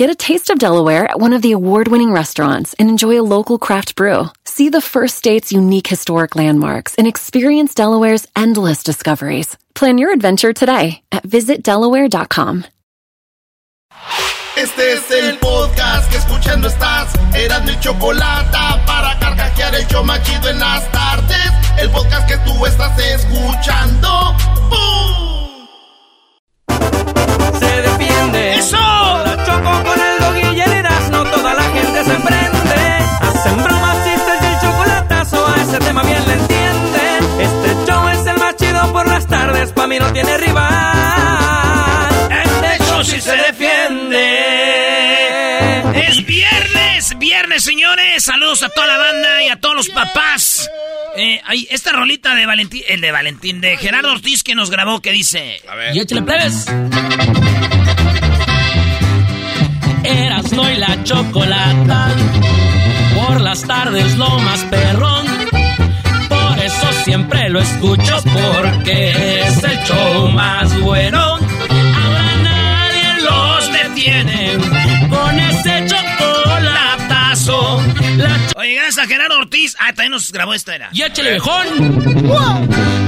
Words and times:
Get 0.00 0.08
a 0.08 0.14
taste 0.14 0.48
of 0.48 0.58
Delaware 0.58 1.04
at 1.04 1.20
one 1.20 1.34
of 1.34 1.42
the 1.42 1.52
award-winning 1.52 2.10
restaurants 2.10 2.72
and 2.78 2.88
enjoy 2.88 3.20
a 3.20 3.28
local 3.36 3.58
craft 3.58 3.96
brew. 3.96 4.30
See 4.46 4.70
the 4.70 4.80
first 4.80 5.18
state's 5.18 5.52
unique 5.52 5.86
historic 5.86 6.34
landmarks 6.34 6.94
and 6.94 7.06
experience 7.06 7.74
Delaware's 7.74 8.26
endless 8.34 8.82
discoveries. 8.82 9.58
Plan 9.74 9.98
your 9.98 10.10
adventure 10.10 10.54
today 10.54 11.02
at 11.12 11.24
visitdelaware.com. 11.24 12.64
Este 14.56 14.92
es 14.94 15.10
el 15.10 15.36
podcast 15.36 16.10
que 16.10 16.16
escuchando 16.16 16.68
estás. 16.68 17.12
Eran 17.34 17.66
mi 17.66 17.78
chocolate 17.80 18.56
para 18.86 19.18
carcajear 19.18 19.74
el 19.74 19.86
show 19.86 20.02
en 20.48 20.58
las 20.60 20.90
tardes. 20.92 21.52
El 21.76 21.90
podcast 21.90 22.26
que 22.26 22.38
tú 22.38 22.64
estás 22.64 22.98
escuchando. 22.98 24.34
¡Bum! 24.70 25.68
Se 27.58 27.82
defiende. 27.82 28.54
¡Eso! 28.54 29.09
Hacen 33.50 33.64
bromas, 33.64 33.96
chistes 34.04 34.42
y 34.42 34.46
el 34.46 34.60
chocolatazo, 34.60 35.44
a 35.44 35.56
ese 35.60 35.78
tema 35.80 36.02
bien 36.04 36.24
le 36.24 36.34
entiende. 36.34 37.18
Este 37.40 37.74
show 37.90 38.08
es 38.08 38.24
el 38.26 38.36
más 38.38 38.54
chido 38.54 38.92
por 38.92 39.08
las 39.08 39.26
tardes, 39.26 39.72
pa' 39.72 39.88
mí 39.88 39.98
no 39.98 40.12
tiene 40.12 40.38
rival. 40.38 42.08
Este 42.30 42.84
show 42.84 43.02
sí 43.02 43.20
se 43.20 43.34
defiende. 43.36 44.28
Es 46.06 46.24
viernes, 46.24 47.18
viernes, 47.18 47.64
señores. 47.64 48.22
Saludos 48.22 48.62
a 48.62 48.68
toda 48.68 48.86
la 48.86 48.98
banda 48.98 49.42
y 49.42 49.48
a 49.48 49.56
todos 49.56 49.74
los 49.74 49.88
papás. 49.88 50.70
Eh, 51.16 51.40
hay 51.44 51.66
esta 51.72 51.90
rolita 51.90 52.36
de 52.36 52.46
Valentín, 52.46 52.84
el 52.88 53.00
de 53.00 53.10
Valentín, 53.10 53.60
de 53.60 53.76
Gerardo 53.78 54.12
Ortiz 54.12 54.44
que 54.44 54.54
nos 54.54 54.70
grabó, 54.70 55.00
que 55.00 55.10
dice... 55.10 55.60
Y 55.92 55.98
échale 55.98 56.22
plebes. 56.22 56.66
Eras 60.04 60.52
no 60.52 60.70
y 60.70 60.76
la 60.76 61.02
chocolata. 61.02 62.14
Por 63.26 63.40
las 63.40 63.62
tardes 63.62 64.16
lo 64.16 64.38
más 64.38 64.64
perrón. 64.64 65.26
Por 66.28 66.58
eso 66.58 66.92
siempre 67.04 67.48
lo 67.48 67.60
escucho 67.60 68.22
porque 68.32 69.42
es 69.42 69.62
el 69.62 69.78
show 69.84 70.28
más 70.28 70.78
bueno. 70.80 71.18
Ahora 71.18 72.36
nadie 72.42 73.22
los 73.22 73.72
detiene 73.72 74.58
con 75.08 75.38
ese 75.38 75.86
chocolatazo. 75.86 77.80
Oye, 78.56 78.74
gracias 78.74 78.98
a 78.98 79.06
Gerardo 79.06 79.38
Ortiz. 79.38 79.76
Ah, 79.78 79.86
también 79.92 80.12
nos 80.12 80.32
grabó 80.32 80.54
esta 80.54 80.74
era. 80.74 80.90
y 80.92 81.02
échale 81.02 81.30
viejón. 81.30 81.66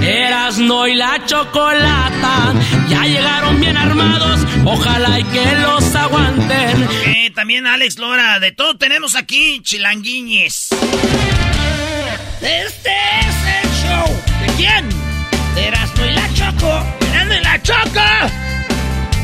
Eras 0.02 0.58
no 0.58 0.86
y 0.86 0.94
la 0.94 1.24
chocolata. 1.26 2.54
Ya 2.88 3.02
llegaron 3.04 3.60
bien 3.60 3.76
armados. 3.76 4.40
Ojalá 4.64 5.18
y 5.20 5.24
que 5.24 5.44
los 5.56 5.94
aguanten. 5.94 6.88
Eh, 7.06 7.30
también 7.34 7.66
Alex 7.66 7.98
Lora, 7.98 8.38
de 8.40 8.52
todo 8.52 8.76
tenemos 8.76 9.14
aquí, 9.16 9.60
chilanguiñes. 9.62 10.68
Este 12.40 12.90
es 13.20 13.36
el 13.64 13.70
show. 13.82 14.22
¿De 14.46 14.52
quién? 14.56 14.88
De 15.54 15.66
Erasmo 15.66 16.04
y 16.06 16.10
la 16.12 16.34
Choco. 16.34 16.86
Erasmo 17.12 17.34
y 17.34 17.40
la 17.42 17.62
Choco. 17.62 18.00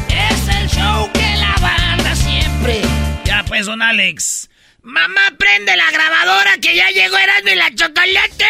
Es 0.09 0.57
el 0.57 0.69
show 0.69 1.11
que 1.13 1.37
la 1.37 1.55
banda 1.61 2.15
siempre. 2.17 2.83
Ya 3.25 3.45
pues, 3.47 3.67
don 3.67 3.83
Alex. 3.83 4.49
Mamá, 4.91 5.21
prende 5.37 5.77
la 5.77 5.91
grabadora 5.91 6.57
que 6.63 6.75
ya 6.75 6.89
llegó 6.89 7.19
Erasmo 7.19 7.51
y 7.51 7.57
la 7.57 7.75
Chocolate. 7.75 8.47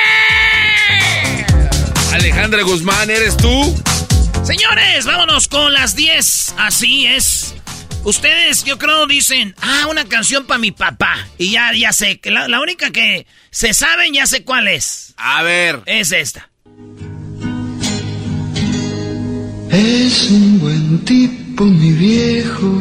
Alejandra 2.12 2.62
Guzmán, 2.62 3.10
¿eres 3.10 3.37
tú? 3.37 3.76
Señores, 4.44 5.04
vámonos 5.04 5.49
con 5.49 5.72
las 5.72 5.97
10. 5.97 6.54
Así 6.56 7.06
es. 7.06 7.56
Ustedes, 8.04 8.62
yo 8.62 8.78
creo, 8.78 9.09
dicen, 9.09 9.56
ah, 9.60 9.88
una 9.91 10.04
canción 10.04 10.47
para 10.47 10.59
mi 10.59 10.71
papá. 10.71 11.26
Y 11.38 11.50
ya, 11.50 11.72
ya 11.72 11.93
sé, 11.93 12.21
que 12.21 12.31
la, 12.31 12.47
la 12.47 12.60
única 12.60 12.93
que 12.93 13.26
se 13.50 13.75
saben, 13.75 14.15
ya 14.15 14.28
sé 14.28 14.44
cuál 14.44 14.69
es. 14.69 15.15
A 15.16 15.43
ver. 15.43 15.82
Es 15.87 16.12
esta. 16.12 16.50
Es 19.72 20.31
un 20.31 20.60
buen 20.60 21.05
tipo, 21.05 21.65
mi 21.65 21.91
viejo, 21.91 22.81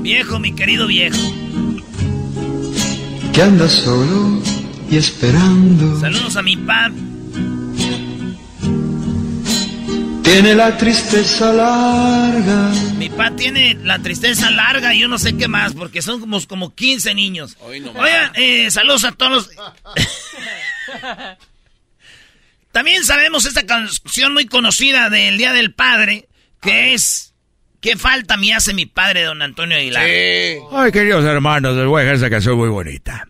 Viejo, 0.00 0.40
mi 0.40 0.52
querido 0.52 0.88
viejo. 0.88 1.16
Que 3.32 3.42
anda 3.42 3.68
solo 3.68 4.42
y 4.90 4.96
esperando. 4.96 5.98
Saludos 6.00 6.36
a 6.36 6.42
mi 6.42 6.56
papá. 6.56 6.90
Tiene 10.22 10.54
la 10.54 10.76
tristeza 10.76 11.52
larga. 11.52 12.70
Mi 12.96 13.08
papá 13.08 13.34
tiene 13.36 13.74
la 13.82 13.98
tristeza 13.98 14.50
larga 14.50 14.94
y 14.94 15.00
yo 15.00 15.08
no 15.08 15.18
sé 15.18 15.36
qué 15.36 15.48
más, 15.48 15.74
porque 15.74 16.02
son 16.02 16.20
como, 16.20 16.40
como 16.46 16.74
15 16.74 17.14
niños. 17.14 17.56
Oigan, 17.60 18.32
eh, 18.34 18.70
saludos 18.70 19.04
a 19.04 19.12
todos 19.12 19.32
los... 19.32 19.50
También 22.72 23.04
sabemos 23.04 23.44
esta 23.44 23.66
canción 23.66 24.32
muy 24.32 24.46
conocida 24.46 25.10
del 25.10 25.36
Día 25.36 25.52
del 25.52 25.72
Padre, 25.72 26.28
que 26.60 26.94
es... 26.94 27.31
¿Qué 27.82 27.96
falta 27.96 28.36
me 28.36 28.54
hace 28.54 28.72
mi 28.74 28.86
padre, 28.86 29.24
don 29.24 29.42
Antonio 29.42 29.76
Aguilar? 29.76 30.04
Ay, 30.04 30.92
queridos 30.92 31.24
hermanos, 31.24 31.76
les 31.76 31.84
voy 31.84 31.98
a 31.98 32.04
dejar 32.04 32.14
esa 32.14 32.30
canción 32.30 32.56
muy 32.56 32.68
bonita. 32.68 33.26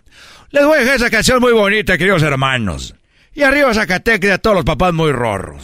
Les 0.51 0.63
voy 0.67 0.77
a 0.77 0.81
dejar 0.81 0.97
esa 0.97 1.09
canción 1.09 1.41
muy 1.41 1.55
bonita, 1.55 1.97
queridos 1.97 2.23
hermanos. 2.23 2.95
Y 3.33 3.45
arriba 3.45 3.73
Zacatecas 3.73 4.33
a 4.33 4.37
todos 4.37 4.57
los 4.57 4.65
papás 4.67 4.93
muy 4.93 5.11
rorros. 5.11 5.63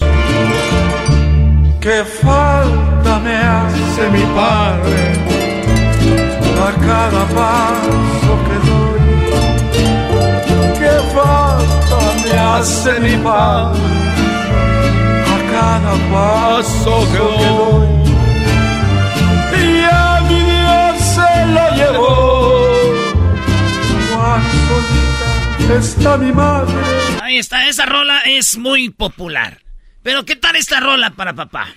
¿Qué 1.82 2.03
falta 2.22 3.19
me 3.19 3.37
hace 3.37 4.09
mi 4.09 4.22
padre 4.34 5.12
a 6.56 6.72
cada 6.81 7.26
paso 7.26 8.38
que 8.47 8.56
doy? 8.70 9.00
¿Qué 10.78 10.94
falta 11.12 11.99
me 12.25 12.38
hace 12.38 13.00
mi 13.00 13.16
padre 13.22 13.82
a 15.26 15.38
cada 15.53 15.93
paso 16.10 17.06
que 17.12 17.19
doy? 17.19 17.97
Está 25.78 26.16
mi 26.16 26.32
madre. 26.32 26.74
Ahí 27.22 27.38
está, 27.38 27.69
esa 27.69 27.86
rola 27.86 28.20
es 28.20 28.56
muy 28.56 28.91
popular. 28.91 29.62
Pero 30.02 30.24
¿qué 30.24 30.36
tal 30.36 30.56
esta 30.56 30.80
rola 30.80 31.10
para 31.10 31.34
papá? 31.34 31.69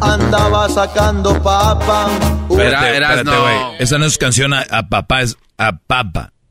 Andaba 0.00 0.68
sacando 0.68 1.42
papa. 1.42 2.10
Espérate, 2.50 3.24
no. 3.24 3.42
güey. 3.42 3.56
Esa 3.78 3.98
no 3.98 4.06
es 4.06 4.18
canción 4.18 4.52
a, 4.52 4.60
a 4.70 4.88
papá, 4.88 5.22
es 5.22 5.36
a 5.58 5.76
papa. 5.76 6.32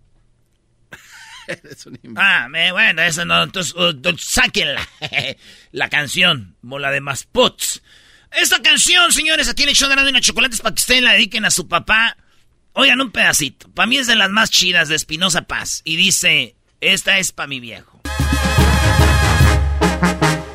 Ah, 2.15 2.47
me- 2.49 2.71
bueno, 2.71 3.01
esa 3.01 3.25
no, 3.25 3.43
entonces, 3.43 3.73
uh, 3.75 3.93
sáquenla. 4.17 4.87
la 5.71 5.89
canción, 5.89 6.55
mola 6.61 6.91
de 6.91 7.01
más 7.01 7.25
puts. 7.25 7.81
Esta 8.31 8.61
canción, 8.61 9.11
señores, 9.11 9.49
aquí 9.49 9.63
en 9.63 9.69
el 9.69 9.75
show 9.75 9.89
de 9.89 9.95
una 10.09 10.21
chocolates 10.21 10.61
para 10.61 10.73
que 10.73 10.79
ustedes 10.79 11.01
la 11.01 11.11
dediquen 11.13 11.43
a 11.43 11.51
su 11.51 11.67
papá. 11.67 12.15
Oigan 12.73 13.01
un 13.01 13.11
pedacito. 13.11 13.69
Para 13.69 13.87
mí 13.87 13.97
es 13.97 14.07
de 14.07 14.15
las 14.15 14.29
más 14.29 14.49
chidas 14.49 14.87
de 14.87 14.95
Espinosa 14.95 15.41
Paz. 15.41 15.81
Y 15.83 15.97
dice, 15.97 16.55
esta 16.79 17.17
es 17.17 17.31
para 17.33 17.47
mi 17.47 17.59
viejo. 17.59 18.01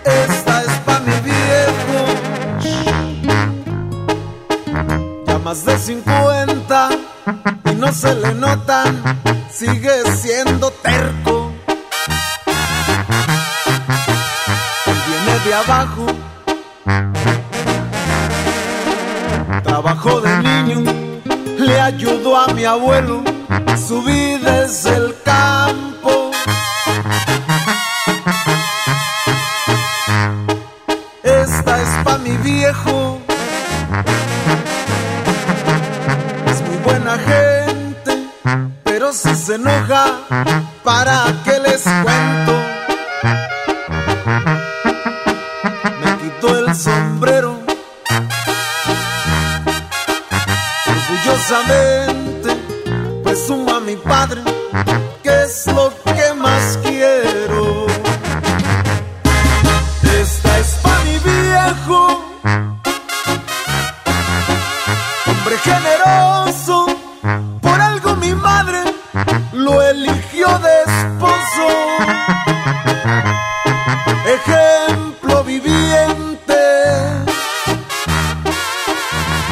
Esta 0.04 0.62
es 0.62 0.70
pa' 0.80 1.00
mi 1.00 1.12
viejo. 1.20 2.06
Ya 5.26 5.38
más 5.38 5.64
de 5.64 5.78
50 5.78 6.88
y 7.70 7.74
no 7.74 7.92
se 7.92 8.14
le 8.14 8.34
notan. 8.34 9.20
Sigue 9.52 10.16
siendo 10.16 10.70
terco. 10.70 11.52
Viene 14.86 15.38
de 15.44 15.54
abajo. 15.54 16.06
trabajó 19.62 20.20
de 20.20 20.38
niño, 20.38 21.05
le 21.66 21.80
ayudó 21.80 22.36
a 22.36 22.46
mi 22.54 22.64
abuelo, 22.64 23.22
su 23.86 24.02
vida 24.02 24.64
es 24.64 24.84
el 24.86 25.14
campo. 25.24 26.30
Esta 31.22 31.82
es 31.82 32.04
pa' 32.04 32.18
mi 32.18 32.36
viejo, 32.38 33.18
es 36.46 36.60
muy 36.62 36.76
buena 36.84 37.18
gente, 37.18 38.12
pero 38.84 39.12
si 39.12 39.34
se 39.34 39.56
enoja, 39.56 40.20
¿para 40.84 41.24
qué 41.44 41.58
les 41.60 41.82
cuento? 41.82 42.76
Orgullosamente 51.48 52.56
presumo 53.22 53.74
a 53.74 53.80
mi 53.80 53.96
padre 53.96 54.42
que 55.22 55.42
es 55.44 55.66
lo 55.66 55.92
que 56.04 56.34
más 56.34 56.78
quiero. 56.82 57.86
Esta 60.02 60.58
es 60.58 60.78
pa' 60.82 60.98
mi 61.04 61.18
viejo, 61.18 62.24
hombre 65.26 65.58
generoso, 65.58 66.86
por 67.60 67.80
algo 67.80 68.16
mi 68.16 68.34
madre 68.34 68.82
lo 69.52 69.82
eligió 69.82 70.48
de 70.58 70.82
esposo. 70.82 71.66
Ejemplo 74.26 75.44
viviente, 75.44 76.58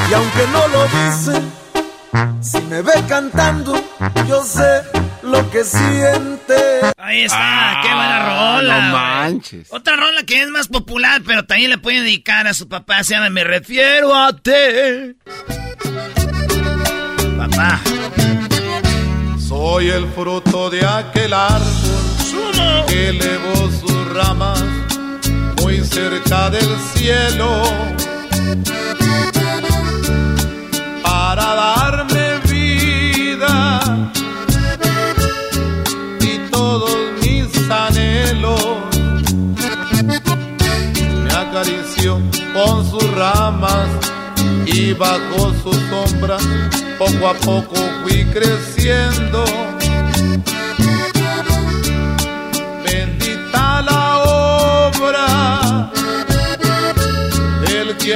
y 0.08 0.14
aunque 0.14 0.46
no 0.52 0.68
lo 0.68 0.84
dice, 0.86 1.53
si 2.40 2.60
me 2.62 2.82
ve 2.82 2.92
cantando, 3.08 3.74
yo 4.28 4.42
sé 4.44 4.82
lo 5.22 5.50
que 5.50 5.64
siente. 5.64 6.54
Ahí 6.96 7.22
está, 7.22 7.80
qué 7.82 7.88
buena 7.88 8.18
rola. 8.26 8.76
Ah, 8.76 8.88
no 8.88 8.92
manches. 8.92 9.68
Otra 9.70 9.96
rola 9.96 10.22
que 10.24 10.42
es 10.42 10.48
más 10.48 10.68
popular, 10.68 11.22
pero 11.26 11.44
también 11.44 11.70
le 11.70 11.78
pueden 11.78 12.04
dedicar 12.04 12.46
a 12.46 12.54
su 12.54 12.68
papá, 12.68 13.02
se 13.02 13.14
llama 13.14 13.30
Me 13.30 13.44
refiero 13.44 14.14
a 14.14 14.32
ti. 14.32 14.50
Papá. 17.36 17.80
Soy 19.38 19.90
el 19.90 20.06
fruto 20.12 20.70
de 20.70 20.86
aquel 20.86 21.32
árbol 21.32 22.86
que 22.88 23.08
elevó 23.10 23.70
sus 23.70 24.12
ramas 24.12 24.62
muy 25.60 25.78
cerca 25.84 26.50
del 26.50 26.76
cielo 26.94 27.62
para 31.34 31.54
darme 31.54 32.38
vida 32.48 33.80
y 36.20 36.38
todos 36.50 36.96
mis 37.22 37.70
anhelos. 37.70 38.60
Me 41.24 41.30
acarició 41.34 42.20
con 42.52 42.88
sus 42.88 43.10
ramas 43.14 43.88
y 44.64 44.92
bajo 44.92 45.52
su 45.62 45.72
sombra 45.90 46.36
poco 46.98 47.26
a 47.26 47.34
poco 47.34 47.74
fui 48.02 48.24
creciendo. 48.26 49.44
Bendita 52.84 53.82
la 53.82 54.18
obra 54.18 55.90
del 57.66 57.96
que 57.96 58.14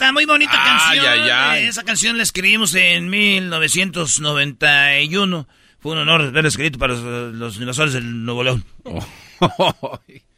está, 0.00 0.12
muy 0.12 0.24
bonita 0.24 0.52
canción. 0.52 1.04
Esa 1.58 1.84
canción 1.84 2.16
la 2.16 2.22
escribimos 2.22 2.74
en 2.74 3.10
1991. 3.10 5.46
Fue 5.78 5.92
un 5.92 5.98
honor 5.98 6.22
haberla 6.22 6.48
escrito 6.48 6.78
para 6.78 6.94
los, 6.94 7.34
los 7.34 7.58
invasores 7.58 7.92
del 7.92 8.24
Nuevo 8.24 8.44
León. 8.44 8.64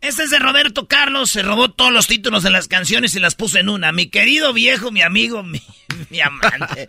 Este 0.00 0.22
es 0.22 0.30
de 0.30 0.38
Roberto 0.38 0.86
Carlos, 0.86 1.30
se 1.30 1.42
robó 1.42 1.70
todos 1.70 1.92
los 1.92 2.06
títulos 2.06 2.42
de 2.42 2.50
las 2.50 2.68
canciones 2.68 3.14
y 3.14 3.20
las 3.20 3.34
puso 3.34 3.58
en 3.58 3.68
una. 3.68 3.92
Mi 3.92 4.08
querido 4.08 4.52
viejo, 4.52 4.90
mi 4.90 5.02
amigo, 5.02 5.42
mi, 5.42 5.60
mi 6.10 6.20
amante. 6.20 6.88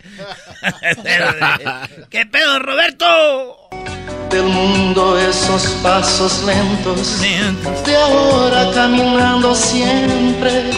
¿Qué 2.10 2.26
pedo, 2.26 2.58
Roberto? 2.58 3.68
del 4.30 4.44
mundo 4.44 5.18
esos 5.18 5.66
pasos 5.82 6.42
lentos 6.44 7.20
de 7.86 7.96
ahora 7.96 8.70
caminando 8.74 9.54
siempre 9.54 10.70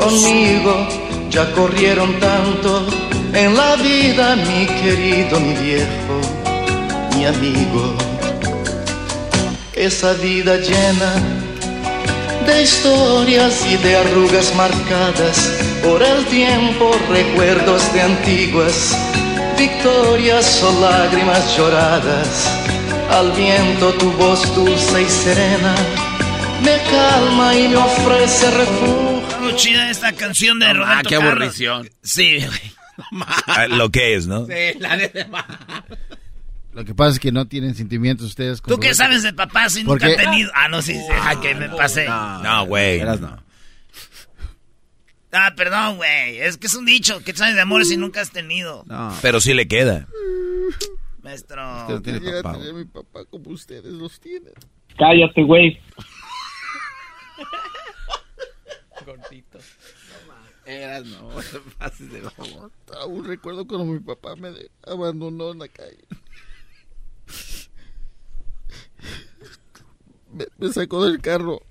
conmigo 0.00 0.88
ya 1.30 1.52
corrieron 1.52 2.18
tanto 2.18 2.84
en 3.32 3.54
la 3.54 3.76
vida 3.76 4.34
mi 4.34 4.66
querido 4.66 5.38
mi 5.38 5.54
viejo 5.54 6.20
mi 7.14 7.26
amigo 7.26 7.94
esa 9.74 10.12
vida 10.14 10.56
llena 10.56 11.39
de 12.46 12.62
historias 12.62 13.64
y 13.66 13.76
de 13.78 13.96
arrugas 13.96 14.54
marcadas 14.56 15.52
por 15.82 16.02
el 16.02 16.24
tiempo 16.26 16.90
recuerdos 17.08 17.92
de 17.92 18.02
antiguas 18.02 18.96
victorias 19.58 20.62
o 20.62 20.80
lágrimas 20.80 21.56
lloradas 21.56 22.50
al 23.10 23.32
viento 23.32 23.92
tu 23.94 24.10
voz 24.12 24.54
dulce 24.54 25.02
y 25.02 25.08
serena 25.08 25.74
me 26.64 26.76
calma 26.90 27.54
y 27.56 27.68
me 27.68 27.76
ofrece 27.76 28.50
refugio. 28.50 29.40
Muy 29.40 29.56
chida 29.56 29.90
esta 29.90 30.12
canción 30.12 30.58
de 30.58 30.66
No, 30.66 30.74
Roberto 30.84 30.94
ma, 30.96 31.02
qué 31.02 31.14
Carlos. 31.16 31.32
aburrición. 31.32 31.90
Sí, 32.02 32.44
güey. 32.46 33.24
Ah, 33.46 33.66
Lo 33.66 33.88
que 33.90 34.14
es, 34.14 34.26
¿no? 34.26 34.44
Sí, 34.46 34.78
la 34.78 34.96
neta. 34.96 35.26
Lo 36.80 36.86
que 36.86 36.94
pasa 36.94 37.10
es 37.12 37.20
que 37.20 37.30
no 37.30 37.46
tienen 37.46 37.74
sentimientos 37.74 38.24
ustedes. 38.26 38.62
¿Tú 38.62 38.68
qué 38.80 38.86
Roberto. 38.88 38.94
sabes 38.96 39.22
de 39.22 39.34
papá 39.34 39.68
si 39.68 39.84
nunca 39.84 40.06
Porque- 40.06 40.14
ha 40.14 40.16
tenido? 40.30 40.50
Ah, 40.54 40.68
no, 40.68 40.80
sí, 40.80 40.94
sí, 40.94 41.00
ah, 41.12 41.38
que 41.38 41.54
me 41.54 41.68
pasé. 41.68 42.06
No, 42.08 42.64
güey. 42.64 43.00
Eras 43.00 43.20
no. 43.20 43.36
Ah, 45.30 45.52
perdón, 45.54 45.98
güey. 45.98 46.38
Es 46.40 46.56
que 46.56 46.68
es 46.68 46.74
un 46.74 46.86
dicho. 46.86 47.22
¿Qué 47.22 47.34
sabes 47.36 47.54
de 47.54 47.60
amores 47.60 47.88
si 47.90 47.98
nunca 47.98 48.22
has 48.22 48.30
tenido? 48.30 48.82
No. 48.86 49.14
Pero 49.20 49.42
sí 49.42 49.52
le 49.52 49.68
queda. 49.68 50.08
Maestro. 51.22 51.82
Usted 51.82 51.94
no 51.96 52.02
tiene 52.02 52.42
papá. 52.42 52.56
tener 52.56 52.72
mi 52.72 52.84
papá 52.86 53.26
como 53.26 53.50
ustedes 53.50 53.84
los 53.84 54.18
tienen. 54.18 54.54
Cállate, 54.96 55.42
güey. 55.44 55.78
Eras 60.64 61.04
no. 61.04 61.28
No 61.52 61.60
pases 61.78 62.10
de 62.10 62.22
favor. 62.22 62.70
Aún 63.00 63.24
recuerdo 63.24 63.66
cuando 63.66 63.84
mi 63.92 63.98
papá 64.00 64.34
me 64.36 64.50
abandonó 64.86 65.52
en 65.52 65.58
la 65.58 65.68
calle. 65.68 66.04
Me, 70.32 70.46
me 70.58 70.72
sacó 70.72 71.04
del 71.04 71.20
carro. 71.20 71.62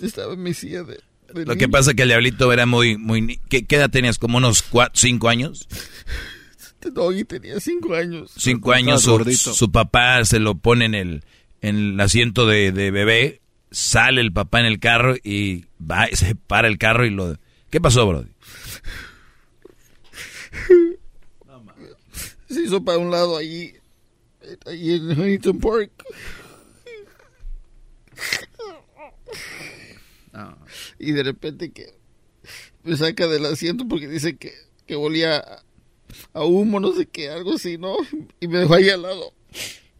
Estaba 0.00 0.34
en 0.34 0.42
mi 0.42 0.54
silla 0.54 0.82
de... 0.82 1.00
de 1.32 1.46
Lo 1.46 1.56
que 1.56 1.68
pasa 1.68 1.90
es 1.90 1.96
que 1.96 2.02
el 2.02 2.08
diablito 2.08 2.52
era 2.52 2.66
muy, 2.66 2.96
muy... 2.96 3.38
¿Qué, 3.48 3.64
qué 3.66 3.76
edad 3.76 3.90
tenías? 3.90 4.18
¿Como 4.18 4.38
unos 4.38 4.62
cuatro, 4.62 4.94
cinco 4.96 5.28
años? 5.28 5.68
Doggy 6.90 7.24
tenía 7.24 7.60
cinco 7.60 7.94
años. 7.94 8.32
Cinco 8.36 8.72
años, 8.72 9.02
su, 9.02 9.70
papá 9.70 10.24
se 10.24 10.40
lo 10.40 10.56
pone 10.56 10.86
en 10.86 10.94
el, 10.94 11.24
en 11.60 11.76
el 11.76 12.00
asiento 12.00 12.46
de, 12.46 12.72
de 12.72 12.90
bebé, 12.90 13.40
sale 13.70 14.20
el 14.20 14.32
papá 14.32 14.60
en 14.60 14.66
el 14.66 14.80
carro 14.80 15.14
y 15.22 15.66
va, 15.78 16.08
se 16.12 16.34
para 16.34 16.68
el 16.68 16.78
carro 16.78 17.06
y 17.06 17.10
lo... 17.10 17.36
¿Qué 17.70 17.80
pasó, 17.80 18.06
bro? 18.06 18.24
Se 22.48 22.62
hizo 22.62 22.84
para 22.84 22.98
un 22.98 23.10
lado 23.10 23.36
allí. 23.36 23.72
En 24.66 25.10
Huntington 25.10 25.58
Park. 25.58 25.90
Y 30.98 31.12
de 31.12 31.22
repente 31.22 31.72
que 31.72 31.94
me 32.82 32.96
saca 32.96 33.26
del 33.26 33.46
asiento 33.46 33.86
porque 33.88 34.08
dice 34.08 34.36
que, 34.36 34.52
que 34.86 34.96
olía 34.96 35.38
a, 35.38 35.62
a 36.32 36.44
humo, 36.44 36.80
no 36.80 36.92
sé 36.92 37.06
qué, 37.06 37.28
algo 37.30 37.54
así, 37.54 37.78
¿no? 37.78 37.96
Y 38.40 38.48
me 38.48 38.58
dejó 38.58 38.74
ahí 38.74 38.88
al 38.88 39.02
lado. 39.02 39.32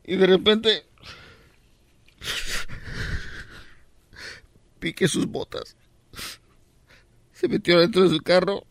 Y 0.04 0.16
de 0.16 0.26
repente 0.26 0.84
pique 4.78 5.06
sus 5.06 5.26
botas. 5.26 5.76
Se 7.32 7.48
metió 7.48 7.78
dentro 7.78 8.02
de 8.02 8.10
su 8.10 8.20
carro 8.20 8.64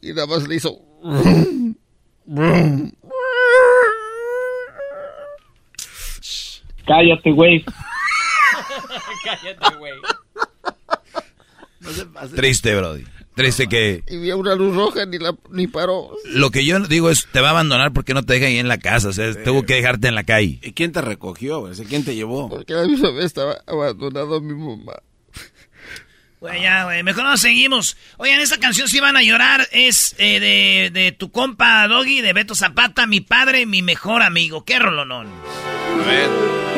y 0.00 0.08
nada 0.12 0.26
más 0.26 0.48
le 0.48 0.56
hizo... 0.56 0.82
Cállate, 6.90 7.30
güey. 7.30 7.64
Cállate, 9.24 9.76
güey. 9.76 9.92
Triste, 12.34 12.74
Brody. 12.74 13.04
Triste 13.36 13.68
que... 13.68 14.02
Y 14.08 14.16
vi 14.16 14.32
una 14.32 14.56
luz 14.56 14.74
roja 14.74 15.06
ni, 15.06 15.18
la, 15.18 15.36
ni 15.50 15.68
paró. 15.68 16.10
Lo 16.24 16.50
que 16.50 16.64
yo 16.64 16.80
digo 16.80 17.08
es, 17.08 17.28
te 17.30 17.40
va 17.40 17.48
a 17.48 17.50
abandonar 17.52 17.92
porque 17.92 18.12
no 18.12 18.24
te 18.24 18.32
deja 18.34 18.46
ahí 18.46 18.58
en 18.58 18.66
la 18.66 18.78
casa. 18.78 19.08
O 19.08 19.12
sea, 19.12 19.40
tuvo 19.44 19.62
que 19.62 19.74
dejarte 19.74 20.08
en 20.08 20.16
la 20.16 20.24
calle. 20.24 20.58
¿Y 20.62 20.72
quién 20.72 20.90
te 20.90 21.00
recogió? 21.00 21.60
güey? 21.60 21.74
¿Quién 21.88 22.04
te 22.04 22.16
llevó? 22.16 22.48
Porque 22.48 22.74
la 22.74 22.88
misma 22.88 23.12
vez 23.12 23.26
estaba 23.26 23.58
abandonado 23.68 24.40
mi 24.40 24.54
mamá. 24.54 24.94
Güey, 26.40 26.62
ya, 26.62 26.84
güey. 26.84 27.04
Mejor 27.04 27.22
nos 27.22 27.40
seguimos. 27.40 27.96
Oigan, 28.16 28.40
esta 28.40 28.58
canción 28.58 28.88
si 28.88 28.98
van 28.98 29.16
a 29.16 29.22
llorar 29.22 29.68
es 29.70 30.16
eh, 30.18 30.40
de, 30.40 30.90
de 30.90 31.12
tu 31.12 31.30
compa 31.30 31.86
Doggy, 31.86 32.20
de 32.20 32.32
Beto 32.32 32.56
Zapata, 32.56 33.06
mi 33.06 33.20
padre, 33.20 33.64
mi 33.64 33.80
mejor 33.80 34.22
amigo. 34.22 34.64
¿Qué 34.64 34.80
rolonón? 34.80 35.28
A 35.28 36.06
ver. 36.08 36.69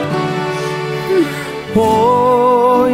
Hoy 1.75 2.93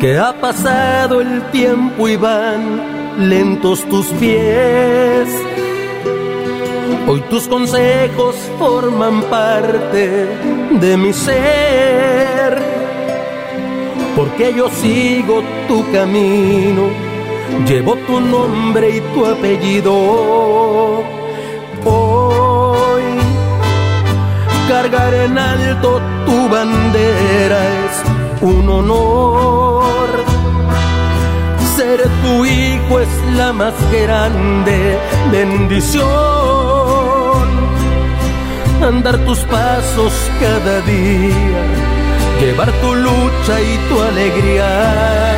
que 0.00 0.18
ha 0.18 0.32
pasado 0.40 1.20
el 1.20 1.42
tiempo 1.50 2.08
y 2.08 2.16
van 2.16 3.28
lentos 3.28 3.84
tus 3.88 4.06
pies. 4.20 5.28
Hoy 7.06 7.20
tus 7.28 7.46
consejos 7.46 8.34
forman 8.58 9.22
parte 9.24 10.26
de 10.80 10.96
mi 10.96 11.12
ser, 11.12 12.58
porque 14.16 14.54
yo 14.54 14.70
sigo 14.70 15.42
tu 15.68 15.84
camino, 15.92 16.88
llevo 17.66 17.96
tu 18.06 18.20
nombre 18.20 18.96
y 18.96 19.00
tu 19.14 19.26
apellido. 19.26 21.23
Cargar 24.68 25.14
en 25.14 25.38
alto 25.38 26.00
tu 26.26 26.48
bandera 26.48 27.58
es 27.84 28.02
un 28.42 28.68
honor. 28.68 30.08
Ser 31.76 32.00
tu 32.22 32.44
hijo 32.44 33.00
es 33.00 33.08
la 33.36 33.52
más 33.52 33.74
grande 33.92 34.98
bendición. 35.30 36.04
Andar 38.82 39.18
tus 39.24 39.38
pasos 39.40 40.12
cada 40.40 40.80
día, 40.82 41.62
llevar 42.40 42.70
tu 42.82 42.94
lucha 42.94 43.60
y 43.60 43.78
tu 43.88 44.02
alegría. 44.02 45.33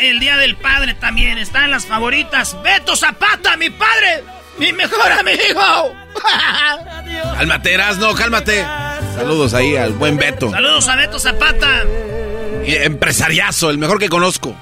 El 0.00 0.20
Día 0.20 0.36
del 0.36 0.56
Padre 0.56 0.94
también. 0.94 1.38
Está 1.38 1.64
en 1.64 1.70
las 1.70 1.86
favoritas. 1.86 2.56
Beto 2.62 2.96
Zapata, 2.96 3.56
mi 3.56 3.70
padre, 3.70 4.24
mi 4.58 4.72
mejor 4.72 5.12
amigo. 5.12 5.94
Cálmate, 7.36 7.78
no, 7.98 8.14
cálmate. 8.14 8.64
Saludos 9.14 9.54
ahí 9.54 9.76
al 9.76 9.92
buen 9.92 10.16
Beto. 10.16 10.50
Saludos 10.50 10.88
a 10.88 10.96
Beto 10.96 11.18
Zapata. 11.18 11.84
Y 12.66 12.74
Empresariazo, 12.74 13.70
el 13.70 13.78
mejor 13.78 13.98
que 13.98 14.08
conozco. 14.08 14.54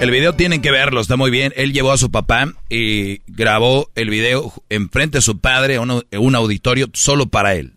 El 0.00 0.10
video 0.10 0.32
tienen 0.32 0.62
que 0.62 0.70
verlo, 0.70 1.00
está 1.00 1.16
muy 1.16 1.30
bien. 1.30 1.52
Él 1.56 1.72
llevó 1.72 1.92
a 1.92 1.98
su 1.98 2.10
papá 2.10 2.52
y 2.68 3.20
grabó 3.26 3.90
el 3.94 4.08
video 4.08 4.52
enfrente 4.70 5.18
de 5.18 5.22
su 5.22 5.40
padre 5.40 5.74
en 5.74 6.20
un 6.20 6.34
auditorio 6.34 6.88
solo 6.94 7.26
para 7.26 7.54
él. 7.54 7.74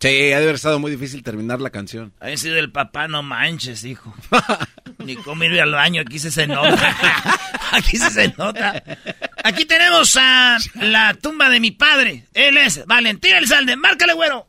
Sí, 0.00 0.32
ha 0.32 0.38
de 0.38 0.44
haber 0.44 0.54
estado 0.54 0.78
muy 0.78 0.92
difícil 0.92 1.24
terminar 1.24 1.60
la 1.60 1.70
canción. 1.70 2.12
Ha 2.20 2.36
sido 2.36 2.56
el 2.56 2.70
papá, 2.70 3.08
no 3.08 3.24
manches, 3.24 3.84
hijo. 3.84 4.14
Ni 4.98 5.16
cómo 5.16 5.42
ir 5.42 5.60
al 5.60 5.72
baño, 5.72 6.02
aquí 6.02 6.20
sí 6.20 6.30
se 6.30 6.46
nota. 6.46 6.96
aquí 7.72 7.98
sí 7.98 8.10
se 8.10 8.32
nota. 8.38 8.80
Aquí 9.42 9.64
tenemos 9.64 10.16
a 10.16 10.56
la 10.74 11.14
tumba 11.14 11.50
de 11.50 11.58
mi 11.58 11.72
padre. 11.72 12.26
Él 12.32 12.56
es 12.58 12.86
Valentín 12.86 13.34
Elizalde. 13.34 13.74
Márcale, 13.74 14.12
güero. 14.12 14.46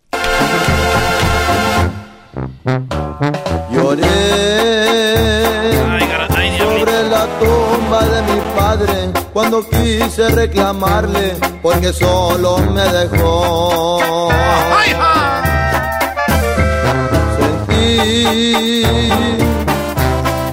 Lloré 3.72 5.00
sobre 6.60 7.04
la 7.10 7.26
tumba 7.40 8.06
de 8.06 8.22
mi 8.22 8.40
padre 8.56 9.14
cuando 9.34 9.68
quise 9.68 10.30
reclamarle 10.30 11.36
porque 11.64 11.92
solo 11.92 12.60
me 12.60 12.84
dejó. 12.84 14.30
Sentí 14.30 15.19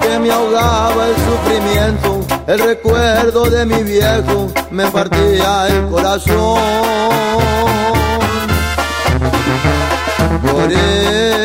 que 0.01 0.19
me 0.19 0.31
ahogaba 0.31 1.07
el 1.07 1.15
sufrimiento, 1.15 2.25
el 2.47 2.59
recuerdo 2.59 3.49
de 3.49 3.65
mi 3.65 3.83
viejo 3.83 4.47
me 4.71 4.85
partía 4.91 5.67
el 5.67 5.87
corazón. 5.87 6.59
Lloré 10.43 11.37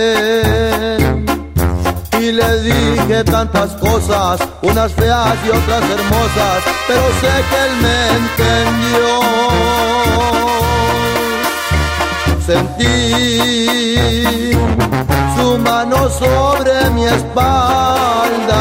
y 2.21 2.33
le 2.33 2.63
dije 2.63 3.25
tantas 3.25 3.73
cosas, 3.73 4.41
unas 4.63 4.93
feas 4.93 5.37
y 5.47 5.49
otras 5.51 5.83
hermosas, 5.91 6.63
pero 6.87 7.03
sé 7.21 7.45
que 7.51 7.57
él 7.65 7.73
me 7.83 8.09
entendió. 8.19 9.13
Sentí 12.47 12.85
su 15.37 15.59
mano 15.59 16.11
sobre 16.11 16.91
mi 16.91 17.05
espalda, 17.05 18.55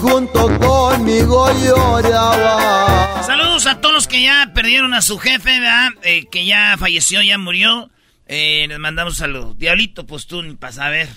junto 0.00 0.58
conmigo 0.58 1.50
lloraba. 1.64 3.22
Saludos 3.24 3.66
a 3.66 3.80
todos 3.80 3.94
los 3.94 4.06
que 4.06 4.22
ya 4.22 4.52
perdieron 4.54 4.92
a 4.92 5.00
su 5.00 5.18
jefe, 5.18 5.58
¿verdad? 5.58 5.88
Eh, 6.02 6.26
que 6.30 6.44
ya 6.44 6.76
falleció, 6.78 7.22
ya 7.22 7.38
murió. 7.38 7.90
Eh, 8.26 8.66
les 8.68 8.78
mandamos 8.78 9.16
saludos. 9.16 9.56
Diablito, 9.56 10.06
pues 10.06 10.26
tú 10.26 10.42
ni 10.42 10.54
para 10.54 10.74
saber. 10.74 11.08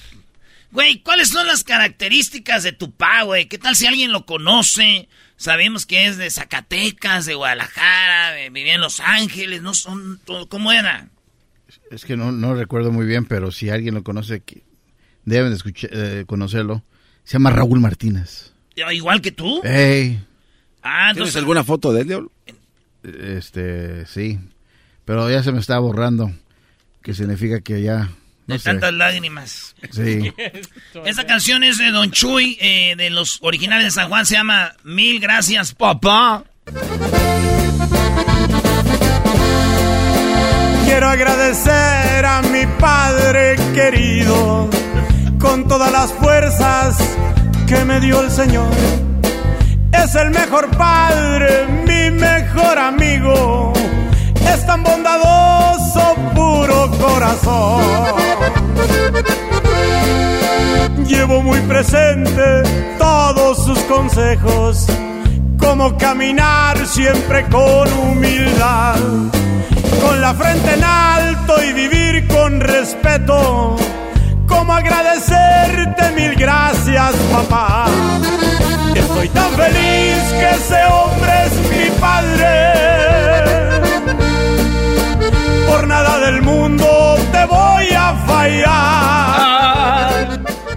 Güey, 0.71 0.99
¿cuáles 0.99 1.27
son 1.27 1.45
las 1.45 1.65
características 1.65 2.63
de 2.63 2.71
tu 2.71 2.91
pa, 2.95 3.23
güey? 3.23 3.47
¿Qué 3.47 3.57
tal 3.57 3.75
si 3.75 3.85
alguien 3.85 4.13
lo 4.13 4.25
conoce? 4.25 5.09
Sabemos 5.41 5.85
que 5.87 6.05
es 6.05 6.17
de 6.17 6.29
Zacatecas, 6.29 7.25
de 7.25 7.33
Guadalajara, 7.33 8.31
de- 8.33 8.49
vivía 8.51 8.75
en 8.75 8.81
Los 8.81 8.99
Ángeles, 8.99 9.61
¿no? 9.61 9.73
Son, 9.73 10.19
¿Cómo 10.49 10.71
era? 10.71 11.07
Es 11.89 12.05
que 12.05 12.15
no, 12.15 12.31
no 12.31 12.53
recuerdo 12.53 12.91
muy 12.91 13.05
bien, 13.05 13.25
pero 13.25 13.51
si 13.51 13.69
alguien 13.69 13.95
lo 13.95 14.03
conoce, 14.03 14.41
que 14.41 14.61
deben 15.25 15.49
de 15.49 15.55
escuchar, 15.57 15.89
eh, 15.93 16.25
conocerlo. 16.27 16.83
Se 17.23 17.33
llama 17.33 17.49
Raúl 17.49 17.79
Martínez. 17.79 18.51
¿Igual 18.75 19.21
que 19.21 19.31
tú? 19.31 19.61
Ey, 19.63 20.23
Ah, 20.83 21.09
¿Tienes 21.13 21.17
entonces... 21.17 21.35
alguna 21.37 21.63
foto 21.63 21.91
de 21.93 22.01
él, 22.01 22.07
Diablo? 22.07 22.31
este, 23.03 24.05
sí. 24.05 24.39
Pero 25.05 25.29
ya 25.29 25.43
se 25.43 25.51
me 25.51 25.59
está 25.59 25.79
borrando. 25.79 26.31
Que 27.01 27.13
significa 27.13 27.61
que 27.61 27.81
ya... 27.81 28.09
No 28.51 28.57
De 28.57 28.59
sé. 28.59 28.69
tantas 28.69 28.93
lágrimas. 28.93 29.75
Sí. 29.91 30.33
Esta 31.05 31.25
canción 31.25 31.63
es 31.63 31.77
de 31.77 31.89
Don 31.91 32.11
Chuy, 32.11 32.57
eh, 32.59 32.95
de 32.97 33.09
los 33.09 33.39
originales 33.41 33.85
de 33.85 33.91
San 33.91 34.09
Juan, 34.09 34.25
se 34.25 34.35
llama 34.35 34.73
Mil 34.83 35.21
Gracias, 35.21 35.73
Papá. 35.73 36.43
Quiero 40.83 41.07
agradecer 41.07 42.25
a 42.25 42.41
mi 42.41 42.65
padre 42.77 43.55
querido 43.73 44.69
con 45.39 45.67
todas 45.67 45.91
las 45.91 46.11
fuerzas 46.13 46.97
que 47.67 47.85
me 47.85 47.99
dio 48.01 48.21
el 48.21 48.29
Señor. 48.31 48.69
Es 49.93 50.13
el 50.15 50.31
mejor 50.31 50.69
padre, 50.77 51.67
mi 51.87 52.11
mejor 52.19 52.77
amigo. 52.77 53.71
Es 54.47 54.65
tan 54.65 54.83
bondadoso, 54.83 56.15
puro 56.35 56.91
corazón. 56.99 57.81
Llevo 61.05 61.41
muy 61.41 61.59
presente 61.61 62.63
todos 62.97 63.65
sus 63.65 63.79
consejos, 63.81 64.87
como 65.59 65.97
caminar 65.97 66.85
siempre 66.87 67.45
con 67.49 67.91
humildad, 67.93 68.95
con 70.01 70.21
la 70.21 70.33
frente 70.33 70.73
en 70.73 70.83
alto 70.83 71.63
y 71.63 71.73
vivir 71.73 72.27
con 72.27 72.59
respeto, 72.59 73.75
como 74.47 74.73
agradecerte 74.73 76.11
mil 76.15 76.35
gracias 76.35 77.13
papá. 77.31 77.85
Estoy 78.95 79.29
tan 79.29 79.51
feliz 79.51 80.23
que 80.39 80.49
ese 80.49 80.85
hombre 80.85 81.45
es 81.45 81.53
mi 81.69 81.99
padre. 81.99 83.60
Por 85.71 85.87
nada 85.87 86.19
del 86.19 86.41
mundo 86.41 86.85
te 87.31 87.45
voy 87.45 87.85
a 87.95 88.13
fallar. 88.27 88.67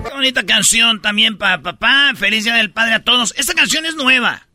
Qué 0.04 0.10
bonita 0.14 0.46
canción 0.46 1.02
también 1.02 1.36
para 1.36 1.60
papá. 1.62 2.12
Feliz 2.16 2.44
Día 2.44 2.54
del 2.54 2.70
Padre 2.70 2.94
a 2.94 3.02
todos. 3.02 3.34
Esta 3.36 3.54
canción 3.54 3.86
es 3.86 3.96
nueva. 3.96 4.46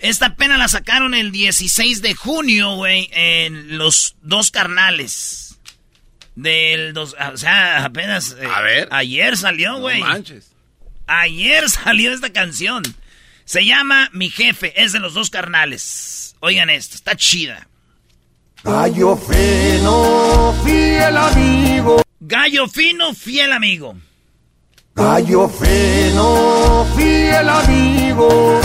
Esta 0.00 0.26
apenas 0.26 0.58
la 0.58 0.66
sacaron 0.66 1.14
el 1.14 1.30
16 1.30 2.02
de 2.02 2.12
junio, 2.14 2.74
güey, 2.74 3.08
en 3.12 3.78
Los 3.78 4.16
Dos 4.20 4.50
Carnales. 4.50 5.60
Del 6.34 6.92
dos, 6.92 7.14
o 7.32 7.36
sea, 7.36 7.84
apenas. 7.84 8.34
eh, 8.40 8.48
A 8.52 8.62
ver. 8.62 8.88
Ayer 8.90 9.36
salió, 9.36 9.78
güey. 9.78 10.00
No 10.00 10.06
manches. 10.08 10.50
Ayer 11.06 11.70
salió 11.70 12.12
esta 12.12 12.32
canción. 12.32 12.82
Se 13.44 13.64
llama 13.64 14.10
Mi 14.12 14.28
Jefe, 14.28 14.72
es 14.82 14.92
de 14.92 14.98
los 14.98 15.14
dos 15.14 15.30
carnales. 15.30 16.34
Oigan 16.40 16.68
esto, 16.68 16.96
está 16.96 17.14
chida. 17.14 17.68
Gallo 18.64 19.14
fino, 19.14 20.54
fiel 20.64 21.16
amigo. 21.18 22.00
Gallo 22.18 22.66
fino, 22.66 23.12
fiel 23.12 23.52
amigo. 23.52 23.94
Gallo 24.94 25.48
fino, 25.48 26.86
fiel 26.96 27.46
amigo. 27.46 28.60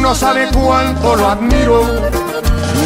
No 0.00 0.14
sabe 0.14 0.48
cuánto 0.52 1.16
lo 1.16 1.28
admiro. 1.28 1.82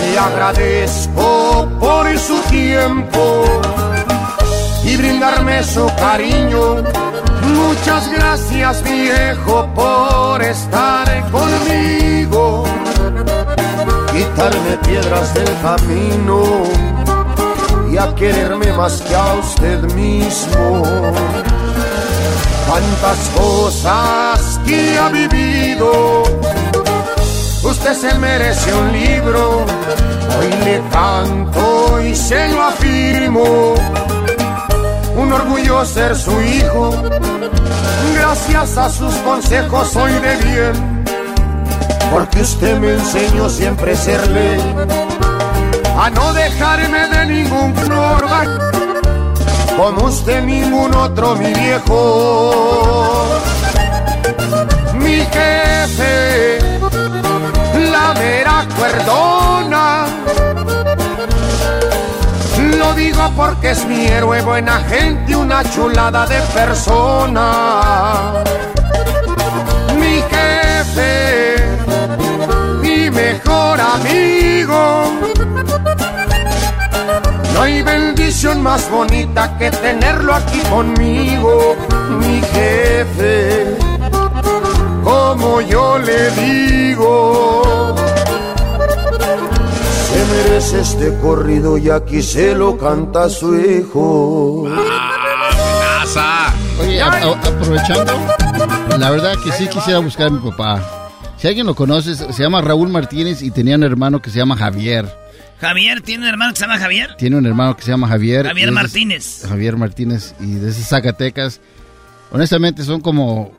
Le 0.00 0.18
agradezco 0.18 1.68
por 1.78 2.18
su 2.18 2.40
tiempo 2.48 3.44
y 4.82 4.96
brindarme 4.96 5.62
su 5.62 5.86
cariño. 5.98 6.76
Muchas 7.54 8.10
gracias 8.12 8.82
viejo 8.82 9.68
por 9.74 10.42
estar 10.42 11.30
conmigo. 11.30 12.64
Quitarme 14.16 14.78
piedras 14.86 15.34
del 15.34 15.60
camino 15.60 16.42
y 17.92 17.98
a 17.98 18.14
quererme 18.14 18.72
más 18.72 19.02
que 19.02 19.14
a 19.14 19.34
usted 19.34 19.82
mismo. 19.92 20.82
Tantas 22.66 23.18
cosas 23.36 24.58
que 24.64 24.98
ha 24.98 25.10
vivido. 25.10 26.22
Usted 27.62 27.92
se 27.92 28.18
merece 28.18 28.72
un 28.72 28.90
libro. 28.90 29.66
Hoy 30.38 30.64
le 30.64 30.80
canto 30.90 32.00
y 32.00 32.16
se 32.16 32.48
lo 32.48 32.62
afirmo. 32.62 33.74
Un 35.14 35.30
orgullo 35.30 35.84
ser 35.84 36.16
su 36.16 36.32
hijo. 36.40 36.90
Gracias 38.14 38.78
a 38.78 38.88
sus 38.88 39.14
consejos 39.16 39.88
soy 39.88 40.12
de 40.12 40.36
bien. 40.36 40.95
Porque 42.10 42.40
usted 42.40 42.78
me 42.78 42.94
enseñó 42.94 43.48
siempre 43.48 43.92
a 43.92 43.96
serle. 43.96 44.60
A 45.98 46.10
no 46.10 46.32
dejarme 46.32 47.08
de 47.08 47.26
ningún 47.26 47.74
flor 47.74 48.26
como 49.76 50.06
usted 50.06 50.42
ningún 50.42 50.94
otro, 50.94 51.36
mi 51.36 51.52
viejo. 51.52 53.26
Mi 54.94 55.16
jefe, 55.16 56.58
la 57.90 58.14
mera 58.14 58.66
cuerdona. 58.76 60.06
Lo 62.78 62.94
digo 62.94 63.30
porque 63.36 63.72
es 63.72 63.84
mi 63.84 64.06
héroe, 64.06 64.40
buena 64.42 64.80
gente, 64.88 65.36
una 65.36 65.62
chulada 65.70 66.26
de 66.26 66.40
persona. 66.54 68.32
Mejor 73.16 73.80
amigo. 73.80 75.04
No 77.54 77.62
hay 77.62 77.82
bendición 77.82 78.62
más 78.62 78.88
bonita 78.90 79.56
que 79.58 79.70
tenerlo 79.70 80.34
aquí 80.34 80.60
conmigo, 80.70 81.74
mi 82.20 82.40
jefe, 82.52 83.76
como 85.02 85.60
yo 85.62 85.98
le 85.98 86.30
digo. 86.32 87.94
Se 90.12 90.24
merece 90.34 90.80
este 90.80 91.18
corrido 91.18 91.78
y 91.78 91.90
aquí 91.90 92.22
se 92.22 92.54
lo 92.54 92.76
canta 92.76 93.28
su 93.30 93.58
hijo. 93.58 94.64
Oye, 96.80 97.00
a- 97.02 97.06
a- 97.08 97.32
aprovechando, 97.32 98.12
la 98.98 99.10
verdad 99.10 99.34
que 99.42 99.50
sí 99.52 99.66
quisiera 99.66 99.98
buscar 100.00 100.26
a 100.28 100.30
mi 100.30 100.50
papá. 100.50 100.80
Si 101.46 101.50
alguien 101.50 101.66
lo 101.68 101.76
conoce, 101.76 102.16
se 102.16 102.42
llama 102.42 102.60
Raúl 102.60 102.88
Martínez 102.88 103.40
y 103.40 103.52
tenía 103.52 103.76
un 103.76 103.84
hermano 103.84 104.20
que 104.20 104.30
se 104.30 104.38
llama 104.40 104.56
Javier. 104.56 105.06
Javier, 105.60 106.00
¿tiene 106.00 106.24
un 106.24 106.28
hermano 106.30 106.52
que 106.52 106.56
se 106.58 106.64
llama 106.66 106.76
Javier? 106.80 107.14
Tiene 107.18 107.36
un 107.36 107.46
hermano 107.46 107.76
que 107.76 107.82
se 107.84 107.90
llama 107.92 108.08
Javier. 108.08 108.46
Javier 108.48 108.68
es 108.68 108.74
de- 108.74 108.80
Martínez. 108.82 109.42
Javier 109.48 109.76
Martínez 109.76 110.34
y 110.40 110.54
desde 110.54 110.82
Zacatecas. 110.82 111.60
Honestamente 112.32 112.82
son 112.82 113.00
como 113.00 113.52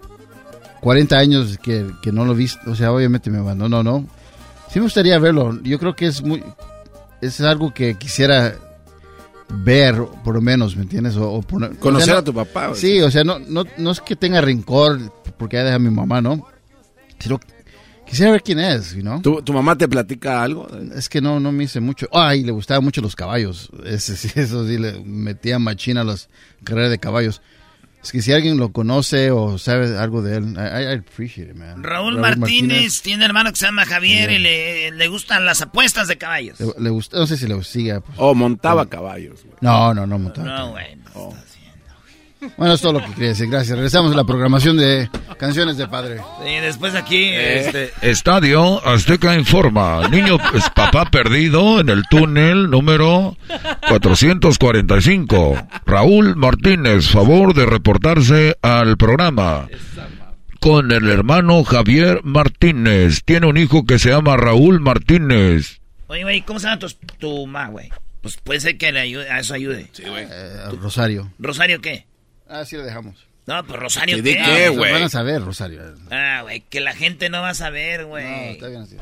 40 0.82 1.18
años 1.18 1.58
que, 1.60 1.86
que 2.02 2.12
no 2.12 2.26
lo 2.26 2.34
he 2.34 2.36
visto. 2.36 2.60
O 2.70 2.76
sea, 2.76 2.92
obviamente 2.92 3.30
me 3.30 3.38
abandonó, 3.38 3.82
¿no? 3.84 4.06
Sí 4.70 4.80
me 4.80 4.84
gustaría 4.84 5.18
verlo. 5.18 5.58
Yo 5.64 5.80
creo 5.80 5.96
que 5.96 6.08
es 6.08 6.22
muy... 6.22 6.44
Es 7.22 7.40
algo 7.40 7.74
que 7.74 7.94
quisiera 7.96 8.54
ver, 9.64 9.96
por 10.26 10.36
lo 10.36 10.42
menos, 10.42 10.76
¿me 10.76 10.82
entiendes? 10.84 11.16
O, 11.16 11.32
o 11.32 11.42
poner- 11.42 11.78
Conocer 11.78 12.04
o 12.04 12.06
sea, 12.06 12.14
no- 12.16 12.20
a 12.20 12.24
tu 12.26 12.34
papá, 12.34 12.68
güey. 12.68 12.82
Sí, 12.82 13.00
o 13.02 13.10
sea, 13.10 13.24
no, 13.24 13.40
no, 13.40 13.64
no 13.78 13.92
es 13.92 14.02
que 14.02 14.18
tenga 14.18 14.42
rencor 14.42 15.00
porque 15.38 15.56
ya 15.56 15.64
deja 15.64 15.78
a 15.78 15.80
mi 15.80 15.90
mamá, 15.90 16.20
¿no? 16.20 16.46
Sino 17.18 17.40
quisiera 18.08 18.32
ver 18.32 18.42
quién 18.44 18.60
es, 18.60 18.96
¿no? 18.96 19.22
¿Tu, 19.22 19.42
tu 19.42 19.54
mamá 19.54 19.78
te 19.78 19.88
platica 19.88 20.42
algo? 20.42 20.68
Es 20.96 21.10
que 21.10 21.22
no, 21.22 21.40
no 21.40 21.52
me 21.52 21.66
hice 21.66 21.80
mucho. 21.80 22.08
Ay, 22.12 22.44
le 22.44 22.52
gustaban 22.52 22.84
mucho 22.84 23.02
los 23.02 23.16
caballos. 23.16 23.70
Ese, 23.86 24.16
sí, 24.16 24.30
eso 24.40 24.68
sí, 24.68 24.78
le 24.78 25.00
metía 25.04 25.60
machina 25.60 26.02
a 26.02 26.04
las 26.04 26.30
carreras 26.64 26.90
de 26.92 27.00
caballos. 27.00 27.42
Es 28.04 28.12
que 28.12 28.22
si 28.22 28.32
alguien 28.32 28.58
lo 28.58 28.72
conoce 28.72 29.32
o 29.32 29.58
sabe 29.58 29.98
algo 29.98 30.22
de 30.22 30.38
él, 30.38 30.54
I, 30.56 30.94
I 30.94 30.98
appreciate 31.00 31.52
it, 31.52 31.58
man. 31.58 31.84
Raúl, 31.84 32.18
Martínez, 32.20 33.02
tiene 33.02 33.26
hermano 33.26 33.50
que 33.50 33.58
se 33.58 33.66
llama 33.66 33.86
Javier 33.86 34.32
y 34.32 34.38
le, 34.40 34.92
le 34.92 35.08
gustan 35.10 35.46
las 35.46 35.62
apuestas 35.62 36.08
de 36.08 36.18
caballos. 36.18 36.58
Le, 36.60 36.68
le 36.80 36.90
gusta, 36.90 37.18
no 37.18 37.28
sé 37.28 37.36
si 37.36 37.48
le 37.48 37.62
sigue. 37.64 38.00
pues. 38.00 38.18
O 38.18 38.34
montaba 38.34 38.86
caballos. 38.88 39.44
güey. 39.44 39.56
No, 39.62 39.94
no, 39.94 40.08
no 40.08 40.20
montaba. 40.20 40.48
No, 40.48 40.72
güey. 40.72 40.98
Bueno, 42.58 42.74
es 42.74 42.82
todo 42.82 42.94
lo 42.94 43.00
que 43.00 43.12
quería 43.14 43.30
decir. 43.30 43.50
Gracias. 43.50 43.76
Regresamos 43.76 44.14
a 44.14 44.16
la 44.16 44.24
programación 44.24 44.78
de 44.78 45.10
canciones 45.38 45.78
de 45.78 45.88
padre. 45.88 46.22
Y 46.46 46.60
después 46.60 46.94
aquí, 46.96 47.30
este... 47.34 47.92
Estadio 48.02 48.86
Azteca 48.86 49.36
informa. 49.36 50.08
Niño 50.10 50.38
es 50.54 50.70
papá 50.76 51.06
perdido 51.06 51.80
en 51.80 51.90
el 51.90 52.04
túnel 52.10 52.70
número 52.70 53.38
445. 53.90 55.68
Raúl 55.86 56.36
Martínez, 56.36 57.08
favor 57.08 57.54
de 57.54 57.66
reportarse 57.66 58.58
al 58.62 58.98
programa. 58.98 59.68
Con 60.60 60.92
el 60.92 61.10
hermano 61.10 61.64
Javier 61.64 62.22
Martínez. 62.24 63.24
Tiene 63.24 63.48
un 63.48 63.58
hijo 63.58 63.86
que 63.86 64.00
se 64.00 64.10
llama 64.10 64.38
Raúl 64.38 64.80
Martínez. 64.80 65.80
Oye, 66.08 66.24
güey, 66.24 66.42
¿cómo 66.42 66.60
se 66.60 66.68
llama 66.68 66.80
tu, 66.80 66.88
tu 67.20 67.48
ma, 67.48 67.68
güey? 67.68 67.90
Pues 68.22 68.38
puede 68.38 68.60
ser 68.60 68.78
que 68.78 68.92
le 68.92 69.00
ayude, 69.00 69.30
a 69.30 69.40
eso 69.40 69.54
ayude. 69.54 69.88
Sí, 69.92 70.04
güey. 70.04 70.26
Eh, 70.30 70.70
Rosario. 70.82 71.32
¿Rosario 71.40 71.80
qué? 71.82 72.06
Ah, 72.50 72.66
sí 72.66 72.76
lo 72.76 72.84
dejamos. 72.84 73.16
No, 73.46 73.64
pues 73.66 73.80
Rosario 73.80 74.18
¿Y 74.18 74.22
de 74.22 74.36
qué. 74.36 74.44
qué, 74.44 74.66
Lo 74.68 74.74
güey? 74.74 74.92
Van 74.92 75.04
a 75.04 75.10
saber, 75.10 75.42
Rosario. 75.42 75.82
Ah, 76.12 76.42
güey, 76.44 76.62
que 76.70 76.82
la 76.82 76.94
gente 76.94 77.30
no 77.30 77.42
va 77.42 77.50
a 77.50 77.54
saber, 77.54 78.06
güey. 78.06 78.26
No, 78.26 78.52
está 78.52 78.68
bien 78.68 78.82
así. 78.82 78.98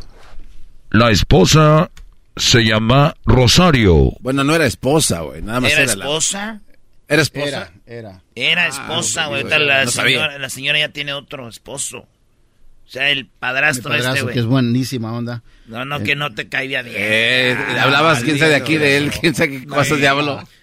La 0.91 1.09
esposa 1.11 1.89
se 2.37 2.63
llama 2.63 3.15
Rosario. 3.25 4.11
Bueno, 4.19 4.43
no 4.43 4.53
era 4.55 4.65
esposa, 4.65 5.21
güey. 5.21 5.41
Nada 5.41 5.61
más 5.61 5.71
¿Era 5.71 5.83
era, 5.83 5.95
la- 5.95 6.03
esposa? 6.05 6.61
¿Era 7.07 7.21
esposa? 7.21 7.47
Era, 7.47 7.71
era. 7.85 8.21
Era 8.35 8.67
esposa, 8.67 9.23
Ah, 9.25 9.27
güey. 9.27 9.43
no, 9.43 9.49
Ahorita 9.49 9.59
la, 9.65 9.85
no 9.85 9.91
señora, 9.91 10.37
la 10.39 10.49
señora 10.49 10.79
ya 10.79 10.89
tiene 10.89 11.13
otro 11.13 11.47
esposo. 11.49 11.99
O 11.99 12.87
sea, 12.89 13.09
el 13.09 13.25
padrastro, 13.25 13.91
este, 13.93 14.03
padrastro, 14.03 14.23
güey. 14.25 14.33
que 14.35 14.39
es 14.41 14.45
buenísima 14.45 15.11
onda. 15.13 15.41
No, 15.65 15.85
no, 15.85 16.01
que 16.01 16.15
no 16.15 16.33
te 16.35 16.47
caía 16.49 16.83
bien. 16.83 16.95
Eh, 16.99 17.57
Ah, 17.77 17.83
hablabas, 17.83 18.23
quién 18.23 18.37
sabe 18.37 18.51
de 18.51 18.57
aquí 18.57 18.77
de 18.77 18.97
él, 18.97 19.11
quién 19.19 19.33
sabe 19.33 19.59
qué 19.61 19.65
cosas. 19.65 19.99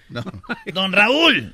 No. 0.08 0.24
Don 0.72 0.92
Raúl, 0.92 1.52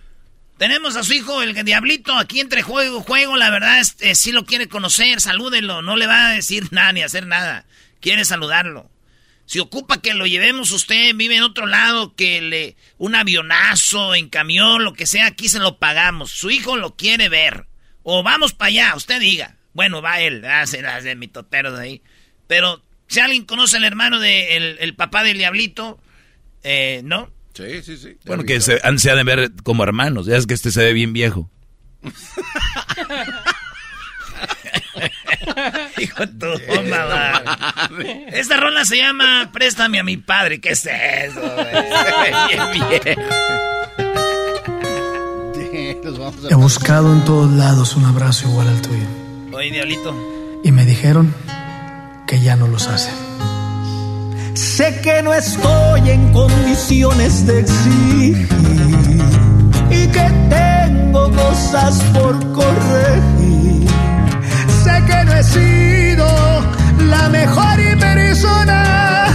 tenemos 0.58 0.96
a 0.96 1.04
su 1.04 1.14
hijo, 1.14 1.40
el 1.40 1.54
Diablito, 1.64 2.14
aquí 2.14 2.40
entre 2.40 2.62
juego, 2.62 3.00
juego. 3.00 3.36
La 3.36 3.48
verdad, 3.48 3.78
este, 3.78 4.16
si 4.16 4.32
lo 4.32 4.44
quiere 4.44 4.68
conocer, 4.68 5.20
salúdelo. 5.20 5.82
No 5.82 5.96
le 5.96 6.08
va 6.08 6.26
a 6.26 6.32
decir 6.32 6.68
nada 6.72 6.92
ni 6.92 7.02
hacer 7.02 7.26
nada. 7.26 7.64
Quiere 8.00 8.24
saludarlo. 8.24 8.90
Si 9.46 9.60
ocupa 9.60 10.02
que 10.02 10.12
lo 10.12 10.26
llevemos 10.26 10.72
usted, 10.72 11.14
vive 11.14 11.36
en 11.36 11.42
otro 11.42 11.66
lado, 11.66 12.14
que 12.14 12.42
le 12.42 12.76
un 12.98 13.14
avionazo 13.14 14.14
en 14.14 14.28
camión, 14.28 14.84
lo 14.84 14.92
que 14.92 15.06
sea, 15.06 15.26
aquí 15.26 15.48
se 15.48 15.60
lo 15.60 15.78
pagamos. 15.78 16.32
Su 16.32 16.50
hijo 16.50 16.76
lo 16.76 16.96
quiere 16.96 17.30
ver. 17.30 17.66
O 18.02 18.22
vamos 18.22 18.52
para 18.52 18.68
allá, 18.68 18.94
usted 18.96 19.20
diga. 19.20 19.56
Bueno, 19.72 20.02
va 20.02 20.20
él, 20.20 20.44
hace 20.44 20.82
las 20.82 21.04
de 21.04 21.14
mitoteros 21.14 21.78
de 21.78 21.84
ahí. 21.84 22.02
Pero 22.48 22.82
si 23.06 23.20
alguien 23.20 23.44
conoce 23.44 23.76
al 23.76 23.84
hermano 23.84 24.18
de 24.18 24.56
el, 24.56 24.76
el 24.80 24.96
papá 24.96 25.22
del 25.22 25.38
Diablito, 25.38 26.00
eh, 26.64 27.00
¿no? 27.04 27.32
Sí, 27.58 27.82
sí, 27.82 27.96
sí. 27.96 28.16
Bueno, 28.24 28.44
que 28.44 28.60
se, 28.60 28.78
han- 28.84 28.98
se 29.00 29.10
han 29.10 29.16
de 29.16 29.24
ver 29.24 29.50
como 29.64 29.82
hermanos. 29.82 30.26
Ya 30.26 30.36
es 30.36 30.46
que 30.46 30.54
este 30.54 30.70
se 30.70 30.80
ve 30.84 30.92
bien 30.92 31.12
viejo. 31.12 31.50
Hijo 35.98 36.26
de 36.26 36.26
tu 36.28 36.46
va. 36.90 37.42
Esta 38.28 38.56
rola 38.58 38.84
se 38.84 38.96
llama 38.98 39.50
Préstame 39.52 39.98
a 39.98 40.04
mi 40.04 40.16
padre. 40.16 40.60
¿Qué 40.60 40.70
es 40.70 40.86
eso? 40.86 41.40
Bien 42.48 42.62
viejo. 42.72 43.20
Los 46.04 46.18
vamos 46.18 46.44
a- 46.44 46.48
He 46.50 46.54
buscado 46.54 47.12
en 47.12 47.24
todos 47.24 47.50
lados 47.52 47.96
un 47.96 48.04
abrazo 48.04 48.48
igual 48.48 48.68
al 48.68 48.80
tuyo. 48.82 49.04
Oye, 49.52 49.70
Diablito. 49.72 50.14
Y 50.64 50.70
me 50.72 50.84
dijeron 50.84 51.34
que 52.26 52.40
ya 52.40 52.56
no 52.56 52.66
los 52.68 52.86
hacen. 52.88 53.14
Sé 54.58 55.00
que 55.02 55.22
no 55.22 55.32
estoy 55.32 56.10
en 56.10 56.32
condiciones 56.32 57.46
de 57.46 57.60
exigir 57.60 58.48
y 59.88 60.08
que 60.08 60.30
tengo 60.50 61.30
cosas 61.30 62.02
por 62.12 62.34
corregir. 62.52 63.88
Sé 64.82 65.04
que 65.06 65.24
no 65.26 65.32
he 65.32 65.44
sido 65.44 66.26
la 67.08 67.28
mejor 67.28 67.98
persona 68.00 69.26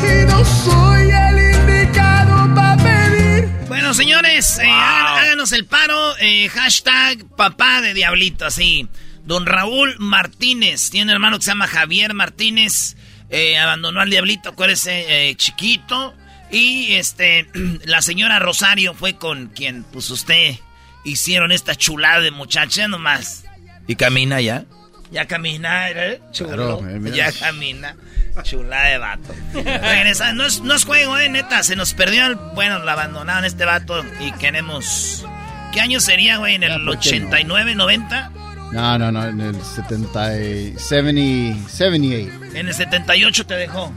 y 0.00 0.26
no 0.26 0.44
soy 0.44 1.10
el 1.10 1.56
indicado 1.56 2.54
para 2.54 2.76
pedir. 2.76 3.48
Bueno, 3.66 3.92
señores, 3.94 4.60
eh, 4.60 4.70
háganos 4.70 5.50
el 5.50 5.66
paro. 5.66 6.16
Eh, 6.20 6.48
hashtag 6.50 7.24
papá 7.36 7.80
de 7.80 7.94
Diablito, 7.94 8.46
así. 8.46 8.88
Don 9.24 9.44
Raúl 9.44 9.96
Martínez. 9.98 10.90
Tiene 10.90 11.10
un 11.10 11.14
hermano 11.14 11.38
que 11.38 11.44
se 11.46 11.50
llama 11.50 11.66
Javier 11.66 12.14
Martínez. 12.14 12.94
Eh, 13.30 13.58
abandonó 13.58 14.00
al 14.00 14.10
Diablito, 14.10 14.50
acuérdese, 14.50 15.34
chiquito. 15.36 16.14
Y 16.50 16.94
este, 16.94 17.48
la 17.84 18.02
señora 18.02 18.38
Rosario 18.38 18.94
fue 18.94 19.16
con 19.16 19.48
quien, 19.48 19.84
pues 19.84 20.10
usted, 20.10 20.56
hicieron 21.04 21.52
esta 21.52 21.74
chulada 21.74 22.20
de 22.20 22.30
muchacha 22.30 22.88
nomás. 22.88 23.44
¿Y 23.86 23.96
camina 23.96 24.40
ya? 24.40 24.64
Ya 25.10 25.26
camina, 25.26 25.90
¿eh? 25.90 26.20
Chulo. 26.32 26.82
ya 27.14 27.32
camina. 27.32 27.96
Chula 28.42 28.82
de 28.84 28.98
vato. 28.98 29.34
Regresa. 29.54 30.32
No 30.32 30.44
es, 30.44 30.60
no 30.60 30.74
es 30.74 30.84
juego, 30.84 31.18
eh, 31.18 31.28
neta. 31.28 31.62
Se 31.62 31.76
nos 31.76 31.94
perdió 31.94 32.26
el. 32.26 32.34
Bueno, 32.34 32.78
lo 32.80 32.90
abandonaron 32.90 33.44
este 33.44 33.64
vato 33.64 34.04
y 34.20 34.32
queremos. 34.32 35.24
¿Qué 35.72 35.80
año 35.80 36.00
sería, 36.00 36.36
güey? 36.36 36.54
¿En 36.54 36.62
el 36.62 36.86
89, 36.88 37.74
90? 37.74 38.32
No, 38.72 38.98
no, 38.98 39.10
no, 39.10 39.24
en 39.26 39.40
el 39.40 39.62
70, 39.62 40.30
70, 40.78 41.68
78. 41.68 42.30
En 42.54 42.68
el 42.68 42.74
78 42.74 43.46
te 43.46 43.54
dejó. 43.54 43.92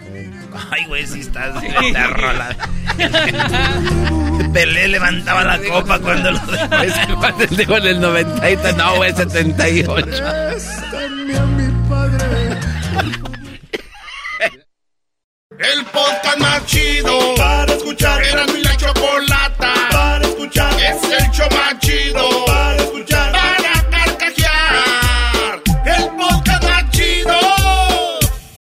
Ay, 0.71 0.86
güey, 0.86 1.05
si 1.05 1.19
estás 1.21 1.53
rola. 2.12 2.55
Pelé 4.53 4.88
levantaba 4.88 5.43
la 5.43 5.60
copa 5.60 5.99
cuando 5.99 6.31
lo 6.31 6.39
dejó. 6.39 7.77
en 7.77 7.86
el 7.88 7.99
90, 7.99 8.71
no, 8.73 8.95
güey, 8.95 9.13
78. 9.13 10.07
También 10.91 11.57
mi 11.57 11.89
padre. 11.89 12.57
El 15.60 15.86
podcast 15.86 16.38
más 16.39 16.65
chido 16.65 17.36
para 17.36 17.73
escuchar. 17.73 18.23
Era 18.23 18.45
mi 18.47 18.62
la 18.63 18.75
chocolata 18.77 19.73
para 19.91 20.25
escuchar. 20.25 20.73
Es 20.81 21.03
el 21.03 21.31
show 21.31 21.47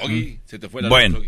Doggy, 0.00 0.38
se 0.46 0.58
te 0.58 0.68
fue 0.68 0.82
la 0.82 0.88
Bueno, 0.88 1.20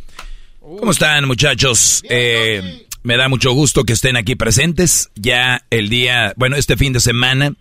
¿cómo 0.60 0.90
están 0.90 1.26
muchachos? 1.26 2.02
Eh, 2.08 2.86
me 3.02 3.16
da 3.16 3.28
mucho 3.28 3.52
gusto 3.52 3.84
que 3.84 3.92
estén 3.92 4.16
aquí 4.16 4.34
presentes. 4.34 5.10
Ya 5.14 5.64
el 5.70 5.88
día, 5.88 6.34
bueno, 6.36 6.56
este 6.56 6.76
fin 6.76 6.92
de 6.92 7.00
semana, 7.00 7.54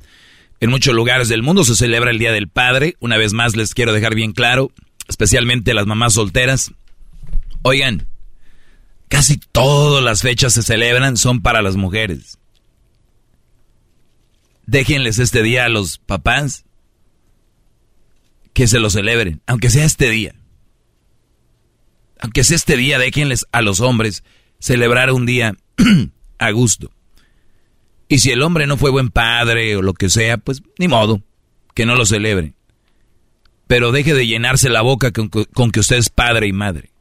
en 0.60 0.70
muchos 0.70 0.96
lugares 0.96 1.30
del 1.30 1.44
mundo 1.44 1.64
se 1.64 1.76
celebra 1.76 2.12
el 2.12 2.20
Día 2.20 2.32
del 2.32 2.48
Padre. 2.48 2.96
Una 3.00 3.18
vez 3.18 3.34
más 3.34 3.56
les 3.56 3.74
quiero 3.74 3.94
dejar 3.94 4.16
bien 4.16 4.32
claro, 4.32 4.72
especialmente 5.08 5.74
las 5.74 5.86
mamás 5.86 6.14
solteras. 6.14 6.72
Oigan, 7.62 8.08
casi 9.08 9.38
todas 9.38 10.04
las 10.04 10.22
fechas 10.22 10.54
se 10.54 10.64
celebran 10.64 11.18
son 11.18 11.42
para 11.42 11.62
las 11.62 11.76
mujeres. 11.76 12.40
Déjenles 14.66 15.20
este 15.20 15.44
día 15.44 15.66
a 15.66 15.70
los 15.70 16.00
papás 16.00 16.66
que 18.54 18.68
se 18.68 18.80
lo 18.80 18.90
celebren, 18.90 19.42
aunque 19.46 19.70
sea 19.70 19.86
este 19.86 20.10
día 20.10 20.34
aunque 22.20 22.44
sea 22.44 22.56
este 22.56 22.78
día, 22.78 23.00
déjenles 23.00 23.46
a 23.52 23.62
los 23.62 23.82
hombres 23.82 24.24
celebrar 24.60 25.12
un 25.12 25.26
día 25.26 25.56
a 26.40 26.52
gusto. 26.52 26.92
Y 28.08 28.20
si 28.20 28.32
el 28.32 28.42
hombre 28.42 28.68
no 28.68 28.78
fue 28.78 28.92
buen 28.92 29.10
padre 29.10 29.76
o 29.76 29.82
lo 29.82 29.94
que 29.94 30.10
sea, 30.10 30.38
pues 30.38 30.62
ni 30.78 30.88
modo, 30.88 31.22
que 31.74 31.86
no 31.86 31.96
lo 31.96 32.06
celebre. 32.06 32.54
Pero 33.68 33.92
deje 33.92 34.14
de 34.14 34.28
llenarse 34.28 34.70
la 34.70 34.82
boca 34.82 35.12
con, 35.12 35.30
que 35.30 35.80
usted 35.80 35.98
es 35.98 36.10
padre 36.10 36.48
y 36.48 36.54
madre. 36.54 36.92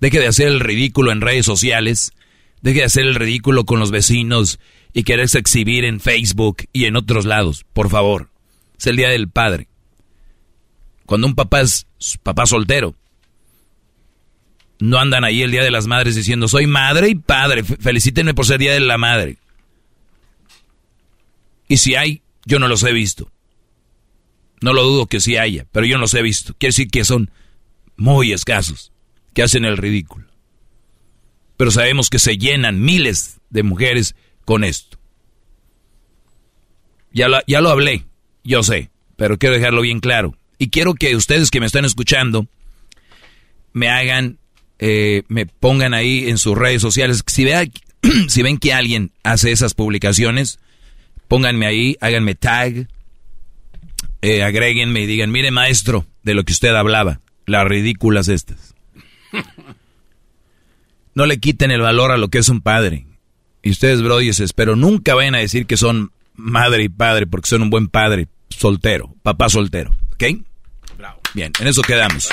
Deje 0.00 0.18
de 0.18 0.26
hacer 0.26 0.48
el 0.48 0.60
ridículo 0.60 1.12
en 1.12 1.20
redes 1.20 1.46
sociales. 1.46 2.12
Deje 2.62 2.80
de 2.80 2.86
hacer 2.86 3.04
el 3.04 3.14
ridículo 3.14 3.64
con 3.64 3.78
los 3.78 3.90
vecinos 3.90 4.58
y 4.92 5.04
quererse 5.04 5.38
exhibir 5.38 5.84
en 5.84 6.00
Facebook 6.00 6.64
y 6.72 6.86
en 6.86 6.96
otros 6.96 7.26
lados. 7.26 7.64
Por 7.72 7.90
favor. 7.90 8.30
Es 8.76 8.88
el 8.88 8.96
día 8.96 9.08
del 9.08 9.28
padre. 9.28 9.68
Cuando 11.06 11.28
un 11.28 11.34
papá 11.34 11.60
es 11.60 11.86
papá 12.22 12.46
soltero, 12.46 12.96
no 14.78 14.98
andan 14.98 15.24
ahí 15.24 15.42
el 15.42 15.50
Día 15.50 15.62
de 15.62 15.70
las 15.70 15.86
Madres 15.86 16.14
diciendo, 16.14 16.48
soy 16.48 16.66
madre 16.66 17.08
y 17.08 17.14
padre, 17.14 17.64
felicítenme 17.64 18.34
por 18.34 18.46
ser 18.46 18.58
Día 18.58 18.72
de 18.72 18.80
la 18.80 18.98
Madre. 18.98 19.38
Y 21.68 21.78
si 21.78 21.94
hay, 21.94 22.22
yo 22.44 22.58
no 22.58 22.68
los 22.68 22.82
he 22.82 22.92
visto. 22.92 23.30
No 24.60 24.72
lo 24.72 24.82
dudo 24.82 25.06
que 25.06 25.20
sí 25.20 25.36
haya, 25.36 25.66
pero 25.72 25.86
yo 25.86 25.96
no 25.96 26.02
los 26.02 26.14
he 26.14 26.22
visto. 26.22 26.54
Quiere 26.58 26.70
decir 26.70 26.88
que 26.88 27.04
son 27.04 27.30
muy 27.96 28.32
escasos, 28.32 28.92
que 29.32 29.42
hacen 29.42 29.64
el 29.64 29.76
ridículo. 29.76 30.26
Pero 31.56 31.70
sabemos 31.70 32.10
que 32.10 32.18
se 32.18 32.36
llenan 32.36 32.80
miles 32.80 33.40
de 33.50 33.62
mujeres 33.62 34.14
con 34.44 34.64
esto. 34.64 34.98
Ya 37.12 37.28
lo, 37.28 37.38
ya 37.46 37.60
lo 37.60 37.70
hablé, 37.70 38.06
yo 38.42 38.62
sé, 38.62 38.90
pero 39.16 39.38
quiero 39.38 39.54
dejarlo 39.54 39.82
bien 39.82 40.00
claro. 40.00 40.36
Y 40.58 40.70
quiero 40.70 40.94
que 40.94 41.14
ustedes 41.14 41.50
que 41.50 41.60
me 41.60 41.66
están 41.66 41.84
escuchando 41.84 42.48
me 43.72 43.88
hagan 43.88 44.38
eh, 44.78 45.22
me 45.28 45.46
pongan 45.46 45.94
ahí 45.94 46.28
en 46.28 46.38
sus 46.38 46.56
redes 46.56 46.82
sociales. 46.82 47.22
Si, 47.26 47.44
vea, 47.44 47.64
si 48.28 48.42
ven 48.42 48.58
que 48.58 48.72
alguien 48.72 49.12
hace 49.22 49.52
esas 49.52 49.74
publicaciones, 49.74 50.58
pónganme 51.28 51.66
ahí, 51.66 51.96
háganme 52.00 52.34
tag, 52.34 52.88
eh, 54.22 54.42
agréguenme 54.42 55.00
y 55.00 55.06
digan, 55.06 55.30
mire 55.30 55.50
maestro, 55.50 56.06
de 56.22 56.34
lo 56.34 56.44
que 56.44 56.52
usted 56.52 56.74
hablaba, 56.74 57.20
las 57.46 57.66
ridículas 57.66 58.28
estas. 58.28 58.74
No 61.16 61.26
le 61.26 61.38
quiten 61.38 61.70
el 61.70 61.80
valor 61.80 62.10
a 62.10 62.16
lo 62.16 62.26
que 62.26 62.38
es 62.38 62.48
un 62.48 62.60
padre. 62.60 63.06
Y 63.62 63.70
ustedes, 63.70 64.02
bro, 64.02 64.18
dices, 64.18 64.52
pero 64.52 64.74
nunca 64.74 65.14
vayan 65.14 65.36
a 65.36 65.38
decir 65.38 65.64
que 65.64 65.76
son 65.76 66.10
madre 66.34 66.82
y 66.82 66.88
padre 66.88 67.28
porque 67.28 67.48
son 67.48 67.62
un 67.62 67.70
buen 67.70 67.86
padre 67.86 68.26
soltero, 68.50 69.14
papá 69.22 69.48
soltero, 69.48 69.92
¿ok? 70.12 70.24
Bravo. 70.98 71.20
Bien, 71.32 71.52
en 71.60 71.68
eso 71.68 71.82
quedamos. 71.82 72.30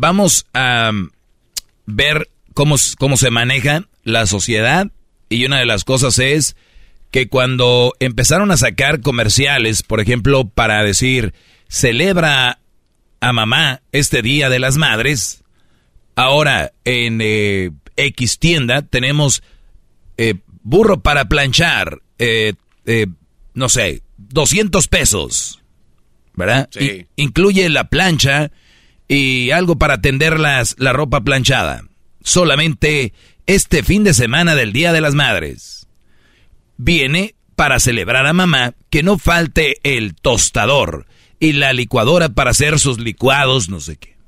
Vamos 0.00 0.46
a 0.54 0.92
ver 1.84 2.30
cómo, 2.54 2.76
cómo 2.98 3.16
se 3.16 3.32
maneja 3.32 3.82
la 4.04 4.26
sociedad 4.26 4.92
y 5.28 5.44
una 5.44 5.58
de 5.58 5.66
las 5.66 5.82
cosas 5.82 6.20
es 6.20 6.54
que 7.10 7.28
cuando 7.28 7.92
empezaron 7.98 8.52
a 8.52 8.56
sacar 8.56 9.00
comerciales, 9.00 9.82
por 9.82 9.98
ejemplo, 9.98 10.48
para 10.48 10.84
decir, 10.84 11.34
celebra 11.66 12.60
a 13.18 13.32
mamá 13.32 13.82
este 13.90 14.22
Día 14.22 14.48
de 14.48 14.60
las 14.60 14.76
Madres, 14.76 15.42
ahora 16.14 16.70
en 16.84 17.18
eh, 17.20 17.72
X 17.96 18.38
tienda 18.38 18.82
tenemos 18.82 19.42
eh, 20.16 20.34
burro 20.62 21.00
para 21.00 21.24
planchar, 21.24 22.02
eh, 22.20 22.54
no 23.52 23.68
sé, 23.68 24.02
200 24.18 24.86
pesos, 24.86 25.60
¿verdad? 26.34 26.68
Sí. 26.70 27.08
incluye 27.16 27.68
la 27.68 27.88
plancha 27.88 28.52
y 29.08 29.50
algo 29.50 29.78
para 29.78 30.00
tender 30.00 30.38
las, 30.38 30.76
la 30.78 30.92
ropa 30.92 31.22
planchada. 31.22 31.82
Solamente 32.22 33.14
este 33.46 33.82
fin 33.82 34.04
de 34.04 34.12
semana 34.12 34.54
del 34.54 34.72
Día 34.72 34.92
de 34.92 35.00
las 35.00 35.14
Madres. 35.14 35.88
Viene 36.76 37.34
para 37.56 37.80
celebrar 37.80 38.26
a 38.26 38.32
mamá 38.32 38.74
que 38.90 39.02
no 39.02 39.18
falte 39.18 39.78
el 39.82 40.14
tostador 40.14 41.06
y 41.40 41.54
la 41.54 41.72
licuadora 41.72 42.28
para 42.28 42.50
hacer 42.50 42.78
sus 42.78 42.98
licuados, 42.98 43.68
no 43.68 43.80
sé 43.80 43.96
qué. 43.96 44.18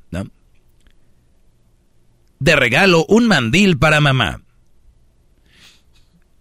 De 2.40 2.56
regalo, 2.56 3.04
un 3.06 3.26
mandil 3.26 3.78
para 3.78 4.00
mamá. 4.00 4.40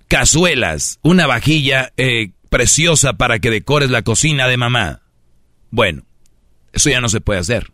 Cazuelas, 0.07 0.97
una 1.01 1.27
vajilla 1.27 1.91
eh, 1.97 2.31
preciosa 2.49 3.13
para 3.13 3.39
que 3.39 3.51
decores 3.51 3.89
la 3.89 4.01
cocina 4.01 4.47
de 4.47 4.55
mamá. 4.55 5.01
Bueno, 5.71 6.03
eso 6.71 6.89
ya 6.89 7.01
no 7.01 7.09
se 7.09 7.19
puede 7.19 7.41
hacer. 7.41 7.73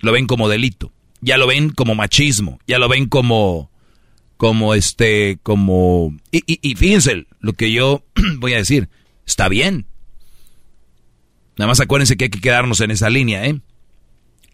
Lo 0.00 0.12
ven 0.12 0.26
como 0.26 0.48
delito. 0.48 0.92
Ya 1.20 1.36
lo 1.36 1.46
ven 1.46 1.70
como 1.70 1.94
machismo. 1.94 2.58
Ya 2.66 2.78
lo 2.78 2.88
ven 2.88 3.06
como 3.06 3.70
como 4.40 4.72
este, 4.72 5.38
como... 5.42 6.16
Y, 6.32 6.42
y, 6.46 6.74
fíjense 6.74 7.26
lo 7.40 7.52
que 7.52 7.72
yo 7.72 8.06
voy 8.38 8.54
a 8.54 8.56
decir. 8.56 8.88
Está 9.26 9.50
bien. 9.50 9.84
Nada 11.58 11.68
más 11.68 11.80
acuérdense 11.80 12.16
que 12.16 12.24
hay 12.24 12.30
que 12.30 12.40
quedarnos 12.40 12.80
en 12.80 12.90
esa 12.90 13.10
línea, 13.10 13.44
¿eh? 13.44 13.60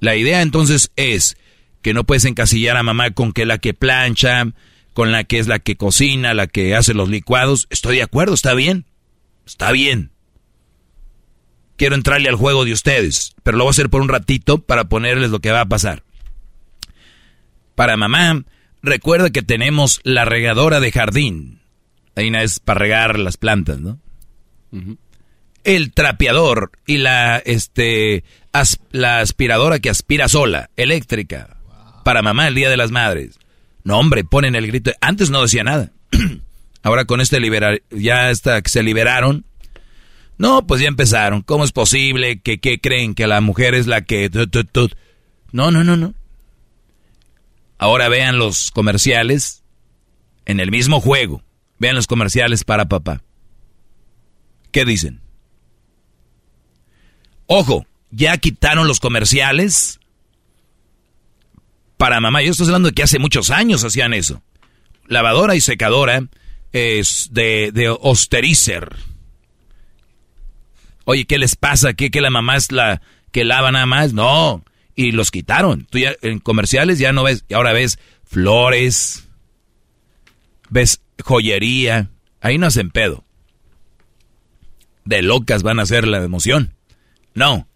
La 0.01 0.17
idea 0.17 0.43
entonces 0.43 0.91
es 0.97 1.37
que 1.83 1.95
no 1.95 2.03
puedes 2.03 2.25
encasillar 2.25 2.77
a 2.77 2.83
mamá 2.83 3.13
con 3.13 3.31
que 3.31 3.47
la 3.47 3.59
que 3.59 3.75
plancha, 3.75 4.53
con 4.93 5.13
la 5.13 5.23
que 5.23 5.39
es 5.39 5.47
la 5.47 5.61
que 5.61 5.77
cocina, 5.77 6.35
la 6.35 6.49
que 6.49 6.75
hace 6.75 6.93
los 6.93 7.09
licuados. 7.09 7.69
Estoy 7.71 7.99
de 7.99 8.03
acuerdo, 8.03 8.35
está 8.35 8.55
bien. 8.55 8.87
Está 9.47 9.71
bien. 9.71 10.11
Quiero 11.77 11.95
entrarle 11.95 12.29
al 12.29 12.37
juego 12.37 12.65
de 12.65 12.73
ustedes, 12.73 13.35
pero 13.43 13.59
lo 13.59 13.65
voy 13.65 13.71
a 13.71 13.73
hacer 13.73 13.91
por 13.91 14.01
un 14.01 14.09
ratito 14.09 14.59
para 14.59 14.89
ponerles 14.89 15.31
lo 15.31 15.41
que 15.41 15.51
va 15.51 15.61
a 15.61 15.67
pasar. 15.67 16.03
Para 17.75 17.97
mamá, 17.97 18.45
Recuerda 18.87 19.31
que 19.31 19.43
tenemos 19.43 20.01
la 20.05 20.25
regadora 20.25 20.79
de 20.79 20.93
jardín. 20.93 21.61
Ahí 22.15 22.31
es 22.41 22.61
para 22.61 22.79
regar 22.79 23.19
las 23.19 23.37
plantas, 23.37 23.81
¿no? 23.81 23.99
El 25.65 25.93
trapeador 25.93 26.71
y 26.87 26.99
la, 26.99 27.39
este, 27.39 28.23
la 28.93 29.19
aspiradora 29.19 29.81
que 29.81 29.91
aspira 29.91 30.29
sola, 30.29 30.71
eléctrica. 30.77 31.57
Para 32.05 32.23
mamá 32.23 32.47
el 32.47 32.55
Día 32.55 32.71
de 32.71 32.77
las 32.77 32.93
Madres. 32.93 33.41
No, 33.83 33.99
hombre, 33.99 34.23
ponen 34.23 34.55
el 34.55 34.69
grito. 34.69 34.93
Antes 35.01 35.31
no 35.31 35.43
decía 35.43 35.65
nada. 35.65 35.91
Ahora 36.85 37.07
con 37.07 37.21
este 37.21 37.41
liberar, 37.41 37.83
ya 37.91 38.29
hasta 38.29 38.63
que 38.63 38.71
se 38.71 38.85
liberaron. 38.85 39.45
No, 40.39 40.67
pues 40.67 40.81
ya 40.81 40.89
empezaron. 40.89 41.43
¿Cómo 41.43 41.65
es 41.65 41.73
posible 41.73 42.41
que, 42.41 42.59
que 42.59 42.79
creen 42.79 43.15
que 43.15 43.27
la 43.27 43.41
mujer 43.41 43.75
es 43.75 43.87
la 43.87 44.03
que... 44.03 44.31
No, 45.53 45.71
no, 45.71 45.83
no, 45.83 45.97
no. 45.97 46.15
Ahora 47.79 48.09
vean 48.09 48.39
los 48.39 48.71
comerciales 48.71 49.63
en 50.45 50.61
el 50.61 50.71
mismo 50.71 51.01
juego. 51.01 51.43
Vean 51.79 51.95
los 51.95 52.07
comerciales 52.07 52.65
para 52.65 52.87
papá. 52.87 53.23
¿Qué 54.73 54.85
dicen? 54.85 55.21
Ojo, 57.47 57.87
ya 58.11 58.37
quitaron 58.39 58.89
los 58.89 59.01
comerciales 59.01 60.01
para 61.97 62.21
mamá. 62.21 62.43
Yo 62.43 62.51
estoy 62.51 62.67
hablando 62.67 62.89
de 62.89 62.95
que 62.95 63.03
hace 63.03 63.19
muchos 63.19 63.51
años 63.51 63.85
hacían 63.85 64.15
eso. 64.15 64.43
Lavadora 65.07 65.55
y 65.55 65.61
secadora 65.61 66.27
es 66.73 67.29
de, 67.33 67.71
de 67.73 67.89
Osterizer. 67.89 68.97
Oye, 71.09 71.25
¿qué 71.25 71.39
les 71.39 71.55
pasa? 71.55 71.95
¿Qué, 71.95 72.11
que 72.11 72.21
la 72.21 72.31
mamá 72.31 72.57
es 72.57 72.73
la 72.73 73.01
que 73.31 73.45
lava 73.45 73.71
nada 73.71 73.87
más? 73.87 74.13
No, 74.13 74.65
y 74.97 75.13
los 75.13 75.31
quitaron. 75.31 75.87
Tú 75.89 75.99
ya 75.99 76.17
en 76.21 76.41
comerciales 76.41 76.99
ya 76.99 77.13
no 77.13 77.23
ves, 77.23 77.45
y 77.49 77.55
ahora 77.55 77.73
ves 77.73 78.01
flores, 78.25 79.29
ves 80.69 81.01
joyería, 81.23 82.11
ahí 82.41 82.59
no 82.59 82.67
hacen 82.67 82.91
pedo. 82.91 83.23
De 85.05 85.23
locas 85.23 85.63
van 85.63 85.79
a 85.79 85.83
hacer 85.83 86.09
la 86.09 86.23
emoción. 86.25 86.75
No. 87.35 87.69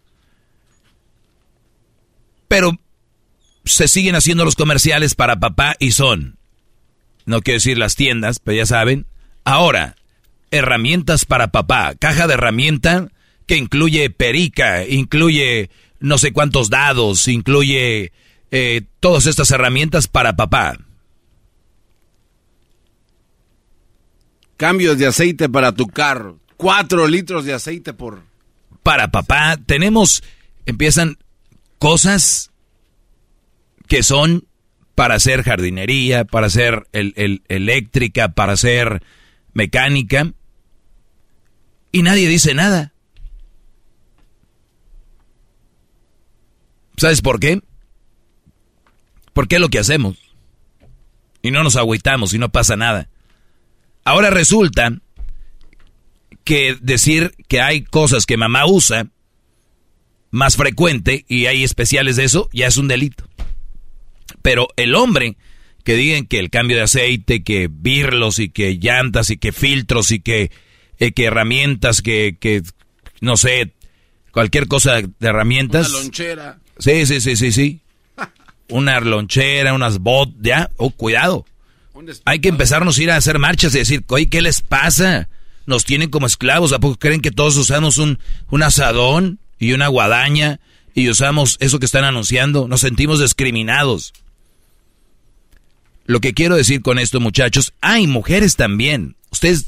Pero 2.48 2.80
se 3.64 3.86
siguen 3.86 4.16
haciendo 4.16 4.44
los 4.44 4.56
comerciales 4.56 5.14
para 5.14 5.38
papá 5.38 5.76
y 5.78 5.92
son, 5.92 6.36
no 7.26 7.42
quiero 7.42 7.58
decir 7.58 7.78
las 7.78 7.94
tiendas, 7.94 8.40
pero 8.40 8.56
ya 8.56 8.66
saben. 8.66 9.06
Ahora, 9.44 9.94
herramientas 10.50 11.26
para 11.26 11.52
papá, 11.52 11.94
caja 11.94 12.26
de 12.26 12.34
herramienta 12.34 13.12
que 13.50 13.56
incluye 13.56 14.10
perica, 14.10 14.86
incluye 14.86 15.70
no 15.98 16.18
sé 16.18 16.32
cuántos 16.32 16.70
dados, 16.70 17.26
incluye 17.26 18.12
eh, 18.52 18.82
todas 19.00 19.26
estas 19.26 19.50
herramientas 19.50 20.06
para 20.06 20.36
papá. 20.36 20.78
Cambios 24.56 24.98
de 24.98 25.08
aceite 25.08 25.48
para 25.48 25.72
tu 25.72 25.88
carro. 25.88 26.38
Cuatro 26.56 27.08
litros 27.08 27.44
de 27.44 27.52
aceite 27.52 27.92
por... 27.92 28.22
Para 28.84 29.10
papá 29.10 29.56
tenemos, 29.66 30.22
empiezan 30.64 31.18
cosas 31.80 32.52
que 33.88 34.04
son 34.04 34.46
para 34.94 35.16
hacer 35.16 35.42
jardinería, 35.42 36.24
para 36.24 36.46
hacer 36.46 36.86
el, 36.92 37.42
eléctrica, 37.48 38.28
para 38.28 38.52
hacer 38.52 39.02
mecánica. 39.54 40.34
Y 41.90 42.02
nadie 42.02 42.28
dice 42.28 42.54
nada. 42.54 42.89
¿Sabes 47.00 47.22
por 47.22 47.40
qué? 47.40 47.62
Porque 49.32 49.54
es 49.54 49.60
lo 49.62 49.70
que 49.70 49.78
hacemos. 49.78 50.18
Y 51.40 51.50
no 51.50 51.64
nos 51.64 51.76
agüitamos 51.76 52.34
y 52.34 52.38
no 52.38 52.50
pasa 52.50 52.76
nada. 52.76 53.08
Ahora 54.04 54.28
resulta 54.28 55.00
que 56.44 56.76
decir 56.78 57.32
que 57.48 57.62
hay 57.62 57.84
cosas 57.84 58.26
que 58.26 58.36
mamá 58.36 58.66
usa 58.66 59.06
más 60.30 60.58
frecuente 60.58 61.24
y 61.26 61.46
hay 61.46 61.64
especiales 61.64 62.16
de 62.16 62.24
eso, 62.24 62.50
ya 62.52 62.66
es 62.66 62.76
un 62.76 62.86
delito. 62.86 63.26
Pero 64.42 64.68
el 64.76 64.94
hombre 64.94 65.38
que 65.84 65.94
digan 65.94 66.26
que 66.26 66.38
el 66.38 66.50
cambio 66.50 66.76
de 66.76 66.82
aceite, 66.82 67.42
que 67.42 67.70
birlos 67.72 68.38
y 68.38 68.50
que 68.50 68.76
llantas 68.76 69.30
y 69.30 69.38
que 69.38 69.52
filtros 69.52 70.12
y 70.12 70.20
que, 70.20 70.50
eh, 70.98 71.12
que 71.12 71.24
herramientas, 71.24 72.02
que, 72.02 72.36
que, 72.38 72.60
no 73.22 73.38
sé, 73.38 73.72
cualquier 74.32 74.68
cosa 74.68 75.00
de 75.00 75.10
herramientas. 75.20 75.88
Una 75.88 75.98
lonchera. 76.00 76.59
Sí, 76.80 77.06
sí, 77.06 77.20
sí, 77.20 77.36
sí, 77.36 77.52
sí. 77.52 77.80
Una 78.68 79.00
lonchera, 79.00 79.74
unas 79.74 79.98
bot, 79.98 80.30
ya. 80.40 80.70
Oh, 80.76 80.90
cuidado. 80.90 81.44
Hay 82.24 82.40
que 82.40 82.48
empezarnos 82.48 82.98
a 82.98 83.02
ir 83.02 83.10
a 83.10 83.16
hacer 83.16 83.38
marchas 83.38 83.74
y 83.74 83.78
decir, 83.78 84.04
oye, 84.08 84.28
¿qué 84.28 84.40
les 84.40 84.62
pasa? 84.62 85.28
Nos 85.66 85.84
tienen 85.84 86.10
como 86.10 86.26
esclavos. 86.26 86.72
¿A 86.72 86.78
poco 86.78 86.98
creen 86.98 87.20
que 87.20 87.30
todos 87.30 87.56
usamos 87.56 87.98
un, 87.98 88.18
un 88.50 88.62
asadón 88.62 89.38
y 89.58 89.72
una 89.72 89.88
guadaña 89.88 90.60
y 90.94 91.08
usamos 91.08 91.56
eso 91.60 91.78
que 91.78 91.86
están 91.86 92.04
anunciando? 92.04 92.68
Nos 92.68 92.80
sentimos 92.80 93.20
discriminados. 93.20 94.12
Lo 96.06 96.20
que 96.20 96.34
quiero 96.34 96.56
decir 96.56 96.82
con 96.82 96.98
esto, 96.98 97.20
muchachos, 97.20 97.72
hay 97.80 98.06
mujeres 98.06 98.56
también. 98.56 99.16
Ustedes 99.30 99.66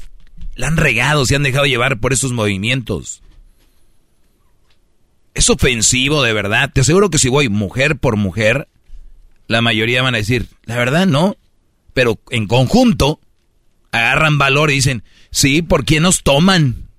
la 0.55 0.67
han 0.67 0.77
regado, 0.77 1.25
se 1.25 1.35
han 1.35 1.43
dejado 1.43 1.65
llevar 1.65 1.99
por 1.99 2.13
esos 2.13 2.31
movimientos. 2.31 3.22
Es 5.33 5.49
ofensivo 5.49 6.23
de 6.23 6.33
verdad. 6.33 6.71
Te 6.73 6.81
aseguro 6.81 7.09
que 7.09 7.19
si 7.19 7.29
voy 7.29 7.49
mujer 7.49 7.97
por 7.97 8.17
mujer, 8.17 8.67
la 9.47 9.61
mayoría 9.61 10.01
van 10.01 10.15
a 10.15 10.19
decir, 10.19 10.47
la 10.65 10.77
verdad 10.77 11.07
no. 11.07 11.37
Pero 11.93 12.19
en 12.29 12.47
conjunto, 12.47 13.19
agarran 13.91 14.37
valor 14.37 14.71
y 14.71 14.75
dicen, 14.75 15.03
sí, 15.31 15.61
¿por 15.61 15.85
qué 15.85 15.99
nos 15.99 16.23
toman? 16.23 16.89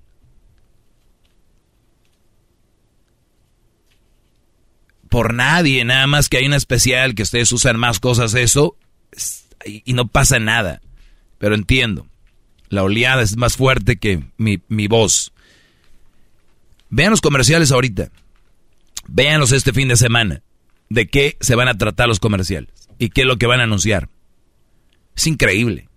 Por 5.09 5.33
nadie, 5.33 5.83
nada 5.85 6.07
más 6.07 6.29
que 6.29 6.37
hay 6.37 6.45
una 6.45 6.55
especial 6.55 7.15
que 7.15 7.23
ustedes 7.23 7.51
usan 7.51 7.77
más 7.77 7.99
cosas 7.99 8.33
eso 8.33 8.77
y 9.63 9.93
no 9.93 10.07
pasa 10.07 10.39
nada. 10.39 10.81
Pero 11.37 11.55
entiendo, 11.55 12.07
la 12.69 12.83
oleada 12.83 13.21
es 13.21 13.37
más 13.37 13.55
fuerte 13.55 13.97
que 13.97 14.23
mi, 14.37 14.61
mi 14.67 14.87
voz. 14.87 15.31
Vean 16.89 17.11
los 17.11 17.21
comerciales 17.21 17.71
ahorita. 17.71 18.11
Véanlos 19.07 19.51
este 19.51 19.73
fin 19.73 19.87
de 19.87 19.95
semana. 19.95 20.41
De 20.89 21.07
qué 21.07 21.37
se 21.39 21.55
van 21.55 21.67
a 21.67 21.77
tratar 21.77 22.07
los 22.07 22.19
comerciales 22.19 22.89
y 22.99 23.09
qué 23.09 23.21
es 23.21 23.27
lo 23.27 23.37
que 23.37 23.47
van 23.47 23.59
a 23.59 23.63
anunciar. 23.63 24.09
Es 25.15 25.27
increíble. 25.27 25.89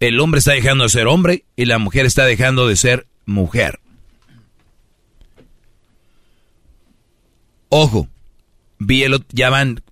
El 0.00 0.20
hombre 0.20 0.38
está 0.38 0.52
dejando 0.52 0.84
de 0.84 0.90
ser 0.90 1.06
hombre 1.06 1.44
y 1.56 1.64
la 1.64 1.78
mujer 1.78 2.04
está 2.04 2.24
dejando 2.26 2.66
de 2.68 2.76
ser 2.76 3.06
mujer. 3.24 3.80
Ojo, 7.68 8.08
vi 8.78 9.02
el, 9.02 9.24
ya 9.30 9.50
van, 9.50 9.82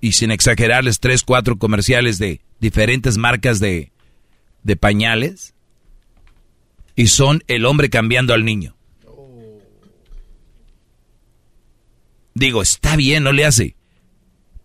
y 0.00 0.12
sin 0.12 0.30
exagerarles, 0.30 1.00
tres, 1.00 1.22
cuatro 1.22 1.58
comerciales 1.58 2.18
de 2.18 2.40
diferentes 2.60 3.16
marcas 3.16 3.60
de, 3.60 3.92
de 4.62 4.76
pañales 4.76 5.54
y 6.96 7.06
son 7.06 7.44
el 7.46 7.64
hombre 7.64 7.90
cambiando 7.90 8.34
al 8.34 8.44
niño. 8.44 8.76
Digo, 12.34 12.62
está 12.62 12.96
bien, 12.96 13.24
no 13.24 13.32
le 13.32 13.44
hace. 13.44 13.76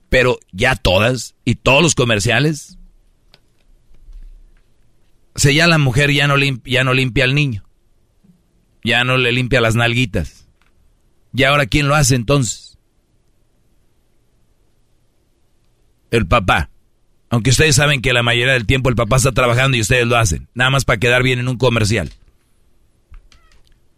Pero 0.09 0.39
ya 0.51 0.75
todas 0.75 1.35
y 1.43 1.55
todos 1.55 1.81
los 1.81 1.95
comerciales. 1.95 2.77
O 5.35 5.39
sea, 5.39 5.51
ya 5.51 5.67
la 5.67 5.77
mujer 5.77 6.11
ya 6.11 6.27
no, 6.27 6.37
limpia, 6.37 6.73
ya 6.73 6.83
no 6.83 6.93
limpia 6.93 7.23
al 7.23 7.33
niño. 7.33 7.63
Ya 8.83 9.03
no 9.03 9.17
le 9.17 9.31
limpia 9.31 9.61
las 9.61 9.75
nalguitas. 9.75 10.47
¿Y 11.33 11.43
ahora 11.43 11.65
quién 11.65 11.87
lo 11.87 11.95
hace 11.95 12.15
entonces? 12.15 12.77
El 16.11 16.27
papá. 16.27 16.69
Aunque 17.29 17.49
ustedes 17.49 17.75
saben 17.75 18.01
que 18.01 18.13
la 18.13 18.21
mayoría 18.21 18.53
del 18.53 18.67
tiempo 18.67 18.89
el 18.89 18.95
papá 18.95 19.15
está 19.15 19.31
trabajando 19.31 19.75
y 19.75 19.81
ustedes 19.81 20.05
lo 20.05 20.17
hacen. 20.17 20.47
Nada 20.53 20.69
más 20.69 20.85
para 20.85 20.99
quedar 20.99 21.23
bien 21.23 21.39
en 21.39 21.47
un 21.47 21.57
comercial. 21.57 22.11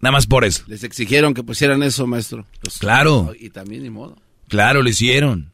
Nada 0.05 0.11
más 0.11 0.27
por 0.27 0.45
eso. 0.45 0.63
Les 0.67 0.83
exigieron 0.83 1.33
que 1.33 1.41
pusieran 1.41 1.81
eso, 1.81 2.05
maestro. 2.05 2.45
claro. 2.77 3.33
Y 3.39 3.49
también 3.49 3.81
ni 3.81 3.89
modo. 3.89 4.15
Claro, 4.47 4.83
lo 4.83 4.89
hicieron. 4.89 5.51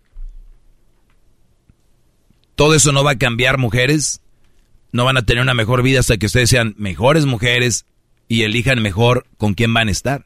Todo 2.55 2.75
eso 2.75 2.91
no 2.91 3.01
va 3.01 3.11
a 3.11 3.17
cambiar, 3.17 3.57
mujeres. 3.57 4.19
No 4.91 5.05
van 5.05 5.15
a 5.15 5.21
tener 5.21 5.41
una 5.41 5.53
mejor 5.53 5.83
vida 5.83 6.01
hasta 6.01 6.17
que 6.17 6.25
ustedes 6.25 6.49
sean 6.49 6.75
mejores 6.77 7.25
mujeres 7.25 7.85
y 8.27 8.41
elijan 8.41 8.81
mejor 8.81 9.25
con 9.37 9.53
quién 9.53 9.73
van 9.73 9.87
a 9.87 9.91
estar. 9.91 10.25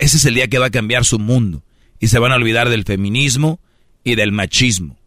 Ese 0.00 0.16
es 0.16 0.24
el 0.24 0.34
día 0.34 0.48
que 0.48 0.58
va 0.58 0.66
a 0.66 0.70
cambiar 0.70 1.04
su 1.04 1.20
mundo 1.20 1.62
y 2.00 2.08
se 2.08 2.18
van 2.18 2.32
a 2.32 2.34
olvidar 2.34 2.68
del 2.68 2.82
feminismo 2.82 3.60
y 4.02 4.16
del 4.16 4.32
machismo. 4.32 4.98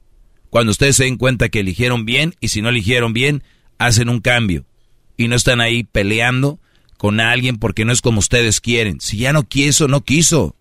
Cuando 0.49 0.71
ustedes 0.71 0.95
se 0.95 1.03
den 1.03 1.17
cuenta 1.17 1.49
que 1.49 1.59
eligieron 1.59 2.05
bien 2.05 2.35
y 2.39 2.47
si 2.47 2.61
no 2.61 2.69
eligieron 2.69 3.11
bien, 3.11 3.43
hacen 3.79 4.07
un 4.07 4.21
cambio 4.21 4.65
y 5.17 5.27
no 5.27 5.35
están 5.35 5.59
ahí 5.59 5.83
peleando 5.83 6.61
con 6.97 7.19
alguien 7.19 7.57
porque 7.57 7.85
no 7.85 7.93
es 7.93 8.01
como 8.01 8.19
ustedes 8.19 8.59
quieren. 8.59 8.99
Si 8.99 9.17
ya 9.17 9.33
no 9.33 9.43
quiso, 9.43 9.87
no 9.87 10.01
quiso. 10.01 10.55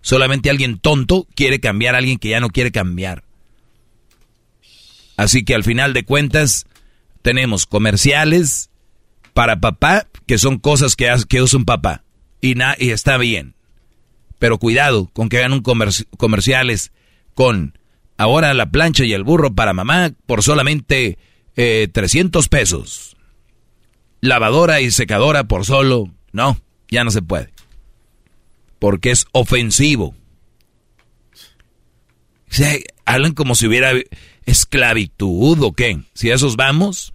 Solamente 0.00 0.50
alguien 0.50 0.78
tonto 0.78 1.28
quiere 1.34 1.60
cambiar 1.60 1.94
a 1.94 1.98
alguien 1.98 2.18
que 2.18 2.30
ya 2.30 2.40
no 2.40 2.50
quiere 2.50 2.72
cambiar. 2.72 3.24
Así 5.16 5.44
que 5.44 5.54
al 5.54 5.62
final 5.62 5.92
de 5.92 6.04
cuentas 6.04 6.66
tenemos 7.20 7.66
comerciales 7.66 8.70
para 9.34 9.60
papá, 9.60 10.08
que 10.26 10.38
son 10.38 10.58
cosas 10.58 10.96
que, 10.96 11.42
usa 11.42 11.58
un 11.58 11.64
papá. 11.64 12.02
Y, 12.40 12.54
está 12.90 13.18
bien. 13.18 13.54
Pero 14.38 14.58
cuidado 14.58 15.08
con 15.12 15.28
que 15.28 15.38
hagan 15.38 15.52
un 15.52 15.62
comerciales 15.62 16.90
con 17.34 17.78
ahora 18.16 18.52
la 18.54 18.70
plancha 18.70 19.04
y 19.04 19.12
el 19.12 19.22
burro 19.22 19.54
para 19.54 19.72
mamá 19.72 20.10
por 20.26 20.42
solamente 20.42 21.18
300 21.54 22.44
eh, 22.44 22.48
pesos 22.48 23.11
lavadora 24.22 24.80
y 24.80 24.90
secadora 24.90 25.44
por 25.44 25.66
solo. 25.66 26.10
No, 26.32 26.58
ya 26.90 27.04
no 27.04 27.10
se 27.10 27.20
puede. 27.20 27.50
Porque 28.78 29.10
es 29.10 29.26
ofensivo. 29.32 30.14
hablan 33.04 33.34
como 33.34 33.54
si 33.54 33.66
hubiera 33.66 33.92
esclavitud 34.46 35.62
o 35.62 35.72
qué. 35.72 36.00
Si 36.14 36.30
a 36.30 36.34
esos 36.34 36.56
vamos, 36.56 37.12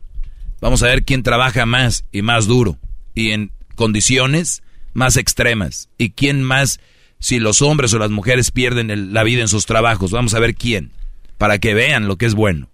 vamos 0.61 0.83
a 0.83 0.87
ver 0.87 1.03
quién 1.03 1.23
trabaja 1.23 1.65
más 1.65 2.05
y 2.11 2.21
más 2.21 2.45
duro 2.45 2.77
y 3.15 3.31
en 3.31 3.51
condiciones 3.75 4.61
más 4.93 5.17
extremas. 5.17 5.89
Y 5.97 6.11
quién 6.11 6.43
más, 6.43 6.79
si 7.19 7.39
los 7.39 7.61
hombres 7.61 7.93
o 7.93 7.99
las 7.99 8.11
mujeres 8.11 8.51
pierden 8.51 9.13
la 9.13 9.23
vida 9.23 9.41
en 9.41 9.47
sus 9.47 9.65
trabajos. 9.65 10.11
Vamos 10.11 10.33
a 10.33 10.39
ver 10.39 10.55
quién, 10.55 10.91
para 11.37 11.57
que 11.57 11.73
vean 11.73 12.07
lo 12.07 12.17
que 12.17 12.25
es 12.25 12.35
bueno. 12.35 12.69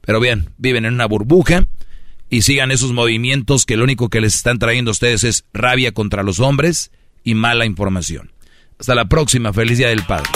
Pero 0.00 0.20
bien, 0.20 0.50
viven 0.56 0.84
en 0.84 0.94
una 0.94 1.06
burbuja 1.06 1.66
y 2.30 2.42
sigan 2.42 2.70
esos 2.70 2.92
movimientos 2.92 3.64
que 3.64 3.76
lo 3.76 3.84
único 3.84 4.08
que 4.08 4.20
les 4.20 4.34
están 4.34 4.58
trayendo 4.58 4.90
a 4.90 4.92
ustedes 4.92 5.24
es 5.24 5.44
rabia 5.52 5.92
contra 5.92 6.22
los 6.22 6.40
hombres 6.40 6.90
y 7.24 7.34
mala 7.34 7.66
información. 7.66 8.32
Hasta 8.78 8.94
la 8.94 9.06
próxima, 9.06 9.52
feliz 9.52 9.78
Día 9.78 9.88
del 9.88 10.04
Padre. 10.04 10.28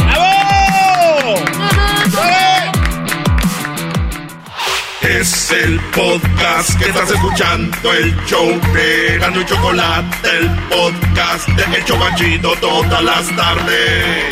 Es 5.03 5.51
el 5.51 5.79
podcast 5.95 6.79
que 6.79 6.89
estás 6.89 7.11
escuchando, 7.11 7.93
el 7.93 8.17
show 8.27 8.49
de 8.73 9.17
y 9.17 9.45
Chocolate, 9.45 10.29
el 10.39 10.51
podcast 10.69 11.49
de 11.49 11.77
El 11.77 11.85
Chocachito 11.85 12.55
todas 12.61 13.03
las 13.03 13.37
tardes. 13.37 14.25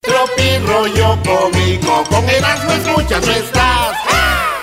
Tropi 0.00 0.58
rollo 0.66 1.18
cómico, 1.22 2.04
con 2.10 2.28
Erasmo 2.28 2.72
escuchas 2.72 3.26
no 3.26 3.32
estás. 3.32 4.07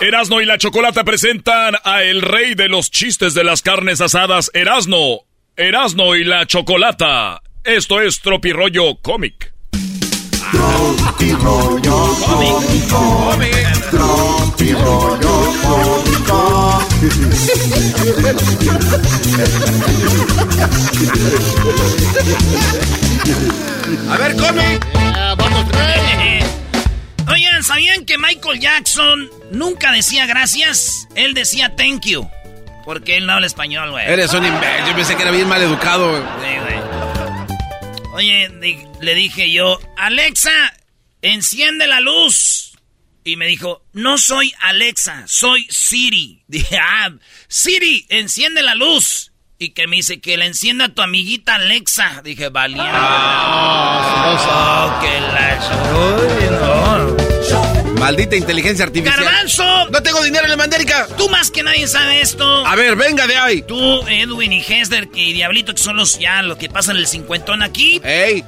Erasno 0.01 0.41
y 0.41 0.45
la 0.45 0.57
Chocolata 0.57 1.05
presentan 1.05 1.75
a 1.83 2.03
el 2.03 2.21
rey 2.21 2.53
de 2.53 2.67
los 2.67 2.91
chistes 2.91 3.33
de 3.33 3.45
las 3.45 3.61
carnes 3.61 4.01
asadas, 4.01 4.51
Erasno. 4.53 5.21
Erasno 5.55 6.15
y 6.15 6.25
la 6.25 6.45
Chocolata. 6.45 7.41
Esto 7.63 8.01
es 8.01 8.19
Tropirollo 8.19 8.97
Cómic. 9.01 9.53
Tropirollo 10.51 12.13
Cómico. 12.25 13.35
Tropirollo 13.89 15.53
Cómico. 15.63 16.81
A 24.09 24.17
ver, 24.17 24.35
cómic. 24.35 24.85
vamos, 25.37 25.65
Oigan, 27.27 27.63
¿sabían 27.63 28.05
que 28.05 28.17
Michael 28.17 28.59
Jackson 28.59 29.29
nunca 29.51 29.91
decía 29.91 30.25
gracias? 30.25 31.07
Él 31.15 31.33
decía 31.33 31.75
thank 31.75 32.05
you. 32.05 32.29
Porque 32.85 33.17
él 33.17 33.25
no 33.25 33.33
habla 33.33 33.47
español, 33.47 33.91
güey. 33.91 34.05
Eres 34.05 34.31
un 34.33 34.45
imbécil. 34.45 34.85
Yo 34.87 34.95
pensé 34.95 35.15
que 35.15 35.23
era 35.23 35.31
bien 35.31 35.47
mal 35.47 35.61
educado, 35.61 36.11
güey. 36.11 36.21
Sí, 36.21 36.59
güey. 36.59 36.75
Oye, 38.13 38.49
le 39.01 39.15
dije 39.15 39.51
yo, 39.51 39.79
Alexa, 39.97 40.51
enciende 41.21 41.87
la 41.87 41.99
luz. 41.99 42.73
Y 43.23 43.37
me 43.37 43.47
dijo, 43.47 43.83
no 43.91 44.19
soy 44.19 44.53
Alexa, 44.59 45.23
soy 45.25 45.65
Siri. 45.69 46.43
Dije, 46.47 46.77
ah, 46.77 47.09
Siri, 47.47 48.05
enciende 48.09 48.61
la 48.61 48.75
luz. 48.75 49.31
Y 49.57 49.69
que 49.69 49.87
me 49.87 49.95
dice 49.95 50.21
que 50.21 50.37
le 50.37 50.45
encienda 50.45 50.85
a 50.85 50.89
tu 50.89 51.01
amiguita 51.01 51.55
Alexa. 51.55 52.21
Dije, 52.23 52.49
valía. 52.49 52.91
Oh, 54.27 54.99
que 55.01 55.19
la... 55.21 56.84
Maldita 57.99 58.35
inteligencia 58.35 58.85
artificial. 58.85 59.23
¡Garbanzo! 59.23 59.89
¡No 59.89 60.03
tengo 60.03 60.23
dinero 60.23 60.43
en 60.43 60.51
la 60.51 60.57
mandérica! 60.57 61.07
Tú 61.17 61.29
más 61.29 61.51
que 61.51 61.63
nadie 61.63 61.87
sabe 61.87 62.21
esto. 62.21 62.65
A 62.65 62.75
ver, 62.75 62.95
venga 62.95 63.27
de 63.27 63.35
ahí. 63.37 63.61
Tú, 63.61 64.05
Edwin 64.07 64.53
y 64.53 64.61
Hester 64.61 65.09
y 65.13 65.33
Diablito, 65.33 65.73
que 65.73 65.81
son 65.81 65.95
los 65.95 66.19
ya 66.19 66.41
los 66.41 66.57
que 66.57 66.69
pasan 66.69 66.97
el 66.97 67.07
cincuentón 67.07 67.63
aquí. 67.63 68.01
¡Ey! 68.03 68.43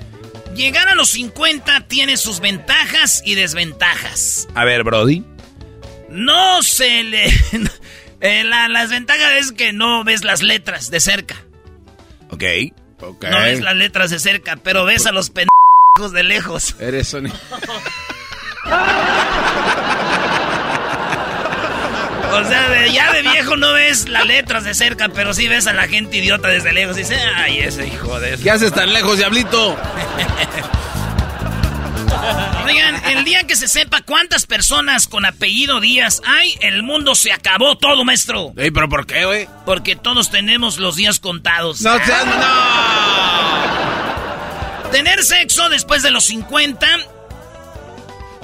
Llegar 0.56 0.88
a 0.88 0.96
los 0.96 1.10
50 1.10 1.88
tiene 1.88 2.18
sus 2.18 2.40
ventajas 2.40 3.22
y 3.26 3.36
desventajas. 3.36 4.48
A 4.56 4.66
ver, 4.66 4.84
Brody. 4.84 5.24
No 6.10 6.64
se 6.64 7.04
le... 7.04 7.32
Eh, 8.20 8.44
la, 8.44 8.68
las 8.68 8.90
ventajas 8.90 9.34
es 9.34 9.52
que 9.52 9.74
no 9.74 10.04
ves 10.04 10.24
las 10.24 10.42
letras 10.42 10.90
de 10.90 11.00
cerca. 11.00 11.36
Ok. 12.32 12.44
okay. 13.00 13.30
No 13.30 13.42
ves 13.42 13.62
las 13.62 13.76
letras 13.76 14.10
de 14.10 14.18
cerca, 14.18 14.56
pero 14.56 14.86
ves 14.86 15.06
a 15.06 15.12
los 15.12 15.30
pendejos 15.30 16.14
de 16.14 16.24
lejos. 16.24 16.76
Eres 16.80 17.14
un... 17.14 17.32
O 22.32 22.44
sea, 22.48 22.70
de- 22.70 22.92
ya 22.92 23.12
de 23.14 23.22
viejo 23.22 23.56
no 23.58 23.74
ves 23.74 24.08
las 24.10 24.26
letras 24.26 24.64
de 24.64 24.74
cerca, 24.74 25.10
pero 25.10 25.34
sí 25.34 25.48
ves 25.48 25.66
a 25.68 25.74
la 25.74 25.88
gente 25.88 26.18
idiota 26.18 26.48
desde 26.50 26.74
lejos 26.74 26.98
y 26.98 27.02
dices, 27.02 27.20
ay, 27.36 27.60
ese 27.60 27.88
hijo 27.88 28.20
de... 28.20 28.38
¿Qué 28.38 28.52
haces 28.52 28.74
tan 28.74 28.92
lejos, 28.94 29.18
diablito? 29.18 29.78
Oigan, 32.66 32.96
el 33.10 33.24
día 33.24 33.44
que 33.46 33.56
se 33.56 33.68
sepa 33.68 34.02
cuántas 34.02 34.46
personas 34.46 35.08
con 35.08 35.26
apellido 35.26 35.80
Díaz 35.80 36.22
hay, 36.26 36.54
el 36.62 36.84
mundo 36.84 37.16
se 37.16 37.32
acabó 37.32 37.78
todo, 37.78 38.04
maestro. 38.04 38.52
Ey, 38.58 38.72
¿pero 38.72 38.90
por 38.90 39.06
qué, 39.06 39.26
güey? 39.26 39.48
Porque 39.66 39.96
todos 39.96 40.30
tenemos 40.30 40.78
los 40.78 40.96
días 40.98 41.20
contados. 41.20 41.82
No 41.82 41.96
seas... 42.04 42.26
Tener 44.92 45.24
sexo 45.24 45.70
después 45.70 46.04
de 46.04 46.12
los 46.12 46.26
50 46.26 46.88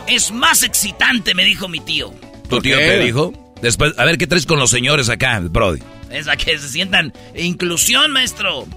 es 0.07 0.31
más 0.31 0.63
excitante, 0.63 1.33
me 1.33 1.43
dijo 1.43 1.67
mi 1.67 1.79
tío. 1.79 2.13
¿Tu 2.49 2.59
tío 2.61 2.77
qué? 2.77 2.85
te 2.85 2.99
dijo? 2.99 3.33
Después, 3.63 3.93
a 3.97 4.03
ver 4.03 4.17
qué 4.17 4.27
traes 4.27 4.45
con 4.45 4.59
los 4.59 4.69
señores 4.69 5.07
acá, 5.07 5.39
Brody. 5.41 5.81
Es 6.11 6.27
a 6.27 6.35
que 6.35 6.59
se 6.59 6.67
sientan 6.67 7.13
inclusión, 7.33 8.11
maestro. 8.11 8.67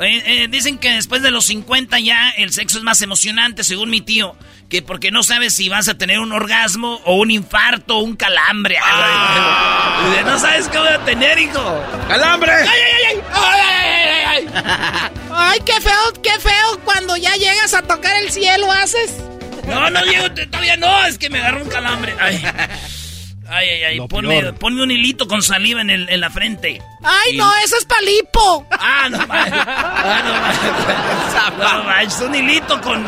Eh, 0.00 0.22
eh, 0.24 0.48
dicen 0.48 0.78
que 0.78 0.92
después 0.92 1.20
de 1.20 1.30
los 1.30 1.44
50 1.44 2.00
ya 2.00 2.30
el 2.38 2.50
sexo 2.50 2.78
es 2.78 2.84
más 2.84 3.02
emocionante, 3.02 3.64
según 3.64 3.90
mi 3.90 4.00
tío. 4.00 4.34
Que 4.70 4.80
porque 4.80 5.10
no 5.10 5.22
sabes 5.22 5.54
si 5.54 5.68
vas 5.68 5.88
a 5.88 5.98
tener 5.98 6.20
un 6.20 6.32
orgasmo 6.32 7.02
o 7.04 7.16
un 7.16 7.30
infarto 7.30 7.98
o 7.98 8.00
un 8.00 8.16
calambre. 8.16 8.76
Dice, 10.08 10.24
No 10.24 10.38
sabes 10.38 10.68
qué 10.68 10.78
voy 10.78 10.88
a 10.88 11.04
tener, 11.04 11.38
hijo. 11.38 11.84
¡Calambre! 12.08 12.50
¡Ay, 12.50 12.66
ay, 12.66 13.02
ay! 13.04 13.14
ay! 13.14 13.22
¡Ay, 13.34 13.60
ay, 13.60 13.84
ay, 13.84 14.24
ay, 14.24 14.48
ay! 14.54 15.10
Ay, 15.32 15.58
qué 15.66 15.80
feo, 15.82 16.22
qué 16.22 16.40
feo. 16.40 16.80
Cuando 16.84 17.16
ya 17.18 17.34
llegas 17.36 17.74
a 17.74 17.82
tocar 17.82 18.16
el 18.22 18.30
cielo, 18.30 18.72
haces. 18.72 19.12
No, 19.66 19.90
no 19.90 20.02
llego, 20.04 20.30
te- 20.32 20.46
todavía 20.46 20.76
no, 20.78 21.04
es 21.04 21.18
que 21.18 21.28
me 21.28 21.40
agarró 21.40 21.62
un 21.62 21.68
calambre. 21.68 22.14
Ay, 22.18 22.42
ay, 23.50 23.68
ay, 23.68 23.82
ay. 23.84 24.00
Ponme, 24.08 24.52
ponme 24.54 24.82
un 24.82 24.90
hilito 24.90 25.26
con 25.28 25.42
saliva 25.42 25.80
en, 25.80 25.90
el- 25.90 26.08
en 26.08 26.20
la 26.20 26.30
frente. 26.30 26.80
Ay, 27.02 27.34
Y- 27.34 27.36
no, 27.36 27.52
eso 27.64 27.76
es 27.76 27.84
palipo. 27.84 28.66
Ah, 28.70 29.08
no 29.10 29.26
manches. 29.26 29.52
Ah, 29.66 30.22
no 30.24 31.84
manches. 31.84 32.20
No 32.20 32.26
un 32.26 32.34
hilito 32.34 32.80
con. 32.80 33.04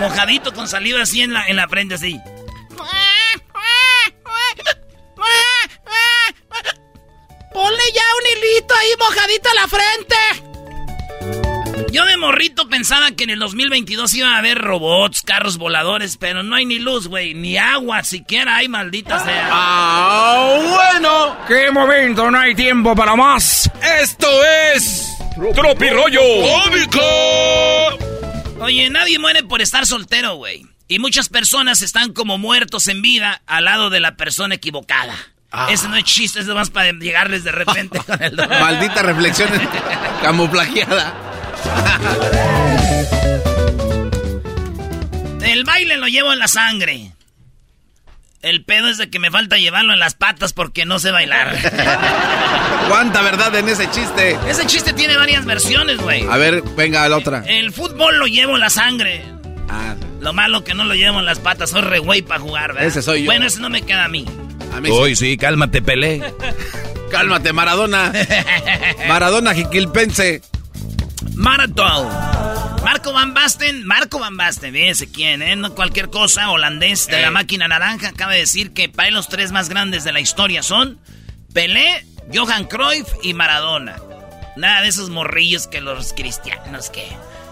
mojadito 0.00 0.52
con 0.52 0.68
saliva 0.68 1.02
así 1.02 1.22
en 1.22 1.32
la, 1.32 1.46
en 1.46 1.56
la 1.56 1.66
frente, 1.68 1.94
así. 1.94 2.20
Ponle 7.52 7.82
ya 7.94 8.02
un 8.20 8.38
hilito 8.38 8.74
ahí 8.74 8.90
mojadito 8.98 9.48
a 9.48 9.54
la 9.54 9.66
frente. 9.68 10.16
Yo 11.96 12.04
de 12.04 12.18
morrito 12.18 12.68
pensaba 12.68 13.12
que 13.12 13.24
en 13.24 13.30
el 13.30 13.38
2022 13.38 14.12
iba 14.12 14.34
a 14.34 14.36
haber 14.36 14.58
robots, 14.58 15.22
carros 15.22 15.56
voladores, 15.56 16.18
pero 16.18 16.42
no 16.42 16.54
hay 16.54 16.66
ni 16.66 16.78
luz, 16.78 17.08
güey, 17.08 17.32
ni 17.32 17.56
agua 17.56 18.04
siquiera 18.04 18.56
hay, 18.56 18.68
maldita 18.68 19.18
sea. 19.24 19.48
¡Ah, 19.50 20.58
bueno! 20.92 21.38
¡Qué 21.48 21.70
momento! 21.70 22.30
No 22.30 22.38
hay 22.38 22.54
tiempo 22.54 22.94
para 22.94 23.16
más. 23.16 23.70
¡Esto 24.02 24.28
es... 24.74 25.08
¡Tropirollo 25.54 26.20
cómico! 26.20 27.00
Oye, 28.60 28.90
nadie 28.90 29.18
muere 29.18 29.42
por 29.44 29.62
estar 29.62 29.86
soltero, 29.86 30.34
güey. 30.34 30.66
Y 30.88 30.98
muchas 30.98 31.30
personas 31.30 31.80
están 31.80 32.12
como 32.12 32.36
muertos 32.36 32.88
en 32.88 33.00
vida 33.00 33.40
al 33.46 33.64
lado 33.64 33.88
de 33.88 34.00
la 34.00 34.16
persona 34.16 34.56
equivocada. 34.56 35.16
Ese 35.70 35.88
no 35.88 35.96
es 35.96 36.04
chiste, 36.04 36.40
es 36.40 36.46
nomás 36.46 36.68
para 36.68 36.92
llegarles 36.92 37.42
de 37.42 37.52
repente 37.52 37.98
con 38.06 38.22
el 38.22 38.36
Maldita 38.36 39.02
reflexión 39.02 39.48
camuflajeada. 40.22 41.35
El 45.42 45.64
baile 45.64 45.96
lo 45.96 46.08
llevo 46.08 46.32
en 46.32 46.38
la 46.38 46.48
sangre. 46.48 47.12
El 48.42 48.64
pedo 48.64 48.88
es 48.88 48.98
de 48.98 49.10
que 49.10 49.18
me 49.18 49.30
falta 49.30 49.56
llevarlo 49.58 49.92
en 49.92 49.98
las 49.98 50.14
patas 50.14 50.52
porque 50.52 50.84
no 50.84 50.98
sé 50.98 51.10
bailar. 51.10 51.56
¿Cuánta 52.88 53.22
verdad 53.22 53.54
en 53.56 53.68
ese 53.68 53.90
chiste? 53.90 54.38
Ese 54.48 54.66
chiste 54.66 54.92
tiene 54.92 55.16
varias 55.16 55.44
versiones, 55.44 55.98
güey. 55.98 56.24
A 56.30 56.36
ver, 56.36 56.62
venga 56.76 57.08
la 57.08 57.16
otra. 57.16 57.42
El 57.46 57.72
fútbol 57.72 58.18
lo 58.18 58.26
llevo 58.26 58.54
en 58.54 58.60
la 58.60 58.70
sangre. 58.70 59.24
Ah, 59.68 59.94
Lo 60.20 60.32
malo 60.32 60.62
que 60.62 60.74
no 60.74 60.84
lo 60.84 60.94
llevo 60.94 61.18
en 61.18 61.24
las 61.24 61.40
patas, 61.40 61.70
soy 61.70 61.82
re 61.82 61.98
güey 61.98 62.22
para 62.22 62.40
jugar, 62.40 62.74
¿verdad? 62.74 62.86
Ese 62.88 63.02
soy 63.02 63.22
yo. 63.22 63.26
Bueno, 63.26 63.46
ese 63.46 63.60
no 63.60 63.68
me 63.68 63.82
queda 63.82 64.04
a 64.04 64.08
mí. 64.08 64.24
a 64.72 64.80
mí 64.80 64.90
Uy, 64.90 65.16
sí, 65.16 65.36
cálmate, 65.36 65.82
Pelé. 65.82 66.22
Cálmate, 67.10 67.52
Maradona. 67.52 68.12
Maradona 69.08 69.54
Jiquilpense. 69.54 70.42
Maratón. 71.36 72.08
Marco 72.82 73.12
Van 73.12 73.34
Basten, 73.34 73.84
Marco 73.84 74.18
Van 74.18 74.38
Basten, 74.38 74.72
fíjense 74.72 75.10
quién, 75.10 75.42
¿eh? 75.42 75.54
No 75.54 75.74
cualquier 75.74 76.08
cosa, 76.08 76.50
holandés 76.50 77.06
de 77.08 77.20
la 77.20 77.30
máquina 77.30 77.68
naranja, 77.68 78.08
acaba 78.08 78.32
de 78.32 78.38
decir 78.38 78.72
que 78.72 78.88
para 78.88 79.08
él 79.08 79.14
los 79.14 79.28
tres 79.28 79.52
más 79.52 79.68
grandes 79.68 80.02
de 80.02 80.12
la 80.12 80.20
historia 80.20 80.62
son 80.62 80.98
Pelé, 81.52 82.06
Johan 82.32 82.64
Cruyff 82.64 83.08
y 83.22 83.34
Maradona. 83.34 83.96
Nada 84.56 84.80
de 84.80 84.88
esos 84.88 85.10
morrillos 85.10 85.66
que 85.66 85.82
los 85.82 86.14
cristianos 86.14 86.88
que 86.88 87.06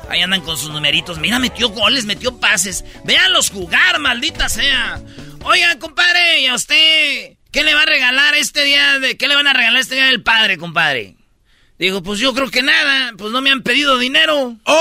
ahí 0.09 0.23
andan 0.23 0.41
con 0.41 0.57
sus 0.57 0.71
numeritos. 0.71 1.19
Mira, 1.19 1.39
metió 1.39 1.69
goles, 1.69 2.07
metió 2.07 2.41
pases. 2.41 2.87
Véanlos 3.05 3.51
jugar, 3.51 3.99
maldita 3.99 4.49
sea. 4.49 5.01
Oiga, 5.43 5.79
compadre, 5.79 6.41
¿y 6.41 6.47
a 6.47 6.55
usted 6.55 7.37
qué 7.51 7.63
le 7.63 7.75
va 7.75 7.83
a 7.83 7.87
regalar 7.87 8.35
este 8.35 8.65
día 8.65 8.99
de 8.99 9.19
qué 9.19 9.29
le 9.29 9.35
van 9.35 9.47
a 9.47 9.53
regalar 9.53 9.81
este 9.81 9.97
día 9.97 10.07
del 10.07 10.23
padre, 10.23 10.57
compadre? 10.57 11.17
Digo, 11.85 12.03
pues 12.03 12.19
yo 12.19 12.33
creo 12.33 12.51
que 12.51 12.63
nada, 12.63 13.13
pues 13.19 13.31
no 13.31 13.43
me 13.43 13.51
han 13.51 13.61
pedido 13.61 13.99
dinero. 13.99 14.57
¡Oh! 14.65 14.73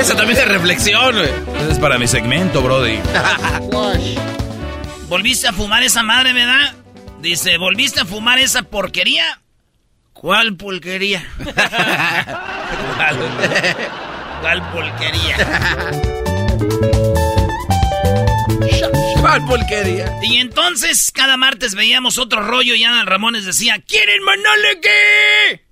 Esa 0.00 0.16
también 0.16 0.38
es 0.38 0.48
reflexión, 0.48 1.14
güey. 1.14 1.28
Ese 1.60 1.72
es 1.72 1.78
para 1.78 1.98
mi 1.98 2.08
segmento, 2.08 2.62
Brody. 2.62 2.98
¿Volviste 5.10 5.48
a 5.48 5.52
fumar 5.52 5.82
esa 5.82 6.02
madre, 6.02 6.32
verdad? 6.32 6.72
Dice, 7.20 7.58
¿volviste 7.58 8.00
a 8.00 8.06
fumar 8.06 8.38
esa 8.38 8.62
porquería? 8.62 9.42
¿Cuál 10.14 10.56
pulquería? 10.56 11.22
¿Cuál, 12.96 13.18
cuál 14.40 14.62
porquería? 14.72 15.36
¿Cuál 19.36 19.60
porquería? 19.60 20.18
Y 20.22 20.38
entonces, 20.38 21.10
cada 21.12 21.36
martes 21.36 21.74
veíamos 21.74 22.16
otro 22.16 22.40
rollo 22.42 22.74
y 22.74 22.84
Ana 22.84 23.04
Ramones 23.04 23.44
decía, 23.44 23.76
¿quieren 23.86 24.22
manole 24.22 24.80
qué? 24.80 25.62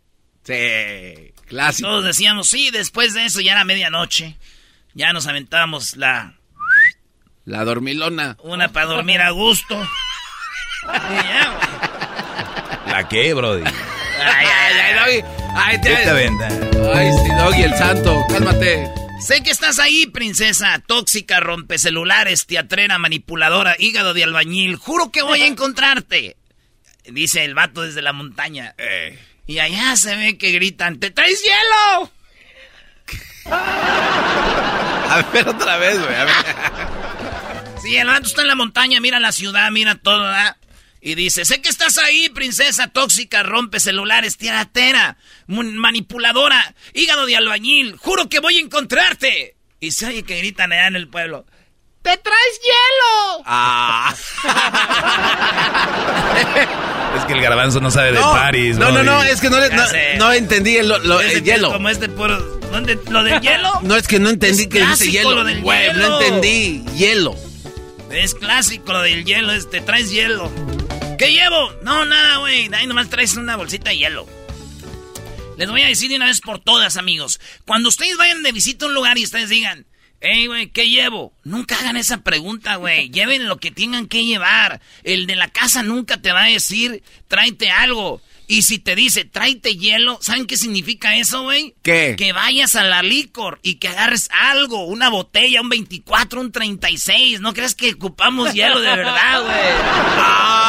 Sí, 0.42 1.32
clásico. 1.46 1.88
Todos 1.88 2.04
decíamos, 2.04 2.48
sí, 2.48 2.70
después 2.70 3.14
de 3.14 3.24
eso 3.24 3.40
ya 3.40 3.52
era 3.52 3.64
medianoche. 3.64 4.36
Ya 4.92 5.14
nos 5.14 5.26
aventábamos 5.26 5.96
la... 5.96 6.34
La 7.46 7.64
dormilona. 7.64 8.36
Una 8.42 8.68
para 8.68 8.86
dormir 8.86 9.22
a 9.22 9.30
gusto. 9.30 9.80
¿La 12.86 13.08
qué, 13.08 13.32
Brody? 13.32 13.64
Ay, 13.64 14.46
ay, 14.46 14.78
ay, 14.78 14.94
Doggy. 14.94 15.24
Ay, 15.56 15.80
¿Qué 15.80 15.88
te? 15.88 16.90
Ay, 16.94 17.10
sí, 17.12 17.34
Doggy, 17.36 17.62
el 17.62 17.74
santo. 17.74 18.24
Cálmate. 18.28 19.03
Sé 19.24 19.42
que 19.42 19.50
estás 19.50 19.78
ahí, 19.78 20.04
princesa. 20.06 20.78
Tóxica, 20.86 21.40
rompecelulares, 21.40 22.44
teatrera, 22.46 22.98
manipuladora, 22.98 23.74
hígado 23.78 24.12
de 24.12 24.22
albañil. 24.22 24.76
Juro 24.76 25.10
que 25.10 25.22
voy 25.22 25.40
a 25.40 25.46
encontrarte. 25.48 26.36
Dice 27.06 27.42
el 27.44 27.54
vato 27.54 27.80
desde 27.82 28.02
la 28.02 28.12
montaña. 28.12 28.74
Y 29.46 29.60
allá 29.60 29.96
se 29.96 30.14
ve 30.14 30.36
que 30.36 30.52
gritan, 30.52 31.00
¡Te 31.00 31.10
traes 31.10 31.42
hielo! 31.42 32.12
A 33.50 35.22
ver 35.32 35.48
otra 35.48 35.78
vez, 35.78 35.98
güey. 35.98 36.14
Sí, 37.82 37.96
el 37.96 38.06
vato 38.06 38.26
está 38.26 38.42
en 38.42 38.48
la 38.48 38.54
montaña, 38.54 39.00
mira 39.00 39.20
la 39.20 39.32
ciudad, 39.32 39.70
mira 39.70 39.94
todo, 39.94 40.22
¿verdad? 40.22 40.56
Y 41.06 41.16
dice, 41.16 41.44
sé 41.44 41.60
que 41.60 41.68
estás 41.68 41.98
ahí, 41.98 42.30
princesa 42.30 42.88
tóxica, 42.88 43.42
rompe 43.42 43.78
celulares, 43.78 44.38
tiratera, 44.38 45.18
manipuladora, 45.46 46.74
hígado 46.94 47.26
de 47.26 47.36
albañil, 47.36 47.94
juro 47.98 48.30
que 48.30 48.38
voy 48.40 48.56
a 48.56 48.60
encontrarte. 48.60 49.54
Y 49.80 49.90
se 49.90 50.06
oye 50.06 50.22
que 50.22 50.38
gritan 50.38 50.72
allá 50.72 50.86
en 50.86 50.96
el 50.96 51.08
pueblo. 51.08 51.44
¡Te 52.00 52.16
traes 52.16 52.60
hielo! 52.62 53.42
Ah. 53.44 54.14
Es 57.18 57.24
que 57.26 57.32
el 57.34 57.42
garbanzo 57.42 57.80
no 57.80 57.90
sabe 57.90 58.12
de 58.12 58.18
No, 58.18 58.32
París, 58.32 58.76
no, 58.76 58.90
no, 58.90 59.04
no, 59.04 59.22
es 59.22 59.40
que 59.40 59.48
no, 59.48 59.58
le- 59.60 59.70
no, 59.70 59.84
no 60.18 60.32
entendí 60.32 60.76
el, 60.78 60.88
lo- 60.88 61.20
es 61.20 61.42
hielo. 61.44 61.70
Como 61.72 61.88
este 61.88 62.08
puro... 62.08 62.38
¿dónde- 62.72 62.98
¿Lo 63.08 63.22
del 63.22 63.40
hielo? 63.40 63.70
No, 63.82 63.94
es 63.96 64.08
que 64.08 64.18
no 64.18 64.30
entendí 64.30 64.62
Es 64.64 64.68
que 64.68 64.84
dice 64.84 65.10
hielo. 65.10 65.34
lo 65.34 65.44
del 65.44 65.60
Güey, 65.62 65.86
hielo. 65.88 66.08
no 66.08 66.20
entendí. 66.20 66.84
Hielo. 66.96 67.36
Es 68.10 68.34
clásico 68.34 68.92
lo 68.92 69.02
del 69.02 69.24
hielo, 69.24 69.52
este, 69.52 69.80
traes 69.80 70.10
hielo. 70.10 70.50
¿Qué 71.18 71.32
llevo? 71.32 71.72
No, 71.82 72.04
nada, 72.04 72.38
güey. 72.38 72.68
Ahí 72.74 72.86
nomás 72.86 73.08
traes 73.08 73.36
una 73.36 73.56
bolsita 73.56 73.90
de 73.90 73.98
hielo. 73.98 74.26
Les 75.56 75.70
voy 75.70 75.82
a 75.82 75.86
decir 75.86 76.10
de 76.10 76.16
una 76.16 76.26
vez 76.26 76.40
por 76.40 76.58
todas, 76.58 76.96
amigos. 76.96 77.40
Cuando 77.64 77.88
ustedes 77.88 78.16
vayan 78.16 78.42
de 78.42 78.52
visita 78.52 78.84
a 78.84 78.88
un 78.88 78.94
lugar 78.94 79.16
y 79.18 79.24
ustedes 79.24 79.48
digan, 79.48 79.86
hey, 80.20 80.46
güey, 80.46 80.68
¿qué 80.70 80.88
llevo? 80.88 81.32
Nunca 81.44 81.78
hagan 81.78 81.96
esa 81.96 82.22
pregunta, 82.22 82.76
güey. 82.76 83.10
Lleven 83.12 83.46
lo 83.46 83.58
que 83.58 83.70
tengan 83.70 84.08
que 84.08 84.24
llevar. 84.24 84.80
El 85.04 85.26
de 85.26 85.36
la 85.36 85.48
casa 85.48 85.82
nunca 85.82 86.20
te 86.20 86.32
va 86.32 86.44
a 86.44 86.48
decir, 86.48 87.02
tráete 87.28 87.70
algo. 87.70 88.20
Y 88.46 88.62
si 88.62 88.78
te 88.78 88.94
dice, 88.94 89.24
tráete 89.24 89.76
hielo, 89.76 90.18
¿saben 90.20 90.46
qué 90.46 90.56
significa 90.56 91.16
eso, 91.16 91.44
güey? 91.44 91.74
¿Qué? 91.82 92.14
Que 92.18 92.32
vayas 92.32 92.74
a 92.74 92.84
la 92.84 93.02
licor 93.02 93.58
y 93.62 93.76
que 93.76 93.88
agarres 93.88 94.28
algo, 94.32 94.84
una 94.84 95.08
botella, 95.08 95.62
un 95.62 95.70
24, 95.70 96.40
un 96.40 96.52
36. 96.52 97.40
¿No 97.40 97.54
crees 97.54 97.74
que 97.74 97.92
ocupamos 97.94 98.52
hielo 98.52 98.80
de 98.80 98.96
verdad, 98.96 99.42
güey? 99.42 100.60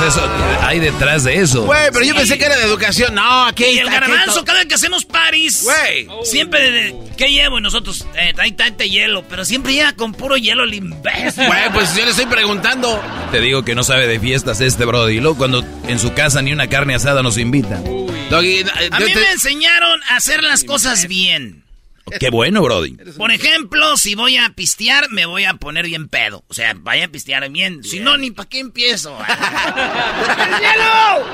Eso, 0.00 0.20
hay 0.62 0.80
detrás 0.80 1.24
de 1.24 1.36
eso. 1.40 1.64
Güey, 1.64 1.90
pero 1.92 2.04
yo 2.04 2.12
Sí. 2.12 2.18
pensé 2.18 2.38
que 2.38 2.44
era 2.46 2.56
de 2.56 2.64
educación. 2.64 3.14
No, 3.14 3.44
aquí 3.46 3.64
Y 3.64 3.78
el 3.78 3.88
garbanzo, 3.90 4.44
cada 4.44 4.58
vez 4.58 4.66
que 4.68 4.74
hacemos 4.74 5.04
paris, 5.04 5.62
Güey. 5.64 6.08
siempre, 6.24 6.94
¿qué 7.16 7.28
llevo? 7.28 7.58
Y 7.58 7.62
nosotros, 7.62 8.06
eh, 8.16 8.32
trae 8.34 8.52
tráete 8.52 8.88
hielo, 8.90 9.24
pero 9.28 9.44
siempre 9.44 9.72
llega 9.72 9.94
con 9.94 10.12
puro 10.12 10.36
hielo 10.36 10.66
limbés. 10.66 11.36
Güey, 11.36 11.72
pues 11.72 11.94
yo 11.96 12.04
le 12.04 12.10
estoy 12.10 12.26
preguntando. 12.26 13.02
Te 13.32 13.40
digo 13.40 13.64
que 13.64 13.74
no 13.74 13.82
sabe 13.84 14.06
de 14.06 14.20
fiestas 14.20 14.60
este 14.60 14.84
Brody. 14.84 15.20
Luego 15.20 15.38
cuando 15.38 15.64
en 15.88 15.98
su 15.98 16.12
casa 16.12 16.42
ni 16.42 16.52
una 16.52 16.68
carne 16.68 16.94
asada 16.94 17.22
nos 17.22 17.38
invitan. 17.38 17.82
Doggy, 18.30 18.58
eh, 18.60 18.64
A 18.90 18.98
yo 19.00 19.06
mí 19.06 19.12
te- 19.12 19.20
me 19.20 19.30
enseñaron 19.32 20.00
a 20.10 20.16
hacer 20.16 20.42
las 20.42 20.64
cosas 20.64 21.06
bien. 21.08 21.63
Qué 22.20 22.30
bueno, 22.30 22.62
Brody. 22.62 22.96
Por 23.16 23.30
ejemplo, 23.30 23.96
si 23.96 24.14
voy 24.14 24.36
a 24.36 24.50
pistear, 24.50 25.10
me 25.10 25.26
voy 25.26 25.44
a 25.44 25.54
poner 25.54 25.86
bien 25.86 26.08
pedo. 26.08 26.44
O 26.48 26.54
sea, 26.54 26.74
vaya 26.76 27.06
a 27.06 27.08
pistear 27.08 27.48
bien. 27.50 27.82
Si 27.84 28.00
no, 28.00 28.16
ni 28.16 28.30
para 28.30 28.48
qué 28.48 28.58
empiezo. 28.60 29.16
¡El 29.28 30.60
hielo! 30.60 31.26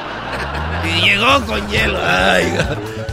Y 0.84 1.02
llegó 1.08 1.44
con 1.46 1.68
hielo. 1.70 1.98
Ay, 2.02 2.44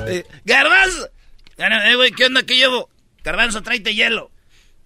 eh, 0.08 0.26
Garbanzo. 0.46 1.10
Gar- 1.58 1.92
Eh, 1.92 1.96
güey, 1.96 2.12
¿qué 2.12 2.26
onda? 2.26 2.44
¿Qué 2.44 2.56
llevo? 2.56 2.90
Garbanzo, 3.24 3.62
tráete 3.64 3.94
hielo. 3.96 4.32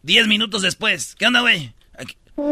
Diez 0.04 0.26
minutos 0.28 0.62
después. 0.62 1.16
¿Qué 1.20 1.28
onda, 1.28 1.42
güey? 1.42 1.74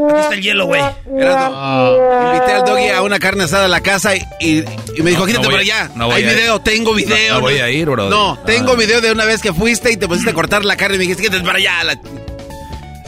Aquí, 0.10 0.20
está 0.20 0.34
el 0.36 0.42
hielo, 0.42 0.66
güey. 0.66 0.82
Erasmo, 1.18 1.98
invité 2.34 2.52
al 2.54 2.66
doggy 2.66 2.90
a 2.90 3.02
una 3.02 3.20
carne 3.20 3.44
asada 3.44 3.66
a 3.66 3.68
la 3.68 3.82
casa 3.82 4.16
y, 4.16 4.22
y- 4.40 4.64
y 4.96 5.02
me 5.02 5.12
dijo, 5.12 5.22
No, 5.22 5.26
quítate 5.28 5.44
no 5.48 5.50
por 5.50 5.60
voy 5.60 5.70
a- 5.70 5.76
allá. 5.84 5.92
no 5.96 6.06
voy 6.08 6.16
Hay 6.16 6.24
a 6.24 6.32
ir. 6.32 6.38
video, 6.38 6.62
tengo 6.62 6.94
video. 6.94 7.30
No, 7.30 7.36
no 7.36 7.42
voy 7.42 7.60
a 7.60 7.70
ir, 7.70 7.90
brother. 7.90 8.10
No, 8.12 8.40
tengo 8.46 8.74
Ah. 8.74 8.76
video 8.76 9.02
de 9.02 9.12
una 9.12 9.26
vez 9.26 9.42
que 9.42 9.54
fuiste 9.54 9.92
y 9.92 9.98
te 9.98 10.08
pusiste 10.08 10.32
a 10.32 10.34
cortar 10.34 10.64
la 10.66 10.76
carne 10.78 10.96
y 10.96 11.00
me 11.00 11.04
dijiste, 11.04 11.24
quítate 11.24 11.44
para 11.44 11.58
allá. 11.58 11.84
La- 11.84 11.94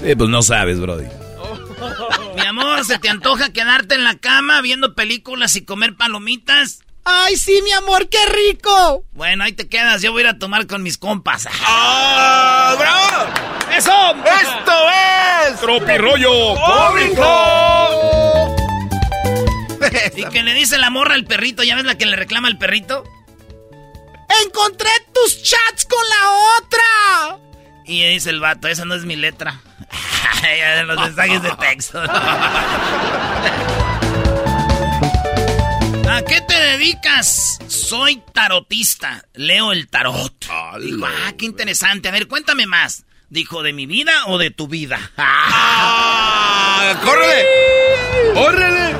Sí, 0.03 0.15
pues 0.15 0.29
no 0.29 0.41
sabes, 0.41 0.79
Brody. 0.79 1.05
Mi 2.35 2.41
amor, 2.47 2.83
¿se 2.85 2.97
te 2.99 3.09
antoja 3.09 3.51
quedarte 3.53 3.95
en 3.95 4.03
la 4.03 4.15
cama 4.15 4.61
viendo 4.61 4.95
películas 4.95 5.55
y 5.55 5.63
comer 5.65 5.95
palomitas? 5.95 6.79
Ay, 7.13 7.35
sí, 7.35 7.61
mi 7.63 7.71
amor, 7.73 8.07
qué 8.09 8.25
rico. 8.25 9.05
Bueno, 9.11 9.43
ahí 9.43 9.51
te 9.51 9.67
quedas. 9.67 10.01
Yo 10.01 10.11
voy 10.11 10.21
a 10.21 10.25
ir 10.25 10.29
a 10.29 10.39
tomar 10.39 10.65
con 10.65 10.81
mis 10.81 10.97
compas. 10.97 11.47
¡Ah, 11.65 12.75
bravo! 12.79 13.27
¡Eso! 13.75 14.15
¡Esto 14.25 14.89
es! 14.89 15.59
Tropirollo 15.59 16.55
¡Cómico! 16.55 17.81
Y 20.15 20.25
que 20.25 20.43
le 20.43 20.53
dice 20.53 20.77
la 20.77 20.89
morra 20.89 21.15
al 21.15 21.25
perrito, 21.25 21.63
¿ya 21.63 21.75
ves 21.75 21.85
la 21.85 21.97
que 21.97 22.05
le 22.05 22.15
reclama 22.15 22.47
al 22.47 22.57
perrito? 22.57 23.03
Encontré 24.45 24.89
tus 25.13 25.43
chats 25.43 25.85
con 25.85 26.03
la 26.07 26.59
otra. 26.59 27.37
Y 27.85 28.05
dice 28.07 28.29
el 28.29 28.39
vato, 28.39 28.67
esa 28.67 28.85
no 28.85 28.95
es 28.95 29.05
mi 29.05 29.15
letra. 29.15 29.59
los 30.85 30.99
mensajes 30.99 31.41
de 31.41 31.51
texto. 31.57 32.01
¿A 36.11 36.21
qué 36.25 36.41
te 36.41 36.53
dedicas? 36.53 37.57
Soy 37.67 38.21
tarotista. 38.33 39.23
Leo 39.33 39.71
el 39.71 39.87
tarot. 39.87 40.45
Ah, 40.49 40.77
qué 41.37 41.45
interesante. 41.45 42.09
A 42.09 42.11
ver, 42.11 42.27
cuéntame 42.27 42.67
más. 42.67 43.05
Dijo, 43.29 43.63
¿de 43.63 43.71
mi 43.71 43.85
vida 43.85 44.11
o 44.27 44.37
de 44.37 44.51
tu 44.51 44.67
vida? 44.67 44.99
¡Ah! 45.17 46.99
¡Córrele! 47.01 47.45
¡Córrele! 48.33 48.95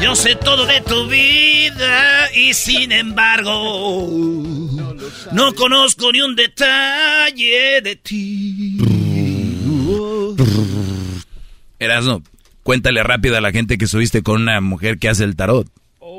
Yo 0.00 0.16
sé 0.16 0.36
todo 0.36 0.64
de 0.64 0.80
tu 0.80 1.06
vida 1.06 2.32
y 2.32 2.54
sin 2.54 2.92
embargo 2.92 4.08
no 5.32 5.54
conozco 5.54 6.12
ni 6.12 6.22
un 6.22 6.34
detalle 6.34 7.82
de 7.82 7.96
ti. 7.96 8.78
Erasno, 11.78 12.22
cuéntale 12.62 13.02
rápido 13.02 13.36
a 13.36 13.42
la 13.42 13.52
gente 13.52 13.76
que 13.76 13.86
subiste 13.86 14.22
con 14.22 14.40
una 14.40 14.62
mujer 14.62 14.98
que 14.98 15.10
hace 15.10 15.24
el 15.24 15.36
tarot. 15.36 15.68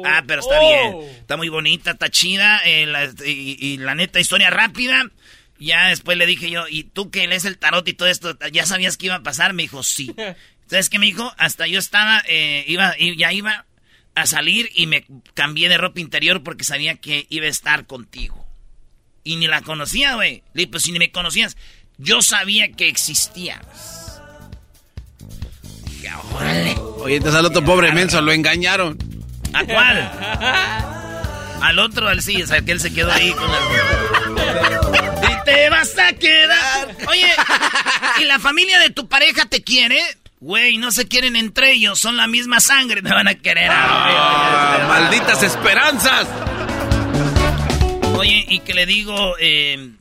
Ah, 0.06 0.24
pero 0.28 0.42
está 0.42 0.60
bien. 0.60 0.98
Está 1.20 1.38
muy 1.38 1.50
bonita, 1.50 1.92
está 1.92 2.10
chida. 2.10 2.60
eh, 2.66 2.86
la- 2.86 3.06
y, 3.26 3.58
y 3.60 3.78
la 3.78 3.96
neta, 3.96 4.20
historia 4.20 4.50
rápida. 4.50 5.10
Ya 5.60 5.88
después 5.88 6.18
le 6.18 6.26
dije 6.28 6.50
yo, 6.52 6.68
¿y 6.70 6.84
tú 6.84 7.10
que 7.10 7.26
lees 7.28 7.46
el 7.46 7.58
tarot 7.58 7.88
y 7.88 7.94
todo 7.94 8.08
esto? 8.08 8.38
¿Ya 8.52 8.66
sabías 8.66 8.96
que 8.98 9.08
iba 9.08 9.16
a 9.16 9.24
pasar? 9.24 9.54
Me 9.54 9.64
dijo, 9.64 9.82
sí. 9.84 10.14
¿Sabes 10.70 10.90
qué 10.90 11.00
me 11.00 11.06
dijo? 11.08 11.34
Hasta 11.38 11.66
yo 11.68 11.80
estaba, 11.80 12.22
eh, 12.28 12.64
iba, 12.68 12.94
y 13.00 13.16
ya 13.18 13.32
iba 13.34 13.66
a 14.16 14.26
salir 14.26 14.70
y 14.76 14.86
me 14.88 15.06
cambié 15.34 15.70
de 15.70 15.78
ropa 15.78 16.00
interior 16.00 16.44
porque 16.44 16.64
sabía 16.64 16.96
que 16.96 17.26
iba 17.30 17.46
a 17.46 17.50
estar 17.50 17.88
contigo. 17.88 18.46
Y 19.24 19.38
ni 19.38 19.48
la 19.48 19.62
conocía, 19.62 20.16
güey. 20.16 20.44
Le 20.54 20.62
dije, 20.62 20.68
pues 20.72 20.84
si 20.84 20.92
ni 20.92 21.00
me 21.00 21.12
conocías, 21.12 21.56
yo 21.98 22.22
sabía 22.22 22.72
que 22.74 22.88
existías. 22.88 23.60
Dije, 25.86 26.10
órale. 26.34 26.76
Oye, 27.00 27.16
entonces 27.16 27.40
al 27.40 27.46
otro 27.46 27.64
pobre 27.64 27.92
menso 27.94 28.22
lo 28.22 28.32
engañaron. 28.32 28.98
¿A 29.54 29.64
cuál? 29.66 30.12
Al 31.62 31.80
otro, 31.80 32.08
al 32.08 32.22
sí, 32.22 32.42
o 32.42 32.48
sea, 32.48 32.62
que 32.62 32.72
él 32.72 32.80
se 32.80 32.94
quedó 32.94 33.12
ahí 33.12 33.32
con 33.32 33.50
el... 33.50 33.58
Y 35.32 35.44
te 35.46 35.70
vas 35.70 35.98
a 35.98 36.14
quedar. 36.14 36.96
Oye, 37.08 37.28
¿y 38.22 38.26
la 38.26 38.40
familia 38.40 38.80
de 38.80 38.90
tu 38.92 39.08
pareja 39.08 39.46
te 39.46 39.64
quiere? 39.64 40.00
Güey, 40.40 40.78
no 40.78 40.92
se 40.92 41.08
quieren 41.08 41.36
entre 41.36 41.72
ellos, 41.72 42.00
son 42.00 42.16
la 42.18 42.28
misma 42.28 42.60
sangre, 42.60 43.02
me 43.02 43.10
van 43.10 43.28
a 43.28 43.34
querer. 43.36 43.70
Ah, 43.72 44.86
¡Malditas 44.88 45.42
esperanzas! 45.44 46.28
Oye, 48.16 48.46
y 48.48 48.60
que 48.60 48.74
le 48.74 48.86
digo 48.86 49.36
eh, 49.40 49.92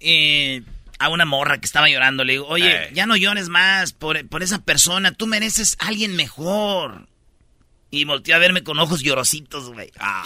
eh, 0.00 0.62
a 0.98 1.08
una 1.08 1.24
morra 1.24 1.58
que 1.58 1.66
estaba 1.66 1.88
llorando, 1.88 2.24
le 2.24 2.34
digo, 2.34 2.46
oye, 2.48 2.70
Eh. 2.70 2.90
ya 2.92 3.06
no 3.06 3.16
llores 3.16 3.48
más 3.48 3.92
por, 3.92 4.26
por 4.28 4.42
esa 4.42 4.58
persona, 4.62 5.12
tú 5.12 5.26
mereces 5.26 5.76
a 5.80 5.88
alguien 5.88 6.16
mejor. 6.16 7.06
Y 7.90 8.04
volteó 8.04 8.36
a 8.36 8.38
verme 8.38 8.62
con 8.62 8.78
ojos 8.78 9.00
llorositos, 9.02 9.72
güey. 9.72 9.90
Ah. 9.98 10.22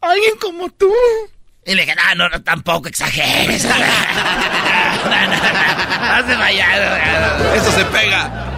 Alguien 0.00 0.36
como 0.40 0.68
tú. 0.70 0.92
Y 1.64 1.74
le 1.74 1.82
dije, 1.82 1.94
no, 1.94 2.14
no, 2.14 2.28
no, 2.28 2.42
tampoco 2.42 2.88
exageres. 2.88 3.64
no, 3.64 3.70
no, 5.26 6.22
no 6.22 6.28
se 6.28 6.36
vaya. 6.36 7.54
Eso 7.54 7.72
se 7.72 7.84
pega. 7.86 8.48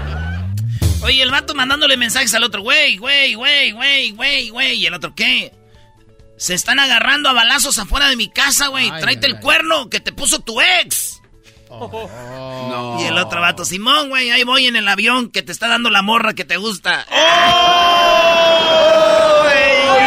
Oye, 1.02 1.22
el 1.22 1.30
vato 1.30 1.54
mandándole 1.54 1.96
mensajes 1.96 2.34
al 2.34 2.44
otro, 2.44 2.62
güey, 2.62 2.98
güey, 2.98 3.34
güey, 3.34 3.72
güey, 3.72 4.10
güey, 4.10 4.50
güey. 4.50 4.74
Y 4.74 4.86
el 4.86 4.94
otro, 4.94 5.14
¿qué? 5.14 5.52
Se 6.36 6.54
están 6.54 6.78
agarrando 6.78 7.28
a 7.28 7.32
balazos 7.32 7.78
afuera 7.78 8.08
de 8.08 8.16
mi 8.16 8.28
casa, 8.28 8.68
güey. 8.68 8.88
Tráete 9.00 9.26
ay, 9.26 9.32
el 9.32 9.36
ay. 9.36 9.42
cuerno 9.42 9.88
que 9.90 10.00
te 10.00 10.12
puso 10.12 10.40
tu 10.40 10.60
ex. 10.60 11.19
No. 12.70 12.98
Y 13.00 13.04
el 13.04 13.18
otro 13.18 13.40
vato, 13.40 13.64
Simón, 13.64 14.10
güey, 14.10 14.30
ahí 14.30 14.44
voy 14.44 14.66
en 14.66 14.76
el 14.76 14.86
avión 14.86 15.30
que 15.30 15.42
te 15.42 15.50
está 15.50 15.68
dando 15.68 15.90
la 15.90 16.02
morra 16.02 16.34
que 16.34 16.44
te 16.44 16.56
gusta. 16.56 17.04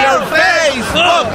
your 0.03 0.28
Facebook! 0.30 1.28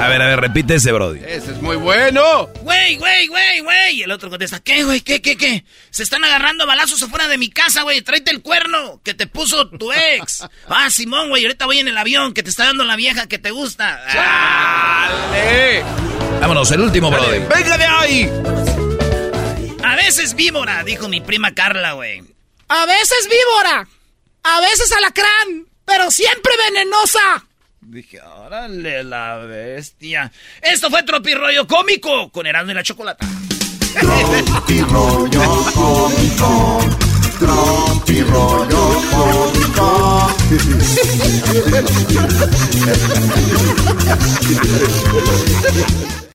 A 0.00 0.08
ver, 0.08 0.22
a 0.22 0.26
ver, 0.26 0.40
repite 0.40 0.76
ese, 0.76 0.92
Brody. 0.92 1.20
Ese 1.26 1.52
es 1.52 1.60
muy 1.62 1.76
bueno. 1.76 2.48
Güey, 2.62 2.96
güey, 2.96 3.26
güey, 3.26 3.60
güey. 3.60 3.96
Y 3.96 4.02
el 4.02 4.10
otro 4.10 4.30
contesta, 4.30 4.60
¿qué, 4.60 4.82
güey? 4.84 5.02
¿Qué, 5.02 5.20
qué, 5.20 5.36
qué? 5.36 5.64
Se 5.90 6.02
están 6.02 6.24
agarrando 6.24 6.66
balazos 6.66 7.02
afuera 7.02 7.28
de 7.28 7.36
mi 7.36 7.50
casa, 7.50 7.82
güey. 7.82 8.00
Tráete 8.00 8.30
el 8.30 8.40
cuerno 8.40 9.00
que 9.04 9.12
te 9.14 9.26
puso 9.26 9.68
tu 9.68 9.92
ex. 9.92 10.46
Ah, 10.68 10.88
Simón, 10.88 11.28
güey, 11.30 11.44
ahorita 11.44 11.66
voy 11.66 11.78
en 11.78 11.88
el 11.88 11.98
avión 11.98 12.32
que 12.32 12.42
te 12.42 12.50
está 12.50 12.64
dando 12.64 12.84
la 12.84 12.96
vieja 12.96 13.26
que 13.26 13.38
te 13.38 13.50
gusta. 13.50 14.00
¡Dale! 14.14 15.82
Vámonos, 16.40 16.70
el 16.70 16.80
último, 16.80 17.10
Brody. 17.10 17.40
¡Venga 17.54 17.76
de 17.76 17.84
ahí! 17.84 18.30
A 19.82 19.96
veces 19.96 20.34
víbora, 20.34 20.82
dijo 20.84 21.08
mi 21.08 21.20
prima 21.20 21.54
Carla, 21.54 21.92
güey. 21.92 22.22
A 22.68 22.86
veces 22.86 23.28
víbora. 23.28 23.88
A 24.42 24.60
veces 24.60 24.92
alacrán. 24.92 25.66
Pero 25.84 26.10
siempre 26.10 26.52
venenosa. 26.68 27.44
Dije, 27.80 28.20
órale, 28.20 29.02
la 29.02 29.36
bestia. 29.38 30.30
Esto 30.60 30.90
fue 30.90 31.02
Tropirollo 31.02 31.66
Cómico 31.66 32.30
con 32.30 32.46
Erasmo 32.46 32.72
y 32.72 32.74
la 32.74 32.82
Chocolata. 32.82 33.26
Tropirollo 33.92 35.64
cómico, 35.74 36.80
tropirollo 37.40 39.02
cómico. 39.10 40.36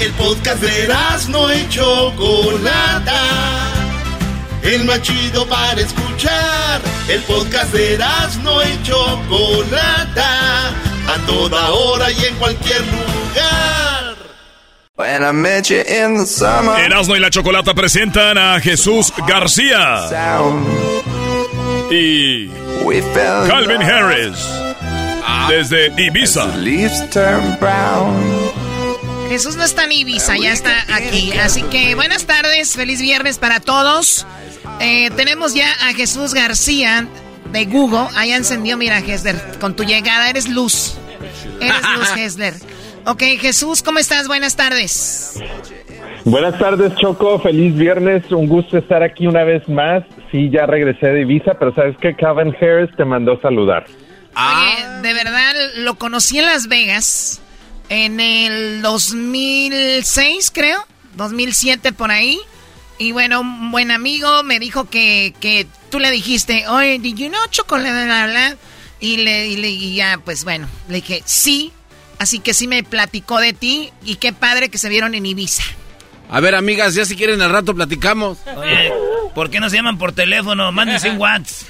El 0.00 0.12
podcast 0.12 0.62
de 0.62 0.88
no 1.28 1.52
y 1.52 1.68
Chocolata. 1.68 3.22
El 4.62 4.84
más 4.84 5.02
chido 5.02 5.46
para 5.46 5.80
escuchar. 5.80 6.80
El 7.08 7.22
podcast 7.22 7.72
de 7.72 7.98
no 8.42 8.62
y 8.62 8.82
Chocolata. 8.82 10.68
A 11.08 11.26
toda 11.26 11.70
hora 11.70 12.10
y 12.10 12.24
en 12.24 12.34
cualquier 12.36 12.80
lugar. 12.80 14.16
When 14.96 15.22
I 15.22 15.32
met 15.32 15.68
you 15.68 15.80
in 15.80 16.18
the 16.18 16.26
summer. 16.26 16.78
Erasmo 16.80 17.16
y 17.16 17.20
la 17.20 17.30
Chocolata 17.30 17.74
presentan 17.74 18.38
a 18.38 18.60
Jesús 18.60 19.12
García. 19.26 20.08
Sound. 20.08 20.86
y 21.90 22.48
Calvin 23.48 23.82
Harris 23.82 24.36
desde 25.48 25.92
Ibiza. 25.96 26.46
Jesús 29.28 29.56
no 29.56 29.64
está 29.64 29.84
en 29.84 29.92
Ibiza, 29.92 30.36
ya 30.36 30.52
está 30.52 30.72
aquí. 30.94 31.32
Así 31.32 31.62
que 31.64 31.94
buenas 31.94 32.26
tardes, 32.26 32.74
feliz 32.74 33.00
viernes 33.00 33.38
para 33.38 33.60
todos. 33.60 34.26
Eh, 34.80 35.10
tenemos 35.16 35.54
ya 35.54 35.68
a 35.88 35.92
Jesús 35.94 36.32
García 36.32 37.06
de 37.52 37.64
Google. 37.64 38.06
Ahí 38.16 38.32
encendió, 38.32 38.76
mira, 38.76 38.98
Hesler, 38.98 39.36
con 39.60 39.74
tu 39.74 39.84
llegada 39.84 40.30
eres 40.30 40.48
luz. 40.48 40.96
Eres 41.60 41.82
luz, 41.96 42.10
Hesler. 42.16 42.54
Ok, 43.04 43.22
Jesús, 43.40 43.82
¿cómo 43.82 43.98
estás? 43.98 44.28
Buenas 44.28 44.56
tardes. 44.56 45.40
Buenas 46.24 46.58
tardes, 46.58 46.94
Choco. 46.96 47.38
Feliz 47.40 47.74
viernes. 47.76 48.30
Un 48.30 48.48
gusto 48.48 48.78
estar 48.78 49.02
aquí 49.02 49.26
una 49.26 49.44
vez 49.44 49.68
más. 49.68 50.02
Sí, 50.32 50.50
ya 50.50 50.66
regresé 50.66 51.08
de 51.08 51.20
Ibiza, 51.22 51.54
pero 51.58 51.74
sabes 51.74 51.96
que 51.98 52.14
Calvin 52.16 52.54
Harris 52.60 52.90
te 52.96 53.04
mandó 53.04 53.40
saludar. 53.40 53.86
Oye, 54.34 55.02
de 55.02 55.14
verdad, 55.14 55.54
lo 55.76 55.94
conocí 55.94 56.38
en 56.38 56.46
Las 56.46 56.66
Vegas 56.68 57.40
en 57.88 58.20
el 58.20 58.82
2006, 58.82 60.50
creo. 60.52 60.84
2007 61.16 61.92
por 61.92 62.10
ahí. 62.10 62.38
Y 62.98 63.12
bueno, 63.12 63.40
un 63.40 63.70
buen 63.70 63.90
amigo 63.90 64.42
me 64.42 64.58
dijo 64.58 64.86
que, 64.88 65.34
que 65.40 65.66
tú 65.90 65.98
le 65.98 66.10
dijiste, 66.10 66.66
oye, 66.68 66.98
¿did 66.98 67.16
you 67.16 67.28
know 67.28 67.40
chocolate? 67.50 68.56
Y 69.00 69.18
le, 69.18 69.46
y 69.48 69.56
le 69.56 69.68
y 69.70 69.94
ya, 69.96 70.18
pues 70.24 70.44
bueno, 70.44 70.66
le 70.88 70.96
dije, 70.96 71.22
sí. 71.26 71.72
Así 72.18 72.38
que 72.38 72.54
sí 72.54 72.66
me 72.66 72.82
platicó 72.82 73.38
de 73.40 73.52
ti 73.52 73.90
y 74.02 74.16
qué 74.16 74.32
padre 74.32 74.70
que 74.70 74.78
se 74.78 74.88
vieron 74.88 75.14
en 75.14 75.26
Ibiza. 75.26 75.62
A 76.30 76.40
ver, 76.40 76.54
amigas, 76.54 76.94
ya 76.94 77.04
si 77.04 77.14
quieren 77.14 77.42
al 77.42 77.50
rato 77.50 77.74
platicamos. 77.74 78.38
Oye, 78.56 78.90
¿por 79.34 79.50
qué 79.50 79.60
no 79.60 79.68
se 79.68 79.76
llaman 79.76 79.98
por 79.98 80.12
teléfono? 80.12 80.72
Mándense 80.72 81.10
un 81.10 81.18
WhatsApp. 81.18 81.68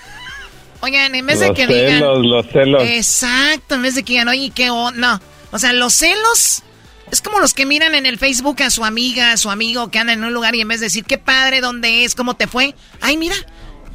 Oigan, 0.80 1.14
en 1.16 1.26
vez 1.26 1.40
de 1.40 1.52
que 1.52 1.66
celos, 1.66 1.90
digan... 1.90 2.28
los 2.30 2.46
celos. 2.52 2.82
Exacto, 2.84 3.74
en 3.74 3.82
vez 3.82 3.96
de 3.96 4.04
que 4.04 4.12
digan, 4.12 4.28
oye, 4.28 4.52
qué... 4.54 4.70
o- 4.70 4.92
No, 4.92 5.20
o 5.56 5.58
sea, 5.58 5.72
los 5.72 5.94
celos... 5.94 6.62
Es 7.10 7.22
como 7.22 7.38
los 7.38 7.54
que 7.54 7.66
miran 7.66 7.94
en 7.94 8.04
el 8.04 8.18
Facebook 8.18 8.60
a 8.62 8.70
su 8.70 8.84
amiga, 8.84 9.30
a 9.30 9.36
su 9.36 9.48
amigo 9.48 9.92
que 9.92 10.00
anda 10.00 10.12
en 10.12 10.24
un 10.24 10.34
lugar 10.34 10.56
y 10.56 10.60
en 10.60 10.66
vez 10.66 10.80
de 10.80 10.86
decir, 10.86 11.04
qué 11.04 11.18
padre, 11.18 11.60
dónde 11.60 12.04
es, 12.04 12.16
cómo 12.16 12.34
te 12.34 12.48
fue. 12.48 12.74
Ay, 13.00 13.16
mira, 13.16 13.36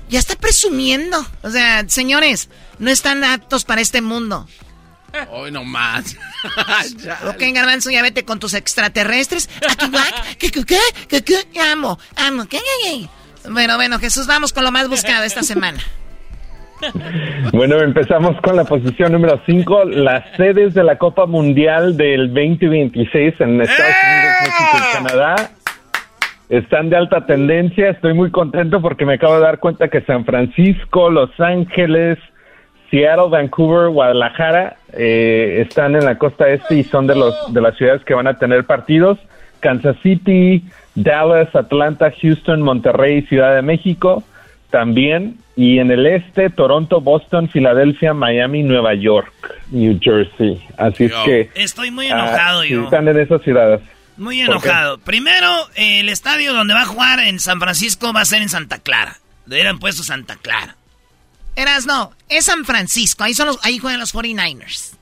ya 0.09 0.17
está 0.17 0.37
presumiendo. 0.37 1.25
O 1.43 1.49
sea, 1.49 1.83
señores, 1.89 2.47
no 2.79 2.89
están 2.89 3.23
aptos 3.25 3.65
para 3.65 3.81
este 3.81 4.01
mundo. 4.01 4.47
Hoy 5.29 5.51
no 5.51 5.63
más. 5.63 6.15
Ok, 7.27 7.43
Garbanzo, 7.53 7.91
ya 7.91 8.01
vete 8.01 8.25
con 8.25 8.39
tus 8.39 8.53
extraterrestres. 8.53 9.49
Que, 10.39 10.49
que, 10.49 10.63
que, 10.63 11.23
que, 11.23 11.59
amo, 11.59 11.99
amo, 12.15 12.47
que, 12.47 12.57
que, 12.57 13.09
que. 13.43 13.49
Bueno, 13.49 13.75
bueno, 13.75 13.99
Jesús, 13.99 14.25
vamos 14.25 14.53
con 14.53 14.63
lo 14.63 14.71
más 14.71 14.87
buscado 14.87 15.23
esta 15.23 15.43
semana. 15.43 15.83
Bueno, 17.53 17.79
empezamos 17.79 18.39
con 18.41 18.55
la 18.55 18.63
posición 18.63 19.11
número 19.11 19.39
5, 19.45 19.85
las 19.85 20.23
sedes 20.37 20.73
de 20.73 20.83
la 20.83 20.97
Copa 20.97 21.25
Mundial 21.25 21.97
del 21.97 22.33
2026 22.33 23.35
en 23.39 23.61
Estados 23.61 23.95
Unidos, 24.03 24.33
México 24.41 24.77
y 24.77 24.93
Canadá. 24.95 25.35
Están 26.49 26.89
de 26.89 26.97
alta 26.97 27.25
tendencia, 27.25 27.89
estoy 27.89 28.13
muy 28.13 28.31
contento 28.31 28.81
porque 28.81 29.05
me 29.05 29.13
acabo 29.13 29.35
de 29.35 29.41
dar 29.41 29.59
cuenta 29.59 29.87
que 29.87 30.01
San 30.01 30.25
Francisco, 30.25 31.09
Los 31.09 31.29
Ángeles, 31.39 32.17
Seattle, 32.89 33.29
Vancouver, 33.29 33.89
Guadalajara 33.89 34.75
eh, 34.93 35.63
están 35.65 35.95
en 35.95 36.05
la 36.05 36.17
costa 36.17 36.49
este 36.49 36.75
y 36.75 36.83
son 36.83 37.07
de 37.07 37.15
los 37.15 37.53
de 37.53 37.61
las 37.61 37.77
ciudades 37.77 38.03
que 38.03 38.13
van 38.13 38.27
a 38.27 38.37
tener 38.37 38.65
partidos. 38.65 39.17
Kansas 39.61 39.95
City, 40.01 40.65
Dallas, 40.95 41.55
Atlanta, 41.55 42.11
Houston, 42.21 42.61
Monterrey, 42.61 43.21
Ciudad 43.27 43.55
de 43.55 43.61
México 43.61 44.23
también. 44.71 45.37
Y 45.55 45.79
en 45.79 45.91
el 45.91 46.05
este, 46.07 46.49
Toronto, 46.49 47.01
Boston, 47.01 47.49
Filadelfia, 47.49 48.13
Miami, 48.13 48.63
Nueva 48.63 48.95
York, 48.95 49.31
New 49.69 49.99
Jersey. 50.01 50.59
Así 50.77 51.05
es 51.05 51.13
que... 51.25 51.49
Estoy 51.55 51.91
muy 51.91 52.07
ah, 52.07 52.13
enojado 52.13 52.63
yo. 52.63 52.85
Están 52.85 53.07
en 53.07 53.19
esas 53.19 53.41
ciudades. 53.43 53.81
Muy 54.17 54.41
enojado. 54.41 54.97
Primero, 54.99 55.47
el 55.75 56.09
estadio 56.09 56.53
donde 56.53 56.73
va 56.73 56.81
a 56.81 56.85
jugar 56.85 57.19
en 57.19 57.39
San 57.39 57.59
Francisco 57.59 58.13
va 58.13 58.21
a 58.21 58.25
ser 58.25 58.41
en 58.41 58.49
Santa 58.49 58.79
Clara. 58.79 59.17
Le 59.45 59.55
hubieran 59.55 59.79
puesto 59.79 60.03
Santa 60.03 60.35
Clara. 60.41 60.75
Eras, 61.55 61.85
no, 61.85 62.11
es 62.29 62.45
San 62.45 62.63
Francisco, 62.63 63.23
ahí, 63.23 63.33
son 63.33 63.47
los, 63.47 63.65
ahí 63.65 63.77
juegan 63.77 63.99
los 63.99 64.15
49ers. 64.15 64.95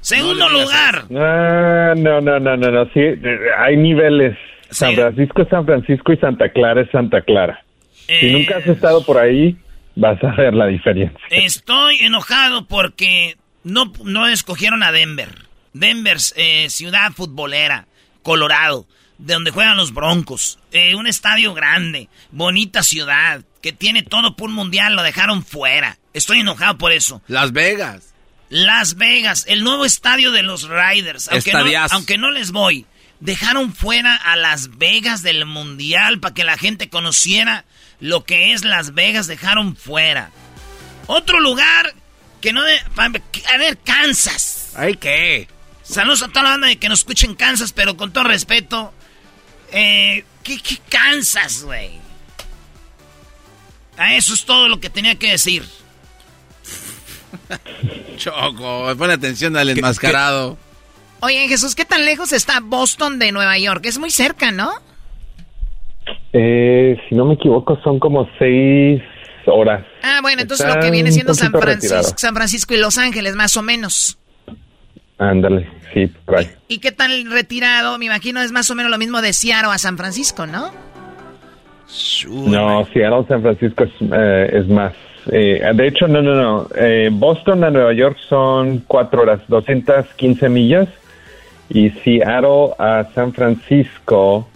Segundo 0.00 0.48
lugar. 0.48 1.04
Ah, 1.16 1.94
no, 1.96 2.20
no, 2.20 2.38
no, 2.38 2.56
no, 2.56 2.70
no, 2.70 2.84
sí, 2.86 3.00
eh, 3.00 3.38
hay 3.58 3.76
niveles. 3.76 4.36
San 4.70 4.94
Francisco 4.94 5.42
es 5.42 5.48
San 5.48 5.64
Francisco 5.64 6.12
y 6.12 6.16
Santa 6.18 6.48
Clara 6.50 6.82
es 6.82 6.90
Santa 6.90 7.22
Clara. 7.22 7.63
Eh. 8.08 8.20
Si 8.20 8.30
nunca 8.30 8.58
has 8.58 8.66
estado 8.66 9.04
por 9.04 9.18
ahí, 9.18 9.56
vas 9.96 10.22
a 10.22 10.32
ver 10.32 10.54
la 10.54 10.66
diferencia. 10.66 11.18
Estoy 11.30 11.98
enojado 12.00 12.66
porque 12.66 13.36
no, 13.62 13.92
no 14.04 14.28
escogieron 14.28 14.82
a 14.82 14.92
Denver. 14.92 15.30
Denver, 15.72 16.18
eh, 16.36 16.68
ciudad 16.70 17.12
futbolera, 17.12 17.86
Colorado, 18.22 18.86
de 19.18 19.34
donde 19.34 19.50
juegan 19.50 19.76
los 19.76 19.92
Broncos. 19.92 20.58
Eh, 20.72 20.94
un 20.94 21.06
estadio 21.06 21.54
grande, 21.54 22.08
bonita 22.30 22.82
ciudad, 22.82 23.42
que 23.60 23.72
tiene 23.72 24.02
todo 24.02 24.36
por 24.36 24.50
un 24.50 24.54
mundial, 24.54 24.94
lo 24.94 25.02
dejaron 25.02 25.44
fuera. 25.44 25.98
Estoy 26.12 26.40
enojado 26.40 26.78
por 26.78 26.92
eso. 26.92 27.22
Las 27.26 27.52
Vegas. 27.52 28.14
Las 28.50 28.96
Vegas, 28.96 29.46
el 29.48 29.64
nuevo 29.64 29.84
estadio 29.84 30.30
de 30.30 30.42
los 30.42 30.68
Riders. 30.68 31.28
Aunque 31.28 31.52
no, 31.52 31.58
Estadiazo. 31.58 31.94
aunque 31.96 32.18
no 32.18 32.30
les 32.30 32.52
voy, 32.52 32.86
dejaron 33.18 33.72
fuera 33.72 34.14
a 34.14 34.36
Las 34.36 34.76
Vegas 34.78 35.22
del 35.22 35.44
Mundial 35.46 36.20
para 36.20 36.34
que 36.34 36.44
la 36.44 36.56
gente 36.56 36.88
conociera 36.88 37.64
lo 38.00 38.24
que 38.24 38.52
es 38.52 38.64
Las 38.64 38.94
Vegas, 38.94 39.26
dejaron 39.26 39.76
fuera. 39.76 40.30
Otro 41.06 41.40
lugar 41.40 41.94
que 42.40 42.52
no... 42.52 42.62
De, 42.62 42.80
a 42.96 43.58
ver, 43.58 43.78
Kansas. 43.78 44.72
¿Ay 44.76 44.96
qué? 44.96 45.48
Saludos 45.82 46.22
a 46.22 46.28
toda 46.28 46.44
la 46.44 46.50
banda 46.50 46.68
de 46.68 46.76
que 46.78 46.88
nos 46.88 47.00
escuchen 47.00 47.34
Kansas, 47.34 47.72
pero 47.72 47.96
con 47.96 48.12
todo 48.12 48.24
respeto. 48.24 48.92
Eh, 49.72 50.24
¿qué, 50.42 50.58
qué 50.58 50.78
Kansas, 50.88 51.62
güey? 51.62 52.00
A 53.96 54.14
eso 54.14 54.34
es 54.34 54.44
todo 54.44 54.68
lo 54.68 54.80
que 54.80 54.90
tenía 54.90 55.14
que 55.16 55.30
decir. 55.30 55.64
Choco, 58.16 58.94
pon 58.96 59.10
atención 59.10 59.56
al 59.56 59.68
enmascarado. 59.68 60.58
Oye, 61.20 61.48
Jesús, 61.48 61.74
¿qué 61.74 61.84
tan 61.84 62.04
lejos 62.04 62.32
está 62.32 62.60
Boston 62.60 63.18
de 63.18 63.32
Nueva 63.32 63.58
York? 63.58 63.86
Es 63.86 63.98
muy 63.98 64.10
cerca, 64.10 64.50
¿no? 64.50 64.80
Eh, 66.32 66.98
si 67.08 67.14
no 67.14 67.24
me 67.24 67.34
equivoco, 67.34 67.78
son 67.82 67.98
como 67.98 68.28
seis 68.38 69.00
horas. 69.46 69.84
Ah, 70.02 70.18
bueno, 70.22 70.42
entonces 70.42 70.66
Está 70.66 70.78
lo 70.78 70.84
que 70.84 70.90
viene 70.90 71.12
siendo 71.12 71.34
San 71.34 71.52
Francisco, 71.52 71.96
retirado. 71.96 72.18
San 72.18 72.34
Francisco 72.34 72.74
y 72.74 72.78
Los 72.78 72.98
Ángeles, 72.98 73.36
más 73.36 73.56
o 73.56 73.62
menos. 73.62 74.18
Ándale, 75.18 75.68
sí, 75.92 76.10
por 76.24 76.38
ahí. 76.38 76.50
¿Y 76.68 76.78
qué 76.78 76.92
tan 76.92 77.30
retirado? 77.30 77.98
Me 77.98 78.06
imagino 78.06 78.42
es 78.42 78.52
más 78.52 78.70
o 78.70 78.74
menos 78.74 78.90
lo 78.90 78.98
mismo 78.98 79.22
de 79.22 79.32
Seattle 79.32 79.70
a 79.72 79.78
San 79.78 79.96
Francisco, 79.96 80.46
¿no? 80.46 80.72
No, 82.28 82.86
Seattle, 82.92 83.24
San 83.28 83.42
Francisco 83.42 83.84
es, 83.84 83.92
eh, 84.00 84.50
es 84.52 84.68
más. 84.68 84.92
Eh, 85.30 85.62
de 85.74 85.86
hecho, 85.86 86.08
no, 86.08 86.20
no, 86.20 86.34
no. 86.34 86.68
Eh, 86.76 87.10
Boston 87.12 87.64
a 87.64 87.70
Nueva 87.70 87.92
York 87.92 88.18
son 88.28 88.82
cuatro 88.86 89.22
horas, 89.22 89.40
215 89.48 90.48
millas. 90.48 90.88
Y 91.70 91.90
Seattle 91.90 92.74
a 92.78 93.06
San 93.14 93.32
Francisco 93.32 94.48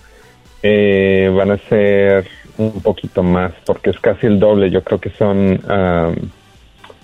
eh, 0.63 1.31
van 1.35 1.51
a 1.53 1.59
ser 1.69 2.27
un 2.57 2.81
poquito 2.83 3.23
más, 3.23 3.53
porque 3.65 3.91
es 3.91 3.99
casi 4.01 4.27
el 4.27 4.39
doble. 4.41 4.71
Yo 4.71 4.83
creo 4.83 5.01
que 5.01 5.11
son 5.11 5.61
ah, 5.69 6.13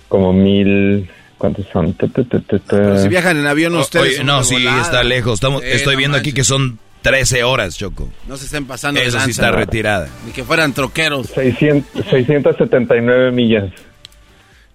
como 0.07 0.33
mil. 0.33 1.09
¿Cuántos 1.37 1.65
son? 1.71 1.93
Tu, 1.93 2.07
tu, 2.09 2.23
tu, 2.25 2.39
tu, 2.41 2.59
tu. 2.59 2.65
Pero 2.75 2.97
si 2.97 3.07
viajan 3.09 3.37
en 3.37 3.45
avión 3.45 3.75
O- 3.75 3.79
ustedes. 3.81 4.15
oye, 4.15 4.23
no, 4.23 4.43
sí, 4.43 4.55
volada. 4.55 4.81
está 4.81 5.03
lejos. 5.03 5.33
Estamos, 5.35 5.61
Sí, 5.61 5.67
estoy 5.71 5.93
no 5.95 5.99
viendo 5.99 6.17
aquí 6.17 6.31
que 6.33 6.43
son 6.45 6.79
13 7.01 7.43
horas, 7.43 7.77
Choco. 7.77 8.09
No 8.27 8.37
se 8.37 8.45
estén 8.45 8.65
pasando 8.65 8.99
de 9.01 9.05
Eso 9.07 9.19
sí 9.19 9.25
lanza. 9.27 9.41
está 9.47 9.51
retirada. 9.51 10.07
Ni 10.25 10.31
que 10.31 10.43
fueran 10.45 10.73
troqueros. 10.73 11.27
600, 11.27 12.05
679 12.09 13.31
millas. 13.31 13.65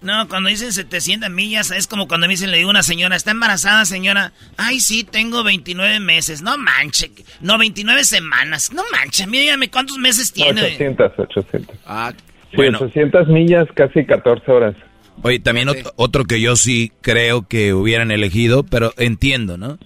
No, 0.01 0.27
cuando 0.27 0.49
dicen 0.49 0.73
700 0.73 1.29
millas, 1.29 1.69
es 1.71 1.85
como 1.85 2.07
cuando 2.07 2.25
me 2.27 2.33
dicen, 2.33 2.49
le 2.49 2.57
digo 2.57 2.69
a 2.69 2.71
una 2.71 2.83
señora, 2.83 3.15
¿está 3.15 3.31
embarazada, 3.31 3.85
señora? 3.85 4.33
Ay, 4.57 4.79
sí, 4.79 5.03
tengo 5.03 5.43
29 5.43 5.99
meses. 5.99 6.41
No 6.41 6.57
manche. 6.57 7.11
No, 7.39 7.57
29 7.59 8.03
semanas. 8.03 8.71
No 8.73 8.81
manche. 8.91 9.25
Dígame 9.27 9.69
cuántos 9.69 9.97
meses 9.99 10.33
tiene. 10.33 10.61
800, 10.63 11.11
800. 11.17 11.75
Ah, 11.85 12.13
Sí, 12.49 12.57
bueno. 12.57 12.79
800 12.81 13.27
millas, 13.29 13.67
casi 13.75 14.03
14 14.05 14.51
horas. 14.51 14.75
Oye, 15.21 15.39
también 15.39 15.69
ot- 15.69 15.93
otro 15.95 16.25
que 16.25 16.41
yo 16.41 16.55
sí 16.57 16.91
creo 17.01 17.47
que 17.47 17.73
hubieran 17.73 18.11
elegido, 18.11 18.63
pero 18.63 18.93
entiendo, 18.97 19.57
¿no? 19.57 19.77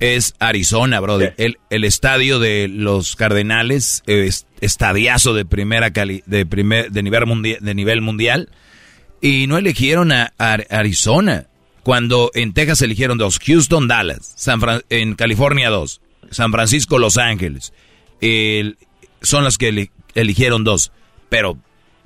Es 0.00 0.34
Arizona, 0.40 0.98
brother. 1.00 1.34
El, 1.38 1.58
el 1.70 1.84
estadio 1.84 2.38
de 2.40 2.66
los 2.68 3.14
Cardenales, 3.16 4.02
eh, 4.06 4.24
es 4.26 4.46
estadiazo 4.60 5.34
de 5.34 5.44
primera 5.44 5.92
cali 5.92 6.22
de 6.26 6.44
primer 6.46 6.90
de 6.90 7.02
nivel 7.04 7.26
mundial, 7.26 7.58
de 7.60 7.74
nivel 7.74 8.00
mundial 8.00 8.48
y 9.20 9.46
no 9.46 9.58
eligieron 9.58 10.12
a, 10.12 10.32
a 10.38 10.54
Arizona 10.70 11.46
cuando 11.82 12.30
en 12.34 12.52
Texas 12.52 12.82
eligieron 12.82 13.18
dos, 13.18 13.38
Houston, 13.38 13.88
Dallas, 13.88 14.32
San 14.36 14.60
Fran- 14.60 14.84
en 14.90 15.14
California 15.14 15.70
dos, 15.70 16.00
San 16.30 16.52
Francisco, 16.52 16.98
Los 16.98 17.16
Ángeles. 17.16 17.72
El- 18.20 18.76
son 19.22 19.44
las 19.44 19.56
que 19.58 19.68
eli- 19.68 19.90
eligieron 20.14 20.64
dos, 20.64 20.92
pero 21.28 21.58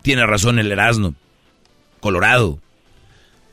tiene 0.02 0.24
razón 0.26 0.58
el 0.58 0.70
Erasmo. 0.72 1.14
Colorado. 2.00 2.58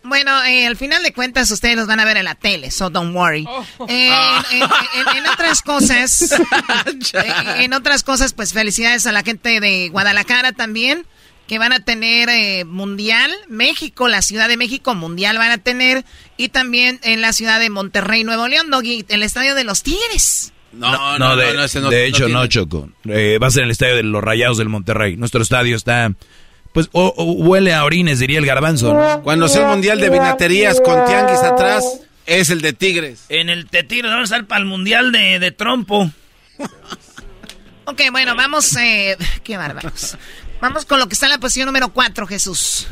Bueno, 0.01 0.43
eh, 0.45 0.65
al 0.65 0.75
final 0.77 1.03
de 1.03 1.13
cuentas 1.13 1.51
ustedes 1.51 1.75
los 1.75 1.85
van 1.87 1.99
a 1.99 2.05
ver 2.05 2.17
en 2.17 2.25
la 2.25 2.33
tele, 2.35 2.71
so 2.71 2.89
don't 2.89 3.13
worry. 3.15 3.45
Eh, 3.87 4.09
en, 4.51 4.61
en- 4.61 5.17
en 5.17 5.27
otras 5.27 5.61
cosas, 5.61 6.31
eh, 7.13 7.63
en 7.63 7.73
otras 7.73 8.03
cosas, 8.03 8.33
pues 8.33 8.53
felicidades 8.53 9.05
a 9.05 9.11
la 9.11 9.23
gente 9.23 9.59
de 9.59 9.89
Guadalajara 9.89 10.51
también, 10.53 11.05
que 11.49 11.57
van 11.59 11.73
a 11.73 11.79
tener 11.79 12.29
eh, 12.29 12.63
mundial, 12.63 13.31
México, 13.49 14.07
la 14.07 14.21
Ciudad 14.21 14.47
de 14.47 14.55
México 14.55 14.93
mundial 14.93 15.37
van 15.39 15.49
a 15.51 15.57
tener, 15.57 16.05
y 16.37 16.49
también 16.49 16.99
en 17.03 17.21
la 17.21 17.33
ciudad 17.33 17.59
de 17.59 17.69
Monterrey, 17.71 18.23
Nuevo 18.23 18.47
León, 18.47 18.69
Doggy, 18.69 19.03
el 19.09 19.23
estadio 19.23 19.55
de 19.55 19.63
los 19.63 19.81
Tigres. 19.81 20.53
No, 20.71 21.17
No, 21.17 21.35
de, 21.35 21.65
ese 21.65 21.81
no- 21.81 21.89
de 21.89 21.97
no 22.01 22.03
hecho 22.05 22.29
no, 22.29 22.45
Choco. 22.45 22.89
Eh, 23.05 23.39
va 23.41 23.47
a 23.47 23.49
ser 23.51 23.61
en 23.63 23.65
el 23.65 23.71
estadio 23.71 23.95
de 23.95 24.03
los 24.03 24.23
Rayados 24.23 24.59
del 24.59 24.69
Monterrey. 24.69 25.17
Nuestro 25.17 25.41
estadio 25.41 25.75
está, 25.75 26.13
pues, 26.71 26.87
o- 26.91 27.11
o 27.17 27.23
huele 27.33 27.73
a 27.73 27.83
orines, 27.83 28.19
diría 28.19 28.37
el 28.37 28.45
garbanzo. 28.45 28.93
¿no? 28.93 29.23
Cuando 29.23 29.47
sea 29.47 29.63
el 29.63 29.67
mundial 29.69 29.99
de 29.99 30.11
vinaterías 30.11 30.79
con 30.79 31.03
tianguis 31.07 31.39
atrás, 31.39 31.83
es 32.27 32.51
el 32.51 32.61
de 32.61 32.73
Tigres. 32.73 33.25
En 33.29 33.49
el 33.49 33.65
Tetiro 33.67 34.07
vamos 34.09 34.31
a 34.31 34.35
estar 34.35 34.47
para 34.47 34.59
el 34.61 34.67
mundial 34.67 35.11
de, 35.11 35.39
de 35.39 35.51
trompo. 35.51 36.11
Ok, 37.85 38.01
bueno, 38.11 38.35
vamos, 38.35 38.75
eh, 38.77 39.17
qué 39.43 39.57
bárbaros. 39.57 40.15
Vamos 40.61 40.85
con 40.85 40.99
lo 40.99 41.07
que 41.07 41.13
está 41.13 41.27
en 41.27 41.31
la 41.31 41.37
posición 41.37 41.67
número 41.67 41.87
4, 41.93 42.27
Jesús. 42.27 42.87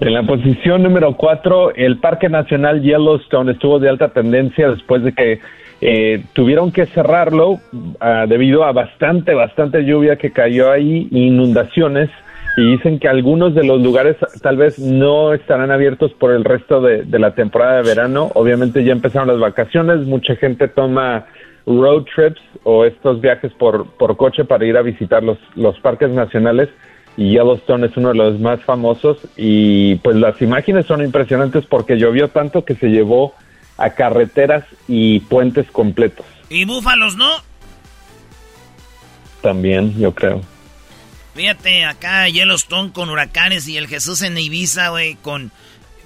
En 0.00 0.14
la 0.14 0.22
posición 0.22 0.82
número 0.82 1.14
4, 1.14 1.74
el 1.74 1.98
Parque 1.98 2.30
Nacional 2.30 2.80
Yellowstone 2.80 3.52
estuvo 3.52 3.78
de 3.78 3.90
alta 3.90 4.08
tendencia 4.08 4.70
después 4.70 5.02
de 5.02 5.12
que 5.12 5.40
eh, 5.82 6.24
tuvieron 6.32 6.72
que 6.72 6.86
cerrarlo 6.86 7.60
ah, 8.00 8.24
debido 8.26 8.64
a 8.64 8.72
bastante, 8.72 9.34
bastante 9.34 9.84
lluvia 9.84 10.16
que 10.16 10.32
cayó 10.32 10.70
ahí, 10.70 11.08
inundaciones, 11.10 12.08
y 12.56 12.72
dicen 12.72 12.98
que 12.98 13.08
algunos 13.08 13.54
de 13.54 13.64
los 13.64 13.82
lugares 13.82 14.16
tal 14.42 14.56
vez 14.56 14.78
no 14.78 15.34
estarán 15.34 15.70
abiertos 15.70 16.12
por 16.14 16.32
el 16.32 16.44
resto 16.44 16.80
de 16.80 17.18
la 17.18 17.34
temporada 17.34 17.76
de 17.76 17.88
verano. 17.88 18.30
Obviamente 18.34 18.82
ya 18.82 18.92
empezaron 18.92 19.28
las 19.28 19.38
vacaciones, 19.38 20.00
mucha 20.00 20.34
gente 20.36 20.66
toma 20.68 21.26
road 21.78 22.04
trips 22.14 22.40
o 22.64 22.84
estos 22.84 23.20
viajes 23.20 23.52
por, 23.52 23.86
por 23.92 24.16
coche 24.16 24.44
para 24.44 24.64
ir 24.64 24.76
a 24.76 24.82
visitar 24.82 25.22
los, 25.22 25.38
los 25.54 25.78
parques 25.80 26.10
nacionales 26.10 26.68
y 27.16 27.30
Yellowstone 27.30 27.86
es 27.86 27.96
uno 27.96 28.10
de 28.10 28.14
los 28.14 28.40
más 28.40 28.60
famosos 28.62 29.18
y 29.36 29.96
pues 29.96 30.16
las 30.16 30.40
imágenes 30.42 30.86
son 30.86 31.02
impresionantes 31.02 31.66
porque 31.66 31.98
llovió 31.98 32.28
tanto 32.28 32.64
que 32.64 32.74
se 32.74 32.88
llevó 32.88 33.34
a 33.76 33.90
carreteras 33.90 34.64
y 34.88 35.20
puentes 35.20 35.70
completos 35.70 36.26
Y 36.48 36.64
búfalos, 36.64 37.16
¿no? 37.16 37.28
también, 39.40 39.98
yo 39.98 40.14
creo. 40.14 40.42
Fíjate, 41.34 41.84
acá 41.84 42.28
Yellowstone 42.28 42.92
con 42.92 43.08
huracanes 43.08 43.68
y 43.68 43.76
el 43.76 43.88
Jesús 43.88 44.22
en 44.22 44.36
Ibiza, 44.36 44.90
güey, 44.90 45.16
con... 45.16 45.50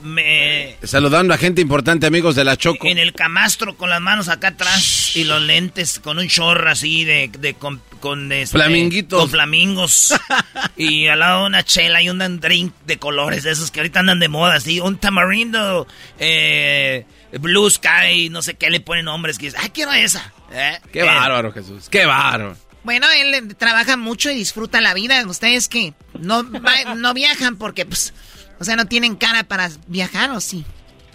me- 0.05 0.77
Saludando 0.83 1.35
a 1.35 1.39
gente 1.39 1.61
importante, 1.61 2.07
amigos 2.07 2.35
de 2.37 2.45
la 2.45 2.57
Choco. 2.57 2.87
en 2.87 2.99
el 2.99 3.13
camastro 3.13 3.77
con 3.77 3.91
las 3.91 4.01
manos 4.01 4.29
acá 4.29 4.49
atrás 4.49 5.17
y 5.17 5.25
los 5.25 5.41
lentes 5.43 5.99
con 5.99 6.19
un 6.19 6.29
chorro 6.29 6.71
así 6.71 7.05
de... 7.05 7.31
de 7.39 7.55
con, 7.55 7.81
con, 8.01 8.31
este, 8.31 8.57
Flaminguitos. 8.59 9.19
Con 9.19 9.31
flamingos. 9.31 10.15
y 10.77 11.07
al 11.09 11.21
lado 11.21 11.47
una 11.47 11.65
chela 11.65 12.03
y 12.03 12.11
un 12.11 12.19
drink 12.41 12.73
de 12.87 12.99
colores, 12.99 13.43
de 13.45 13.51
esos 13.53 13.71
que 13.71 13.81
ahorita 13.81 14.01
andan 14.01 14.21
de 14.21 14.29
moda, 14.29 14.55
así. 14.57 14.79
Un 14.81 14.99
tamarindo, 14.99 15.87
eh, 16.19 17.07
blue 17.41 17.69
sky, 17.71 18.29
no 18.31 18.43
sé 18.43 18.55
qué 18.55 18.71
le 18.71 18.81
ponen 18.81 19.07
nombres. 19.07 19.39
Que 19.39 19.47
dices, 19.47 19.61
¡ay, 19.63 19.71
quiero 19.71 19.93
esa! 19.93 20.33
¿eh? 20.53 20.79
Qué 20.93 21.01
Eh, 21.01 21.05
bárbaro, 21.05 21.51
Jesús. 21.53 21.89
Qué 21.89 22.05
bárbaro. 22.05 22.57
Bueno, 22.83 23.07
él 23.19 23.33
eh, 23.33 23.55
trabaja 23.57 23.97
mucho 23.97 24.31
y 24.31 24.35
disfruta 24.35 24.83
la 24.83 24.93
vida. 24.93 25.25
Ustedes 25.27 25.69
que 25.69 25.95
no, 26.21 26.43
no 26.43 27.15
viajan 27.15 27.57
porque, 27.57 27.87
pues, 27.87 28.13
o 28.59 28.65
sea, 28.65 28.77
no 28.77 28.87
tienen 28.87 29.17
cara 29.17 29.45
para 29.45 29.69
viajar, 29.87 30.31
¿o 30.31 30.41
sí? 30.41 30.65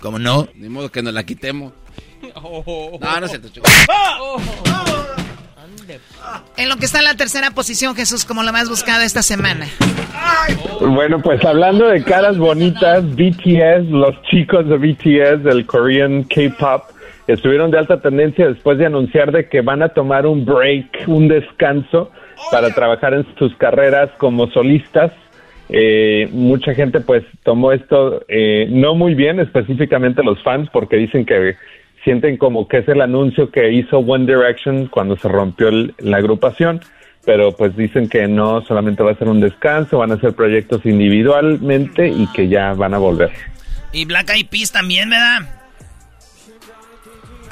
¿Cómo 0.01 0.19
no? 0.19 0.47
Ni 0.55 0.69
modo 0.69 0.89
que 0.89 1.01
nos 1.01 1.13
la 1.13 1.23
quitemos. 1.23 1.73
No, 2.35 3.19
no 3.19 3.25
es 3.25 3.31
cierto, 3.31 3.49
Choco. 3.49 3.69
En 6.57 6.69
lo 6.69 6.77
que 6.77 6.85
está 6.85 6.99
en 6.99 7.05
la 7.05 7.15
tercera 7.15 7.51
posición, 7.51 7.95
Jesús, 7.95 8.25
como 8.25 8.43
lo 8.43 8.51
más 8.51 8.69
buscado 8.69 9.01
esta 9.01 9.23
semana. 9.23 9.67
Bueno, 10.81 11.19
pues 11.21 11.43
hablando 11.43 11.87
de 11.87 12.03
caras 12.03 12.37
bonitas, 12.37 13.03
BTS, 13.15 13.89
los 13.89 14.21
chicos 14.23 14.67
de 14.67 14.77
BTS, 14.77 15.43
del 15.43 15.65
Korean 15.65 16.23
K-Pop, 16.23 16.83
estuvieron 17.27 17.71
de 17.71 17.79
alta 17.79 18.01
tendencia 18.01 18.47
después 18.47 18.77
de 18.77 18.85
anunciar 18.85 19.31
de 19.31 19.47
que 19.47 19.61
van 19.61 19.81
a 19.81 19.89
tomar 19.89 20.25
un 20.25 20.45
break, 20.45 21.07
un 21.07 21.27
descanso 21.27 22.11
para 22.51 22.73
trabajar 22.73 23.13
en 23.13 23.25
sus 23.37 23.55
carreras 23.55 24.09
como 24.17 24.49
solistas. 24.51 25.11
Eh, 25.70 26.28
mucha 26.32 26.74
gente 26.74 26.99
pues 26.99 27.24
tomó 27.43 27.72
esto 27.72 28.26
eh, 28.28 28.67
no 28.70 28.95
muy 28.95 29.13
bien, 29.13 29.39
específicamente 29.39 30.24
los 30.24 30.41
fans, 30.43 30.67
porque 30.74 30.97
dicen 30.97 31.26
que 31.26 31.55
sienten 32.03 32.38
como 32.38 32.67
que 32.67 32.78
es 32.80 32.88
el 32.88 33.01
anuncio 33.01 33.51
que 33.51 33.72
hizo 33.72 33.99
One 33.99 34.26
Direction 34.26 34.88
cuando 34.88 35.15
se 35.17 35.28
rompió 35.28 35.67
el- 35.67 35.93
la 35.99 36.17
agrupación, 36.17 36.82
pero 37.26 37.51
pues 37.55 37.76
dicen 37.78 38.09
que 38.09 38.28
no 38.28 38.61
solamente 38.65 39.03
va 39.03 39.11
a 39.11 39.15
ser 39.15 39.28
un 39.28 39.41
descanso, 39.41 39.99
van 39.99 40.11
a 40.11 40.15
hacer 40.15 40.34
proyectos 40.34 40.84
individualmente 40.86 42.07
y 42.07 42.26
que 42.34 42.47
ya 42.47 42.74
van 42.74 42.93
a 42.93 42.97
volver. 42.97 43.30
Y 43.91 44.05
Black 44.05 44.30
Eyed 44.34 44.47
Peas 44.47 44.72
también, 44.72 45.09
¿verdad? 45.09 45.41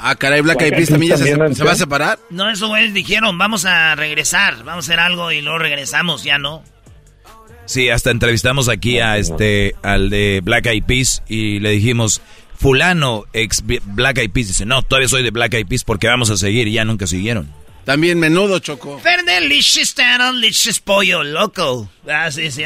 Ah, 0.00 0.14
caray, 0.14 0.40
Black 0.40 0.60
Eyed 0.62 0.74
Peas 0.74 0.88
también 0.90 1.10
ya 1.10 1.16
se, 1.16 1.54
se 1.54 1.64
va 1.64 1.72
a 1.72 1.74
separar. 1.74 2.18
No, 2.30 2.48
eso 2.50 2.68
güeyes 2.68 2.94
dijeron, 2.94 3.36
vamos 3.36 3.64
a 3.64 3.94
regresar, 3.96 4.54
vamos 4.64 4.88
a 4.88 4.92
hacer 4.92 5.00
algo 5.00 5.32
y 5.32 5.40
luego 5.40 5.58
regresamos, 5.58 6.22
ya 6.24 6.38
no. 6.38 6.62
Sí, 7.68 7.90
hasta 7.90 8.10
entrevistamos 8.10 8.70
aquí 8.70 8.98
a 8.98 9.18
este, 9.18 9.74
al 9.82 10.08
de 10.08 10.40
Black 10.42 10.64
Eyed 10.66 10.84
Peas 10.84 11.22
y 11.28 11.60
le 11.60 11.68
dijimos, 11.72 12.22
fulano, 12.58 13.26
ex 13.34 13.62
Black 13.62 14.16
Eyed 14.16 14.30
Peas, 14.30 14.48
dice, 14.48 14.64
no, 14.64 14.80
todavía 14.80 15.06
soy 15.06 15.22
de 15.22 15.30
Black 15.30 15.52
Eyed 15.52 15.66
Peas 15.66 15.84
porque 15.84 16.06
vamos 16.06 16.30
a 16.30 16.38
seguir 16.38 16.66
y 16.66 16.72
ya 16.72 16.86
nunca 16.86 17.06
siguieron. 17.06 17.52
También 17.84 18.18
menudo, 18.18 18.58
Choco. 18.58 18.98
Taro, 19.94 20.32
liches, 20.32 20.80
pollo, 20.80 21.22
loco. 21.22 21.90
Ah, 22.10 22.30
sí, 22.30 22.50
sí. 22.50 22.62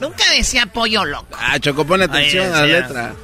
Nunca 0.00 0.24
decía 0.36 0.66
pollo 0.66 1.04
loco. 1.04 1.36
Ah, 1.38 1.60
Choco, 1.60 1.86
pon 1.86 2.02
atención 2.02 2.46
a 2.52 2.60
la 2.60 2.62
decía. 2.62 2.80
letra. 2.80 3.14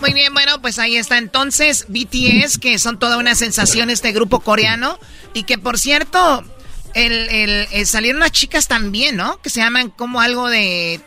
Muy 0.00 0.14
bien, 0.14 0.32
bueno, 0.34 0.60
pues 0.62 0.78
ahí 0.78 0.96
está 0.96 1.18
entonces 1.18 1.86
BTS, 1.88 2.58
que 2.58 2.78
son 2.78 2.98
toda 2.98 3.18
una 3.18 3.34
sensación 3.34 3.88
este 3.90 4.12
grupo 4.12 4.40
coreano. 4.40 4.98
Y 5.34 5.44
que 5.44 5.58
por 5.58 5.78
cierto, 5.78 6.44
el, 6.94 7.12
el- 7.30 7.68
eh, 7.72 7.84
salieron 7.86 8.18
unas 8.18 8.32
chicas 8.32 8.68
también, 8.68 9.16
¿no? 9.16 9.40
Que 9.40 9.50
se 9.50 9.60
llaman 9.60 9.90
como 9.90 10.20
algo 10.20 10.48
de... 10.48 11.00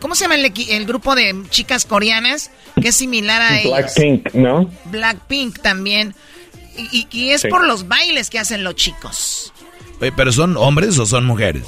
¿Cómo 0.00 0.14
se 0.14 0.24
llama 0.24 0.36
el, 0.36 0.52
el 0.68 0.86
grupo 0.86 1.14
de 1.16 1.34
chicas 1.50 1.84
coreanas? 1.84 2.50
Que 2.80 2.88
es 2.88 2.96
similar 2.96 3.42
a 3.42 3.58
ellos. 3.58 3.72
Blackpink, 3.76 4.34
¿no? 4.34 4.70
Blackpink 4.84 5.60
también. 5.60 6.14
Y, 6.76 6.98
y- 7.00 7.08
y 7.10 7.30
es 7.30 7.40
Sí. 7.42 7.48
por 7.48 7.64
los 7.66 7.88
bailes 7.88 8.30
que 8.30 8.38
hacen 8.38 8.62
los 8.62 8.76
chicos. 8.76 9.52
Oye, 10.00 10.12
¿pero 10.12 10.30
son 10.30 10.56
hombres 10.56 10.96
o 10.98 11.06
son 11.06 11.24
mujeres? 11.26 11.64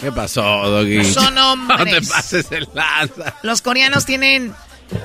¿Qué 0.00 0.10
pasó, 0.10 0.40
Doggy? 0.42 1.04
Son 1.04 1.36
hombres. 1.36 1.78
No 1.78 1.84
te 1.84 2.02
pases 2.06 2.46
el 2.50 2.66
lanza. 2.74 3.34
Los 3.42 3.60
coreanos 3.60 4.06
tienen 4.06 4.54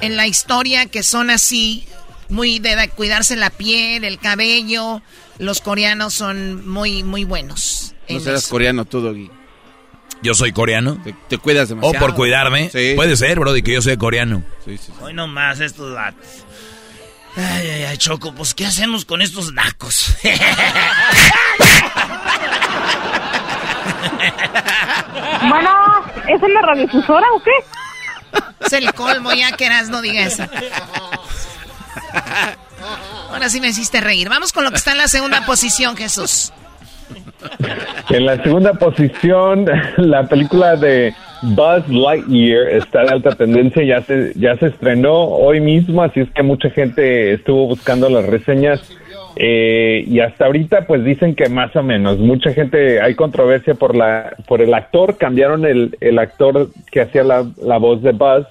en 0.01 0.15
la 0.15 0.25
historia 0.27 0.85
que 0.85 1.03
son 1.03 1.29
así, 1.29 1.85
muy 2.29 2.59
de 2.59 2.75
da- 2.75 2.87
cuidarse 2.87 3.35
la 3.35 3.49
piel, 3.49 4.05
el 4.05 4.19
cabello. 4.19 5.01
Los 5.39 5.61
coreanos 5.61 6.13
son 6.13 6.67
muy, 6.67 7.03
muy 7.03 7.23
buenos. 7.23 7.93
No 8.09 8.19
serás 8.19 8.43
eso. 8.43 8.49
coreano 8.51 8.85
tú, 8.85 9.01
Doggy. 9.01 9.29
Yo 10.23 10.33
soy 10.33 10.51
coreano. 10.51 10.97
Te, 11.03 11.13
te 11.29 11.37
cuidas 11.37 11.69
O 11.71 11.75
demasiado. 11.75 12.05
por 12.05 12.15
cuidarme. 12.15 12.69
Sí. 12.71 12.93
Puede 12.95 13.15
ser, 13.15 13.39
bro, 13.39 13.53
de 13.53 13.61
que 13.61 13.73
yo 13.73 13.81
soy 13.81 13.97
coreano. 13.97 14.43
Sí, 14.65 14.77
sí. 14.77 14.91
Hoy 15.01 15.13
nomás 15.13 15.59
estos 15.59 15.93
datos. 15.93 16.25
Ay, 17.35 17.69
ay, 17.69 17.83
ay, 17.83 17.97
Choco, 17.97 18.33
pues 18.33 18.55
¿qué 18.55 18.65
hacemos 18.65 19.05
con 19.05 19.21
estos 19.21 19.53
nacos? 19.53 20.15
Bueno, 25.49 25.69
¿es 26.27 26.43
en 26.43 26.53
la 26.53 26.61
radiodifusora 26.61 27.27
o 27.35 27.43
qué? 27.43 27.51
Es 28.65 28.73
el 28.73 28.93
colmo, 28.93 29.33
ya 29.33 29.51
que 29.53 29.65
eras, 29.65 29.89
no 29.89 30.01
digas 30.01 30.33
eso. 30.39 30.49
Ahora 33.31 33.49
sí 33.49 33.61
me 33.61 33.67
hiciste 33.67 34.01
reír. 34.01 34.29
Vamos 34.29 34.53
con 34.53 34.63
lo 34.63 34.71
que 34.71 34.77
está 34.77 34.91
en 34.91 34.97
la 34.97 35.07
segunda 35.07 35.45
posición, 35.45 35.95
Jesús. 35.95 36.51
En 38.09 38.25
la 38.25 38.41
segunda 38.41 38.73
posición, 38.73 39.65
la 39.97 40.23
película 40.27 40.75
de 40.75 41.13
Buzz 41.41 41.87
Lightyear 41.87 42.69
está 42.69 43.03
de 43.03 43.09
alta 43.09 43.31
tendencia, 43.31 43.83
ya 43.83 44.01
se, 44.01 44.33
ya 44.35 44.57
se 44.57 44.67
estrenó 44.67 45.13
hoy 45.13 45.59
mismo, 45.59 46.01
así 46.01 46.21
es 46.21 46.29
que 46.31 46.41
mucha 46.41 46.69
gente 46.69 47.33
estuvo 47.33 47.67
buscando 47.67 48.09
las 48.09 48.25
reseñas 48.25 48.81
eh, 49.35 50.03
y 50.07 50.19
hasta 50.19 50.45
ahorita 50.45 50.87
pues 50.87 51.03
dicen 51.03 51.35
que 51.35 51.47
más 51.47 51.75
o 51.75 51.83
menos, 51.83 52.17
mucha 52.17 52.53
gente, 52.53 53.01
hay 53.01 53.13
controversia 53.13 53.75
por, 53.75 53.95
la, 53.95 54.35
por 54.47 54.61
el 54.61 54.73
actor, 54.73 55.17
cambiaron 55.17 55.65
el, 55.65 55.95
el 56.01 56.17
actor 56.17 56.69
que 56.91 57.01
hacía 57.01 57.23
la, 57.23 57.45
la 57.61 57.77
voz 57.77 58.01
de 58.01 58.13
Buzz 58.13 58.47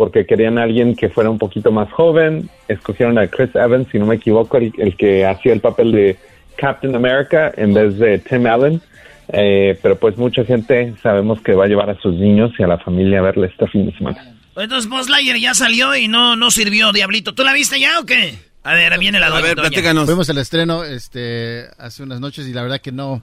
porque 0.00 0.24
querían 0.24 0.56
a 0.56 0.62
alguien 0.62 0.96
que 0.96 1.10
fuera 1.10 1.28
un 1.28 1.36
poquito 1.36 1.70
más 1.72 1.92
joven, 1.92 2.48
escogieron 2.68 3.18
a 3.18 3.28
Chris 3.28 3.54
Evans, 3.54 3.86
si 3.92 3.98
no 3.98 4.06
me 4.06 4.14
equivoco, 4.14 4.56
el, 4.56 4.72
el 4.78 4.96
que 4.96 5.26
hacía 5.26 5.52
el 5.52 5.60
papel 5.60 5.92
de 5.92 6.16
Captain 6.56 6.94
America 6.94 7.52
en 7.54 7.74
vez 7.74 7.98
de 7.98 8.18
Tim 8.18 8.46
Allen. 8.46 8.80
Eh, 9.28 9.78
pero 9.82 9.98
pues 9.98 10.16
mucha 10.16 10.42
gente 10.46 10.94
sabemos 11.02 11.42
que 11.42 11.52
va 11.52 11.66
a 11.66 11.68
llevar 11.68 11.90
a 11.90 12.00
sus 12.00 12.14
niños 12.14 12.50
y 12.58 12.62
a 12.62 12.66
la 12.66 12.78
familia 12.78 13.18
a 13.18 13.22
verla 13.24 13.46
este 13.46 13.66
fin 13.66 13.84
de 13.84 13.92
semana. 13.98 14.36
Entonces 14.56 14.88
Buzz 14.88 15.10
Lightyear 15.10 15.36
ya 15.36 15.52
salió 15.52 15.94
y 15.94 16.08
no, 16.08 16.34
no 16.34 16.50
sirvió, 16.50 16.92
Diablito. 16.92 17.34
¿Tú 17.34 17.44
la 17.44 17.52
viste 17.52 17.78
ya 17.78 18.00
o 18.00 18.06
qué? 18.06 18.36
A 18.64 18.72
ver, 18.72 18.98
viene 18.98 19.20
la 19.20 19.26
A 19.26 19.28
doña. 19.28 19.42
ver, 19.42 19.56
platícanos. 19.56 20.06
Fuimos 20.06 20.30
al 20.30 20.38
estreno 20.38 20.82
este, 20.82 21.66
hace 21.78 22.02
unas 22.02 22.20
noches 22.20 22.48
y 22.48 22.54
la 22.54 22.62
verdad 22.62 22.80
que 22.80 22.90
no. 22.90 23.20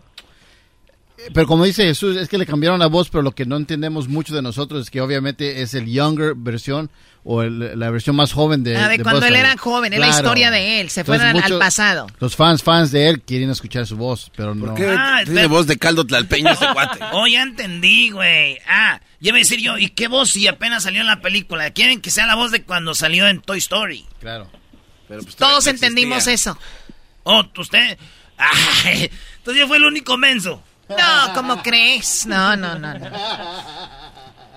Pero 1.34 1.48
como 1.48 1.66
dice 1.66 1.84
Jesús, 1.84 2.16
es 2.16 2.30
que 2.30 2.38
le 2.38 2.46
cambiaron 2.46 2.80
la 2.80 2.88
voz, 2.88 3.10
pero 3.10 3.22
lo 3.24 3.32
que 3.32 3.46
no 3.46 3.58
entendemos 3.58 4.08
mucho 4.08 4.36
de 4.36 4.42
nosotros 4.42 4.84
es 4.84 4.90
que 4.92 5.02
obviamente 5.02 5.62
es 5.62 5.74
el 5.74 5.86
younger 5.88 6.34
versión 6.36 6.90
o 7.24 7.42
el- 7.42 7.78
la 7.78 7.90
versión 7.90 8.16
más 8.16 8.32
joven 8.32 8.64
de, 8.64 8.78
Ah, 8.78 8.88
de 8.88 8.98
de 9.00 9.04
cuando 9.04 9.22
Buzz 9.22 9.30
él 9.30 9.36
era 9.36 9.58
joven, 9.58 9.94
es 9.94 10.00
la 10.00 10.06
Claro. 10.08 10.22
historia 10.22 10.52
de 10.52 10.80
él. 10.80 10.90
Se 10.90 11.04
fueron 11.04 11.26
Entonces, 11.28 11.46
al 11.46 11.52
mucho- 11.54 11.60
pasado. 11.60 12.08
Los 12.20 12.36
fans, 12.36 12.62
fans 12.64 12.92
de 12.92 13.10
él 13.10 13.22
quieren 13.22 13.50
escuchar 13.50 13.86
su 13.88 13.98
voz, 13.98 14.32
pero 14.36 14.54
no. 14.56 14.76
Ah, 14.98 15.22
Tiene 15.26 15.48
voz 15.48 15.66
de 15.68 15.78
caldo 15.78 16.06
tlalpeño 16.06 16.52
este 16.52 16.66
cuate. 16.74 17.00
Oh, 17.12 17.26
ya 17.28 17.42
entendí, 17.42 18.12
güey. 18.12 18.60
Ah, 18.70 19.02
ya 19.20 19.34
me 19.34 19.40
decir 19.40 19.60
yo, 19.60 19.78
¿y 19.78 19.90
qué 19.90 20.08
voz 20.08 20.30
si 20.30 20.48
apenas 20.48 20.84
salió 20.84 21.02
en 21.02 21.08
la 21.08 21.20
película? 21.22 21.72
Quieren 21.72 22.00
que 22.00 22.12
sea 22.12 22.28
la 22.28 22.36
voz 22.36 22.52
de 22.52 22.64
cuando 22.64 22.94
salió 22.94 23.28
en 23.28 23.42
Toy 23.42 23.58
Story. 23.58 24.06
Claro. 24.22 24.50
Todos 25.38 25.66
entendimos 25.68 26.28
eso. 26.28 26.58
Oh, 27.24 27.44
usted. 27.58 27.98
Entonces 28.86 29.60
yo 29.60 29.68
fue 29.68 29.78
el 29.78 29.86
único 29.86 30.18
menso. 30.18 30.62
No, 30.90 31.34
¿cómo 31.34 31.62
crees? 31.64 32.26
No, 32.26 32.56
no, 32.56 32.78
no, 32.80 32.98
no. 32.98 33.10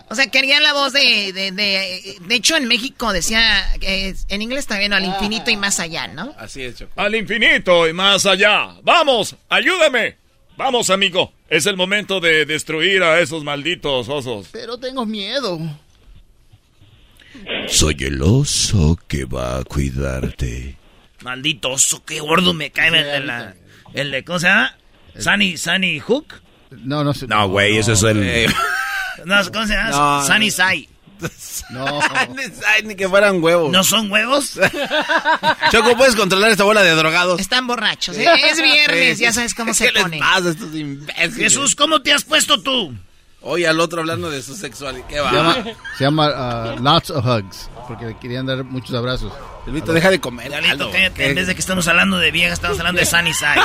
O 0.08 0.14
sea, 0.14 0.26
querían 0.26 0.62
la 0.64 0.72
voz 0.72 0.92
de, 0.92 1.32
de, 1.32 1.52
de, 1.52 2.16
de 2.20 2.34
hecho 2.34 2.56
en 2.56 2.66
México 2.66 3.12
decía, 3.12 3.64
eh, 3.80 4.14
en 4.28 4.42
inglés 4.42 4.66
también, 4.66 4.90
¿no? 4.90 4.96
al 4.96 5.04
infinito 5.04 5.50
y 5.52 5.56
más 5.56 5.78
allá, 5.78 6.08
¿no? 6.08 6.34
Así 6.36 6.62
es, 6.62 6.78
Choco. 6.78 6.92
Al 7.00 7.14
infinito 7.14 7.86
y 7.88 7.92
más 7.92 8.26
allá. 8.26 8.74
Vamos, 8.82 9.36
ayúdame. 9.48 10.16
Vamos, 10.56 10.90
amigo. 10.90 11.32
Es 11.48 11.66
el 11.66 11.76
momento 11.76 12.20
de 12.20 12.44
destruir 12.44 13.02
a 13.02 13.20
esos 13.20 13.44
malditos 13.44 14.08
osos. 14.08 14.48
Pero 14.50 14.78
tengo 14.78 15.06
miedo. 15.06 15.58
Soy 17.68 17.96
el 18.00 18.20
oso 18.20 18.98
que 19.06 19.24
va 19.24 19.58
a 19.58 19.64
cuidarte. 19.64 20.76
Maldito 21.22 21.70
oso, 21.70 22.04
qué 22.04 22.20
gordo 22.20 22.52
me 22.52 22.70
cae 22.70 22.88
el 22.88 22.94
de 23.04 23.20
la... 23.20 23.54
El 23.94 24.10
de, 24.10 24.24
¿cómo 24.24 24.38
se 24.38 24.48
llama? 24.48 24.76
Sunny, 25.18 25.56
Sunny 25.56 25.98
Hook. 26.00 26.34
No, 26.70 27.02
no 27.04 27.12
sé. 27.14 27.26
No, 27.26 27.48
güey, 27.48 27.78
ese 27.78 27.92
es 27.92 28.02
el... 28.02 28.46
No, 29.24 29.36
¿cómo 29.52 29.66
se 29.66 29.74
llama? 29.74 29.90
No, 29.90 30.26
Sunny 30.26 30.46
no. 30.50 30.52
Side. 30.52 30.88
No. 31.70 32.00
Ay, 32.66 32.82
ni 32.84 32.94
que 32.94 33.06
fueran 33.08 33.42
huevos. 33.42 33.70
¿No 33.70 33.84
son 33.84 34.10
huevos? 34.10 34.58
Choco, 35.70 35.94
¿puedes 35.96 36.16
controlar 36.16 36.50
esta 36.50 36.64
bola 36.64 36.82
de 36.82 36.94
drogados? 36.94 37.38
Están 37.40 37.66
borrachos. 37.66 38.16
¿eh? 38.16 38.26
Es 38.50 38.60
viernes, 38.62 39.18
ya 39.18 39.30
sabes 39.32 39.54
cómo 39.54 39.74
se 39.74 39.86
¿Qué 39.86 39.92
les 39.92 40.02
pone. 40.02 40.18
pasa 40.18 40.48
a 40.48 40.50
estos 40.52 40.74
imbéciles? 40.74 41.34
Jesús, 41.36 41.74
¿cómo 41.76 42.00
te 42.00 42.12
has 42.14 42.24
puesto 42.24 42.62
tú? 42.62 42.94
Oye, 43.42 43.66
al 43.68 43.80
otro 43.80 44.00
hablando 44.00 44.30
de 44.30 44.42
su 44.42 44.54
sexualidad. 44.54 45.06
¿Qué 45.08 45.16
Se 45.16 45.20
va? 45.20 45.32
llama, 45.32 45.64
se 45.98 46.04
llama 46.04 46.74
uh, 46.74 46.82
Lots 46.82 47.10
of 47.10 47.24
Hugs, 47.26 47.70
porque 47.88 48.06
le 48.06 48.18
querían 48.18 48.46
dar 48.46 48.64
muchos 48.64 48.94
abrazos. 48.94 49.32
Elvito, 49.66 49.92
deja 49.92 50.10
de 50.10 50.20
comer. 50.20 50.50
¿Qué? 51.14 51.26
en 51.28 51.34
vez 51.34 51.46
de 51.46 51.54
que 51.54 51.60
estamos 51.60 51.86
hablando 51.88 52.18
de 52.18 52.30
viejas, 52.30 52.54
estamos 52.54 52.78
hablando 52.78 52.98
de 53.00 53.06
Sunny 53.06 53.32
Side. 53.34 53.60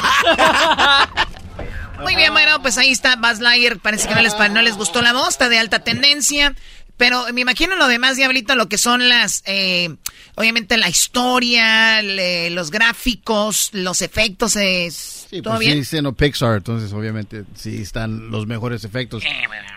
Muy 2.01 2.15
bien, 2.15 2.31
bueno, 2.33 2.61
pues 2.61 2.77
ahí 2.77 2.91
está 2.91 3.15
Buzz 3.15 3.39
Lightyear. 3.39 3.79
Parece 3.79 4.07
que 4.07 4.15
no 4.15 4.21
les, 4.21 4.33
no 4.51 4.61
les 4.61 4.75
gustó 4.75 5.01
la 5.01 5.13
voz, 5.13 5.29
está 5.29 5.49
de 5.49 5.57
alta 5.57 5.79
tendencia. 5.79 6.53
Pero 6.97 7.25
me 7.33 7.41
imagino 7.41 7.75
lo 7.75 7.89
demás, 7.89 8.15
Diablito, 8.15 8.55
lo 8.55 8.69
que 8.69 8.77
son 8.77 9.09
las, 9.09 9.43
eh, 9.45 9.93
obviamente 10.35 10.77
la 10.77 10.87
historia, 10.87 12.01
le- 12.01 12.49
los 12.51 12.71
gráficos, 12.71 13.69
los 13.73 14.01
efectos, 14.01 14.55
es, 14.55 15.27
Sí, 15.29 15.41
¿todo 15.41 15.55
pues 15.55 15.59
bien? 15.67 15.79
sí, 15.83 15.83
siendo 15.89 16.13
Pixar, 16.13 16.55
entonces 16.55 16.93
obviamente 16.93 17.43
sí 17.55 17.81
están 17.81 18.31
los 18.31 18.47
mejores 18.47 18.85
efectos. 18.85 19.23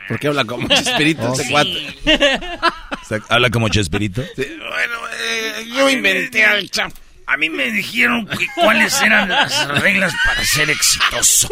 ¿Por 0.07 0.21
qué 0.21 0.29
habla 0.29 0.45
como 0.45 0.69
Chespirito 0.69 1.33
Oh, 1.33 1.35
sí. 1.35 1.53
¿Habla 3.29 3.51
como 3.51 3.69
Chespirito? 3.69 4.23
Bueno, 4.37 4.99
eh, 5.21 5.67
yo 5.75 5.89
inventé 5.91 6.45
al 6.45 6.71
chap. 6.71 6.93
A 7.29 7.37
mí 7.37 7.51
me 7.51 7.71
dijeron 7.71 8.27
que 8.27 8.47
cuáles 8.55 9.01
eran 9.03 9.29
las 9.29 9.69
reglas 9.83 10.15
para 10.25 10.43
ser 10.45 10.71
exitoso. 10.71 11.49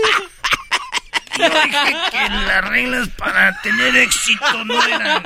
Yo 1.39 1.45
dije 1.45 1.97
que 2.11 2.29
las 2.31 2.65
reglas 2.67 3.09
para 3.19 3.61
tener 3.61 3.95
éxito 3.95 4.65
no 4.65 4.83
eran... 4.87 5.23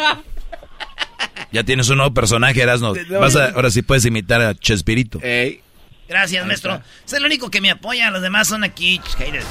Ya 1.53 1.63
tienes 1.63 1.89
un 1.89 1.99
nuevo 1.99 2.13
personaje, 2.13 2.61
Erasno. 2.61 2.95
Vas 3.21 3.37
a, 3.37 3.51
ahora 3.51 3.71
sí 3.71 3.83
puedes 3.83 4.05
imitar 4.07 4.43
a 4.43 4.55
Chespirito. 4.57 5.21
Ey. 5.23 5.63
Gracias, 6.09 6.45
maestro. 6.45 6.83
Es 7.07 7.13
el 7.13 7.25
único 7.25 7.49
que 7.49 7.61
me 7.61 7.71
apoya, 7.71 8.11
los 8.11 8.21
demás 8.21 8.49
son 8.49 8.65
aquí 8.65 9.01
haters. 9.19 9.47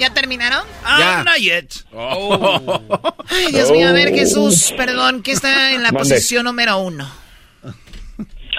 ¿Ya 0.00 0.12
terminaron? 0.12 0.66
Ah, 0.84 1.22
not 1.24 1.36
yet. 1.36 1.72
Ay, 3.30 3.52
Dios 3.52 3.70
mío, 3.70 3.88
a 3.88 3.92
ver, 3.92 4.12
Jesús, 4.12 4.74
perdón, 4.76 5.22
que 5.22 5.30
está 5.30 5.70
en 5.70 5.84
la 5.84 5.92
Mande. 5.92 6.10
posición 6.10 6.44
número 6.46 6.78
uno. 6.78 7.08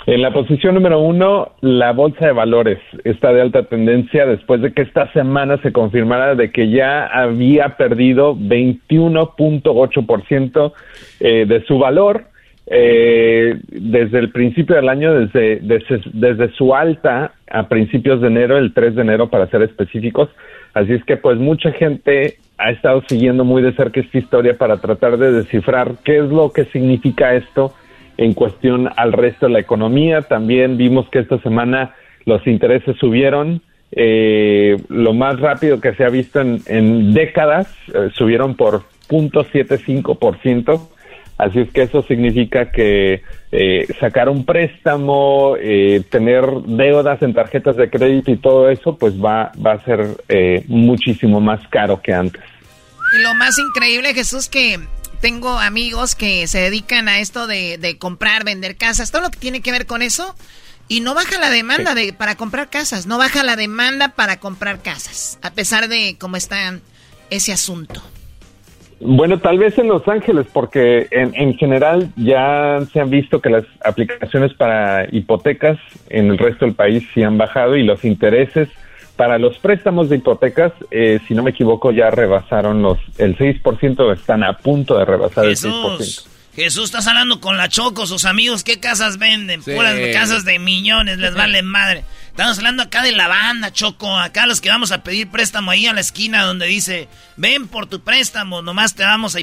En 0.08 0.22
la 0.22 0.32
posición 0.32 0.76
número 0.76 1.00
uno, 1.00 1.54
la 1.62 1.92
bolsa 1.92 2.28
de 2.28 2.32
valores 2.32 2.78
está 3.04 3.34
de 3.34 3.42
alta 3.42 3.64
tendencia 3.64 4.28
después 4.28 4.62
de 4.62 4.72
que 4.72 4.84
esta 4.84 5.12
semana 5.14 5.58
se 5.64 5.72
confirmara 5.72 6.36
de 6.36 6.52
que 6.52 6.70
ya 6.70 7.08
había 7.08 7.70
perdido 7.70 8.36
21.8% 8.36 10.74
eh, 11.22 11.46
de 11.48 11.66
su 11.66 11.80
valor 11.80 12.26
eh, 12.68 13.60
desde 13.68 14.20
el 14.20 14.30
principio 14.30 14.76
del 14.76 14.90
año, 14.90 15.12
desde, 15.12 15.60
desde, 15.62 16.02
desde 16.14 16.52
su 16.52 16.76
alta 16.76 17.32
a 17.50 17.68
principios 17.68 18.22
de 18.22 18.28
enero, 18.28 18.60
el 18.60 18.76
3 18.76 18.94
de 18.94 19.02
enero 19.02 19.32
para 19.32 19.48
ser 19.48 19.64
específicos. 19.64 20.30
Así 20.76 20.94
es 20.94 21.04
que 21.06 21.18
pues 21.18 21.40
mucha 21.40 21.72
gente 21.72 22.36
ha 22.60 22.70
estado 22.70 23.02
siguiendo 23.08 23.44
muy 23.44 23.64
de 23.64 23.74
cerca 23.74 24.02
esta 24.02 24.20
historia 24.20 24.56
para 24.56 24.78
tratar 24.78 25.18
de 25.18 25.32
descifrar 25.32 25.94
qué 26.04 26.18
es 26.18 26.26
lo 26.26 26.52
que 26.52 26.66
significa 26.66 27.34
esto 27.34 27.74
en 28.18 28.34
cuestión 28.34 28.90
al 28.96 29.14
resto 29.14 29.48
de 29.48 29.54
la 29.54 29.60
economía. 29.60 30.22
También 30.22 30.78
vimos 30.78 31.08
que 31.10 31.20
esta 31.20 31.40
semana 31.40 31.96
los 32.26 32.46
intereses 32.48 32.98
subieron. 32.98 33.62
eh, 33.98 34.78
lo 34.90 35.14
más 35.14 35.40
rápido 35.40 35.80
que 35.80 35.94
se 35.94 36.04
ha 36.04 36.10
visto 36.10 36.42
en, 36.42 37.14
décadas, 37.14 37.68
eh, 37.94 38.10
subieron 38.14 38.56
por 38.56 38.84
0.75%. 39.08 40.90
Así 41.38 41.60
es 41.60 41.72
que 41.72 41.84
eso 41.84 42.02
significa 42.02 42.72
que 42.72 43.22
eh, 43.52 43.88
sacar 44.00 44.28
un 44.28 44.44
préstamo, 44.46 45.56
eh, 45.60 46.02
tener 46.10 46.46
deudas 46.66 47.22
en 47.22 47.34
tarjetas 47.34 47.78
de 47.78 47.90
crédito 47.90 48.32
y 48.32 48.38
todo 48.38 48.70
eso, 48.70 48.98
pues 48.98 49.14
va, 49.14 49.52
a 49.64 49.86
ser 49.86 50.18
muchísimo 50.68 51.40
más 51.40 51.66
caro 51.70 52.02
que 52.02 52.14
antes. 52.14 52.42
Lo 53.22 53.34
más 53.36 53.58
increíble, 53.58 54.14
Jesús, 54.14 54.50
que 54.50 54.78
tengo 55.22 55.60
amigos 55.60 56.16
que 56.16 56.48
se 56.48 56.60
dedican 56.60 57.08
a 57.08 57.20
esto 57.20 57.48
de, 57.48 57.78
de 57.78 57.98
comprar, 57.98 58.44
vender 58.44 58.78
casas, 58.78 59.12
todo 59.12 59.22
lo 59.24 59.30
que 59.30 59.40
tiene 59.40 59.62
que 59.62 59.72
ver 59.72 59.86
con 59.86 60.02
eso. 60.02 60.36
Y 60.88 61.00
no 61.00 61.16
baja 61.16 61.40
la 61.40 61.50
demanda 61.50 61.96
de, 61.96 62.14
para 62.14 62.36
comprar 62.36 62.70
casas, 62.70 63.08
no 63.08 63.18
baja 63.18 63.44
la 63.44 63.56
demanda 63.56 64.10
para 64.10 64.40
comprar 64.40 64.84
casas, 64.84 65.40
a 65.42 65.52
pesar 65.52 65.88
de 65.88 66.16
cómo 66.20 66.38
está 66.38 66.80
ese 67.32 67.52
asunto. 67.52 68.02
Bueno, 69.00 69.40
tal 69.40 69.58
vez 69.58 69.78
en 69.78 69.88
Los 69.88 70.08
Ángeles, 70.08 70.46
porque 70.54 71.08
en, 71.12 71.34
en 71.36 71.56
general 71.56 72.12
ya 72.16 72.80
se 72.94 73.02
han 73.02 73.10
visto 73.10 73.42
que 73.42 73.50
las 73.50 73.66
aplicaciones 73.84 74.54
para 74.54 75.08
hipotecas 75.12 75.78
en 76.10 76.28
el 76.28 76.38
resto 76.38 76.66
del 76.66 76.76
país 76.76 77.04
sí 77.14 77.24
han 77.24 77.38
bajado 77.38 77.76
y 77.76 77.84
los 77.84 78.06
intereses 78.06 78.70
para 79.16 79.38
los 79.38 79.58
préstamos 79.58 80.10
de 80.10 80.18
hipotecas, 80.18 80.74
eh, 80.92 81.20
si 81.28 81.34
no 81.34 81.44
me 81.44 81.52
equivoco, 81.52 81.92
ya 81.92 82.10
rebasaron 82.10 82.82
los 82.82 82.98
el 83.18 83.38
6%, 83.38 84.14
están 84.14 84.44
a 84.44 84.58
punto 84.58 84.98
de 84.98 85.06
rebasar 85.06 85.46
el 85.46 85.56
6%. 85.56 85.98
Jesús, 85.98 86.28
Jesús, 86.56 86.86
estás 86.86 87.08
hablando 87.08 87.42
con 87.42 87.58
la 87.58 87.68
Choco, 87.68 88.06
sus 88.08 88.26
amigos, 88.26 88.64
¿qué 88.64 88.80
casas 88.80 89.18
venden? 89.18 89.62
Sí. 89.62 89.74
Puras 89.74 89.96
casas 90.14 90.46
de 90.46 90.60
millones, 90.60 91.18
les 91.18 91.34
vale 91.34 91.62
madre. 91.64 92.04
Estamos 92.28 92.58
hablando 92.58 92.84
acá 92.84 93.04
de 93.04 93.12
la 93.12 93.28
banda, 93.28 93.72
Choco, 93.72 94.18
acá 94.18 94.46
los 94.46 94.62
que 94.62 94.70
vamos 94.70 94.92
a 94.92 95.04
pedir 95.04 95.30
préstamo 95.30 95.72
ahí 95.72 95.86
a 95.86 95.94
la 95.94 96.02
esquina 96.02 96.44
donde 96.44 96.66
dice, 96.66 97.08
ven 97.38 97.68
por 97.68 97.88
tu 97.88 98.02
préstamo, 98.02 98.62
nomás 98.62 98.96
te 98.96 99.04
vamos 99.04 99.36
a... 99.36 99.40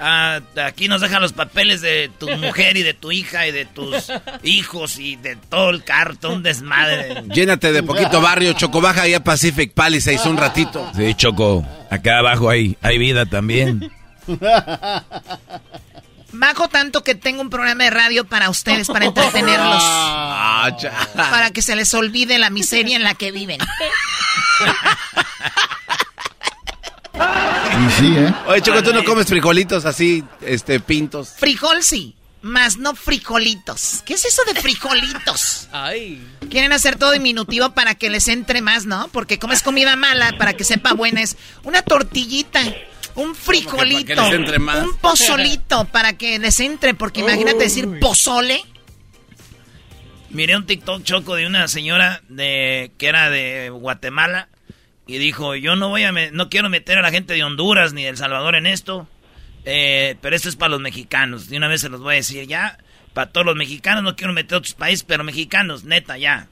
a- 0.00 0.40
aquí 0.66 0.88
nos 0.88 1.00
dejan 1.00 1.20
los 1.22 1.32
papeles 1.32 1.80
de 1.80 2.10
tu 2.18 2.28
mujer 2.36 2.76
y 2.76 2.82
de 2.82 2.94
tu 2.94 3.10
hija 3.12 3.46
y 3.46 3.52
de 3.52 3.64
tus 3.66 4.10
hijos 4.42 4.98
y 4.98 5.16
de 5.16 5.36
todo 5.36 5.70
el 5.70 5.84
cartón, 5.84 6.34
un 6.34 6.42
desmadre. 6.42 7.22
Llénate 7.32 7.72
de 7.72 7.82
poquito 7.82 8.20
barrio, 8.20 8.52
Choco. 8.52 8.80
Baja 8.80 9.02
ahí 9.02 9.14
a 9.14 9.24
Pacific 9.24 9.72
Palisades 9.72 10.24
un 10.26 10.36
ratito. 10.36 10.90
Sí, 10.96 11.14
Choco. 11.14 11.66
Acá 11.90 12.18
abajo 12.18 12.50
hay, 12.50 12.76
hay 12.82 12.98
vida 12.98 13.26
también. 13.26 13.90
Bajo 16.30 16.68
tanto 16.68 17.02
que 17.02 17.14
tengo 17.14 17.40
un 17.40 17.48
programa 17.48 17.84
de 17.84 17.90
radio 17.90 18.24
para 18.26 18.50
ustedes, 18.50 18.86
para 18.88 19.06
entretenerlos, 19.06 19.82
Ah, 19.82 20.70
cha. 20.78 20.92
para 21.14 21.50
que 21.50 21.62
se 21.62 21.74
les 21.74 21.92
olvide 21.94 22.38
la 22.38 22.50
miseria 22.50 22.96
en 22.96 23.02
la 23.02 23.14
que 23.14 23.32
viven. 23.32 23.58
Y 27.18 27.90
sí, 27.92 28.14
¿eh? 28.16 28.34
Oye, 28.46 28.60
Choco, 28.62 28.82
¿tú 28.82 28.92
no 28.92 29.04
comes 29.04 29.26
frijolitos 29.26 29.84
así, 29.84 30.24
este, 30.40 30.80
pintos? 30.80 31.30
Frijol 31.36 31.82
sí. 31.82 32.14
más 32.42 32.76
no 32.78 32.94
frijolitos. 32.94 34.02
¿Qué 34.04 34.14
es 34.14 34.24
eso 34.24 34.42
de 34.44 34.60
frijolitos? 34.60 35.68
Ay. 35.72 36.24
Quieren 36.50 36.72
hacer 36.72 36.96
todo 36.96 37.12
diminutivo 37.12 37.70
para 37.70 37.94
que 37.94 38.10
les 38.10 38.28
entre 38.28 38.62
más, 38.62 38.86
¿no? 38.86 39.08
Porque 39.08 39.38
como 39.38 39.52
es 39.52 39.62
comida 39.62 39.96
mala, 39.96 40.36
para 40.38 40.54
que 40.54 40.64
sepa 40.64 40.92
buena, 40.92 41.22
es 41.22 41.36
una 41.64 41.82
tortillita, 41.82 42.60
un 43.14 43.34
frijolito, 43.34 44.28
un 44.28 44.96
pozolito 45.00 45.84
para 45.86 46.16
que 46.16 46.38
les 46.38 46.60
entre, 46.60 46.94
porque 46.94 47.20
imagínate 47.20 47.58
decir 47.58 47.98
pozole. 48.00 48.62
Miré 50.30 50.56
un 50.56 50.66
TikTok 50.66 51.02
choco 51.04 51.34
de 51.36 51.46
una 51.46 51.68
señora 51.68 52.22
de 52.28 52.92
que 52.98 53.06
era 53.06 53.30
de 53.30 53.70
Guatemala 53.70 54.48
y 55.08 55.16
dijo, 55.16 55.56
yo 55.56 55.74
no 55.74 55.88
voy 55.88 56.04
a, 56.04 56.12
no 56.12 56.50
quiero 56.50 56.68
meter 56.68 56.98
a 56.98 57.02
la 57.02 57.10
gente 57.10 57.32
de 57.32 57.42
Honduras 57.42 57.94
ni 57.94 58.02
de 58.04 58.10
El 58.10 58.18
Salvador 58.18 58.54
en 58.54 58.66
esto, 58.66 59.08
eh, 59.64 60.16
pero 60.20 60.36
esto 60.36 60.50
es 60.50 60.56
para 60.56 60.68
los 60.68 60.80
mexicanos. 60.80 61.48
De 61.48 61.56
una 61.56 61.66
vez 61.66 61.80
se 61.80 61.88
los 61.88 62.00
voy 62.00 62.12
a 62.12 62.16
decir 62.16 62.46
ya, 62.46 62.78
para 63.14 63.30
todos 63.32 63.46
los 63.46 63.56
mexicanos, 63.56 64.04
no 64.04 64.16
quiero 64.16 64.34
meter 64.34 64.56
a 64.56 64.58
otros 64.58 64.74
países, 64.74 65.04
pero 65.04 65.24
mexicanos, 65.24 65.84
neta, 65.84 66.18
ya. 66.18 66.48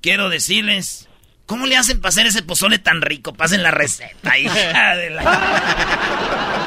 Quiero 0.00 0.30
decirles, 0.30 1.10
¿cómo 1.44 1.66
le 1.66 1.76
hacen 1.76 2.00
para 2.00 2.08
hacer 2.08 2.26
ese 2.26 2.42
pozole 2.42 2.78
tan 2.78 3.02
rico? 3.02 3.34
Pasen 3.34 3.62
la 3.62 3.70
receta, 3.70 4.38
hija 4.38 4.96
de 4.96 5.10
la... 5.10 6.66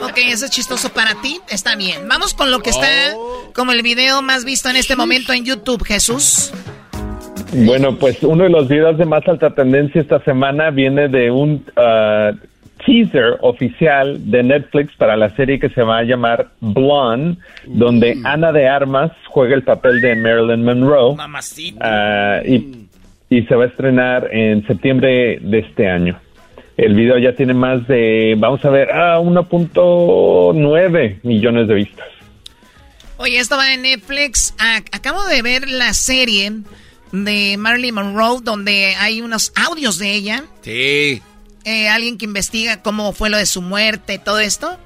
Ok, 0.00 0.18
eso 0.18 0.44
es 0.44 0.50
chistoso 0.50 0.92
para 0.92 1.20
ti, 1.22 1.40
está 1.48 1.74
bien. 1.74 2.06
Vamos 2.06 2.34
con 2.34 2.50
lo 2.50 2.60
que 2.60 2.70
está 2.70 3.14
como 3.52 3.72
el 3.72 3.82
video 3.82 4.22
más 4.22 4.44
visto 4.44 4.68
en 4.68 4.76
este 4.76 4.96
momento 4.96 5.32
en 5.32 5.44
YouTube, 5.44 5.84
Jesús. 5.84 6.52
Bueno, 7.54 7.96
pues 7.96 8.22
uno 8.24 8.44
de 8.44 8.50
los 8.50 8.68
videos 8.68 8.98
de 8.98 9.04
más 9.04 9.26
alta 9.28 9.54
tendencia 9.54 10.00
esta 10.00 10.18
semana 10.24 10.70
viene 10.70 11.08
de 11.08 11.30
un 11.30 11.64
uh, 11.76 12.36
teaser 12.84 13.38
oficial 13.42 14.28
de 14.28 14.42
Netflix 14.42 14.92
para 14.96 15.16
la 15.16 15.30
serie 15.36 15.60
que 15.60 15.68
se 15.68 15.82
va 15.82 15.98
a 15.98 16.02
llamar 16.02 16.48
Blonde, 16.60 17.38
donde 17.64 18.18
Ana 18.24 18.50
de 18.50 18.68
Armas 18.68 19.12
juega 19.28 19.54
el 19.54 19.62
papel 19.62 20.00
de 20.00 20.16
Marilyn 20.16 20.64
Monroe. 20.64 21.12
Uh, 21.12 21.16
y, 22.44 22.88
y 23.30 23.42
se 23.44 23.54
va 23.54 23.62
a 23.64 23.68
estrenar 23.68 24.28
en 24.32 24.66
septiembre 24.66 25.38
de 25.40 25.58
este 25.60 25.88
año. 25.88 26.18
El 26.76 26.94
video 26.94 27.18
ya 27.18 27.36
tiene 27.36 27.54
más 27.54 27.86
de, 27.86 28.34
vamos 28.36 28.64
a 28.64 28.70
ver, 28.70 28.90
ah, 28.90 29.20
1.9 29.20 31.18
millones 31.22 31.68
de 31.68 31.74
vistas. 31.74 32.08
Oye, 33.16 33.38
esto 33.38 33.56
va 33.56 33.72
en 33.72 33.82
Netflix. 33.82 34.56
acabo 34.90 35.24
de 35.26 35.40
ver 35.42 35.68
la 35.68 35.94
serie 35.94 36.50
de 37.22 37.56
Marilyn 37.56 37.94
Monroe 37.94 38.40
donde 38.42 38.96
hay 38.96 39.20
unos 39.20 39.52
audios 39.54 39.98
de 39.98 40.12
ella. 40.12 40.44
Sí. 40.62 41.22
Eh, 41.64 41.88
alguien 41.88 42.18
que 42.18 42.24
investiga 42.24 42.82
cómo 42.82 43.12
fue 43.12 43.30
lo 43.30 43.36
de 43.36 43.46
su 43.46 43.62
muerte, 43.62 44.18
todo 44.18 44.40
esto. 44.40 44.76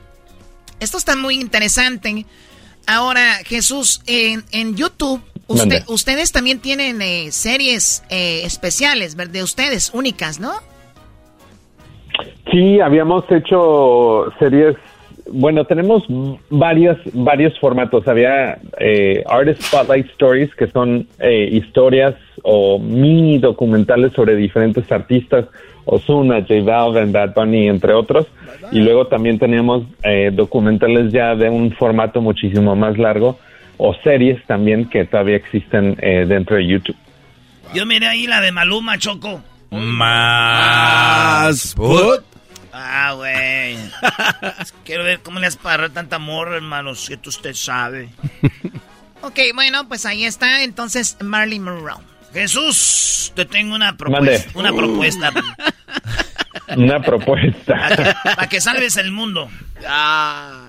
Esto 0.78 0.98
está 0.98 1.16
muy 1.16 1.40
interesante. 1.40 2.26
Ahora, 2.86 3.38
Jesús, 3.44 4.02
en, 4.06 4.44
en 4.52 4.76
YouTube, 4.76 5.20
usted, 5.46 5.82
ustedes 5.88 6.30
también 6.32 6.60
tienen 6.60 7.02
eh, 7.02 7.32
series 7.32 8.04
eh, 8.10 8.42
especiales, 8.44 9.16
de 9.16 9.42
ustedes, 9.42 9.90
únicas, 9.92 10.38
¿no? 10.38 10.52
Sí, 12.50 12.80
habíamos 12.80 13.24
hecho 13.30 14.32
series. 14.38 14.76
Bueno, 15.30 15.64
tenemos 15.64 16.04
varios, 16.50 16.98
varios 17.12 17.58
formatos. 17.58 18.06
Había 18.08 18.58
eh, 18.78 19.22
Artist 19.28 19.62
Spotlight 19.62 20.06
Stories, 20.10 20.54
que 20.54 20.66
son 20.68 21.06
eh, 21.18 21.48
historias 21.52 22.14
o 22.42 22.78
mini 22.78 23.38
documentales 23.38 24.12
sobre 24.12 24.36
diferentes 24.36 24.90
artistas, 24.90 25.46
Ozuna, 25.84 26.40
J 26.40 26.62
Balvin, 26.62 27.12
Bad 27.12 27.34
Bunny, 27.34 27.68
entre 27.68 27.94
otros. 27.94 28.26
Y 28.72 28.80
luego 28.80 29.06
también 29.06 29.38
teníamos 29.38 29.84
eh, 30.02 30.30
documentales 30.32 31.12
ya 31.12 31.34
de 31.34 31.48
un 31.48 31.72
formato 31.72 32.20
muchísimo 32.20 32.76
más 32.76 32.98
largo, 32.98 33.38
o 33.78 33.94
series 34.02 34.44
también 34.46 34.88
que 34.88 35.04
todavía 35.04 35.36
existen 35.36 35.96
eh, 36.00 36.24
dentro 36.26 36.56
de 36.56 36.66
YouTube. 36.66 36.96
Yo 37.74 37.86
miré 37.86 38.06
ahí 38.06 38.26
la 38.26 38.40
de 38.40 38.52
Maluma, 38.52 38.98
Choco. 38.98 39.40
Más. 39.70 41.74
Ah, 42.80 43.12
güey. 43.14 43.76
Quiero 44.84 45.02
ver 45.04 45.20
cómo 45.20 45.40
le 45.40 45.46
has 45.46 45.56
para 45.56 45.88
tanta 45.88 46.16
amor, 46.16 46.52
hermanos, 46.54 47.06
si 47.06 47.18
usted 47.26 47.54
sabe. 47.54 48.10
ok, 49.22 49.38
bueno, 49.54 49.88
pues 49.88 50.06
ahí 50.06 50.24
está 50.24 50.62
entonces 50.62 51.16
Marley 51.20 51.58
Monroe. 51.58 52.02
Jesús, 52.32 53.32
te 53.34 53.44
tengo 53.46 53.74
una 53.74 53.96
propuesta. 53.96 54.50
Una 54.54 54.72
propuesta. 54.72 55.32
una 56.76 57.02
propuesta. 57.02 58.14
Para 58.22 58.48
que, 58.48 58.60
salves 58.60 58.96
el 58.96 59.10
mundo. 59.10 59.50
Ah, 59.86 60.68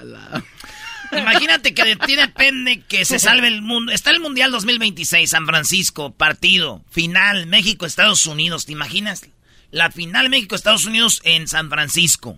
Imagínate 1.11 1.73
que 1.73 1.83
de 1.83 1.95
ti 1.95 2.15
depende 2.15 2.81
que 2.81 3.03
se 3.05 3.19
salve 3.19 3.47
el 3.47 3.61
mundo. 3.61 3.91
Está 3.91 4.11
el 4.11 4.19
Mundial 4.19 4.51
2026, 4.51 5.29
San 5.29 5.45
Francisco, 5.45 6.11
partido, 6.11 6.83
final, 6.89 7.47
México, 7.47 7.85
Estados 7.85 8.25
Unidos. 8.27 8.65
¿Te 8.65 8.71
imaginas? 8.71 9.27
La 9.71 9.91
final 9.91 10.29
México-Estados 10.29 10.85
Unidos 10.85 11.21
en 11.23 11.47
San 11.47 11.69
Francisco. 11.69 12.37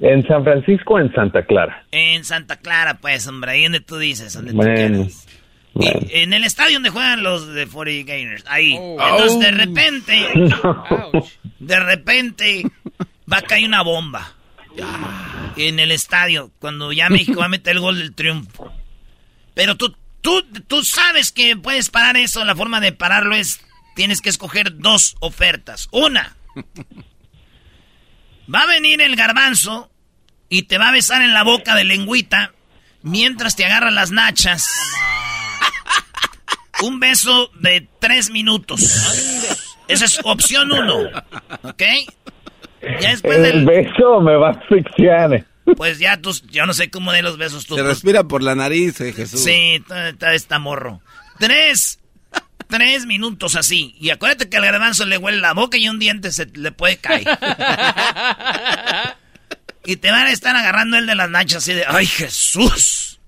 ¿En 0.00 0.26
San 0.26 0.44
Francisco 0.44 0.94
o 0.94 1.00
en 1.00 1.12
Santa 1.14 1.44
Clara? 1.46 1.86
En 1.90 2.24
Santa 2.24 2.56
Clara, 2.56 2.98
pues, 2.98 3.26
hombre, 3.26 3.52
ahí 3.52 3.62
donde 3.62 3.80
tú 3.80 3.96
dices, 3.96 4.34
donde 4.34 4.52
tú 4.52 4.58
quieras. 4.58 5.26
en 5.74 6.32
el 6.32 6.44
estadio 6.44 6.74
donde 6.74 6.90
juegan 6.90 7.22
los 7.22 7.48
de 7.48 7.66
40 7.66 8.12
Gainers, 8.12 8.44
ahí. 8.46 8.76
Oh. 8.78 8.98
Entonces, 9.00 9.40
de 9.40 9.50
repente, 9.52 10.26
de 11.58 11.80
repente, 11.80 12.62
va 13.30 13.38
a 13.38 13.42
caer 13.42 13.66
una 13.66 13.82
bomba. 13.82 14.32
En 15.56 15.78
el 15.78 15.90
estadio, 15.90 16.50
cuando 16.58 16.92
ya 16.92 17.08
México 17.08 17.40
va 17.40 17.46
a 17.46 17.48
meter 17.48 17.76
el 17.76 17.80
gol 17.80 17.96
del 17.96 18.14
triunfo. 18.14 18.70
Pero 19.54 19.74
tú, 19.76 19.96
tú, 20.20 20.42
tú 20.68 20.84
sabes 20.84 21.32
que 21.32 21.56
puedes 21.56 21.88
parar 21.88 22.18
eso, 22.18 22.44
la 22.44 22.54
forma 22.54 22.78
de 22.80 22.92
pararlo 22.92 23.34
es 23.34 23.65
tienes 23.96 24.20
que 24.20 24.28
escoger 24.28 24.76
dos 24.78 25.16
ofertas. 25.18 25.88
Una, 25.90 26.36
va 28.54 28.60
a 28.60 28.66
venir 28.66 29.00
el 29.00 29.16
garbanzo 29.16 29.90
y 30.48 30.62
te 30.62 30.78
va 30.78 30.90
a 30.90 30.92
besar 30.92 31.22
en 31.22 31.32
la 31.32 31.42
boca 31.42 31.74
de 31.74 31.82
lengüita 31.82 32.52
mientras 33.02 33.56
te 33.56 33.64
agarra 33.64 33.90
las 33.90 34.12
nachas. 34.12 34.68
Un 36.82 37.00
beso 37.00 37.50
de 37.58 37.88
tres 37.98 38.30
minutos. 38.30 38.82
Esa 39.88 40.04
es 40.04 40.20
opción 40.24 40.70
uno. 40.70 41.08
¿Ok? 41.62 41.82
Ya 43.00 43.10
después 43.10 43.38
el 43.38 43.64
beso 43.64 44.20
me 44.20 44.36
va 44.36 44.48
a 44.48 44.52
asfixiar. 44.52 45.46
Pues 45.74 45.98
ya 45.98 46.20
tú, 46.20 46.32
yo 46.50 46.66
no 46.66 46.74
sé 46.74 46.90
cómo 46.90 47.12
de 47.12 47.22
los 47.22 47.38
besos 47.38 47.66
tú. 47.66 47.76
Se 47.76 47.82
respira 47.82 48.24
por 48.24 48.42
la 48.42 48.54
nariz, 48.54 49.00
eh, 49.00 49.12
Jesús. 49.12 49.42
Sí, 49.42 49.82
está, 49.90 50.34
está 50.34 50.58
morro. 50.58 51.00
Tres, 51.38 51.98
Tres 52.68 53.06
minutos 53.06 53.54
así. 53.56 53.94
Y 54.00 54.10
acuérdate 54.10 54.48
que 54.48 54.56
al 54.56 54.64
garbanzo 54.64 55.06
le 55.06 55.18
huele 55.18 55.38
la 55.40 55.54
boca 55.54 55.76
y 55.76 55.88
un 55.88 55.98
diente 55.98 56.32
se 56.32 56.46
le 56.46 56.72
puede 56.72 56.98
caer. 56.98 57.26
y 59.84 59.96
te 59.96 60.10
van 60.10 60.26
a 60.26 60.32
estar 60.32 60.56
agarrando 60.56 60.98
el 60.98 61.06
de 61.06 61.14
las 61.14 61.30
nachas 61.30 61.58
así 61.58 61.72
de, 61.74 61.84
¡ay 61.86 62.06
Jesús! 62.06 63.20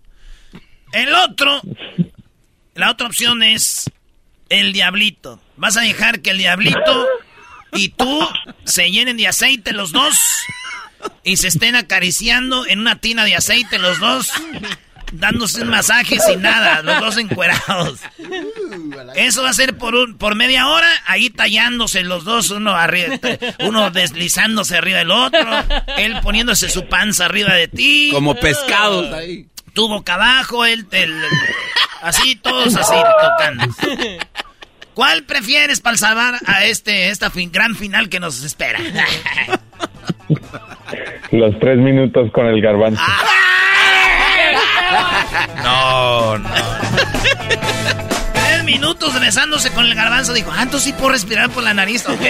El 0.92 1.14
otro, 1.14 1.60
la 2.74 2.90
otra 2.90 3.06
opción 3.06 3.42
es 3.42 3.90
el 4.48 4.72
diablito. 4.72 5.40
Vas 5.56 5.76
a 5.76 5.82
dejar 5.82 6.20
que 6.20 6.30
el 6.30 6.38
diablito 6.38 7.06
y 7.72 7.90
tú 7.90 8.26
se 8.64 8.90
llenen 8.90 9.16
de 9.18 9.28
aceite 9.28 9.72
los 9.72 9.92
dos 9.92 10.18
y 11.22 11.36
se 11.36 11.48
estén 11.48 11.76
acariciando 11.76 12.66
en 12.66 12.80
una 12.80 13.00
tina 13.00 13.24
de 13.24 13.36
aceite 13.36 13.78
los 13.78 13.98
dos 13.98 14.32
dándose 15.12 15.62
un 15.62 15.68
masaje 15.68 16.18
sin 16.20 16.42
nada, 16.42 16.82
los 16.82 17.00
dos 17.00 17.16
encuerados. 17.18 18.00
Eso 19.14 19.42
va 19.42 19.50
a 19.50 19.54
ser 19.54 19.76
por 19.76 19.94
un, 19.94 20.16
por 20.16 20.34
media 20.34 20.68
hora, 20.68 20.88
ahí 21.06 21.30
tallándose 21.30 22.02
los 22.02 22.24
dos, 22.24 22.50
uno 22.50 22.74
arriba, 22.74 23.16
uno 23.60 23.90
deslizándose 23.90 24.76
arriba 24.76 24.98
del 24.98 25.10
otro, 25.10 25.48
él 25.96 26.18
poniéndose 26.22 26.68
su 26.68 26.86
panza 26.86 27.26
arriba 27.26 27.54
de 27.54 27.68
ti. 27.68 28.10
Como 28.12 28.34
pescados 28.34 29.12
ahí. 29.12 29.46
Tu 29.74 29.86
boca 29.88 30.14
abajo, 30.14 30.64
él, 30.64 30.86
así, 32.02 32.36
todos 32.36 32.74
así, 32.74 32.94
tocando. 33.20 33.64
¿Cuál 34.94 35.22
prefieres 35.22 35.80
para 35.80 35.96
salvar 35.96 36.34
a 36.46 36.64
este, 36.64 37.10
esta 37.10 37.30
gran 37.52 37.76
final 37.76 38.08
que 38.08 38.18
nos 38.18 38.42
espera? 38.42 38.80
Los 41.30 41.58
tres 41.60 41.78
minutos 41.78 42.32
con 42.32 42.46
el 42.46 42.60
garbanzo. 42.60 43.00
No, 45.62 46.38
no. 46.38 46.48
Tres 48.32 48.64
minutos 48.64 49.18
besándose 49.20 49.70
con 49.70 49.84
el 49.84 49.94
garbanzo. 49.94 50.32
Dijo, 50.32 50.50
ah, 50.52 50.66
sí 50.78 50.92
puedo 50.92 51.10
respirar 51.10 51.50
por 51.50 51.62
la 51.62 51.74
nariz. 51.74 52.06
Ok. 52.08 52.20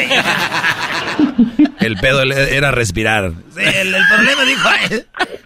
El 1.80 1.96
pedo 1.96 2.22
era 2.22 2.70
respirar. 2.70 3.32
Sí, 3.54 3.62
el, 3.62 3.94
problema 4.08 4.44
dijo 4.44 4.68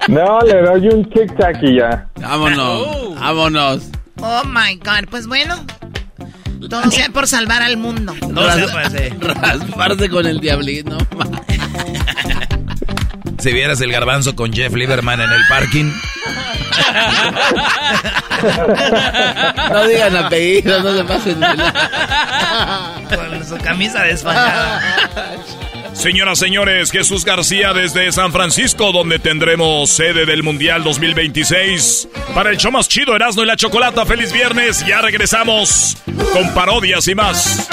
No, 0.08 0.40
le 0.40 0.62
doy 0.62 0.88
un 0.88 1.04
tic-tac 1.10 1.62
y 1.62 1.76
ya. 1.76 2.08
Vámonos, 2.16 2.86
oh. 2.88 3.14
vámonos. 3.14 3.82
Oh 4.20 4.42
my 4.44 4.76
God, 4.76 5.08
pues 5.10 5.26
bueno. 5.26 5.56
Todo 6.68 6.90
sea 6.90 7.08
por 7.10 7.26
salvar 7.26 7.62
al 7.62 7.76
mundo. 7.76 8.14
No 8.28 8.50
se 8.50 8.68
puede. 8.68 9.10
Rasparse 9.20 10.08
con 10.08 10.26
el 10.26 10.40
diablito. 10.40 10.96
Si 13.42 13.52
vieras 13.52 13.80
el 13.80 13.90
garbanzo 13.90 14.36
con 14.36 14.52
Jeff 14.52 14.72
Lieberman 14.72 15.20
en 15.20 15.30
el 15.30 15.42
parking. 15.48 15.90
no 19.70 19.88
digan 19.88 20.16
apellidos, 20.16 20.84
no 20.84 20.96
se 20.96 21.04
pasen. 21.04 21.40
Con 23.08 23.44
su 23.44 23.58
camisa 23.58 24.04
desfajada. 24.04 24.80
Señoras, 25.92 26.38
señores, 26.38 26.92
Jesús 26.92 27.24
García 27.24 27.72
desde 27.72 28.12
San 28.12 28.30
Francisco, 28.32 28.92
donde 28.92 29.18
tendremos 29.18 29.90
sede 29.90 30.24
del 30.24 30.44
Mundial 30.44 30.84
2026. 30.84 32.08
Para 32.34 32.50
el 32.50 32.58
show 32.58 32.70
más 32.70 32.88
chido, 32.88 33.16
Erasmo 33.16 33.42
y 33.42 33.46
la 33.46 33.56
Chocolata, 33.56 34.06
feliz 34.06 34.32
viernes. 34.32 34.86
Ya 34.86 35.02
regresamos 35.02 35.96
con 36.32 36.54
parodias 36.54 37.08
y 37.08 37.16
más. 37.16 37.68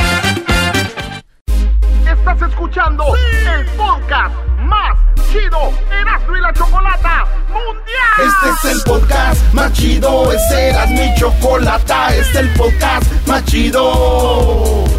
Estás 2.07 2.41
escuchando 2.41 3.05
el 3.15 3.65
podcast 3.77 4.35
más 4.61 5.08
chido, 5.31 5.71
Erasmo 5.91 6.37
y 6.37 6.41
la 6.41 6.53
Chocolata 6.53 7.25
Mundial. 7.49 8.27
Este 8.27 8.67
es 8.67 8.75
el 8.75 8.81
podcast 8.83 9.53
más 9.53 9.73
chido, 9.73 10.31
este 10.31 10.69
era 10.69 10.85
mi 10.87 11.13
chocolata, 11.15 12.15
este 12.15 12.21
es 12.21 12.35
el 12.35 12.53
podcast 12.53 13.27
más 13.27 13.45
chido. 13.45 14.98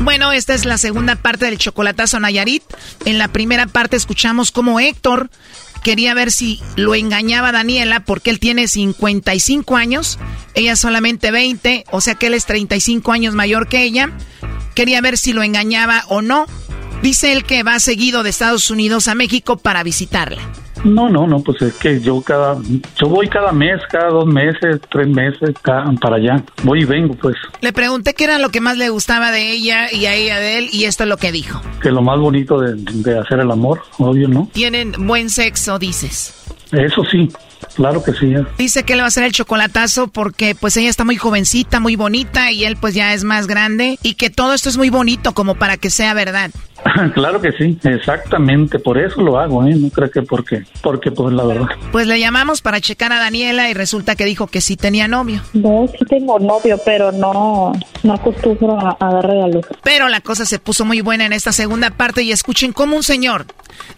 Bueno, 0.00 0.32
esta 0.32 0.54
es 0.54 0.64
la 0.64 0.78
segunda 0.78 1.16
parte 1.16 1.44
del 1.44 1.58
chocolatazo 1.58 2.18
Nayarit. 2.20 2.62
En 3.04 3.18
la 3.18 3.28
primera 3.28 3.66
parte 3.66 3.96
escuchamos 3.96 4.50
cómo 4.50 4.80
Héctor 4.80 5.30
quería 5.82 6.14
ver 6.14 6.32
si 6.32 6.60
lo 6.76 6.94
engañaba 6.94 7.52
Daniela 7.52 8.00
porque 8.00 8.30
él 8.30 8.38
tiene 8.38 8.66
55 8.66 9.76
años, 9.76 10.18
ella 10.54 10.76
solamente 10.76 11.30
20, 11.30 11.84
o 11.90 12.00
sea 12.00 12.14
que 12.14 12.28
él 12.28 12.34
es 12.34 12.46
35 12.46 13.12
años 13.12 13.34
mayor 13.34 13.68
que 13.68 13.82
ella. 13.82 14.10
Quería 14.74 15.02
ver 15.02 15.18
si 15.18 15.34
lo 15.34 15.42
engañaba 15.42 16.04
o 16.08 16.22
no. 16.22 16.46
Dice 17.02 17.32
él 17.32 17.44
que 17.44 17.62
va 17.62 17.78
seguido 17.78 18.22
de 18.22 18.30
Estados 18.30 18.70
Unidos 18.70 19.06
a 19.06 19.14
México 19.14 19.58
para 19.58 19.82
visitarla. 19.82 20.40
No, 20.84 21.08
no, 21.10 21.26
no, 21.26 21.40
pues 21.40 21.60
es 21.62 21.74
que 21.74 22.00
yo 22.00 22.20
cada, 22.22 22.56
yo 22.96 23.08
voy 23.08 23.28
cada 23.28 23.52
mes, 23.52 23.80
cada 23.90 24.08
dos 24.08 24.26
meses, 24.26 24.80
tres 24.90 25.08
meses, 25.08 25.50
cada- 25.62 25.90
para 26.00 26.16
allá. 26.16 26.42
Voy 26.62 26.82
y 26.82 26.84
vengo, 26.84 27.14
pues, 27.14 27.36
Le 27.60 27.72
pregunté 27.72 28.14
qué 28.14 28.24
era 28.24 28.38
lo 28.38 28.48
que 28.48 28.60
más 28.60 28.78
le 28.78 28.88
gustaba 28.88 29.30
de 29.30 29.50
ella 29.52 29.92
y 29.92 30.06
a 30.06 30.14
ella 30.14 30.38
de 30.38 30.58
él 30.58 30.68
y 30.72 30.84
esto 30.84 31.02
es 31.04 31.08
lo 31.08 31.16
que 31.18 31.32
dijo. 31.32 31.60
que 31.82 31.90
lo 31.90 32.02
más 32.02 32.18
bonito 32.18 32.58
de, 32.60 32.74
de 32.76 33.18
hacer 33.18 33.40
el 33.40 33.50
amor, 33.50 33.82
obvio, 33.98 34.28
¿no? 34.28 34.48
Tienen 34.52 34.92
buen 35.06 35.30
sexo, 35.30 35.78
dices. 35.78 36.34
Eso 36.72 37.02
sí, 37.10 37.28
claro 37.74 38.02
que 38.02 38.12
sí. 38.12 38.34
Dice 38.58 38.84
que 38.84 38.94
él 38.94 39.00
va 39.00 39.04
a 39.04 39.08
hacer 39.08 39.24
el 39.24 39.32
chocolatazo 39.32 40.08
porque 40.08 40.54
pues 40.54 40.76
ella 40.76 40.90
está 40.90 41.04
muy 41.04 41.16
jovencita, 41.16 41.80
muy 41.80 41.96
bonita 41.96 42.50
y 42.52 42.64
él 42.64 42.76
pues 42.76 42.94
ya 42.94 43.14
es 43.14 43.24
más 43.24 43.46
grande 43.46 43.98
y 44.02 44.14
que 44.14 44.30
todo 44.30 44.54
esto 44.54 44.68
es 44.68 44.76
muy 44.76 44.90
bonito 44.90 45.32
como 45.32 45.54
para 45.54 45.76
que 45.76 45.90
sea 45.90 46.14
verdad. 46.14 46.50
claro 47.14 47.40
que 47.40 47.52
sí, 47.52 47.78
exactamente, 47.84 48.78
por 48.78 48.98
eso 48.98 49.20
lo 49.20 49.38
hago, 49.38 49.66
¿eh? 49.66 49.74
No 49.74 49.90
creo 49.90 50.10
que 50.10 50.22
porque, 50.22 50.64
porque 50.82 51.10
pues 51.10 51.34
la 51.34 51.44
verdad. 51.44 51.68
Pues 51.92 52.06
le 52.06 52.18
llamamos 52.18 52.62
para 52.62 52.80
checar 52.80 53.12
a 53.12 53.18
Daniela 53.18 53.70
y 53.70 53.74
resulta 53.74 54.16
que 54.16 54.24
dijo 54.24 54.46
que 54.46 54.60
sí 54.60 54.76
tenía 54.76 55.08
novio. 55.08 55.42
No, 55.52 55.86
sí 55.86 56.04
tengo 56.06 56.38
novio, 56.38 56.78
pero 56.84 57.12
no, 57.12 57.72
no 58.02 58.14
acostumbro 58.14 58.78
a, 58.78 58.96
a 58.98 59.14
darle 59.14 59.42
a 59.42 59.48
luz. 59.48 59.66
Pero 59.82 60.08
la 60.08 60.20
cosa 60.20 60.44
se 60.44 60.58
puso 60.58 60.84
muy 60.84 61.00
buena 61.00 61.26
en 61.26 61.32
esta 61.32 61.52
segunda 61.52 61.90
parte 61.90 62.22
y 62.22 62.32
escuchen 62.32 62.72
cómo 62.72 62.96
un 62.96 63.02
señor 63.02 63.46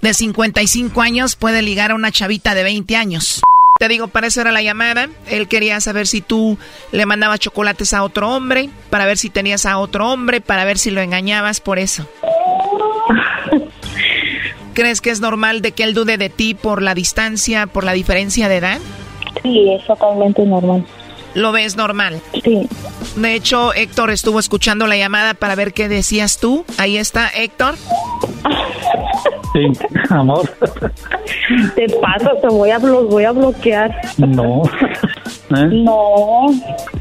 de 0.00 0.14
55 0.14 1.00
años 1.00 1.36
puede 1.36 1.62
ligar 1.62 1.92
a 1.92 1.94
una 1.94 2.10
chavita 2.10 2.54
de 2.54 2.64
20 2.64 2.96
años. 2.96 3.42
Te 3.82 3.88
digo, 3.88 4.06
para 4.06 4.28
eso 4.28 4.40
era 4.40 4.52
la 4.52 4.62
llamada. 4.62 5.08
Él 5.28 5.48
quería 5.48 5.80
saber 5.80 6.06
si 6.06 6.20
tú 6.20 6.56
le 6.92 7.04
mandabas 7.04 7.40
chocolates 7.40 7.92
a 7.92 8.04
otro 8.04 8.30
hombre, 8.30 8.70
para 8.90 9.06
ver 9.06 9.18
si 9.18 9.28
tenías 9.28 9.66
a 9.66 9.76
otro 9.78 10.08
hombre, 10.08 10.40
para 10.40 10.64
ver 10.64 10.78
si 10.78 10.92
lo 10.92 11.00
engañabas 11.00 11.60
por 11.60 11.80
eso. 11.80 12.06
¿Crees 14.74 15.00
que 15.00 15.10
es 15.10 15.20
normal 15.20 15.62
de 15.62 15.72
que 15.72 15.82
él 15.82 15.94
dude 15.94 16.16
de 16.16 16.28
ti 16.28 16.54
por 16.54 16.80
la 16.80 16.94
distancia, 16.94 17.66
por 17.66 17.82
la 17.82 17.92
diferencia 17.92 18.48
de 18.48 18.58
edad? 18.58 18.78
Sí, 19.42 19.72
es 19.72 19.84
totalmente 19.84 20.46
normal. 20.46 20.86
¿Lo 21.34 21.50
ves 21.50 21.74
normal? 21.74 22.20
Sí. 22.44 22.68
De 23.16 23.34
hecho, 23.34 23.74
Héctor 23.74 24.10
estuvo 24.10 24.38
escuchando 24.38 24.86
la 24.86 24.96
llamada 24.96 25.34
para 25.34 25.54
ver 25.54 25.72
qué 25.72 25.88
decías 25.88 26.38
tú. 26.38 26.64
Ahí 26.78 26.96
está, 26.96 27.28
Héctor. 27.28 27.74
Sí, 29.52 29.60
amor. 30.08 30.48
Te 31.74 31.86
paso, 32.00 32.30
te 32.40 32.48
voy 32.48 32.70
a, 32.70 32.78
blo- 32.78 33.06
voy 33.06 33.24
a 33.24 33.32
bloquear. 33.32 33.94
No. 34.16 34.62
¿Eh? 35.50 35.68
No, 35.70 36.46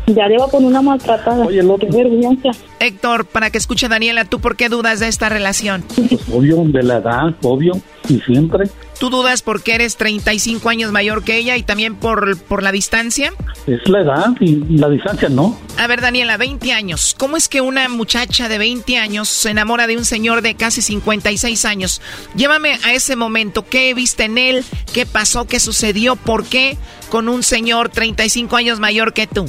ya 0.07 0.27
le 0.27 0.35
voy 0.37 0.45
a 0.47 0.51
poner 0.51 0.67
una 0.67 0.81
maltratada. 0.81 1.45
Oye, 1.45 1.61
Qué 1.79 1.85
vergüenza. 1.85 2.49
Héctor, 2.81 3.23
para 3.25 3.51
que 3.51 3.57
escuche 3.57 3.87
Daniela, 3.87 4.25
¿tú 4.25 4.41
por 4.41 4.57
qué 4.57 4.67
dudas 4.67 4.99
de 4.99 5.07
esta 5.07 5.29
relación? 5.29 5.81
Pues 5.95 6.19
obvio, 6.29 6.57
de 6.65 6.83
la 6.83 6.97
edad, 6.97 7.33
obvio, 7.41 7.71
y 8.09 8.19
siempre. 8.19 8.65
¿Tú 9.01 9.09
dudas 9.09 9.41
porque 9.41 9.73
eres 9.73 9.97
35 9.97 10.69
años 10.69 10.91
mayor 10.91 11.23
que 11.23 11.35
ella 11.35 11.57
y 11.57 11.63
también 11.63 11.95
por, 11.95 12.37
por 12.37 12.61
la 12.61 12.71
distancia? 12.71 13.33
Es 13.65 13.89
la 13.89 14.01
edad 14.01 14.27
y 14.39 14.57
la 14.77 14.89
distancia, 14.89 15.27
¿no? 15.27 15.57
A 15.79 15.87
ver, 15.87 16.01
Daniela, 16.01 16.37
20 16.37 16.71
años. 16.71 17.15
¿Cómo 17.17 17.35
es 17.35 17.49
que 17.49 17.61
una 17.61 17.89
muchacha 17.89 18.47
de 18.47 18.59
20 18.59 18.99
años 18.99 19.27
se 19.27 19.49
enamora 19.49 19.87
de 19.87 19.97
un 19.97 20.05
señor 20.05 20.43
de 20.43 20.53
casi 20.53 20.83
56 20.83 21.65
años? 21.65 21.99
Llévame 22.35 22.77
a 22.83 22.93
ese 22.93 23.15
momento. 23.15 23.65
¿Qué 23.67 23.91
viste 23.95 24.25
en 24.25 24.37
él? 24.37 24.63
¿Qué 24.93 25.07
pasó? 25.07 25.45
¿Qué 25.47 25.59
sucedió? 25.59 26.15
¿Por 26.15 26.45
qué 26.45 26.77
con 27.09 27.27
un 27.27 27.41
señor 27.41 27.89
35 27.89 28.55
años 28.55 28.79
mayor 28.79 29.13
que 29.13 29.25
tú? 29.25 29.45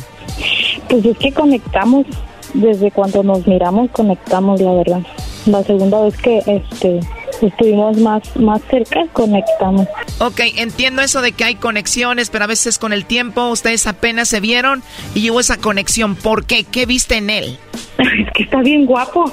Pues 0.89 1.05
es 1.05 1.19
que 1.19 1.31
conectamos, 1.31 2.07
desde 2.55 2.91
cuando 2.91 3.23
nos 3.23 3.47
miramos 3.47 3.91
conectamos, 3.91 4.62
la 4.62 4.73
verdad. 4.73 5.03
La 5.45 5.62
segunda 5.62 6.01
vez 6.01 6.16
que 6.16 6.39
este 6.47 7.01
estuvimos 7.43 7.97
más, 7.98 8.36
más 8.36 8.60
cerca, 8.70 9.06
conectamos. 9.12 9.86
Ok, 10.19 10.40
entiendo 10.56 11.02
eso 11.02 11.20
de 11.23 11.32
que 11.32 11.44
hay 11.44 11.55
conexiones, 11.56 12.31
pero 12.31 12.44
a 12.44 12.48
veces 12.48 12.78
con 12.78 12.93
el 12.93 13.05
tiempo 13.05 13.48
ustedes 13.48 13.86
apenas 13.86 14.28
se 14.28 14.40
vieron 14.40 14.82
y 15.14 15.31
hubo 15.31 15.40
esa 15.40 15.56
conexión. 15.56 16.14
¿Por 16.16 16.44
qué? 16.44 16.64
¿Qué 16.64 16.86
viste 16.86 17.16
en 17.16 17.31
él? 17.31 17.59
Es 17.98 18.32
que 18.35 18.43
está 18.44 18.60
bien 18.62 18.85
guapo. 18.85 19.24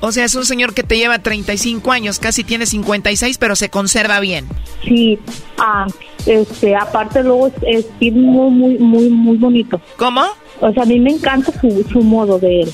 O 0.00 0.12
sea, 0.12 0.26
es 0.26 0.34
un 0.34 0.44
señor 0.44 0.74
que 0.74 0.82
te 0.82 0.98
lleva 0.98 1.18
35 1.18 1.90
años, 1.90 2.18
casi 2.18 2.44
tiene 2.44 2.66
56, 2.66 3.38
pero 3.38 3.56
se 3.56 3.70
conserva 3.70 4.20
bien. 4.20 4.46
Sí, 4.86 5.18
ah, 5.56 5.86
este, 6.26 6.76
aparte 6.76 7.22
luego 7.22 7.46
es, 7.46 7.86
es 8.00 8.12
muy, 8.12 8.50
muy, 8.50 8.78
muy, 8.78 9.08
muy 9.08 9.36
bonito. 9.38 9.80
¿Cómo? 9.96 10.20
O 10.60 10.72
sea, 10.72 10.82
a 10.82 10.86
mí 10.86 11.00
me 11.00 11.12
encanta 11.12 11.52
su, 11.58 11.82
su 11.90 12.02
modo 12.02 12.38
de 12.38 12.62
él, 12.62 12.72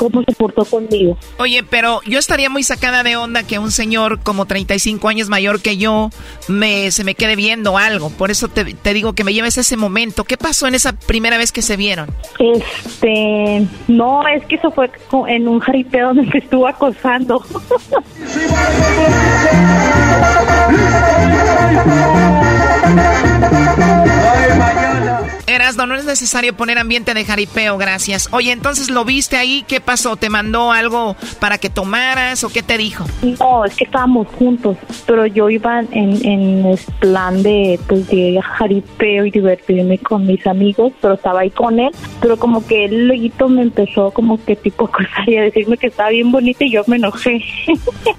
cómo 0.00 0.22
se 0.22 0.32
portó 0.32 0.64
conmigo. 0.64 1.18
Oye, 1.38 1.62
pero 1.62 2.00
yo 2.06 2.18
estaría 2.18 2.48
muy 2.48 2.62
sacada 2.62 3.02
de 3.02 3.16
onda 3.16 3.42
que 3.42 3.58
un 3.58 3.70
señor 3.70 4.20
como 4.20 4.46
35 4.46 5.06
años 5.08 5.28
mayor 5.28 5.60
que 5.60 5.76
yo 5.76 6.08
me, 6.48 6.90
se 6.90 7.04
me 7.04 7.14
quede 7.14 7.36
viendo 7.36 7.76
algo. 7.76 8.08
Por 8.08 8.30
eso 8.30 8.48
te, 8.48 8.64
te 8.72 8.94
digo 8.94 9.12
que 9.12 9.24
me 9.24 9.34
lleves 9.34 9.58
a 9.58 9.60
ese 9.60 9.76
momento. 9.76 10.24
¿Qué 10.24 10.38
pasó 10.38 10.66
en 10.66 10.74
esa 10.74 10.94
primera 10.94 11.36
vez 11.36 11.52
que 11.52 11.60
se 11.60 11.76
vieron? 11.76 12.08
Este, 12.38 13.66
no, 13.88 14.26
es 14.26 14.42
que 14.46 14.54
eso 14.54 14.70
fue 14.70 14.90
en 15.28 15.46
un 15.46 15.60
jaripeo 15.60 16.14
donde 16.14 16.22
me 16.22 16.38
estuvo 16.38 16.66
acosando. 16.66 17.44
Erasno, 25.50 25.86
no 25.86 25.94
es 25.94 26.04
necesario 26.04 26.54
poner 26.54 26.78
ambiente 26.78 27.14
de 27.14 27.24
jaripeo, 27.24 27.78
gracias. 27.78 28.28
Oye, 28.32 28.52
entonces 28.52 28.90
lo 28.90 29.04
viste 29.04 29.36
ahí, 29.36 29.64
¿qué 29.66 29.80
pasó? 29.80 30.16
¿Te 30.16 30.30
mandó 30.30 30.72
algo 30.72 31.16
para 31.38 31.58
que 31.58 31.70
tomaras 31.70 32.44
o 32.44 32.48
qué 32.48 32.62
te 32.62 32.76
dijo? 32.78 33.04
No, 33.22 33.64
es 33.64 33.74
que 33.74 33.84
estábamos 33.84 34.28
juntos, 34.28 34.76
pero 35.06 35.26
yo 35.26 35.50
iba 35.50 35.80
en, 35.80 36.24
en 36.24 36.66
el 36.66 36.78
plan 36.98 37.42
de, 37.42 37.78
pues, 37.88 38.08
de 38.08 38.40
jaripeo 38.42 39.26
y 39.26 39.30
divertirme 39.30 39.98
con 39.98 40.26
mis 40.26 40.46
amigos, 40.46 40.92
pero 41.00 41.14
estaba 41.14 41.40
ahí 41.40 41.50
con 41.50 41.78
él, 41.78 41.90
pero 42.20 42.36
como 42.36 42.66
que 42.66 42.86
él 42.86 43.06
luego 43.06 43.20
me 43.48 43.62
empezó 43.62 44.10
como 44.10 44.42
que 44.44 44.56
tipo 44.56 44.84
a 44.86 44.88
acosar 44.88 45.28
y 45.28 45.36
a 45.36 45.42
decirme 45.42 45.76
que 45.76 45.88
estaba 45.88 46.10
bien 46.10 46.30
bonita 46.30 46.64
y 46.64 46.72
yo 46.72 46.82
me 46.86 46.96
enojé. 46.96 47.42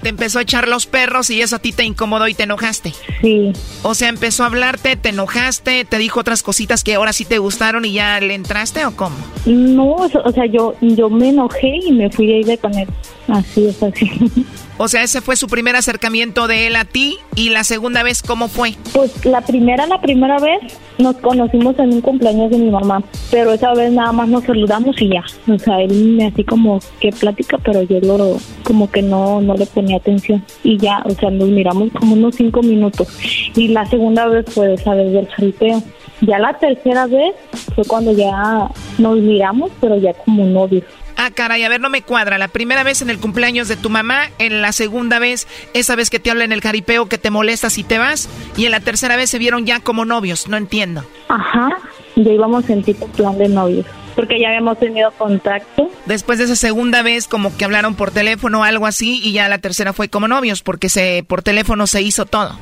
Te 0.02 0.08
empezó 0.08 0.38
a 0.38 0.42
echar 0.42 0.68
los 0.68 0.86
perros 0.86 1.30
y 1.30 1.40
eso 1.40 1.56
a 1.56 1.58
ti 1.58 1.72
te 1.72 1.84
incomodó 1.84 2.28
y 2.28 2.34
te 2.34 2.44
enojaste. 2.44 2.92
Sí. 3.20 3.52
O 3.82 3.94
sea, 3.94 4.08
empezó 4.08 4.44
a 4.44 4.46
hablarte, 4.46 4.96
te 4.96 5.10
enojaste, 5.10 5.84
te 5.84 5.98
dijo 5.98 6.20
otras 6.20 6.42
cositas 6.42 6.84
que 6.84 6.94
ahora 6.94 7.12
sí 7.12 7.21
te 7.24 7.38
gustaron 7.38 7.84
y 7.84 7.92
ya 7.92 8.20
le 8.20 8.34
entraste 8.34 8.84
o 8.84 8.94
cómo? 8.96 9.16
No, 9.46 9.92
o 9.94 10.08
sea- 10.08 10.22
o 10.24 10.32
sea, 10.32 10.46
yo, 10.46 10.74
yo 10.80 11.10
me 11.10 11.30
enojé 11.30 11.76
y 11.86 11.92
me 11.92 12.10
fui 12.10 12.26
de 12.26 12.34
ahí 12.36 12.44
de 12.44 12.58
con 12.58 12.74
él. 12.78 12.88
Así 13.28 13.66
es, 13.66 13.82
así. 13.82 14.10
O 14.78 14.88
sea, 14.88 15.02
ese 15.04 15.20
fue 15.20 15.36
su 15.36 15.46
primer 15.46 15.76
acercamiento 15.76 16.48
de 16.48 16.66
él 16.66 16.74
a 16.74 16.84
ti 16.84 17.18
y 17.36 17.50
la 17.50 17.62
segunda 17.62 18.02
vez, 18.02 18.20
¿cómo 18.22 18.48
fue? 18.48 18.72
Pues 18.92 19.24
la 19.24 19.40
primera, 19.42 19.86
la 19.86 20.00
primera 20.00 20.40
vez 20.40 20.58
nos 20.98 21.14
conocimos 21.18 21.78
en 21.78 21.92
un 21.92 22.00
cumpleaños 22.00 22.50
de 22.50 22.58
mi 22.58 22.68
mamá, 22.70 23.00
pero 23.30 23.52
esa 23.52 23.74
vez 23.74 23.92
nada 23.92 24.10
más 24.10 24.28
nos 24.28 24.42
saludamos 24.42 25.00
y 25.00 25.10
ya. 25.10 25.22
O 25.46 25.56
sea, 25.58 25.80
él 25.82 26.16
me 26.16 26.26
así 26.26 26.42
como 26.42 26.80
que 26.98 27.10
plática, 27.12 27.58
pero 27.62 27.82
yo 27.82 28.00
lo 28.00 28.38
como 28.64 28.90
que 28.90 29.02
no 29.02 29.40
no 29.40 29.54
le 29.54 29.66
ponía 29.66 29.98
atención 29.98 30.42
y 30.64 30.78
ya, 30.78 31.02
o 31.04 31.10
sea, 31.10 31.30
nos 31.30 31.48
miramos 31.50 31.90
como 31.92 32.14
unos 32.14 32.34
cinco 32.34 32.60
minutos. 32.62 33.06
Y 33.54 33.68
la 33.68 33.86
segunda 33.86 34.26
vez 34.26 34.46
fue 34.48 34.74
esa 34.74 34.94
vez 34.94 35.12
del 35.12 35.28
jaripeo. 35.28 35.80
Ya 36.22 36.38
la 36.38 36.54
tercera 36.54 37.06
vez 37.06 37.34
fue 37.74 37.84
cuando 37.84 38.12
ya 38.12 38.68
nos 38.98 39.18
miramos, 39.18 39.70
pero 39.80 39.96
ya 39.96 40.14
como 40.14 40.44
novios. 40.44 40.84
Ah, 41.16 41.30
caray, 41.30 41.62
a 41.62 41.68
ver, 41.68 41.80
no 41.80 41.90
me 41.90 42.02
cuadra. 42.02 42.38
La 42.38 42.48
primera 42.48 42.84
vez 42.84 43.02
en 43.02 43.10
el 43.10 43.18
cumpleaños 43.18 43.68
de 43.68 43.76
tu 43.76 43.90
mamá, 43.90 44.30
en 44.38 44.62
la 44.62 44.72
segunda 44.72 45.18
vez, 45.18 45.46
esa 45.74 45.94
vez 45.94 46.10
que 46.10 46.20
te 46.20 46.30
habla 46.30 46.44
en 46.44 46.52
el 46.52 46.60
jaripeo, 46.60 47.06
que 47.06 47.18
te 47.18 47.30
molestas 47.30 47.76
y 47.78 47.84
te 47.84 47.98
vas, 47.98 48.28
y 48.56 48.64
en 48.64 48.70
la 48.70 48.80
tercera 48.80 49.16
vez 49.16 49.30
se 49.30 49.38
vieron 49.38 49.66
ya 49.66 49.80
como 49.80 50.04
novios, 50.04 50.48
no 50.48 50.56
entiendo. 50.56 51.04
Ajá, 51.28 51.70
ya 52.16 52.32
íbamos 52.32 52.68
en 52.70 52.82
tipo 52.82 53.06
plan 53.08 53.36
de 53.36 53.48
novios, 53.48 53.84
porque 54.14 54.40
ya 54.40 54.48
habíamos 54.48 54.78
tenido 54.78 55.10
contacto. 55.12 55.90
Después 56.06 56.38
de 56.38 56.44
esa 56.44 56.56
segunda 56.56 57.02
vez, 57.02 57.28
como 57.28 57.54
que 57.56 57.64
hablaron 57.64 57.94
por 57.94 58.10
teléfono 58.10 58.60
o 58.60 58.64
algo 58.64 58.86
así, 58.86 59.20
y 59.22 59.32
ya 59.32 59.48
la 59.48 59.58
tercera 59.58 59.92
fue 59.92 60.08
como 60.08 60.28
novios, 60.28 60.62
porque 60.62 60.88
se 60.88 61.24
por 61.26 61.42
teléfono 61.42 61.86
se 61.86 62.00
hizo 62.00 62.26
todo. 62.26 62.56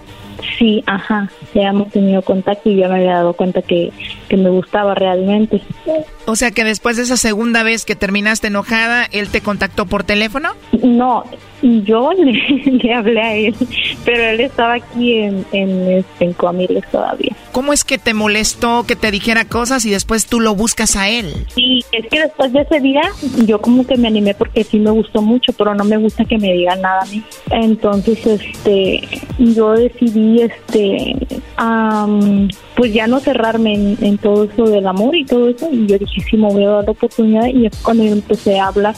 Sí, 0.58 0.82
ajá, 0.86 1.30
ya 1.54 1.68
hemos 1.68 1.90
tenido 1.90 2.22
contacto 2.22 2.70
y 2.70 2.76
ya 2.76 2.88
me 2.88 2.96
había 2.96 3.14
dado 3.16 3.34
cuenta 3.34 3.62
que, 3.62 3.92
que 4.31 4.36
me 4.36 4.48
gustaba 4.48 4.94
realmente. 4.94 5.61
O 6.24 6.36
sea 6.36 6.52
que 6.52 6.65
después 6.65 6.97
de 6.97 7.02
esa 7.02 7.16
segunda 7.16 7.65
vez 7.65 7.85
que 7.85 7.97
terminaste 7.97 8.47
enojada, 8.47 9.07
él 9.11 9.28
te 9.28 9.40
contactó 9.40 9.86
por 9.86 10.05
teléfono. 10.05 10.51
No, 10.82 11.24
yo 11.62 12.12
le, 12.16 12.32
le 12.65 12.94
hablé 12.94 13.20
a 13.20 13.35
él, 13.35 13.55
pero 14.05 14.23
él 14.24 14.40
estaba 14.40 14.74
aquí 14.74 15.15
en, 15.15 15.44
en, 15.52 15.90
este, 15.90 16.24
en 16.27 16.32
Coamiles 16.32 16.85
todavía. 16.90 17.36
¿Cómo 17.52 17.73
es 17.73 17.82
que 17.82 17.98
te 17.98 18.15
molestó 18.15 18.85
que 18.86 18.94
te 18.94 19.11
dijera 19.11 19.44
cosas 19.44 19.85
y 19.85 19.90
después 19.90 20.27
tú 20.27 20.39
lo 20.39 20.55
buscas 20.55 20.94
a 20.94 21.09
él? 21.09 21.47
Y 21.57 21.85
es 21.90 22.07
que 22.07 22.20
después 22.20 22.52
de 22.52 22.61
ese 22.61 22.81
día 22.81 23.02
yo 23.44 23.61
como 23.61 23.85
que 23.85 23.97
me 23.97 24.09
animé 24.09 24.35
porque 24.35 24.62
sí 24.62 24.78
me 24.78 24.93
gustó 24.93 25.20
mucho, 25.20 25.52
pero 25.52 25.74
no 25.74 25.85
me 25.85 25.97
gusta 25.97 26.24
que 26.24 26.39
me 26.39 26.52
digan 26.52 26.81
nada 26.81 27.01
a 27.02 27.07
mí. 27.07 27.23
Entonces, 27.51 28.24
este, 28.24 29.09
yo 29.39 29.73
decidí, 29.73 30.43
este, 30.43 31.16
am, 31.57 32.48
pues 32.81 32.94
ya 32.94 33.07
no 33.07 33.20
cerrarme 33.20 33.74
en, 34.01 34.16
todo 34.16 34.44
eso 34.44 34.65
del 34.65 34.86
amor 34.86 35.15
y 35.15 35.27
todo 35.27 35.51
eso. 35.51 35.69
Y 35.70 35.86
yo 35.86 35.98
dije, 35.98 36.23
sí, 36.23 36.35
me 36.39 36.51
voy 36.51 36.65
a 36.65 36.70
dar 36.70 36.85
la 36.86 36.93
oportunidad. 36.93 37.44
Y 37.48 37.66
es 37.66 37.77
cuando 37.82 38.05
yo 38.05 38.12
empecé 38.12 38.59
a 38.59 38.69
hablar, 38.69 38.94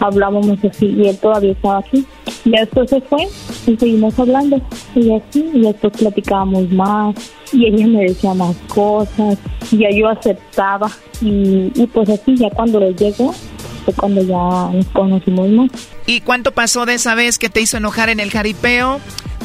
hablábamos 0.00 0.56
así 0.64 0.86
y 0.86 1.06
él 1.06 1.18
todavía 1.18 1.52
estaba 1.52 1.80
aquí. 1.80 2.06
Y 2.46 2.50
después 2.52 2.88
se 2.88 2.98
fue 3.02 3.28
y 3.66 3.76
seguimos 3.76 4.18
hablando. 4.18 4.58
Y 4.94 5.12
así, 5.12 5.50
y 5.52 5.60
después 5.60 5.92
platicábamos 5.98 6.70
más. 6.70 7.14
Y 7.52 7.66
ella 7.66 7.86
me 7.86 8.04
decía 8.04 8.32
más 8.32 8.56
cosas. 8.68 9.36
Y 9.70 9.80
ya 9.80 9.90
yo 9.90 10.08
aceptaba. 10.08 10.90
Y, 11.20 11.70
y 11.74 11.86
pues 11.92 12.08
así, 12.08 12.36
ya 12.36 12.48
cuando 12.48 12.78
él 12.78 12.96
llegó, 12.96 13.34
fue 13.84 13.94
cuando 13.94 14.22
ya 14.22 14.76
nos 14.76 14.86
conocimos 14.92 15.48
más. 15.48 15.70
¿Y 16.06 16.20
cuánto 16.20 16.52
pasó 16.52 16.86
de 16.86 16.94
esa 16.94 17.14
vez 17.14 17.38
que 17.38 17.48
te 17.48 17.60
hizo 17.60 17.76
enojar 17.76 18.08
en 18.08 18.20
el 18.20 18.30
jaripeo 18.30 19.00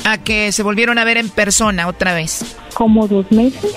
a 0.05 0.17
que 0.17 0.51
se 0.51 0.63
volvieron 0.63 0.97
a 0.97 1.03
ver 1.03 1.17
en 1.17 1.29
persona 1.29 1.87
otra 1.87 2.13
vez? 2.13 2.55
Como 2.73 3.07
dos 3.07 3.31
meses. 3.31 3.73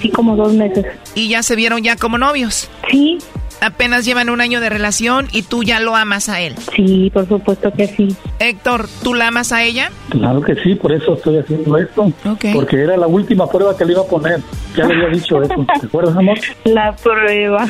Sí, 0.00 0.10
como 0.10 0.36
dos 0.36 0.52
meses. 0.54 0.86
¿Y 1.14 1.28
ya 1.28 1.42
se 1.42 1.56
vieron 1.56 1.82
ya 1.82 1.96
como 1.96 2.16
novios? 2.18 2.70
Sí. 2.90 3.18
Apenas 3.62 4.06
llevan 4.06 4.30
un 4.30 4.40
año 4.40 4.60
de 4.62 4.70
relación 4.70 5.28
y 5.32 5.42
tú 5.42 5.62
ya 5.62 5.80
lo 5.80 5.94
amas 5.94 6.30
a 6.30 6.40
él. 6.40 6.54
Sí, 6.74 7.10
por 7.12 7.28
supuesto 7.28 7.70
que 7.72 7.86
sí. 7.88 8.16
Héctor, 8.38 8.88
¿tú 9.02 9.12
la 9.12 9.28
amas 9.28 9.52
a 9.52 9.62
ella? 9.62 9.90
Claro 10.08 10.40
que 10.40 10.54
sí, 10.62 10.74
por 10.76 10.92
eso 10.92 11.12
estoy 11.12 11.38
haciendo 11.38 11.76
esto. 11.76 12.10
Porque 12.54 12.80
era 12.80 12.96
la 12.96 13.06
última 13.06 13.46
prueba 13.46 13.76
que 13.76 13.84
le 13.84 13.92
iba 13.92 14.00
a 14.00 14.06
poner. 14.06 14.40
Ya 14.74 14.86
le 14.86 14.94
había 14.94 15.08
dicho 15.08 15.42
eso. 15.42 15.66
¿Te 15.78 15.86
acuerdas, 15.86 16.16
amor? 16.16 16.38
La 16.64 16.96
prueba. 16.96 17.66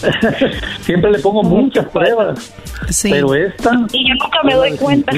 Siempre 0.80 1.10
le 1.10 1.18
pongo 1.18 1.42
muchas 1.42 1.86
pruebas. 1.88 2.52
Pero 3.02 3.34
esta. 3.34 3.72
Y 3.92 4.08
yo 4.08 4.14
nunca 4.14 4.42
me 4.44 4.54
doy 4.54 4.76
cuenta. 4.76 5.12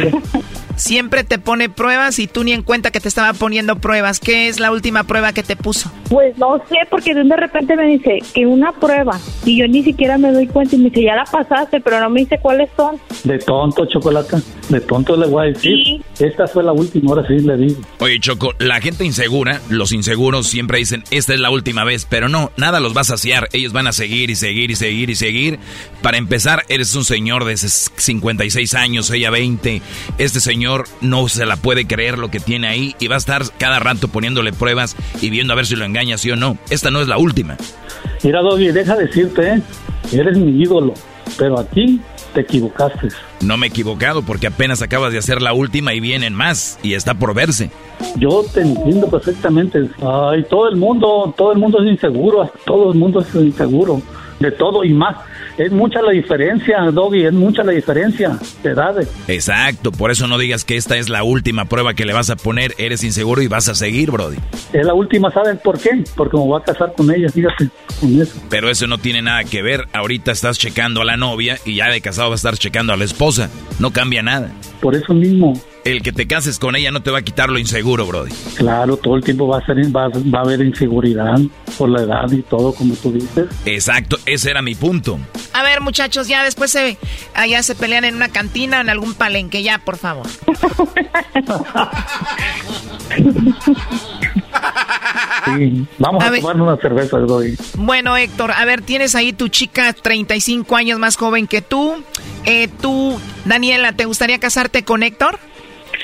Siempre 0.77 1.23
te 1.23 1.39
pone 1.39 1.69
pruebas 1.69 2.19
y 2.19 2.27
tú 2.27 2.45
ni 2.45 2.53
en 2.53 2.63
cuenta 2.63 2.91
que 2.91 2.99
te 2.99 3.09
estaba 3.09 3.35
poniendo 3.35 3.77
pruebas. 3.77 4.21
¿Qué 4.21 4.49
es 4.49 4.59
la 4.59 4.73
última 4.73 5.05
prueba 5.05 5.33
que 5.33 5.43
te 5.43 5.55
puso? 5.55 5.93
Pues 6.09 6.37
no 6.39 6.59
sé, 6.69 6.79
porque 6.91 7.15
de 7.15 7.37
repente 7.37 7.77
me 7.77 7.87
dice 7.87 8.19
que 8.35 8.47
una 8.47 8.73
prueba 8.73 9.21
y 9.45 9.59
yo 9.59 9.69
ni 9.69 9.83
siquiera 9.83 10.19
me 10.19 10.33
doy 10.33 10.47
cuenta 10.47 10.77
y 10.77 10.79
me 10.79 10.91
dice, 10.91 11.05
ya 11.05 11.15
la 11.15 11.25
pasaste, 11.25 11.81
pero 11.81 12.01
no 12.01 12.11
me 12.11 12.21
dice 12.21 12.39
cuáles 12.41 12.71
son. 12.77 12.99
De 13.25 13.39
tonto, 13.39 13.87
chocolate. 13.87 14.39
De 14.69 14.81
tonto 14.81 15.17
le 15.17 15.27
voy 15.27 15.47
a 15.47 15.53
decir. 15.53 16.03
Esta 16.19 16.47
fue 16.47 16.65
la 16.65 16.73
última, 16.73 17.11
ahora 17.11 17.29
sí 17.29 17.39
le 17.39 17.57
digo. 17.57 17.81
Oye, 18.01 18.19
Choco, 18.19 18.53
la 18.59 18.81
gente 18.81 19.05
insegura, 19.05 19.61
los 19.69 19.93
inseguros 19.93 20.49
siempre 20.49 20.79
dicen, 20.79 21.05
esta 21.11 21.35
es 21.35 21.41
la 21.41 21.51
última 21.51 21.85
vez, 21.85 22.07
pero 22.09 22.29
no, 22.29 22.51
nada 22.57 22.81
los 22.81 22.97
va 22.97 23.03
a 23.03 23.05
saciar. 23.05 23.49
Ellos 23.53 23.73
van 23.73 23.87
a 23.87 23.93
seguir 23.93 24.31
y 24.31 24.35
seguir 24.35 24.71
y 24.73 24.77
seguir 24.77 25.11
y 25.11 25.15
seguir. 25.15 25.59
Para 26.03 26.19
empezar, 26.19 26.65
eres 26.69 26.95
un 26.97 27.05
señor 27.05 27.45
de 27.45 27.57
56 27.57 28.75
años, 28.75 29.11
ella 29.11 29.31
20. 29.31 29.81
Este 30.19 30.41
señor 30.41 30.85
no 31.01 31.29
se 31.29 31.47
la 31.47 31.57
puede 31.57 31.87
creer 31.87 32.19
lo 32.19 32.31
que 32.31 32.41
tiene 32.41 32.67
ahí 32.67 32.97
y 32.99 33.07
va 33.07 33.15
a 33.15 33.19
estar 33.19 33.45
cada 33.59 33.79
rato 33.79 34.09
poniéndole 34.09 34.53
pruebas 34.53 34.97
y 35.21 35.31
viendo 35.31 35.53
a 35.53 35.57
ver 35.57 35.67
si 35.67 35.77
lo 35.77 35.85
engaña, 35.85 36.19
sí 36.19 36.31
o 36.31 36.37
no. 36.37 36.59
Esta 36.71 36.91
no 36.91 37.01
es 37.01 37.09
la 37.09 37.19
última. 37.19 37.57
Mira, 38.23 38.41
Doggy, 38.41 38.73
deja 38.73 38.97
decirte, 38.97 39.55
¿eh? 39.55 39.63
Eres 40.13 40.37
mi 40.37 40.63
ídolo. 40.63 40.95
Pero 41.39 41.59
aquí 41.59 42.01
te 42.35 42.41
equivocaste. 42.41 43.09
No 43.41 43.57
me 43.57 43.67
he 43.67 43.71
equivocado 43.71 44.23
porque 44.23 44.47
apenas 44.47 44.83
acabas 44.83 45.13
de 45.13 45.19
hacer 45.19 45.43
la 45.43 45.53
última 45.53 45.95
y 45.95 46.01
vienen 46.01 46.35
más 46.35 46.79
y 46.83 46.95
está 46.95 47.15
por 47.15 47.35
verse. 47.35 47.71
Yo 48.17 48.45
te 48.53 48.61
entiendo 48.61 49.09
perfectamente. 49.09 49.89
Ay, 50.01 50.45
todo 50.49 50.69
el 50.69 50.77
mundo, 50.77 51.33
todo 51.37 51.53
el 51.53 51.59
mundo 51.59 51.83
es 51.83 51.91
inseguro, 51.91 52.51
todo 52.65 52.93
el 52.93 52.99
mundo 52.99 53.21
es 53.21 53.35
inseguro. 53.35 54.03
De 54.43 54.53
todo 54.53 54.85
y 54.85 54.93
más. 54.93 55.17
Es 55.59 55.71
mucha 55.71 56.01
la 56.03 56.13
diferencia, 56.13 56.81
Doggy, 56.91 57.27
es 57.27 57.33
mucha 57.33 57.63
la 57.63 57.73
diferencia 57.73 58.39
de 58.63 58.71
edades. 58.71 59.09
Exacto, 59.29 59.93
por 59.93 60.11
eso 60.11 60.27
no 60.27 60.39
digas 60.39 60.65
que 60.65 60.77
esta 60.77 60.97
es 60.97 61.09
la 61.09 61.23
última 61.25 61.67
prueba 61.67 61.95
que 61.95 62.05
le 62.05 62.13
vas 62.13 62.31
a 62.31 62.37
poner, 62.37 62.75
eres 62.79 63.05
inseguro 63.05 63.43
y 63.43 63.49
vas 63.49 63.69
a 63.69 63.75
seguir, 63.75 64.11
Brody. 64.11 64.39
Es 64.73 64.85
la 64.85 64.95
última, 64.95 65.31
¿sabes 65.31 65.61
por 65.61 65.79
qué? 65.79 66.05
Porque 66.17 66.37
me 66.37 66.45
voy 66.45 66.61
a 66.61 66.65
casar 66.65 66.93
con 66.97 67.11
ella, 67.15 67.29
fíjate, 67.29 67.69
con 68.01 68.21
eso. 68.21 68.41
Pero 68.49 68.71
eso 68.71 68.87
no 68.87 68.99
tiene 68.99 69.23
nada 69.23 69.45
que 69.45 69.63
ver, 69.63 69.89
ahorita 69.93 70.33
estás 70.33 70.59
checando 70.59 71.03
a 71.03 71.05
la 71.05 71.17
novia 71.17 71.59
y 71.65 71.77
ya 71.77 71.89
de 71.89 72.01
casado 72.01 72.31
vas 72.31 72.45
a 72.45 72.49
estar 72.49 72.59
checando 72.59 72.93
a 72.93 72.97
la 72.97 73.05
esposa, 73.05 73.51
no 73.79 73.93
cambia 73.93 74.23
nada. 74.23 74.51
Por 74.83 74.97
eso 74.97 75.15
mismo. 75.15 75.55
El 75.85 76.03
que 76.03 76.11
te 76.11 76.27
cases 76.27 76.59
con 76.59 76.75
ella 76.75 76.91
no 76.91 77.05
te 77.05 77.13
va 77.13 77.19
a 77.19 77.23
quitar 77.23 77.49
lo 77.51 77.61
inseguro, 77.61 78.05
Brody. 78.05 78.33
Claro, 78.57 78.97
todo 78.97 79.15
el 79.15 79.23
tiempo 79.23 79.47
va 79.47 79.59
a, 79.59 79.65
ser, 79.65 79.77
va, 79.95 80.09
va 80.09 80.41
a 80.41 80.43
haber 80.43 80.61
inseguridad 80.61 81.39
por 81.79 81.89
la 81.89 82.03
edad 82.03 82.29
y 82.33 82.43
todo, 82.43 82.75
como 82.75 82.97
tú 82.97 83.13
dices. 83.13 83.47
Exacto, 83.65 84.19
ese 84.27 84.51
era 84.51 84.61
mi 84.61 84.75
punto. 84.75 85.21
A 85.53 85.63
ver, 85.63 85.83
muchachos, 85.83 86.27
ya 86.27 86.43
después 86.43 86.73
se, 86.73 86.99
allá 87.33 87.63
se 87.63 87.77
pelean 87.77 88.05
en 88.05 88.17
una 88.17 88.29
cantina 88.29 88.79
o 88.79 88.81
en 88.81 88.91
algún 88.91 89.15
palenque, 89.15 89.63
ya, 89.63 89.79
por 89.79 89.99
favor. 89.99 90.27
Sí, 95.45 95.87
vamos 95.99 96.25
a, 96.25 96.33
tomar 96.33 96.61
una 96.61 96.77
cerveza, 96.77 97.19
Doy. 97.19 97.57
Bueno, 97.77 98.17
Héctor, 98.17 98.53
a 98.53 98.65
ver, 98.65 98.83
tienes 98.83 99.15
ahí 99.15 99.33
tu 99.33 99.49
chica 99.49 99.93
35 99.93 100.77
años 100.77 100.99
más 100.99 101.17
joven 101.17 101.47
que 101.47 101.63
tú. 101.63 102.03
Eh, 102.45 102.69
tú, 102.81 103.21
Daniela, 103.45 103.93
¿te 103.93 104.05
gustaría 104.05 104.39
casarte 104.39 104.85
con 104.85 105.03
Héctor? 105.03 105.39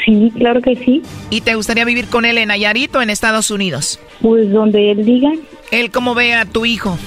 Sí, 0.04 0.32
claro 0.36 0.60
que 0.62 0.76
sí. 0.76 1.02
¿Y 1.30 1.40
te 1.42 1.54
gustaría 1.54 1.84
vivir 1.84 2.08
con 2.08 2.24
él 2.24 2.38
en 2.38 2.48
Nayarit 2.48 2.94
o 2.96 3.02
en 3.02 3.10
Estados 3.10 3.50
Unidos? 3.50 4.00
Pues 4.20 4.50
donde 4.50 4.90
él 4.90 5.04
diga. 5.04 5.30
¿Él 5.70 5.90
cómo 5.90 6.14
ve 6.14 6.34
a 6.34 6.44
tu 6.44 6.64
hijo? 6.64 6.98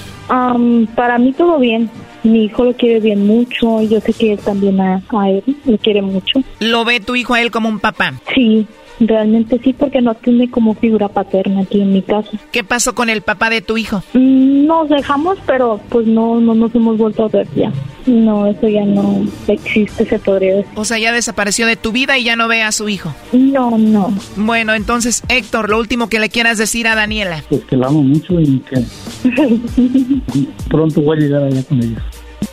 para 0.94 1.18
mí 1.18 1.32
todo 1.32 1.58
bien. 1.58 1.90
Mi 2.22 2.44
hijo 2.44 2.64
lo 2.64 2.72
quiere 2.74 3.00
bien 3.00 3.26
mucho. 3.26 3.82
Yo 3.82 4.00
sé 4.00 4.12
que 4.14 4.32
él 4.32 4.38
también 4.38 4.80
a, 4.80 5.02
a 5.10 5.28
él 5.30 5.42
lo 5.66 5.76
quiere 5.76 6.00
mucho. 6.00 6.40
¿Lo 6.60 6.84
ve 6.84 7.00
tu 7.00 7.16
hijo 7.16 7.34
a 7.34 7.42
él 7.42 7.50
como 7.50 7.68
un 7.68 7.80
papá? 7.80 8.14
Sí, 8.34 8.66
Realmente 9.00 9.60
sí, 9.62 9.72
porque 9.72 10.00
no 10.00 10.14
tiene 10.14 10.50
como 10.50 10.74
figura 10.74 11.08
paterna 11.08 11.62
aquí 11.62 11.80
en 11.80 11.92
mi 11.92 12.02
casa. 12.02 12.30
¿Qué 12.50 12.62
pasó 12.64 12.94
con 12.94 13.10
el 13.10 13.22
papá 13.22 13.50
de 13.50 13.62
tu 13.62 13.76
hijo? 13.76 14.02
Mm, 14.12 14.66
nos 14.66 14.88
dejamos, 14.88 15.38
pero 15.46 15.80
pues 15.88 16.06
no, 16.06 16.40
no 16.40 16.54
nos 16.54 16.74
hemos 16.74 16.98
vuelto 16.98 17.24
a 17.24 17.28
ver 17.28 17.48
ya. 17.54 17.72
No, 18.06 18.46
eso 18.46 18.68
ya 18.68 18.84
no 18.84 19.24
existe, 19.46 20.04
se 20.04 20.18
podría 20.18 20.56
decir. 20.56 20.72
O 20.74 20.84
sea, 20.84 20.98
ya 20.98 21.12
desapareció 21.12 21.66
de 21.66 21.76
tu 21.76 21.92
vida 21.92 22.18
y 22.18 22.24
ya 22.24 22.34
no 22.34 22.48
ve 22.48 22.62
a 22.62 22.72
su 22.72 22.88
hijo. 22.88 23.14
No, 23.32 23.78
no. 23.78 24.12
Bueno, 24.36 24.74
entonces, 24.74 25.22
Héctor, 25.28 25.70
lo 25.70 25.78
último 25.78 26.08
que 26.08 26.18
le 26.18 26.28
quieras 26.28 26.58
decir 26.58 26.88
a 26.88 26.94
Daniela. 26.94 27.44
Pues 27.48 27.64
que 27.64 27.76
la 27.76 27.86
amo 27.86 28.02
mucho 28.02 28.40
y 28.40 28.60
que 28.60 28.82
pronto 30.68 31.00
voy 31.00 31.18
a 31.18 31.20
llegar 31.20 31.44
allá 31.44 31.62
con 31.62 31.82
ella. 31.82 32.02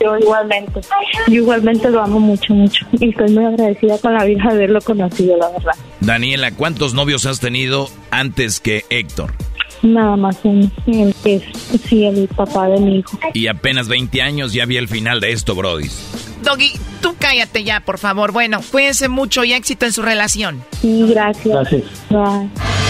Yo 0.00 0.18
igualmente, 0.18 0.80
yo 1.28 1.34
igualmente 1.34 1.90
lo 1.90 2.02
amo 2.02 2.20
mucho, 2.20 2.54
mucho. 2.54 2.86
Y 2.92 3.10
estoy 3.10 3.30
muy 3.32 3.44
agradecida 3.44 3.98
con 3.98 4.14
la 4.14 4.24
vida 4.24 4.42
de 4.44 4.50
haberlo 4.50 4.80
conocido, 4.80 5.36
la 5.36 5.50
verdad. 5.50 5.74
Daniela, 6.00 6.52
¿cuántos 6.52 6.94
novios 6.94 7.26
has 7.26 7.40
tenido 7.40 7.88
antes 8.10 8.60
que 8.60 8.84
Héctor? 8.88 9.32
Nada 9.82 10.16
más 10.16 10.38
un, 10.42 10.70
el 10.86 11.14
que 11.22 11.36
es, 11.36 11.42
sí, 11.88 12.04
el 12.04 12.28
papá 12.28 12.68
de 12.68 12.80
mi 12.80 12.98
hijo. 12.98 13.18
Y 13.32 13.46
apenas 13.46 13.88
20 13.88 14.20
años 14.22 14.52
ya 14.52 14.66
vi 14.66 14.76
el 14.76 14.88
final 14.88 15.20
de 15.20 15.32
esto, 15.32 15.54
Brody. 15.54 15.88
Doggy, 16.42 16.72
tú 17.02 17.14
cállate 17.18 17.64
ya, 17.64 17.80
por 17.80 17.98
favor. 17.98 18.32
Bueno, 18.32 18.60
cuídense 18.70 19.08
mucho 19.08 19.44
y 19.44 19.52
éxito 19.52 19.86
en 19.86 19.92
su 19.92 20.02
relación. 20.02 20.62
Sí, 20.80 21.06
gracias. 21.08 21.70
Gracias. 21.70 21.82
Bye. 22.10 22.89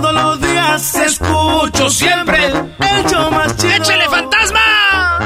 Todos 0.00 0.14
los 0.14 0.40
días 0.40 0.94
escucho 0.94 1.90
siempre 1.90 2.46
el 2.46 3.04
show 3.10 3.32
más 3.32 3.56
chido. 3.56 3.74
¡Échale 3.74 4.08
fantasma! 4.08 5.18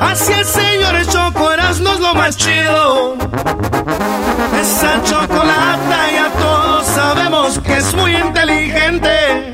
Así 0.00 0.32
es, 0.32 0.48
señores, 0.48 1.06
Choco 1.08 1.52
Erasmo 1.52 1.92
es 1.92 2.00
lo 2.00 2.12
más 2.12 2.36
chido. 2.36 3.16
Esa 4.60 5.00
chocolata 5.04 6.10
ya 6.12 6.28
todos 6.36 6.84
sabemos 6.84 7.60
que 7.60 7.76
es 7.76 7.94
muy 7.94 8.16
inteligente. 8.16 9.52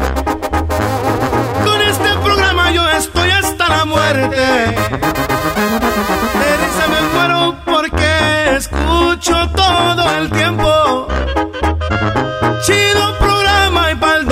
Con 1.63 1.83
este 1.83 2.09
programa 2.25 2.71
yo 2.71 2.89
estoy 2.89 3.31
hasta 3.31 3.69
la 3.69 3.85
muerte. 3.85 4.41
De 6.41 6.57
risa 6.57 6.87
me 6.89 7.03
muero 7.13 7.55
porque 7.67 8.57
escucho 8.57 9.47
todo 9.55 10.11
el 10.17 10.31
tiempo. 10.31 10.78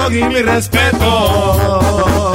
Doggy 0.06 0.22
mi 0.24 0.42
respeto. 0.42 2.34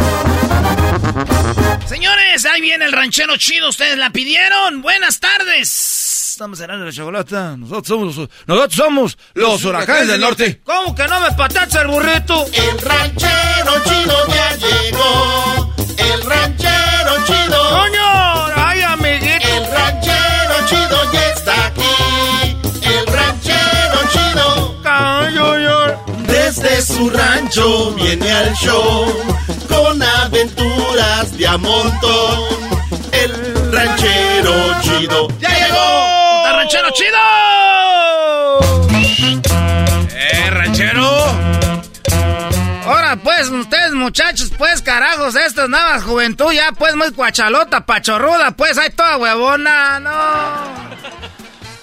Señores, 1.85 2.45
ahí 2.45 2.61
viene 2.61 2.85
el 2.85 2.91
ranchero 2.91 3.37
chido. 3.37 3.69
Ustedes 3.69 3.97
la 3.97 4.09
pidieron. 4.09 4.81
Buenas 4.81 5.19
tardes. 5.19 6.31
Estamos 6.31 6.59
cenando 6.59 6.85
la 6.85 6.91
chocolata. 6.91 7.55
Nosotros 7.57 7.87
somos 7.87 8.15
los, 8.15 8.29
nosotros 8.45 8.75
somos 8.75 9.17
los 9.33 9.63
huracanes 9.63 10.07
del 10.07 10.21
norte. 10.21 10.61
¿Cómo 10.63 10.95
que 10.95 11.07
no 11.07 11.19
me 11.21 11.31
patacha 11.31 11.81
el 11.81 11.87
burrito? 11.87 12.45
El 12.53 12.79
ranchero 12.79 13.73
chido 13.85 14.27
ya 14.27 14.55
llegó. 14.55 15.73
El 15.97 16.21
ranchero 16.23 17.25
chido. 17.25 17.69
¡Coño! 17.69 18.45
¡Ay, 18.55 18.81
amiguito! 18.81 19.47
El 19.47 19.71
ranchero 19.71 20.67
chido 20.67 21.11
ya 21.13 21.30
Desde 26.61 26.93
su 26.93 27.09
rancho 27.09 27.93
viene 27.95 28.31
al 28.31 28.53
show 28.53 29.05
con 29.67 30.01
aventuras 30.01 31.35
de 31.35 31.47
a 31.47 31.57
montón. 31.57 32.39
El 33.11 33.71
ranchero 33.71 34.81
chido 34.81 35.27
ya 35.39 35.49
llegó. 35.49 36.47
¡El 36.47 36.53
ranchero 36.55 36.87
chido! 36.93 37.17
¡Eh, 40.13 40.49
ranchero! 40.51 41.09
Ahora 42.85 43.15
pues, 43.23 43.49
ustedes 43.49 43.93
muchachos, 43.93 44.51
pues 44.57 44.81
carajos, 44.83 45.35
esta 45.35 45.67
nueva 45.67 45.99
juventud 46.01 46.51
ya 46.51 46.71
pues 46.73 46.95
muy 46.95 47.11
cuachalota, 47.11 47.85
pachorruda, 47.85 48.51
pues 48.51 48.77
hay 48.77 48.91
toda 48.91 49.17
huevona, 49.17 49.99
no. 49.99 50.11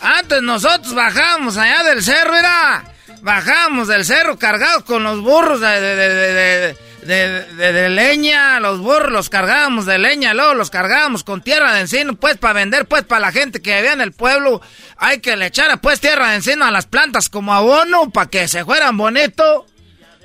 Antes 0.00 0.42
nosotros 0.42 0.94
bajábamos 0.94 1.56
allá 1.56 1.82
del 1.82 2.02
cerro, 2.02 2.36
era 2.36 2.84
bajábamos 3.22 3.88
del 3.88 4.04
cerro 4.04 4.38
cargados 4.38 4.84
con 4.84 5.02
los 5.02 5.20
burros 5.20 5.60
de, 5.60 5.80
de, 5.80 5.96
de, 5.96 6.76
de, 7.02 7.72
de, 7.72 7.88
leña, 7.88 8.60
los 8.60 8.80
burros 8.80 9.10
los 9.10 9.28
cargábamos 9.28 9.86
de 9.86 9.98
leña, 9.98 10.34
luego 10.34 10.54
los 10.54 10.70
cargábamos 10.70 11.24
con 11.24 11.42
tierra 11.42 11.72
de 11.74 11.80
encino, 11.80 12.14
pues 12.14 12.36
para 12.36 12.54
vender, 12.54 12.86
pues 12.86 13.04
para 13.04 13.20
la 13.20 13.32
gente 13.32 13.62
que 13.62 13.76
vivía 13.76 13.92
en 13.92 14.00
el 14.00 14.12
pueblo, 14.12 14.60
hay 14.96 15.20
que 15.20 15.36
le 15.36 15.46
echara 15.46 15.78
pues 15.78 16.00
tierra 16.00 16.30
de 16.30 16.36
encino 16.36 16.64
a 16.64 16.70
las 16.70 16.86
plantas 16.86 17.28
como 17.28 17.54
abono 17.54 18.10
para 18.10 18.28
que 18.28 18.48
se 18.48 18.64
fueran 18.64 18.96
bonito. 18.96 19.66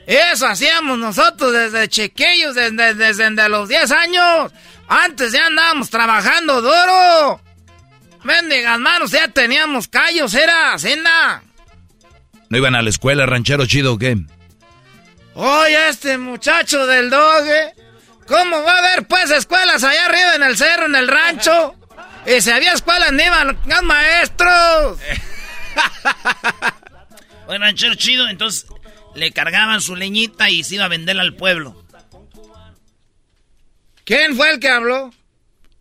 Eso 0.06 0.48
hacíamos 0.48 0.98
nosotros 0.98 1.54
desde 1.54 1.88
chiquillos, 1.88 2.56
desde, 2.56 2.94
desde, 2.94 3.30
desde 3.30 3.50
los 3.50 3.70
10 3.70 3.92
años. 3.92 4.52
Antes 4.88 5.32
ya 5.32 5.46
andábamos 5.46 5.90
trabajando 5.90 6.62
duro. 6.62 7.40
Mendigas 8.24 8.80
manos, 8.80 9.12
ya 9.12 9.30
teníamos 9.30 9.88
callos, 9.88 10.34
era, 10.34 10.78
cena. 10.78 11.44
¿No 12.54 12.60
iban 12.60 12.76
a 12.76 12.84
la 12.84 12.92
escuela, 12.92 13.26
ranchero 13.26 13.66
chido 13.66 13.94
o 13.94 13.98
qué? 13.98 14.16
Oye, 15.34 15.90
este 15.90 16.20
muchacho 16.20 16.86
del 16.86 17.10
doge, 17.10 17.74
¿cómo 18.28 18.62
va 18.62 18.76
a 18.76 18.78
haber 18.78 19.08
pues 19.08 19.32
escuelas 19.32 19.84
allá 19.84 20.06
arriba 20.06 20.36
en 20.36 20.44
el 20.44 20.56
cerro, 20.56 20.86
en 20.86 20.94
el 20.94 21.08
rancho? 21.08 21.74
Y 22.28 22.42
si 22.42 22.52
había 22.52 22.74
escuelas, 22.74 23.12
ni 23.12 23.24
iban 23.24 23.58
los 23.66 23.82
maestros. 23.82 25.00
bueno, 27.48 27.66
ranchero 27.66 27.96
chido, 27.96 28.30
entonces 28.30 28.68
le 29.16 29.32
cargaban 29.32 29.82
su 29.82 29.96
leñita 29.96 30.52
y 30.52 30.64
se 30.64 30.76
iba 30.76 30.86
a 30.86 30.90
venderla 30.90 31.24
al 31.24 31.36
pueblo. 31.36 31.84
¿Quién 34.06 34.36
fue 34.36 34.52
el 34.52 34.60
que 34.60 34.70
habló? 34.70 35.12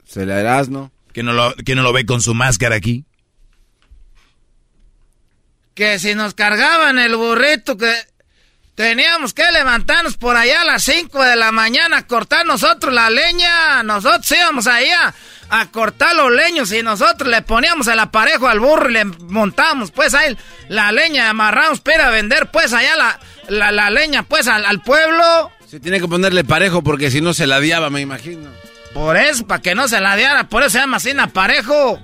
Se 0.07 0.25
le 0.25 0.33
harás, 0.33 0.71
¿no? 0.71 0.91
¿Que 1.13 1.23
no, 1.23 1.35
lo, 1.35 1.55
¿Que 1.55 1.75
no 1.75 1.83
lo 1.83 1.93
ve 1.93 2.07
con 2.07 2.23
su 2.23 2.33
máscara 2.33 2.77
aquí? 2.77 3.05
Que 5.75 5.99
si 5.99 6.15
nos 6.15 6.35
cargaban 6.35 6.99
el 6.99 7.17
burrito, 7.17 7.77
que 7.77 7.95
teníamos 8.75 9.35
que 9.35 9.51
levantarnos 9.53 10.17
por 10.17 10.37
allá 10.37 10.63
a 10.63 10.65
las 10.65 10.83
5 10.85 11.23
de 11.23 11.37
la 11.37 11.53
mañana 11.53 11.99
a 11.99 12.07
cortar 12.07 12.45
nosotros 12.47 12.93
la 12.93 13.11
leña. 13.11 13.83
Nosotros 13.83 14.31
íbamos 14.33 14.67
allá 14.67 15.15
a 15.51 15.67
cortar 15.67 16.17
los 16.17 16.33
leños 16.33 16.73
y 16.73 16.83
nosotros 16.83 17.31
le 17.31 17.43
poníamos 17.43 17.87
el 17.87 17.99
aparejo 17.99 18.49
al 18.49 18.59
burro 18.61 18.89
y 18.89 18.95
le 18.95 19.05
montamos 19.05 19.91
pues 19.91 20.15
ahí 20.15 20.37
la 20.69 20.93
leña, 20.93 21.29
amarramos 21.29 21.81
para 21.81 22.09
vender 22.09 22.51
pues 22.51 22.73
allá 22.73 22.97
la, 23.49 23.71
la, 23.71 23.91
leña 23.91 24.23
pues 24.23 24.49
al, 24.49 24.65
al, 24.65 24.81
pueblo. 24.81 25.53
Se 25.69 25.79
tiene 25.79 26.01
que 26.01 26.09
ponerle 26.09 26.45
parejo 26.45 26.83
porque 26.83 27.11
si 27.11 27.21
no 27.21 27.35
se 27.35 27.47
ladeaba, 27.47 27.91
me 27.91 28.01
imagino. 28.01 28.49
Por 28.95 29.17
eso, 29.17 29.47
para 29.47 29.61
que 29.63 29.75
no 29.75 29.89
se 29.89 30.01
ladeara, 30.01 30.49
por 30.49 30.63
eso 30.63 30.71
se 30.71 30.79
llama 30.79 31.01
sin 31.01 31.21
aparejo. 31.21 32.01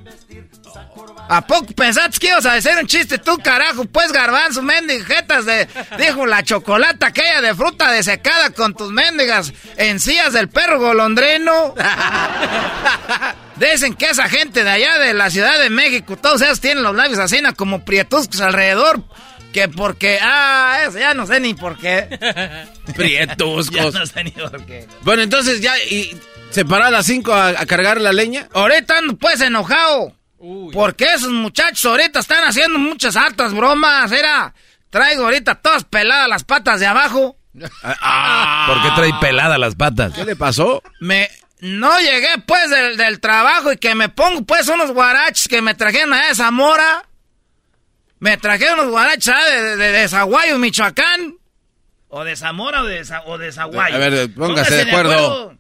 ¿A 1.29 1.47
poco 1.47 1.67
pensaste 1.75 2.19
que 2.19 2.29
ibas 2.29 2.47
a 2.47 2.55
decir 2.55 2.73
un 2.81 2.87
chiste 2.87 3.19
tú, 3.19 3.37
carajo? 3.39 3.85
Pues 3.85 4.13
garbanzo, 4.13 4.63
mendijetas 4.63 5.45
de... 5.45 5.69
Dijo 5.99 6.27
la 6.27 6.43
chocolata 6.43 7.09
aquella 7.09 7.43
de 7.43 7.55
fruta 7.55 7.93
desecada 7.93 8.51
con 8.51 8.75
tus 8.75 8.91
mendigas 8.91 9.53
encías 9.77 10.33
del 10.33 10.49
perro 10.49 10.81
golondrino. 10.81 11.75
Dicen 13.57 13.95
que 13.95 14.07
esa 14.07 14.29
gente 14.31 14.65
de 14.65 14.71
allá 14.71 14.99
de 14.99 15.13
la 15.13 15.29
Ciudad 15.29 15.59
de 15.61 15.69
México, 15.69 16.17
todos 16.17 16.41
ellos 16.41 16.61
tienen 16.61 16.83
los 16.83 16.95
labios 16.97 17.19
así 17.19 17.43
como 17.57 17.85
prietuscos 17.85 18.41
alrededor. 18.41 19.03
Que 19.53 19.69
porque... 19.69 20.19
Ah, 20.23 20.81
eso 20.87 20.99
ya 20.99 21.13
no 21.13 21.27
sé 21.27 21.41
ni 21.41 21.53
por 21.55 21.79
qué. 21.79 22.19
Prietuscos. 22.97 23.93
ya 23.93 24.01
no 24.01 24.07
sé 24.07 24.25
ni 24.25 24.31
por 24.31 24.65
qué. 24.65 24.87
Bueno, 25.03 25.23
entonces 25.23 25.61
ya... 25.61 25.79
Y, 25.85 26.19
¿Se 26.51 26.65
para 26.65 26.87
a 26.87 26.91
las 26.91 27.05
5 27.05 27.33
a, 27.33 27.49
a 27.49 27.67
cargar 27.67 28.01
la 28.01 28.15
leña? 28.15 28.49
Ahorita 28.55 28.99
ando 28.99 29.17
pues 29.17 29.41
enojado. 29.43 30.18
Porque 30.73 31.05
esos 31.05 31.32
muchachos 31.32 31.85
ahorita 31.85 32.20
están 32.20 32.44
haciendo 32.44 32.78
muchas 32.78 33.16
hartas 33.16 33.52
bromas, 33.52 34.10
era. 34.12 34.55
Traigo 34.90 35.24
ahorita 35.24 35.56
todas 35.56 35.85
peladas 35.85 36.28
las 36.28 36.44
patas 36.44 36.81
de 36.81 36.86
abajo. 36.86 37.36
Ah, 37.82 38.66
¿Por 38.69 38.82
qué 38.82 38.89
trae 38.94 39.20
peladas 39.20 39.59
las 39.59 39.74
patas? 39.74 40.12
¿Qué 40.12 40.24
le 40.24 40.36
pasó? 40.36 40.82
Me 41.01 41.28
no 41.60 41.98
llegué 42.01 42.39
pues 42.47 42.70
del, 42.97 43.20
trabajo 43.20 43.73
y 43.73 43.77
que 43.78 43.94
me 43.94 44.09
pongo 44.09 44.43
pues 44.43 44.69
unos 44.69 44.93
guaraches 44.93 45.48
que 45.48 45.60
me 45.60 45.74
trajeron 45.74 46.12
allá 46.12 46.28
de 46.28 46.35
Zamora. 46.36 47.05
Me 48.20 48.36
trajeron 48.36 48.81
unos 48.81 48.93
guaraches 48.93 49.35
de, 49.51 49.77
de, 49.77 49.93
de, 49.93 50.09
Zaguayo, 50.09 50.59
Michoacán. 50.59 51.36
O 52.09 52.24
de 52.24 52.36
Zamora 52.36 52.82
o 52.82 52.86
de, 52.86 53.05
o 53.27 53.39
de 53.39 53.52
Zaguayo. 53.52 53.97
A 53.97 53.98
ver, 53.98 54.32
póngase, 54.35 54.85
de 54.85 54.90
acuerdo. 54.90 55.56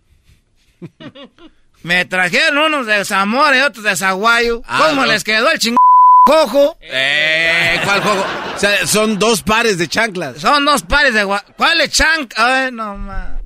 Me 1.88 2.04
trajeron 2.04 2.58
unos 2.58 2.84
de 2.84 3.02
Zamora 3.02 3.56
y 3.56 3.60
otros 3.62 3.82
de 3.82 3.96
Zaguayo. 3.96 4.60
Ah, 4.66 4.88
¿Cómo 4.90 5.06
les 5.06 5.24
quedó 5.24 5.50
el 5.50 5.58
ching 5.58 5.74
cojo? 6.22 6.76
Eh, 6.82 7.80
¿cuál 7.82 8.02
cojo? 8.02 8.26
O 8.54 8.58
sea, 8.58 8.86
son 8.86 9.18
dos 9.18 9.42
pares 9.42 9.78
de 9.78 9.88
chanclas. 9.88 10.36
Son 10.36 10.66
dos 10.66 10.82
pares 10.82 11.14
de 11.14 11.24
¿Cuál 11.56 11.80
es 11.80 11.90
chanc? 11.90 12.34
Ay, 12.36 12.72
no 12.72 12.98
más. 12.98 13.40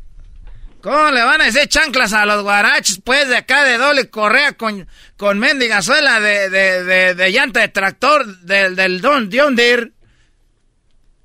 ¿Cómo 0.83 1.13
le 1.13 1.23
van 1.23 1.41
a 1.41 1.45
decir 1.45 1.69
chanclas 1.69 2.13
a 2.15 2.27
los 2.27 2.43
guaraches, 2.43 3.01
pues, 3.05 3.29
de 3.29 3.37
acá 3.37 3.63
de 3.63 3.79
doble 3.79 4.11
correa 4.11 4.55
con, 4.55 4.89
con 5.17 5.39
mendiga 5.39 5.81
suela 5.81 6.19
de, 6.19 6.51
de, 6.51 6.83
de, 6.83 7.15
de, 7.15 7.31
llanta 7.31 7.61
de 7.61 7.69
tractor 7.69 8.27
del, 8.41 8.75
del 8.75 9.01
Don 9.01 9.31
John 9.33 9.55
Deere? 9.55 9.93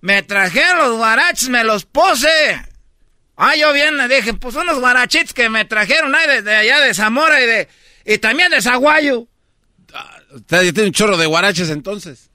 Me 0.02 0.22
trajeron 0.22 0.77
los 0.77 0.98
guaraches, 0.98 1.49
me 1.49 1.64
los 1.64 1.84
puse. 1.84 2.61
Ah, 3.38 3.55
yo 3.55 3.72
bien 3.72 3.97
le 3.97 4.07
dije, 4.07 4.34
pues 4.34 4.55
unos 4.55 4.80
guarachitos 4.80 5.34
que 5.34 5.47
me 5.47 5.64
trajeron 5.64 6.14
ahí 6.15 6.27
desde 6.27 6.55
allá 6.55 6.80
de 6.80 6.93
Zamora 6.95 7.39
y 7.39 7.45
de 7.45 7.68
y 8.03 8.18
también 8.18 8.49
de 8.49 8.61
Zaguayo. 8.61 9.27
Usted 10.34 10.73
tiene 10.73 10.88
un 10.88 10.93
chorro 10.93 11.18
de 11.18 11.27
guaraches 11.27 11.69
entonces. 11.69 12.31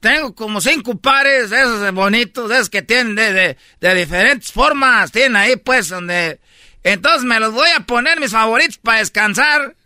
Tengo 0.00 0.34
como 0.34 0.60
cinco 0.60 0.96
pares 0.96 1.50
de 1.50 1.60
esos 1.60 1.92
bonitos, 1.92 2.50
de 2.50 2.56
esos 2.56 2.70
que 2.70 2.82
tienen 2.82 3.14
de, 3.14 3.32
de, 3.32 3.56
de, 3.80 3.94
diferentes 3.94 4.50
formas. 4.50 5.12
Tienen 5.12 5.36
ahí 5.36 5.54
pues 5.56 5.88
donde... 5.88 6.40
Entonces 6.82 7.22
me 7.22 7.38
los 7.38 7.52
voy 7.52 7.68
a 7.76 7.86
poner 7.86 8.18
mis 8.18 8.32
favoritos 8.32 8.78
para 8.78 8.98
descansar. 8.98 9.76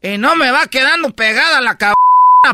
Y 0.00 0.16
no 0.18 0.36
me 0.36 0.52
va 0.52 0.68
quedando 0.68 1.10
pegada 1.10 1.60
la 1.60 1.76
cabeza 1.76 1.96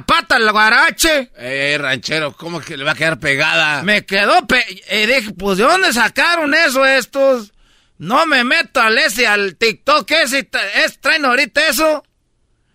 pata 0.07 0.37
al 0.37 0.51
guarache. 0.51 1.31
Eh, 1.37 1.77
ranchero, 1.79 2.37
¿cómo 2.37 2.61
que 2.61 2.77
le 2.77 2.85
va 2.85 2.93
a 2.93 2.95
quedar 2.95 3.19
pegada? 3.19 3.83
Me 3.83 4.05
quedó 4.05 4.47
pe 4.47 4.65
y 4.91 5.07
dije, 5.07 5.33
pues 5.33 5.59
¿de 5.59 5.65
dónde 5.65 5.93
sacaron 5.93 6.55
eso 6.55 6.85
estos? 6.85 7.53
No 7.99 8.27
me 8.27 8.45
meto 8.45 8.81
al 8.81 8.99
ese, 8.99 9.27
al 9.27 9.57
TikTok 9.57 10.11
ese, 10.11 10.49
es, 10.85 10.99
traen 10.99 11.25
ahorita 11.25 11.69
eso. 11.69 12.05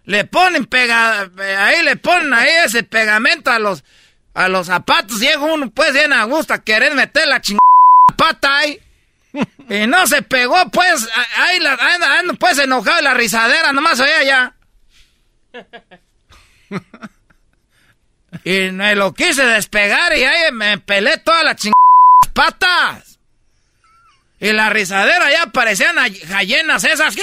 Le 0.06 0.26
ponen 0.26 0.66
pega, 0.66 1.30
ahí 1.58 1.84
le 1.84 1.98
ponen 1.98 2.34
ahí 2.34 2.50
ese 2.66 2.84
pegamento 2.84 3.52
a 3.52 3.60
los, 3.60 3.84
a 4.34 4.48
los 4.48 4.68
zapatos. 4.68 5.20
Llega 5.20 5.40
uno 5.40 5.70
pues 5.72 5.94
bien 5.94 6.14
a 6.14 6.24
gusto 6.24 6.54
a 6.54 6.64
querer 6.64 6.96
meter 6.96 7.28
la 7.28 7.42
chingada 7.42 7.60
pata 8.18 8.58
ahí. 8.58 8.80
y 9.70 9.86
no 9.86 10.08
se 10.08 10.24
pegó 10.24 10.56
pues, 10.72 11.08
ahí 11.36 11.60
la, 11.60 11.74
ando 12.20 12.34
pues 12.36 12.58
enojado 12.58 13.02
y 13.02 13.04
la 13.04 13.14
risadera 13.14 13.74
nomás 13.74 14.00
oía 14.00 14.24
ya. 14.24 14.56
y 18.44 18.72
me 18.72 18.96
lo 18.96 19.14
quise 19.14 19.44
despegar 19.44 20.16
y 20.18 20.24
ahí 20.24 20.52
me 20.52 20.78
pelé 20.80 21.18
todas 21.18 21.44
las 21.44 21.56
chingadas 21.56 21.80
patas. 22.34 23.20
Y 24.40 24.54
la 24.54 24.70
risadera 24.70 25.30
ya 25.32 25.48
parecían 25.48 25.98
gallinas 26.28 26.84
esas. 26.86 27.14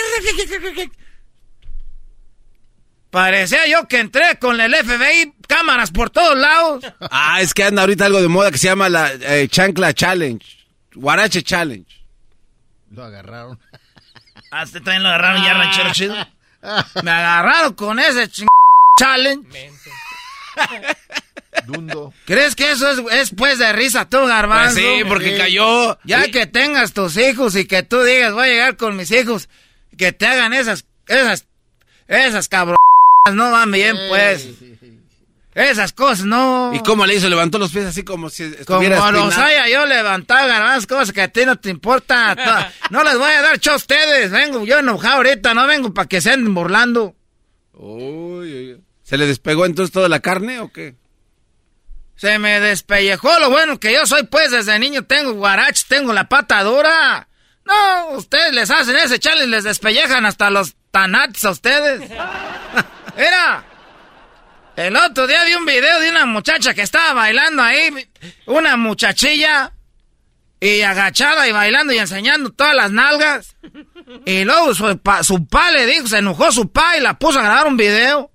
Parecía 3.10 3.66
yo 3.66 3.88
que 3.88 4.00
entré 4.00 4.38
con 4.38 4.60
el 4.60 4.74
FBI, 4.74 5.32
cámaras 5.48 5.90
por 5.90 6.10
todos 6.10 6.36
lados. 6.36 6.84
Ah, 7.10 7.40
es 7.40 7.54
que 7.54 7.64
anda 7.64 7.80
ahorita 7.80 8.04
algo 8.04 8.20
de 8.20 8.28
moda 8.28 8.50
que 8.50 8.58
se 8.58 8.66
llama 8.66 8.90
la 8.90 9.10
eh, 9.12 9.48
chancla 9.48 9.94
challenge. 9.94 10.46
Guarache 10.94 11.42
challenge. 11.42 12.04
Lo 12.90 13.04
agarraron. 13.04 13.58
Ah, 14.50 14.64
este 14.64 14.80
también 14.80 15.02
lo 15.02 15.08
agarraron 15.08 15.42
ya, 15.42 15.54
ranchero 15.54 15.92
chido. 15.92 16.14
Me 17.02 17.10
agarraron 17.10 17.72
con 17.72 17.98
ese 17.98 18.28
ching 18.28 18.48
challenge. 18.98 19.70
Dundo. 21.66 22.12
¿Crees 22.26 22.54
que 22.54 22.70
eso 22.70 22.90
es, 22.90 23.00
es, 23.12 23.30
pues 23.36 23.58
de 23.58 23.72
risa 23.72 24.08
tú, 24.08 24.24
garbanzo? 24.26 24.74
Pues 24.74 24.98
sí, 24.98 25.04
porque 25.08 25.32
sí. 25.32 25.36
cayó. 25.38 25.98
Ya 26.04 26.24
sí. 26.24 26.30
que 26.30 26.46
tengas 26.46 26.92
tus 26.92 27.16
hijos 27.16 27.56
y 27.56 27.66
que 27.66 27.82
tú 27.82 28.02
digas, 28.02 28.32
voy 28.32 28.48
a 28.48 28.52
llegar 28.52 28.76
con 28.76 28.96
mis 28.96 29.10
hijos, 29.10 29.48
que 29.96 30.12
te 30.12 30.26
hagan 30.26 30.52
esas, 30.52 30.84
esas, 31.08 31.46
esas 32.06 32.48
cabronas, 32.48 32.78
no 33.32 33.50
van 33.50 33.70
bien, 33.70 33.96
pues. 34.08 34.48
Esas 35.54 35.94
cosas, 35.94 36.26
no. 36.26 36.72
¿Y 36.74 36.80
cómo 36.80 37.06
le 37.06 37.14
hizo? 37.14 37.30
Levantó 37.30 37.58
los 37.58 37.72
pies 37.72 37.86
así 37.86 38.04
como 38.04 38.28
si 38.28 38.42
estuviera 38.42 38.98
Como 38.98 39.12
los 39.12 39.38
haya 39.38 39.66
yo 39.70 39.86
levantado, 39.86 40.46
garbanzo, 40.46 40.86
cosas 40.86 41.12
que 41.12 41.22
a 41.22 41.28
ti 41.28 41.46
no 41.46 41.56
te 41.56 41.70
importa. 41.70 42.70
no 42.90 43.02
les 43.02 43.16
voy 43.16 43.32
a 43.32 43.40
dar 43.40 43.58
show 43.58 43.72
a 43.72 43.76
ustedes. 43.76 44.30
Vengo 44.30 44.66
yo 44.66 44.80
enojado 44.80 45.16
ahorita, 45.16 45.54
no 45.54 45.66
vengo 45.66 45.94
para 45.94 46.06
que 46.06 46.20
se 46.20 46.30
anden 46.30 46.52
burlando. 46.52 47.14
Uy, 47.72 48.52
uy. 48.52 48.85
¿Se 49.06 49.16
le 49.16 49.26
despegó 49.26 49.66
entonces 49.66 49.92
toda 49.92 50.08
la 50.08 50.18
carne 50.18 50.58
o 50.58 50.72
qué? 50.72 50.96
Se 52.16 52.40
me 52.40 52.58
despellejó 52.58 53.38
lo 53.38 53.50
bueno 53.50 53.78
que 53.78 53.92
yo 53.92 54.04
soy, 54.04 54.24
pues 54.24 54.50
desde 54.50 54.76
niño 54.80 55.04
tengo 55.04 55.32
guaraches, 55.34 55.86
tengo 55.86 56.12
la 56.12 56.28
pata 56.28 56.64
dura. 56.64 57.28
No, 57.64 58.08
ustedes 58.16 58.52
les 58.52 58.68
hacen 58.68 58.96
ese 58.96 59.20
challenge, 59.20 59.46
les 59.46 59.62
despellejan 59.62 60.26
hasta 60.26 60.50
los 60.50 60.74
tanates 60.90 61.44
a 61.44 61.50
ustedes. 61.50 62.10
Era. 63.16 63.64
El 64.74 64.96
otro 64.96 65.28
día 65.28 65.44
vi 65.44 65.54
un 65.54 65.66
video 65.66 66.00
de 66.00 66.10
una 66.10 66.26
muchacha 66.26 66.74
que 66.74 66.82
estaba 66.82 67.12
bailando 67.12 67.62
ahí, 67.62 68.08
una 68.46 68.76
muchachilla, 68.76 69.72
y 70.58 70.82
agachada 70.82 71.46
y 71.46 71.52
bailando 71.52 71.92
y 71.92 71.98
enseñando 71.98 72.50
todas 72.50 72.74
las 72.74 72.90
nalgas. 72.90 73.54
Y 74.24 74.42
luego 74.42 74.74
su 74.74 74.98
pa, 74.98 75.22
su 75.22 75.46
pa 75.46 75.70
le 75.70 75.86
dijo, 75.86 76.08
se 76.08 76.18
enojó 76.18 76.50
su 76.50 76.72
pa 76.72 76.96
y 76.96 77.00
la 77.00 77.16
puso 77.16 77.38
a 77.38 77.42
grabar 77.42 77.68
un 77.68 77.76
video. 77.76 78.32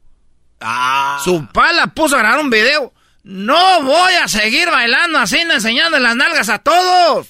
Ah. 0.61 1.19
Su 1.23 1.47
pa 1.47 1.71
la 1.73 1.88
puso 1.88 2.15
a 2.15 2.19
grabar 2.19 2.39
un 2.39 2.49
video. 2.49 2.93
No 3.23 3.83
voy 3.83 4.13
a 4.13 4.27
seguir 4.27 4.69
bailando 4.69 5.19
así, 5.19 5.38
enseñando 5.38 5.99
las 5.99 6.15
nalgas 6.15 6.49
a 6.49 6.59
todos. 6.59 7.27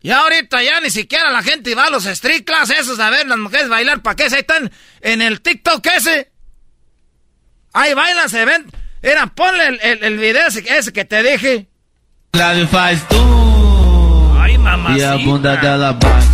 Y 0.00 0.10
ahorita 0.10 0.62
ya 0.62 0.80
ni 0.80 0.90
siquiera 0.90 1.30
la 1.30 1.42
gente 1.42 1.74
va 1.74 1.86
a 1.86 1.90
los 1.90 2.04
street 2.04 2.44
class 2.44 2.70
esos 2.70 3.00
a 3.00 3.08
ver 3.10 3.26
las 3.26 3.38
mujeres 3.38 3.68
bailar. 3.68 4.02
¿Para 4.02 4.16
qué? 4.16 4.28
Se 4.28 4.40
están 4.40 4.70
en 5.00 5.22
el 5.22 5.40
TikTok 5.40 5.86
ese. 5.86 6.30
Ahí 7.72 7.94
bailan, 7.94 8.28
se 8.28 8.44
ven. 8.44 8.70
Mira, 9.02 9.26
ponle 9.26 9.66
el, 9.66 9.80
el, 9.82 10.04
el 10.04 10.18
video 10.18 10.46
ese, 10.46 10.64
ese 10.66 10.92
que 10.92 11.04
te 11.04 11.22
dije. 11.22 11.68
Faz 12.70 13.08
tu. 13.08 13.16
Ay, 14.38 14.58
mamá. 14.58 14.96
E 14.96 15.04
a 15.04 15.16
bunda 15.16 15.56
dela 15.56 15.92
bate. 15.92 16.33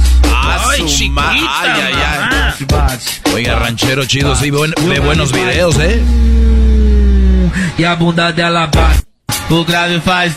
Ay, 0.58 0.86
chiquita, 0.86 1.30
Ay, 1.30 1.70
ay, 1.80 1.94
ay. 1.94 2.98
Oiga, 3.34 3.58
ranchero 3.58 4.04
chido, 4.06 4.34
sí, 4.34 4.50
buen- 4.50 4.74
ve 4.88 4.98
buenos 5.00 5.32
videos, 5.32 5.76
¿eh? 5.78 6.02
E 7.78 7.86
a 7.86 7.94
bunda 7.94 8.32
bate. 8.32 8.78
O 9.48 9.64
grave 9.64 10.00
faz. 10.00 10.32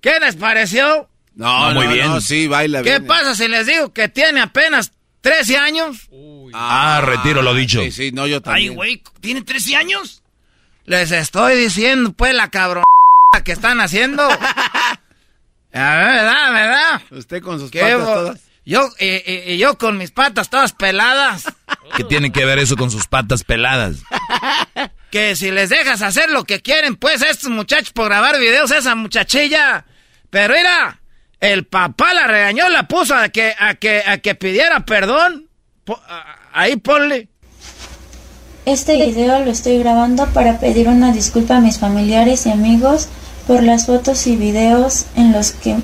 ¿Qué 0.00 0.18
les 0.20 0.36
pareció? 0.36 1.08
No, 1.34 1.68
No, 1.68 1.74
muy 1.74 1.86
no, 1.86 1.92
bien. 1.92 2.06
no, 2.08 2.20
sí, 2.20 2.46
baila 2.46 2.82
¿Qué 2.82 2.90
bien. 2.98 3.06
pasa 3.06 3.34
si 3.34 3.48
les 3.48 3.66
digo 3.66 3.92
que 3.92 4.08
tiene 4.08 4.40
apenas 4.40 4.92
13 5.20 5.56
años? 5.58 6.08
Ah, 6.54 7.00
retiro 7.04 7.42
lo 7.42 7.54
dicho. 7.54 7.80
Sí, 7.82 7.90
sí, 7.92 8.12
no, 8.12 8.26
yo 8.26 8.36
Ay, 8.36 8.42
también. 8.42 8.74
güey, 8.74 9.02
¿tiene 9.20 9.42
13 9.42 9.76
años? 9.76 10.22
Les 10.86 11.10
estoy 11.12 11.56
diciendo, 11.56 12.12
pues, 12.12 12.34
la 12.34 12.48
cabrón 12.48 12.84
que 13.44 13.52
están 13.52 13.80
haciendo. 13.80 14.26
A 15.78 15.96
ver, 15.96 16.06
¿verdad, 16.06 16.52
verdad? 16.52 17.02
Usted 17.10 17.42
con 17.42 17.58
sus 17.60 17.70
¿Qué 17.70 17.80
patas 17.80 18.04
todas. 18.06 18.40
Yo, 18.64 18.82
eh, 18.98 19.44
eh, 19.46 19.56
yo 19.56 19.78
con 19.78 19.96
mis 19.96 20.10
patas 20.10 20.50
todas 20.50 20.72
peladas. 20.72 21.44
¿Qué 21.96 22.04
tiene 22.04 22.30
que 22.32 22.44
ver 22.44 22.58
eso 22.58 22.76
con 22.76 22.90
sus 22.90 23.06
patas 23.06 23.44
peladas? 23.44 23.96
Que 25.10 25.34
si 25.36 25.50
les 25.50 25.70
dejas 25.70 26.02
hacer 26.02 26.28
lo 26.28 26.44
que 26.44 26.60
quieren, 26.60 26.94
pues, 26.94 27.22
estos 27.22 27.48
muchachos 27.48 27.92
por 27.94 28.10
grabar 28.10 28.38
videos, 28.38 28.70
esa 28.70 28.94
muchachilla. 28.94 29.86
Pero 30.28 30.52
mira, 30.54 31.00
el 31.40 31.64
papá 31.64 32.12
la 32.12 32.26
regañó, 32.26 32.68
la 32.68 32.86
puso 32.88 33.14
a 33.14 33.30
que, 33.30 33.54
a 33.58 33.76
que, 33.76 34.02
a 34.06 34.18
que 34.18 34.34
pidiera 34.34 34.80
perdón. 34.84 35.48
Po- 35.84 35.98
a- 36.06 36.36
ahí 36.52 36.76
ponle. 36.76 37.28
Este 38.66 38.96
video 38.96 39.42
lo 39.42 39.50
estoy 39.50 39.78
grabando 39.78 40.26
para 40.34 40.60
pedir 40.60 40.88
una 40.88 41.10
disculpa 41.12 41.56
a 41.56 41.60
mis 41.60 41.78
familiares 41.78 42.44
y 42.44 42.50
amigos 42.50 43.08
por 43.48 43.62
las 43.64 43.86
fotos 43.86 44.28
y 44.28 44.36
videos 44.36 45.06
en 45.16 45.32
los 45.32 45.50
que 45.52 45.76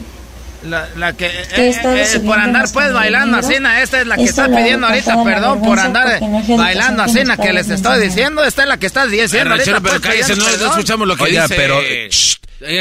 La, 0.63 0.87
la 0.97 1.13
que, 1.15 1.31
¿Qué 1.55 1.71
eh, 1.71 1.81
eh, 1.85 2.21
por 2.21 2.39
andar 2.39 2.67
pues 2.73 2.93
bailando 2.93 3.39
así, 3.39 3.55
contenidos? 3.55 3.83
esta 3.83 4.01
es 4.03 4.07
la 4.07 4.17
que 4.17 4.23
Esto 4.25 4.45
está 4.45 4.57
pidiendo 4.57 4.87
ahorita 4.87 5.25
perdón 5.25 5.63
por 5.63 5.81
andar 5.81 6.23
no 6.23 6.57
bailando 6.57 7.03
así, 7.03 7.21
que 7.43 7.53
les 7.53 7.71
estoy 7.71 8.01
diciendo, 8.03 8.45
esta 8.45 8.63
es 8.63 8.69
la 8.69 8.77
que 8.77 8.87
estás 8.87 9.11
diciendo 9.11 9.55
Ay, 9.55 9.59
ranchero, 9.59 9.79
ahorita, 9.79 9.91
pero 9.91 10.01
pues, 10.01 10.25
cállese, 10.25 10.37
no, 10.37 10.65
no 10.65 10.71
escuchamos 10.71 11.09
lo 11.09 11.17
que 11.17 11.25
Oiga, 11.25 11.43
dice. 11.43 11.55
pero... 11.57 11.81
Shh. 11.83 12.37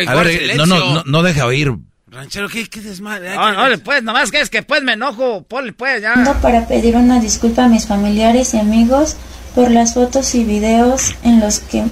A 0.08 0.16
ver, 0.16 0.56
no, 0.56 0.66
no, 0.66 0.94
no, 0.94 1.04
no 1.06 1.24
deja 1.24 1.46
oír. 1.46 1.74
Ranchero, 2.08 2.48
¿qué, 2.48 2.70
qué 2.70 2.80
desmadre? 2.80 3.36
No, 3.36 3.70
no, 3.70 3.78
pues, 3.80 4.04
nomás 4.04 4.30
que 4.32 4.40
es 4.40 4.50
que 4.50 4.62
pues 4.62 4.84
me 4.84 4.94
enojo, 4.94 5.44
ponle 5.44 5.74
pues 5.74 6.02
ya. 6.02 6.14
para 6.42 6.68
pedir 6.68 6.96
una 6.96 7.20
disculpa 7.20 7.64
a 7.66 7.68
mis 7.68 7.88
familiares 7.88 8.54
y 8.54 8.60
amigos 8.60 9.16
por 9.56 9.72
las 9.72 9.96
fotos 9.96 10.36
y 10.36 10.44
videos 10.44 11.16
en 11.24 11.40
los 11.40 11.60
que 11.60 11.84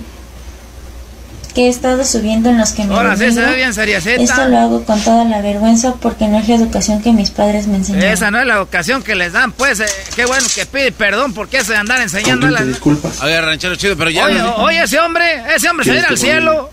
que 1.53 1.65
he 1.65 1.69
estado 1.69 2.03
subiendo 2.05 2.49
en 2.49 2.57
los 2.57 2.71
que 2.71 2.85
me 2.85 2.95
Ahora 2.95 3.13
sí 3.15 3.19
se 3.19 3.25
denigro. 3.41 3.49
ve 3.51 3.55
bien. 3.55 4.21
Esto 4.21 4.47
lo 4.47 4.57
hago 4.57 4.83
con 4.85 4.99
toda 5.01 5.23
la 5.25 5.41
vergüenza 5.41 5.93
porque 5.95 6.27
no 6.27 6.39
es 6.39 6.47
la 6.47 6.55
educación 6.55 7.01
que 7.01 7.11
mis 7.11 7.29
padres 7.31 7.67
me 7.67 7.77
enseñaron. 7.77 8.09
Esa 8.09 8.31
no 8.31 8.39
es 8.39 8.47
la 8.47 8.61
ocasión 8.61 9.03
que 9.03 9.15
les 9.15 9.33
dan, 9.33 9.51
pues, 9.51 9.79
eh, 9.79 9.85
qué 10.15 10.25
bueno 10.25 10.45
que 10.55 10.65
pide 10.65 10.91
perdón 10.91 11.33
porque 11.33 11.57
eso 11.57 11.71
de 11.73 11.77
andar 11.79 12.01
enseñando 12.01 12.47
la... 12.47 12.63
disculpas? 12.63 13.21
Oye, 13.21 13.39
ranchero 13.41 13.75
chido, 13.75 13.95
pero 13.97 14.09
ya... 14.09 14.25
Oye, 14.25 14.39
no- 14.39 14.55
oye, 14.55 14.83
ese 14.83 14.99
hombre, 14.99 15.43
ese 15.55 15.69
hombre 15.69 15.85
se 15.85 15.91
va 15.91 15.97
a 15.97 15.99
ir 15.99 16.05
al 16.07 16.17
cielo. 16.17 16.69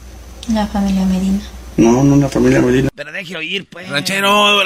La 0.52 0.66
familia 0.66 1.04
Medina. 1.04 1.40
No, 1.76 2.02
no, 2.02 2.16
la 2.16 2.28
familia 2.28 2.60
Medina. 2.60 2.88
Pero 2.94 3.12
deje 3.12 3.36
oír, 3.36 3.66
pues. 3.70 3.88
Ranchero, 3.88 4.58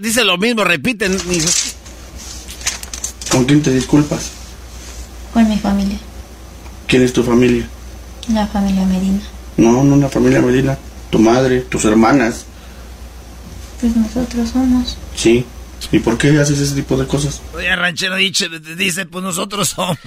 dice 0.00 0.24
lo 0.24 0.38
mismo, 0.38 0.64
repiten. 0.64 1.16
¿Con 3.30 3.44
quién 3.44 3.62
te 3.62 3.70
disculpas? 3.70 4.30
Con 5.32 5.48
mi 5.48 5.58
familia. 5.58 5.98
¿Quién 6.86 7.02
es 7.02 7.12
tu 7.12 7.22
familia? 7.24 7.66
La 8.28 8.46
familia 8.46 8.84
Medina. 8.84 9.20
No, 9.56 9.84
no 9.84 9.96
la 9.96 10.08
familia 10.08 10.40
Medina. 10.40 10.76
Tu 11.10 11.18
madre, 11.18 11.60
tus 11.60 11.84
hermanas. 11.84 12.46
Pues 13.80 13.94
nosotros 13.96 14.50
somos. 14.50 14.96
Sí. 15.14 15.44
¿Y 15.92 15.98
por 15.98 16.16
qué 16.16 16.38
haces 16.40 16.58
ese 16.58 16.74
tipo 16.74 16.96
de 16.96 17.06
cosas? 17.06 17.42
Oye, 17.54 17.74
ranchero 17.76 18.16
dice, 18.16 18.48
dice, 18.76 19.06
pues 19.06 19.22
nosotros 19.22 19.68
somos. 19.68 19.98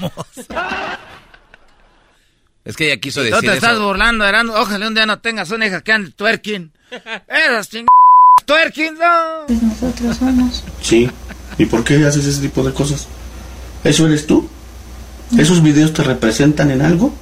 Es 2.65 2.76
que 2.76 2.91
ella 2.91 2.99
quiso 2.99 3.22
decir 3.22 3.40
te 3.40 3.53
estás 3.53 3.74
eso. 3.74 3.86
burlando, 3.86 4.26
Erasmo. 4.26 4.53
Ojalá 4.53 4.88
un 4.88 4.94
día 4.94 5.06
no 5.06 5.19
tengas 5.19 5.52
una 5.52 5.68
hija 5.68 5.82
que 5.82 5.94
ande 5.94 6.11
twerking. 6.11 6.72
Esas 7.28 7.69
ching... 7.69 7.86
twerking, 8.45 8.95
no. 8.95 9.45
Pues 9.48 9.61
nosotros 9.64 10.18
somos. 10.18 10.64
Sí. 10.82 11.10
¿Y 11.57 11.65
por 11.65 11.84
qué 11.86 12.06
haces 12.06 12.26
ese 12.26 12.41
tipo 12.41 12.64
de 12.64 12.74
cosas? 12.74 13.07
¿Eso 13.84 14.06
eres 14.07 14.28
tú? 14.28 14.49
¿Esos 15.38 15.64
videos 15.64 15.94
te 15.94 16.03
representan 16.03 16.72
en 16.72 16.82
algo? 16.82 17.14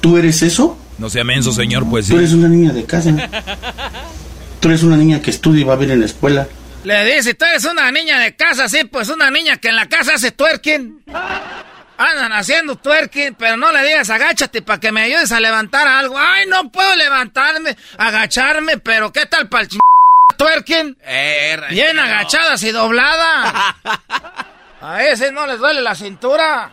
¿Tú 0.00 0.16
eres 0.16 0.40
eso? 0.42 0.78
No 1.00 1.08
sea 1.08 1.24
menso, 1.24 1.50
señor, 1.50 1.88
pues 1.88 2.06
sí. 2.06 2.12
Tú 2.12 2.18
eres 2.18 2.34
una 2.34 2.46
niña 2.46 2.74
de 2.74 2.84
casa. 2.84 3.10
Tú 4.60 4.68
eres 4.68 4.82
una 4.82 4.98
niña 4.98 5.22
que 5.22 5.30
estudia 5.30 5.62
y 5.62 5.64
va 5.64 5.74
bien 5.76 5.92
en 5.92 6.00
la 6.00 6.06
escuela. 6.06 6.46
Le 6.84 7.16
dice, 7.16 7.32
tú 7.32 7.46
eres 7.46 7.64
una 7.64 7.90
niña 7.90 8.18
de 8.18 8.36
casa, 8.36 8.68
sí, 8.68 8.84
pues 8.84 9.08
una 9.08 9.30
niña 9.30 9.56
que 9.56 9.68
en 9.68 9.76
la 9.76 9.88
casa 9.88 10.14
hace 10.14 10.32
twerking. 10.32 11.02
Andan 11.96 12.32
haciendo 12.32 12.76
twerking, 12.76 13.34
pero 13.34 13.56
no 13.56 13.72
le 13.72 13.82
digas 13.82 14.10
agáchate 14.10 14.60
para 14.60 14.78
que 14.80 14.92
me 14.92 15.02
ayudes 15.02 15.32
a 15.32 15.40
levantar 15.40 15.88
algo. 15.88 16.18
Ay, 16.18 16.46
no 16.48 16.70
puedo 16.70 16.94
levantarme, 16.96 17.76
agacharme, 17.96 18.76
pero 18.78 19.10
¿qué 19.12 19.24
tal 19.24 19.48
para 19.48 19.62
el 19.62 19.68
ching... 19.68 19.80
twerking? 20.36 20.98
Eh, 21.02 21.56
ranchero. 21.58 21.82
Bien 21.82 21.98
agachadas 21.98 22.62
y 22.62 22.70
dobladas. 22.72 23.74
A 24.82 25.04
ese 25.04 25.32
no 25.32 25.46
les 25.46 25.58
duele 25.58 25.80
la 25.80 25.94
cintura. 25.94 26.70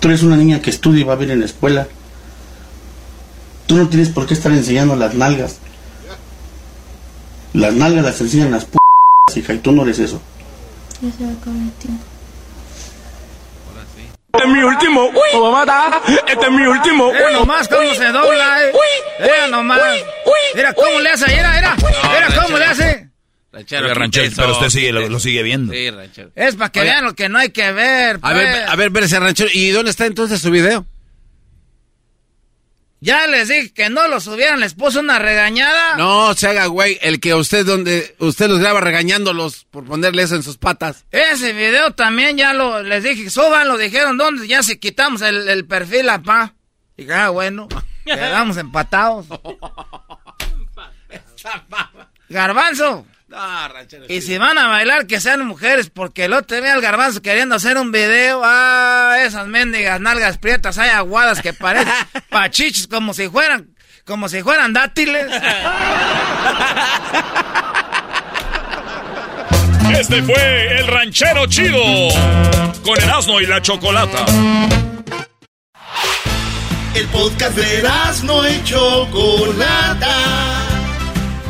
Tú 0.00 0.08
eres 0.08 0.22
una 0.22 0.36
niña 0.36 0.60
que 0.60 0.70
estudia 0.70 1.00
y 1.00 1.04
va 1.04 1.16
bien 1.16 1.30
en 1.30 1.40
la 1.40 1.46
escuela. 1.46 1.86
Tú 3.66 3.76
no 3.76 3.88
tienes 3.88 4.08
por 4.10 4.26
qué 4.26 4.34
estar 4.34 4.52
enseñando 4.52 4.96
las 4.96 5.14
nalgas. 5.14 5.58
Las 7.52 7.72
nalgas 7.74 8.04
las 8.04 8.20
enseñan 8.20 8.50
las 8.52 8.64
p***, 8.64 8.76
hija, 9.34 9.54
y 9.54 9.58
tú 9.58 9.72
no 9.72 9.82
eres 9.82 9.98
eso. 9.98 10.20
Ya 11.00 11.10
se 11.10 11.24
va 11.24 11.30
a 11.30 11.32
acabar 11.32 11.58
el 11.60 11.72
tiempo. 11.72 12.04
Este 14.32 14.48
es 14.48 14.52
mi 14.52 14.62
último. 14.62 15.10
Este 16.26 16.46
es 16.46 16.52
mi 16.52 16.66
último. 16.66 17.12
Mira 17.12 17.30
nomás 17.32 17.68
cómo 17.68 17.94
se 17.94 18.06
dobla, 18.12 18.62
eh. 18.64 18.72
Mira 19.20 19.46
nomás. 19.48 19.80
Mira 20.54 20.74
cómo 20.74 21.00
le 21.00 21.10
hace, 21.10 21.26
mira, 21.26 21.52
mira. 21.54 21.76
Mira 21.76 22.42
cómo 22.42 22.58
le 22.58 22.64
hace. 22.66 23.08
Oiga, 23.54 23.94
ranchero, 23.94 24.30
pero 24.36 24.52
usted 24.52 24.68
sigue, 24.68 24.92
lo, 24.92 25.08
lo 25.08 25.18
sigue 25.18 25.42
viendo. 25.42 25.72
Sí, 25.72 25.90
ranchero. 25.90 26.30
Es 26.36 26.56
para 26.56 26.70
que 26.70 26.80
Oye. 26.80 26.90
vean 26.90 27.04
lo 27.06 27.14
que 27.14 27.30
no 27.30 27.38
hay 27.38 27.48
que 27.48 27.72
ver. 27.72 28.18
A 28.20 28.34
ver, 28.34 28.50
pues. 28.50 28.68
a 28.68 28.76
ver, 28.76 28.86
espérese, 28.88 29.18
ranchero. 29.18 29.48
¿Y 29.54 29.70
dónde 29.70 29.90
está 29.90 30.04
entonces 30.04 30.42
su 30.42 30.50
video? 30.50 30.84
Ya 33.06 33.28
les 33.28 33.46
dije 33.46 33.72
que 33.72 33.88
no 33.88 34.08
lo 34.08 34.18
subieran, 34.18 34.58
les 34.58 34.74
puse 34.74 34.98
una 34.98 35.20
regañada. 35.20 35.94
No 35.96 36.34
se 36.34 36.48
haga, 36.48 36.66
güey. 36.66 36.98
El 37.00 37.20
que 37.20 37.34
usted 37.34 37.64
donde 37.64 38.16
usted 38.18 38.48
los 38.48 38.58
graba 38.58 38.80
regañándolos 38.80 39.64
por 39.70 39.84
ponerle 39.84 40.24
eso 40.24 40.34
en 40.34 40.42
sus 40.42 40.58
patas. 40.58 41.04
Ese 41.12 41.52
video 41.52 41.92
también 41.92 42.36
ya 42.36 42.52
lo 42.52 42.82
les 42.82 43.04
dije, 43.04 43.30
suban, 43.30 43.68
dijeron 43.78 44.16
dónde, 44.18 44.48
ya 44.48 44.64
si 44.64 44.78
quitamos 44.78 45.22
el, 45.22 45.48
el 45.48 45.64
perfil, 45.68 46.08
apá. 46.08 46.54
Y 46.96 47.02
dije, 47.02 47.14
ah, 47.14 47.28
bueno, 47.28 47.68
quedamos 48.04 48.56
empatados. 48.56 49.26
Garbanzo. 52.28 53.06
No, 53.28 53.68
ranchero. 53.68 54.04
Y 54.08 54.22
si 54.22 54.38
van 54.38 54.56
a 54.56 54.68
bailar, 54.68 55.06
que 55.06 55.20
sean 55.20 55.44
mujeres, 55.46 55.90
porque 55.90 56.26
el 56.26 56.32
otro 56.32 56.60
día 56.60 56.74
el 56.74 56.80
garbanzo 56.80 57.22
queriendo 57.22 57.56
hacer 57.56 57.76
un 57.76 57.90
video. 57.90 58.40
Ah, 58.44 59.16
esas 59.20 59.48
mendigas 59.48 60.00
nalgas 60.00 60.38
prietas, 60.38 60.78
hay 60.78 60.90
aguadas 60.90 61.42
que 61.42 61.52
parecen 61.52 61.92
pachichos 62.30 62.86
como 62.86 63.14
si 63.14 63.28
fueran, 63.28 63.74
como 64.04 64.28
si 64.28 64.42
fueran 64.42 64.72
dátiles. 64.72 65.26
Este 69.90 70.22
fue 70.22 70.78
el 70.78 70.86
ranchero 70.86 71.46
chido 71.46 71.82
con 72.84 73.00
Erasmo 73.00 73.40
y 73.40 73.46
la 73.46 73.60
chocolata. 73.60 74.24
El 76.94 77.06
podcast 77.08 77.56
de 77.56 77.78
Erasmo 77.78 78.46
y 78.46 78.62
Chocolata. 78.64 80.65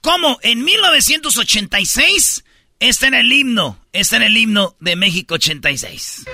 cómo 0.00 0.38
en 0.42 0.64
1986 0.64 2.44
está 2.78 3.06
en 3.08 3.14
el 3.14 3.32
himno. 3.32 3.78
Está 3.92 4.16
en 4.16 4.22
el 4.22 4.36
himno 4.36 4.76
de 4.80 4.96
México 4.96 5.34
86. 5.34 6.26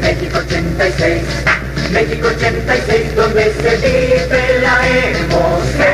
México 0.00 0.38
86, 0.38 1.22
México 1.92 2.28
86, 2.28 3.14
donde 3.14 3.52
se 3.54 3.76
vive 3.76 4.60
la 4.60 4.88
emoción. 4.88 5.92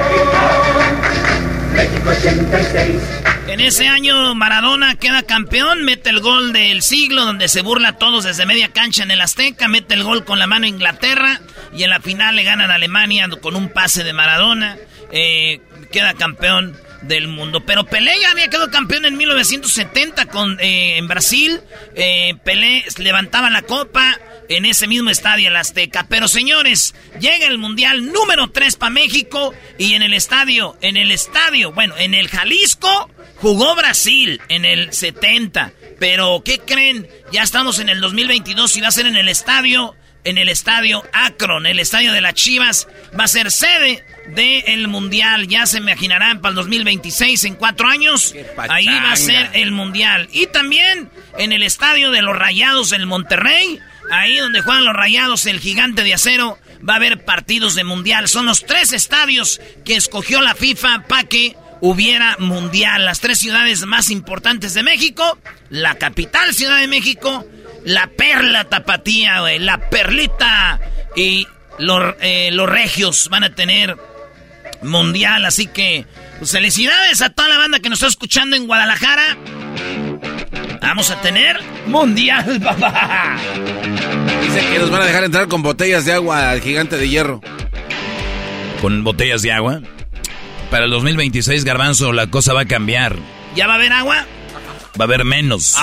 México 1.75 2.11
86. 2.11 3.19
En 3.49 3.61
ese 3.61 3.89
año 3.89 4.35
Maradona 4.35 4.97
queda 4.97 5.23
campeón, 5.23 5.83
mete 5.85 6.11
el 6.11 6.21
gol 6.21 6.53
del 6.53 6.83
siglo 6.83 7.25
donde 7.25 7.49
se 7.49 7.63
burla 7.63 7.91
a 7.91 7.97
todos 7.97 8.25
desde 8.25 8.45
media 8.47 8.69
cancha 8.69 9.03
en 9.03 9.11
el 9.11 9.21
Azteca, 9.21 9.69
mete 9.69 9.95
el 9.95 10.05
gol 10.05 10.25
con 10.25 10.39
la 10.39 10.47
mano 10.47 10.67
a 10.67 10.69
Inglaterra 10.69 11.41
y 11.75 11.83
en 11.83 11.91
la 11.91 12.01
final 12.01 12.37
le 12.37 12.45
ganan 12.45 12.71
a 12.71 12.75
Alemania 12.75 13.27
con 13.41 13.57
un 13.57 13.71
pase 13.71 14.05
de 14.05 14.13
Maradona, 14.13 14.77
eh, 15.13 15.61
queda 15.91 16.15
campeón 16.15 16.77
del 17.03 17.29
mundo. 17.29 17.65
Pero 17.65 17.85
Pelé 17.85 18.13
ya 18.21 18.31
había 18.31 18.49
quedado 18.49 18.71
campeón 18.71 19.05
en 19.05 19.17
1970 19.17 20.27
con, 20.27 20.59
eh, 20.61 20.99
en 20.99 21.09
Brasil, 21.09 21.61
eh, 21.95 22.35
Pelé 22.45 22.85
levantaba 22.99 23.51
la 23.51 23.63
copa 23.63 24.19
en 24.49 24.65
ese 24.65 24.87
mismo 24.87 25.11
estadio, 25.11 25.49
el 25.49 25.57
Azteca. 25.57 26.07
Pero 26.09 26.27
señores, 26.27 26.95
llega 27.21 27.47
el 27.47 27.59
Mundial 27.59 28.13
número 28.13 28.51
3 28.51 28.77
para 28.77 28.91
México 28.91 29.55
y 29.79 29.95
en 29.95 30.03
el 30.03 30.15
estadio, 30.15 30.77
en 30.81 30.97
el 30.97 31.11
estadio, 31.11 31.73
bueno, 31.73 31.95
en 31.99 32.15
el 32.15 32.29
Jalisco 32.29 33.11
Jugó 33.41 33.77
Brasil 33.77 34.41
en 34.49 34.65
el 34.65 34.93
70, 34.93 35.73
pero 36.01 36.43
¿qué 36.45 36.59
creen? 36.59 37.09
Ya 37.31 37.45
estamos 37.45 37.79
en 37.79 37.89
el 37.89 38.01
2022 38.01 38.77
y 38.77 38.81
va 38.81 38.89
a 38.89 38.93
ser 38.93 39.07
en 39.07 39.17
el 39.17 39.29
estadio, 39.29 39.95
en 40.29 40.37
el 40.37 40.51
estadio 40.51 41.03
Akron, 41.15 41.65
el 41.65 41.79
estadio 41.79 42.13
de 42.13 42.21
las 42.21 42.35
Chivas, 42.35 42.87
va 43.19 43.25
a 43.25 43.29
ser 43.29 43.51
sede 43.51 44.05
del 44.35 44.87
Mundial. 44.87 45.49
Ya 45.49 45.65
se 45.65 45.79
imaginarán 45.79 46.43
para 46.43 46.51
el 46.51 46.57
2026, 46.57 47.45
en 47.45 47.55
cuatro 47.55 47.89
años, 47.89 48.35
ahí 48.69 48.87
va 48.87 49.13
a 49.13 49.17
ser 49.17 49.49
el 49.55 49.73
Mundial. 49.73 50.29
Y 50.31 50.47
también 50.49 51.11
en 51.39 51.53
el 51.53 51.63
estadio 51.63 52.11
de 52.11 52.21
los 52.21 52.37
Rayados 52.37 52.93
en 52.93 53.09
Monterrey, 53.09 53.79
ahí 54.11 54.37
donde 54.37 54.61
juegan 54.61 54.85
los 54.85 54.95
Rayados, 54.95 55.47
el 55.47 55.61
gigante 55.61 56.05
de 56.05 56.13
acero, 56.13 56.59
va 56.87 56.93
a 56.93 56.97
haber 56.97 57.25
partidos 57.25 57.75
de 57.75 57.85
Mundial. 57.85 58.29
Son 58.29 58.45
los 58.45 58.67
tres 58.67 58.93
estadios 58.93 59.63
que 59.87 59.97
escogió 59.97 60.43
la 60.43 60.55
FIFA 60.55 61.05
para 61.09 61.25
que 61.25 61.57
hubiera 61.81 62.37
mundial. 62.39 63.07
Las 63.07 63.21
tres 63.21 63.39
ciudades 63.39 63.87
más 63.87 64.11
importantes 64.11 64.75
de 64.75 64.83
México, 64.83 65.39
la 65.71 65.95
capital 65.95 66.53
Ciudad 66.55 66.81
de 66.81 66.89
México, 66.89 67.47
la 67.85 68.09
perla 68.09 68.65
tapatía, 68.65 69.41
la 69.59 69.79
perlita 69.91 70.81
y 71.17 71.47
los, 71.79 72.15
eh, 72.21 72.51
los 72.53 72.69
regios 72.69 73.29
van 73.29 73.45
a 73.45 73.55
tener 73.55 73.97
mundial. 74.83 75.45
Así 75.45 75.67
que 75.67 76.07
pues, 76.39 76.53
felicidades 76.53 77.23
a 77.23 77.31
toda 77.31 77.49
la 77.49 77.59
banda 77.59 77.81
que 77.81 77.89
nos 77.89 77.99
está 77.99 78.09
escuchando 78.09 78.57
en 78.57 78.67
Guadalajara. 78.67 79.37
Vamos 80.81 81.11
a 81.11 81.21
tener 81.21 81.59
mundial, 81.87 82.61
papá. 82.65 83.37
Dice 84.43 84.61
que 84.73 84.79
nos 84.79 84.91
van 84.91 85.03
a 85.03 85.07
dejar 85.07 85.25
entrar 85.25 85.49
con 85.49 85.63
botellas 85.63 86.05
de 86.05 86.13
agua 86.13 86.51
al 86.51 86.61
gigante 86.61 86.97
de 86.97 87.09
hierro. 87.09 87.41
¿Con 88.81 89.03
botellas 89.03 89.43
de 89.43 89.53
agua? 89.53 89.81
Para 90.71 90.85
el 90.85 90.91
2026, 90.91 91.65
Garbanzo, 91.65 92.13
la 92.13 92.29
cosa 92.29 92.53
va 92.53 92.61
a 92.61 92.67
cambiar. 92.67 93.17
¿Ya 93.57 93.67
va 93.67 93.75
a 93.75 93.77
haber 93.77 93.93
agua? 93.93 94.27
Va 94.99 95.05
a 95.05 95.05
haber 95.05 95.25
menos. 95.25 95.77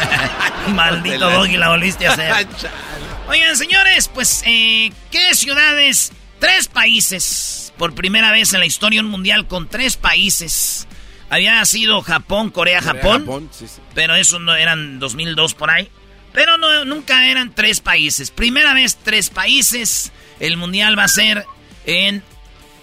Maldito 0.74 1.30
Doggy, 1.30 1.56
la 1.56 1.68
volviste 1.68 2.06
a 2.06 2.12
hacer. 2.12 2.46
Oigan, 3.28 3.56
señores, 3.56 4.08
pues, 4.08 4.42
eh, 4.46 4.92
¿qué 5.10 5.34
ciudades? 5.34 6.12
Tres 6.38 6.68
países. 6.68 7.72
Por 7.76 7.94
primera 7.94 8.32
vez 8.32 8.52
en 8.52 8.60
la 8.60 8.66
historia 8.66 9.00
un 9.00 9.08
mundial 9.08 9.46
con 9.46 9.68
tres 9.68 9.96
países. 9.96 10.86
Había 11.28 11.64
sido 11.64 12.02
Japón, 12.02 12.50
Corea, 12.50 12.82
Japón. 12.82 13.48
Pero 13.94 14.16
eso 14.16 14.38
no 14.40 14.54
eran 14.56 14.98
2002 14.98 15.54
por 15.54 15.70
ahí. 15.70 15.88
Pero 16.32 16.58
no, 16.58 16.84
nunca 16.84 17.28
eran 17.30 17.54
tres 17.54 17.80
países. 17.80 18.30
Primera 18.30 18.74
vez 18.74 18.98
tres 19.02 19.30
países. 19.30 20.12
El 20.40 20.56
mundial 20.56 20.98
va 20.98 21.04
a 21.04 21.08
ser 21.08 21.46
en 21.86 22.22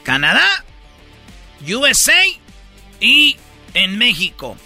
Canadá, 0.03 0.47
USA 1.67 2.23
y 2.99 3.35
en 3.73 3.97
México. 3.97 4.57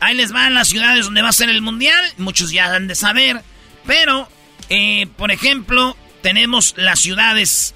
Ahí 0.00 0.14
les 0.14 0.32
van 0.32 0.54
las 0.54 0.68
ciudades 0.68 1.04
donde 1.06 1.22
va 1.22 1.28
a 1.30 1.32
ser 1.32 1.48
el 1.48 1.62
mundial. 1.62 2.04
Muchos 2.18 2.50
ya 2.50 2.72
han 2.74 2.86
de 2.88 2.94
saber. 2.94 3.42
Pero, 3.86 4.28
eh, 4.68 5.06
por 5.16 5.30
ejemplo, 5.30 5.96
tenemos 6.22 6.74
las 6.76 7.00
ciudades. 7.00 7.74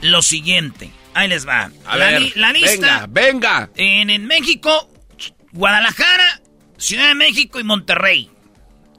Lo 0.00 0.22
siguiente. 0.22 0.90
Ahí 1.14 1.28
les 1.28 1.46
va. 1.46 1.70
A 1.86 1.96
la, 1.96 2.06
ver, 2.10 2.22
li- 2.22 2.32
la 2.36 2.52
lista. 2.52 3.06
Venga, 3.08 3.66
venga. 3.66 3.70
En, 3.76 4.10
en 4.10 4.26
México, 4.26 4.90
Guadalajara, 5.52 6.40
Ciudad 6.76 7.08
de 7.08 7.14
México 7.14 7.60
y 7.60 7.64
Monterrey. 7.64 8.30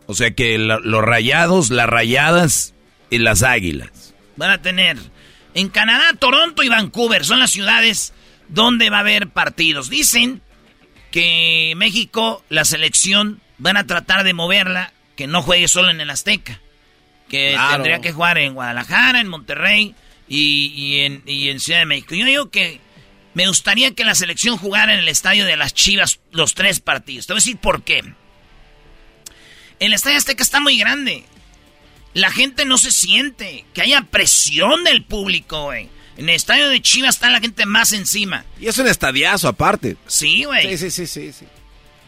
O 0.08 0.14
sea 0.16 0.34
que 0.34 0.58
los 0.58 1.04
rayados, 1.04 1.70
las 1.72 1.88
rayadas 1.88 2.74
y 3.10 3.18
las 3.18 3.44
águilas. 3.44 4.14
Van 4.38 4.52
a 4.52 4.62
tener. 4.62 4.98
En 5.54 5.70
Canadá, 5.70 6.06
Toronto 6.20 6.64
y 6.64 6.70
Vancouver 6.70 7.26
son 7.26 7.40
las 7.40 7.52
ciudades 7.52 8.14
donde 8.48 8.90
va 8.90 8.98
a 8.98 9.02
haber 9.02 9.30
partidos. 9.30 9.90
Dicen 9.90 10.42
que 11.16 11.74
México, 11.78 12.44
la 12.50 12.66
selección, 12.66 13.40
van 13.58 13.78
a 13.78 13.88
tratar 13.88 14.26
de 14.26 14.34
moverla, 14.34 14.92
que 15.16 15.28
no 15.28 15.42
juegue 15.42 15.70
solo 15.70 15.90
en 15.90 16.02
el 16.02 16.10
Azteca. 16.10 16.60
Que 17.30 17.52
Claro. 17.54 17.72
tendría 17.76 18.02
que 18.02 18.12
jugar 18.12 18.38
en 18.38 18.54
Guadalajara, 18.54 19.22
en 19.22 19.30
Monterrey 19.30 19.96
y, 20.28 20.74
y 20.76 21.00
en, 21.06 21.24
y 21.26 21.48
en 21.48 21.62
Ciudad 21.62 21.80
de 21.80 21.86
México. 21.86 22.16
Yo 22.16 22.26
digo 22.26 22.50
que 22.50 22.82
me 23.34 23.48
gustaría 23.48 23.92
que 23.96 24.04
la 24.04 24.14
selección 24.14 24.58
jugara 24.58 24.94
en 24.94 25.00
el 25.00 25.08
estadio 25.08 25.46
de 25.46 25.56
las 25.56 25.74
Chivas 25.74 26.20
los 26.32 26.54
tres 26.54 26.82
partidos. 26.82 27.28
Te 27.28 27.32
voy 27.34 27.38
a 27.38 27.44
decir 27.44 27.58
por 27.60 27.84
qué. 27.84 28.04
El 29.80 29.94
estadio 29.94 30.18
Azteca 30.18 30.44
está 30.44 30.60
muy 30.60 30.78
grande. 30.78 31.24
La 32.14 32.30
gente 32.30 32.66
no 32.66 32.78
se 32.78 32.92
siente. 32.92 33.64
Que 33.74 33.84
haya 33.84 34.02
presión 34.02 34.84
del 34.84 35.02
público, 35.04 35.64
güey. 35.64 35.88
En 36.18 36.30
el 36.30 36.36
estadio 36.36 36.70
de 36.70 36.82
Chivas 36.82 37.16
está 37.16 37.30
la 37.30 37.40
gente 37.40 37.66
más 37.66 37.92
encima. 37.94 38.46
Y 38.60 38.68
es 38.68 38.78
un 38.78 38.88
estadiazo 38.88 39.48
aparte. 39.48 39.98
Sí, 40.08 40.46
güey. 40.46 40.78
Sí, 40.78 40.90
sí, 40.90 40.92
sí, 40.92 41.08
sí, 41.08 41.34
sí. 41.34 41.46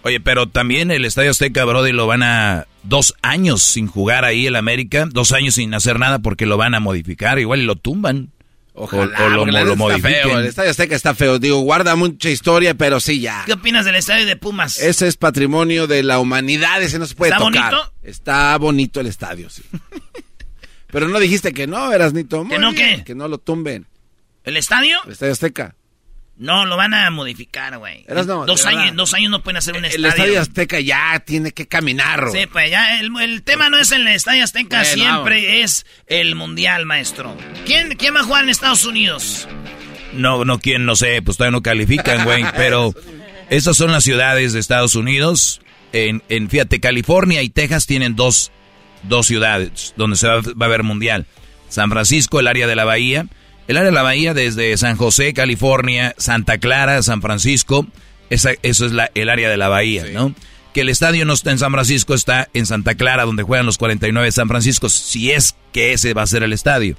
Oye, 0.03 0.19
pero 0.21 0.47
también 0.47 0.91
el 0.91 1.03
Estadio 1.03 1.31
Azteca, 1.31 1.65
Brody, 1.65 1.91
lo 1.91 2.07
van 2.07 2.23
a 2.23 2.65
dos 2.83 3.15
años 3.21 3.61
sin 3.63 3.87
jugar 3.87 4.23
ahí 4.23 4.47
el 4.47 4.55
América, 4.55 5.07
dos 5.11 5.33
años 5.33 5.55
sin 5.55 5.73
hacer 5.73 5.99
nada 5.99 6.19
porque 6.19 6.45
lo 6.45 6.55
van 6.55 6.75
a 6.75 6.79
modificar, 6.79 7.39
igual 7.39 7.59
y 7.61 7.65
lo 7.65 7.75
tumban. 7.75 8.31
Ojalá, 8.79 9.11
o, 9.19 9.25
o 9.25 9.29
lo, 9.29 9.45
lo 9.45 9.75
modifiquen. 9.75 10.21
feo, 10.23 10.39
El 10.39 10.45
Estadio 10.45 10.69
Azteca 10.69 10.95
está 10.95 11.13
feo. 11.15 11.39
Digo, 11.39 11.57
guarda 11.61 11.95
mucha 11.95 12.29
historia, 12.29 12.75
pero 12.75 12.99
sí, 12.99 13.19
ya. 13.19 13.43
¿Qué 13.47 13.53
opinas 13.53 13.83
del 13.85 13.95
estadio 13.95 14.25
de 14.27 14.37
Pumas? 14.37 14.79
Ese 14.79 15.07
es 15.07 15.17
patrimonio 15.17 15.87
de 15.87 16.03
la 16.03 16.19
humanidad, 16.19 16.81
ese 16.81 16.99
no 16.99 17.07
se 17.07 17.15
puede 17.15 17.31
¿Está 17.33 17.43
tocar. 17.43 17.73
bonito? 17.73 17.93
Está 18.03 18.57
bonito 18.59 18.99
el 19.01 19.07
estadio, 19.07 19.49
sí. 19.49 19.63
pero 20.91 21.07
no 21.09 21.19
dijiste 21.19 21.53
que 21.53 21.65
no, 21.67 21.91
Erasnito. 21.91 22.47
¿Que 22.47 22.59
no 22.59 22.73
qué? 22.73 23.03
Que 23.03 23.15
no 23.15 23.27
lo 23.27 23.39
tumben. 23.39 23.87
¿El 24.47 24.55
estadio? 24.55 24.97
El 25.05 25.11
Estadio 25.11 25.33
Azteca. 25.33 25.75
No, 26.37 26.65
lo 26.65 26.77
van 26.77 26.93
a 26.93 27.09
modificar, 27.09 27.77
güey. 27.79 28.05
No, 28.07 28.45
dos 28.45 28.65
años, 28.65 28.95
dos 28.95 29.13
años 29.13 29.29
no 29.29 29.43
pueden 29.43 29.57
hacer 29.57 29.75
un 29.75 29.83
El 29.83 29.91
estadio. 29.91 30.07
Estadio 30.07 30.39
Azteca 30.39 30.79
ya 30.79 31.19
tiene 31.25 31.51
que 31.51 31.67
caminar. 31.67 32.29
Sí, 32.31 32.47
pues 32.49 32.71
ya 32.71 32.97
el, 32.99 33.11
el 33.19 33.43
tema 33.43 33.69
no 33.69 33.77
es 33.77 33.91
el 33.91 34.07
Estadio 34.07 34.45
Azteca, 34.45 34.83
Bueno, 34.83 34.93
siempre 34.93 35.63
es 35.63 35.85
el 36.05 36.35
Mundial, 36.35 36.85
maestro. 36.85 37.35
¿Quién, 37.65 37.95
¿Quién 37.97 38.15
va 38.15 38.21
a 38.21 38.23
jugar 38.23 38.45
en 38.45 38.49
Estados 38.49 38.85
Unidos? 38.85 39.49
No, 40.13 40.45
no, 40.45 40.59
quién, 40.59 40.85
no 40.85 40.95
sé, 40.95 41.21
pues 41.21 41.35
todavía 41.35 41.57
no 41.57 41.61
califican, 41.61 42.23
güey, 42.23 42.45
pero 42.55 42.93
esas 43.49 43.75
son 43.75 43.91
las 43.91 44.05
ciudades 44.05 44.53
de 44.53 44.59
Estados 44.59 44.95
Unidos. 44.95 45.59
En, 45.91 46.23
en 46.29 46.49
fíjate, 46.49 46.79
California 46.79 47.41
y 47.41 47.49
Texas 47.49 47.85
tienen 47.85 48.15
dos, 48.15 48.53
dos 49.03 49.27
ciudades 49.27 49.93
donde 49.97 50.15
se 50.15 50.27
va, 50.27 50.35
va 50.39 50.65
a 50.65 50.69
haber 50.69 50.83
mundial. 50.83 51.25
San 51.67 51.89
Francisco, 51.89 52.39
el 52.39 52.47
área 52.47 52.65
de 52.65 52.75
la 52.77 52.85
bahía. 52.85 53.27
El 53.67 53.77
área 53.77 53.89
de 53.89 53.95
la 53.95 54.01
bahía 54.03 54.33
desde 54.33 54.75
San 54.77 54.95
José, 54.95 55.33
California, 55.33 56.15
Santa 56.17 56.57
Clara, 56.57 57.01
San 57.03 57.21
Francisco. 57.21 57.85
Esa, 58.29 58.51
eso 58.63 58.85
es 58.85 58.93
la, 58.93 59.11
el 59.13 59.29
área 59.29 59.49
de 59.49 59.57
la 59.57 59.67
bahía, 59.67 60.05
¿no? 60.13 60.33
Que 60.73 60.81
el 60.81 60.89
estadio 60.89 61.25
no 61.25 61.33
está 61.33 61.51
en 61.51 61.59
San 61.59 61.71
Francisco, 61.71 62.13
está 62.13 62.49
en 62.53 62.65
Santa 62.65 62.95
Clara, 62.95 63.25
donde 63.25 63.43
juegan 63.43 63.65
los 63.65 63.77
49 63.77 64.25
de 64.25 64.31
San 64.31 64.47
Francisco, 64.47 64.89
si 64.89 65.31
es 65.31 65.55
que 65.73 65.93
ese 65.93 66.13
va 66.13 66.21
a 66.21 66.27
ser 66.27 66.43
el 66.43 66.53
estadio. 66.53 66.95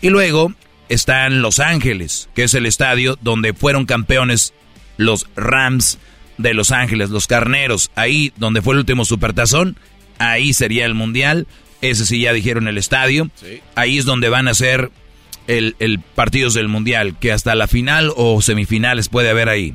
Y 0.00 0.10
luego 0.10 0.52
están 0.88 1.42
Los 1.42 1.58
Ángeles, 1.58 2.28
que 2.34 2.44
es 2.44 2.54
el 2.54 2.66
estadio 2.66 3.18
donde 3.20 3.54
fueron 3.54 3.86
campeones 3.86 4.54
los 4.96 5.26
Rams 5.36 5.98
de 6.38 6.54
Los 6.54 6.72
Ángeles, 6.72 7.10
los 7.10 7.26
Carneros. 7.26 7.90
Ahí 7.94 8.32
donde 8.36 8.62
fue 8.62 8.74
el 8.74 8.80
último 8.80 9.04
supertazón, 9.04 9.76
ahí 10.18 10.52
sería 10.52 10.86
el 10.86 10.94
mundial. 10.94 11.46
Ese 11.80 12.06
sí 12.06 12.20
ya 12.20 12.32
dijeron 12.32 12.68
el 12.68 12.78
estadio. 12.78 13.30
Ahí 13.74 13.98
es 13.98 14.04
donde 14.04 14.28
van 14.28 14.48
a 14.48 14.54
ser 14.54 14.90
el, 15.46 15.76
el 15.78 16.00
partidos 16.00 16.54
del 16.54 16.68
mundial, 16.68 17.16
que 17.18 17.32
hasta 17.32 17.54
la 17.54 17.66
final 17.66 18.12
o 18.16 18.40
semifinales 18.42 19.08
puede 19.08 19.30
haber 19.30 19.48
ahí. 19.48 19.74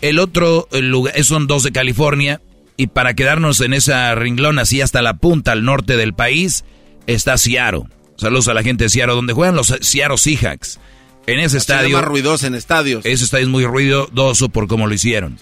El 0.00 0.18
otro 0.18 0.68
el 0.72 0.90
lugar, 0.90 1.22
son 1.24 1.46
dos 1.46 1.62
de 1.62 1.72
California. 1.72 2.40
Y 2.78 2.88
para 2.88 3.14
quedarnos 3.14 3.62
en 3.62 3.72
esa 3.72 4.14
ringlón 4.14 4.58
así 4.58 4.82
hasta 4.82 5.00
la 5.00 5.14
punta 5.14 5.52
al 5.52 5.64
norte 5.64 5.96
del 5.96 6.12
país, 6.12 6.64
está 7.06 7.38
Seattle. 7.38 7.84
Saludos 8.16 8.48
a 8.48 8.54
la 8.54 8.62
gente 8.62 8.84
de 8.84 8.90
Seattle, 8.90 9.14
donde 9.14 9.32
juegan 9.32 9.56
los 9.56 9.74
Seattle 9.80 10.18
Seahawks. 10.18 10.78
En 11.26 11.40
ese 11.40 11.56
estadio. 11.58 11.96
más 11.96 12.04
ruidosa 12.04 12.46
en 12.46 12.54
estadios. 12.54 13.04
Ese 13.04 13.24
estadio 13.24 13.44
es 13.44 13.50
muy 13.50 13.64
ruidoso 13.64 14.48
por 14.50 14.68
cómo 14.68 14.86
lo 14.86 14.94
hicieron. 14.94 15.38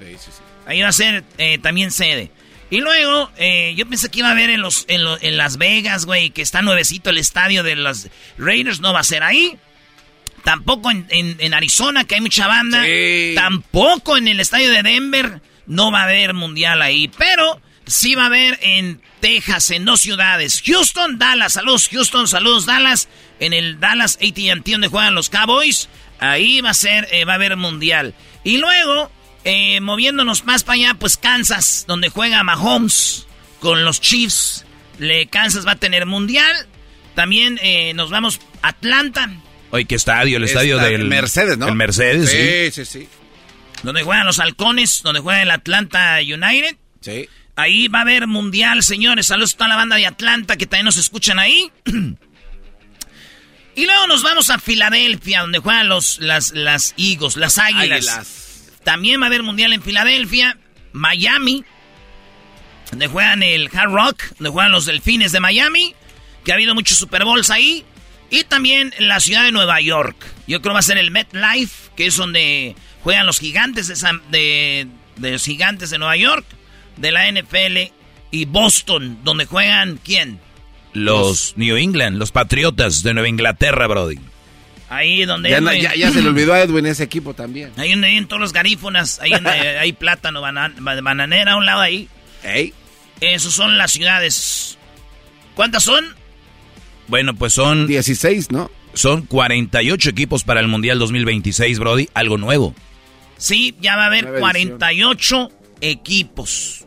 Ahí 0.67 0.81
va 0.81 0.89
a 0.89 0.93
ser 0.93 1.25
eh, 1.39 1.59
también 1.59 1.91
sede. 1.91 2.31
Y 2.71 2.81
luego, 2.81 3.31
eh, 3.37 3.75
yo 3.77 3.87
pensé 3.89 4.11
que 4.11 4.21
iba 4.21 4.29
a 4.29 4.33
haber 4.33 4.51
en, 4.51 4.61
los, 4.61 4.85
en, 4.89 5.03
en 5.21 5.37
Las 5.37 5.59
Vegas, 5.59 6.07
güey, 6.07 6.31
que 6.31 6.43
está 6.43 6.63
nuevecito 6.63 7.11
el 7.11 7.19
estadio 7.19 7.63
de 7.63 7.77
los 7.77 8.09
Raiders, 8.39 8.81
no 8.81 8.93
va 8.93 9.01
a 9.01 9.05
ser 9.05 9.23
ahí. 9.23 9.59
Tampoco 10.45 10.91
en, 10.91 11.07
en, 11.09 11.55
Arizona, 11.55 12.05
que 12.05 12.17
hay 12.17 12.21
mucha 12.21 12.47
banda. 12.47 12.85
Tampoco 13.35 14.19
en 14.19 14.29
el 14.29 14.41
estadio 14.41 14.71
de 14.71 14.83
Denver, 14.83 15.41
no 15.67 15.91
va 15.91 16.01
a 16.01 16.05
haber 16.05 16.35
mundial 16.35 16.83
ahí. 16.83 17.11
Pero 17.17 17.63
sí 17.87 18.15
va 18.15 18.25
a 18.25 18.27
haber 18.27 18.59
en 18.63 19.01
Texas, 19.21 19.71
en 19.71 19.87
dos 19.87 20.01
ciudades. 20.01 20.63
Houston, 20.67 21.19
Dallas. 21.19 21.55
Saludos, 21.55 21.89
Houston. 21.91 22.29
Saludos, 22.29 22.67
Dallas. 22.67 23.09
En 23.41 23.55
el 23.55 23.81
Dallas 23.81 24.17
AT&T 24.17 24.71
donde 24.71 24.89
juegan 24.89 25.15
los 25.15 25.31
Cowboys. 25.31 25.89
Ahí 26.21 26.61
va 26.61 26.71
a 26.71 26.75
ser, 26.75 27.09
eh, 27.11 27.25
va 27.25 27.33
a 27.33 27.37
haber 27.37 27.57
mundial. 27.57 28.15
Y 28.45 28.59
luego, 28.59 29.11
eh, 29.45 29.81
moviéndonos 29.81 30.45
más 30.45 30.65
para 30.65 30.75
allá, 30.75 30.95
pues 30.95 31.17
Kansas, 31.17 31.85
donde 31.87 32.09
juega 32.09 32.43
Mahomes 32.43 33.27
con 33.61 33.85
los 33.85 34.01
Chiefs. 34.01 34.65
Le, 34.99 35.27
Kansas 35.27 35.67
va 35.67 35.73
a 35.73 35.77
tener 35.77 36.07
mundial. 36.07 36.67
También 37.15 37.59
eh, 37.63 37.93
nos 37.95 38.11
vamos 38.11 38.41
a 38.63 38.69
Atlanta. 38.69 39.31
Oye, 39.71 39.85
¿qué 39.85 39.95
estadio? 39.97 40.39
El 40.39 40.45
estadio 40.45 40.79
del... 40.79 41.05
Mercedes, 41.05 41.59
¿no? 41.59 41.69
El 41.69 41.75
Mercedes, 41.75 42.31
sí. 42.31 42.73
Sí, 42.73 42.85
sí, 42.85 43.01
sí. 43.01 43.09
Donde 43.83 44.03
juegan 44.03 44.25
los 44.25 44.39
halcones, 44.39 45.03
donde 45.03 45.21
juega 45.21 45.43
el 45.43 45.51
Atlanta 45.51 46.19
United. 46.21 46.77
Sí. 47.01 47.29
Ahí 47.57 47.89
va 47.89 47.99
a 47.99 48.03
haber 48.03 48.27
mundial, 48.27 48.83
señores. 48.83 49.27
Saludos 49.27 49.55
a 49.55 49.59
toda 49.59 49.69
la 49.69 49.77
banda 49.77 49.97
de 49.97 50.07
Atlanta 50.07 50.57
que 50.57 50.67
también 50.67 50.87
nos 50.87 50.97
escuchan 50.97 51.39
ahí. 51.39 51.71
y 53.77 53.85
luego 53.85 54.07
nos 54.07 54.23
vamos 54.23 54.49
a 54.51 54.59
Filadelfia, 54.59 55.43
donde 55.43 55.59
juegan 55.59 55.89
los, 55.89 56.19
las, 56.21 56.53
las 56.53 56.95
Eagles, 56.97 57.37
las 57.37 57.59
águilas. 57.59 58.44
También 58.85 59.21
va 59.21 59.25
a 59.25 59.29
haber 59.29 59.43
mundial 59.43 59.73
en 59.73 59.83
Filadelfia. 59.83 60.59
Miami, 60.93 61.65
donde 62.91 63.09
juegan 63.09 63.43
el 63.43 63.69
Hard 63.73 63.91
Rock, 63.91 64.23
donde 64.39 64.51
juegan 64.51 64.71
los 64.71 64.87
Delfines 64.87 65.33
de 65.33 65.41
Miami. 65.41 65.95
Que 66.45 66.53
ha 66.53 66.55
habido 66.55 66.75
muchos 66.75 66.97
Super 66.99 67.25
Bowls 67.25 67.51
ahí. 67.51 67.85
Y 68.31 68.45
también 68.45 68.95
la 68.99 69.21
ciudad 69.21 69.45
de 69.45 69.53
Nueva 69.53 69.81
York. 69.81 70.17
Yo 70.47 70.61
creo 70.63 70.75
va 70.75 70.81
a 70.81 70.83
ser 70.83 70.99
el 70.99 71.11
MetLife, 71.11 71.91
que 71.97 72.07
es 72.07 72.17
donde 72.17 72.77
juegan 73.03 73.27
los 73.27 73.39
gigantes 73.39 73.89
de, 74.31 74.89
de, 75.17 75.31
los 75.31 75.45
gigantes 75.45 75.91
de 75.91 75.99
Nueva 75.99 76.17
York, 76.17 76.45
de 76.97 77.13
la 77.13 77.31
NFL. 77.31 77.93
Y 78.31 78.45
Boston, 78.47 79.19
donde 79.25 79.47
juegan 79.47 79.99
¿quién? 80.05 80.41
Los, 80.93 81.55
New 81.57 81.77
England, 81.77 82.19
los 82.19 82.33
Patriotas 82.33 83.03
de 83.03 83.15
Nueva 83.15 83.29
Inglaterra, 83.29 83.87
Brody. 83.87 84.19
Ahí 84.95 85.25
donde... 85.25 85.51
Ya, 85.51 86.11
se 86.11 86.23
le 86.23 86.29
olvidó 86.29 86.55
a 86.55 86.61
Edwin 86.61 86.87
ese 86.87 87.03
equipo 87.03 87.35
también. 87.35 87.73
Ahí 87.77 87.91
donde 87.91 88.07
hay 88.09 88.25
todos 88.27 88.41
los 88.41 88.53
garífonas, 88.53 89.19
ahí 89.21 89.31
donde 89.31 89.51
hay 89.79 89.93
plátano, 89.93 90.41
bananera 90.41 91.53
a 91.53 91.57
un 91.57 91.67
lado 91.67 91.81
ahí. 91.81 92.09
Ey. 92.43 92.73
Esos 93.21 93.55
son 93.55 93.79
las 93.79 93.93
ciudades. 93.93 94.79
¿Cuántas 95.55 95.83
son? 95.83 96.05
Bueno, 97.09 97.35
pues 97.35 97.53
son... 97.53 97.87
16, 97.87 98.51
¿no? 98.51 98.71
Son 98.95 99.23
48 99.23 100.11
equipos 100.11 100.45
para 100.45 100.61
el 100.61 100.69
Mundial 100.69 100.99
2026, 100.99 101.79
Brody. 101.79 102.09
Algo 102.15 102.39
nuevo. 102.39 102.75
Sí, 103.37 103.75
ya 103.81 103.97
va 103.97 104.05
a 104.05 104.07
haber 104.07 104.39
48 104.39 105.51
equipos. 105.81 106.87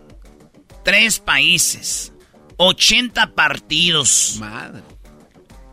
Tres 0.83 1.19
países. 1.19 2.13
80 2.57 3.35
partidos. 3.35 4.37
Madre. 4.39 4.81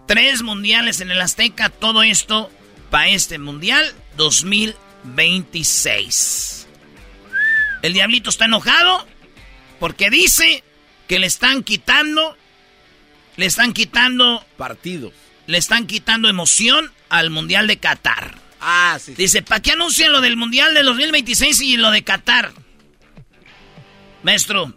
Tres 0.06 0.42
mundiales 0.42 1.00
en 1.00 1.10
el 1.10 1.20
Azteca. 1.20 1.70
Todo 1.70 2.02
esto 2.02 2.50
para 2.90 3.08
este 3.08 3.38
Mundial 3.38 3.94
2026. 4.16 6.66
El 7.82 7.92
Diablito 7.92 8.30
está 8.30 8.46
enojado 8.46 9.06
porque 9.80 10.08
dice 10.10 10.64
que 11.08 11.18
le 11.18 11.26
están 11.26 11.62
quitando 11.62 12.36
le 13.36 13.46
están 13.46 13.72
quitando... 13.72 14.44
Partidos. 14.56 15.12
Le 15.46 15.58
están 15.58 15.86
quitando 15.86 16.28
emoción 16.28 16.92
al 17.08 17.30
Mundial 17.30 17.66
de 17.66 17.78
Qatar. 17.78 18.36
Ah, 18.60 18.98
sí. 19.00 19.14
Dice, 19.14 19.42
¿para 19.42 19.60
qué 19.60 19.72
anuncian 19.72 20.12
lo 20.12 20.20
del 20.20 20.36
Mundial 20.36 20.74
de 20.74 20.82
2026 20.82 21.60
y 21.62 21.76
lo 21.76 21.90
de 21.90 22.02
Qatar? 22.02 22.52
Maestro. 24.22 24.72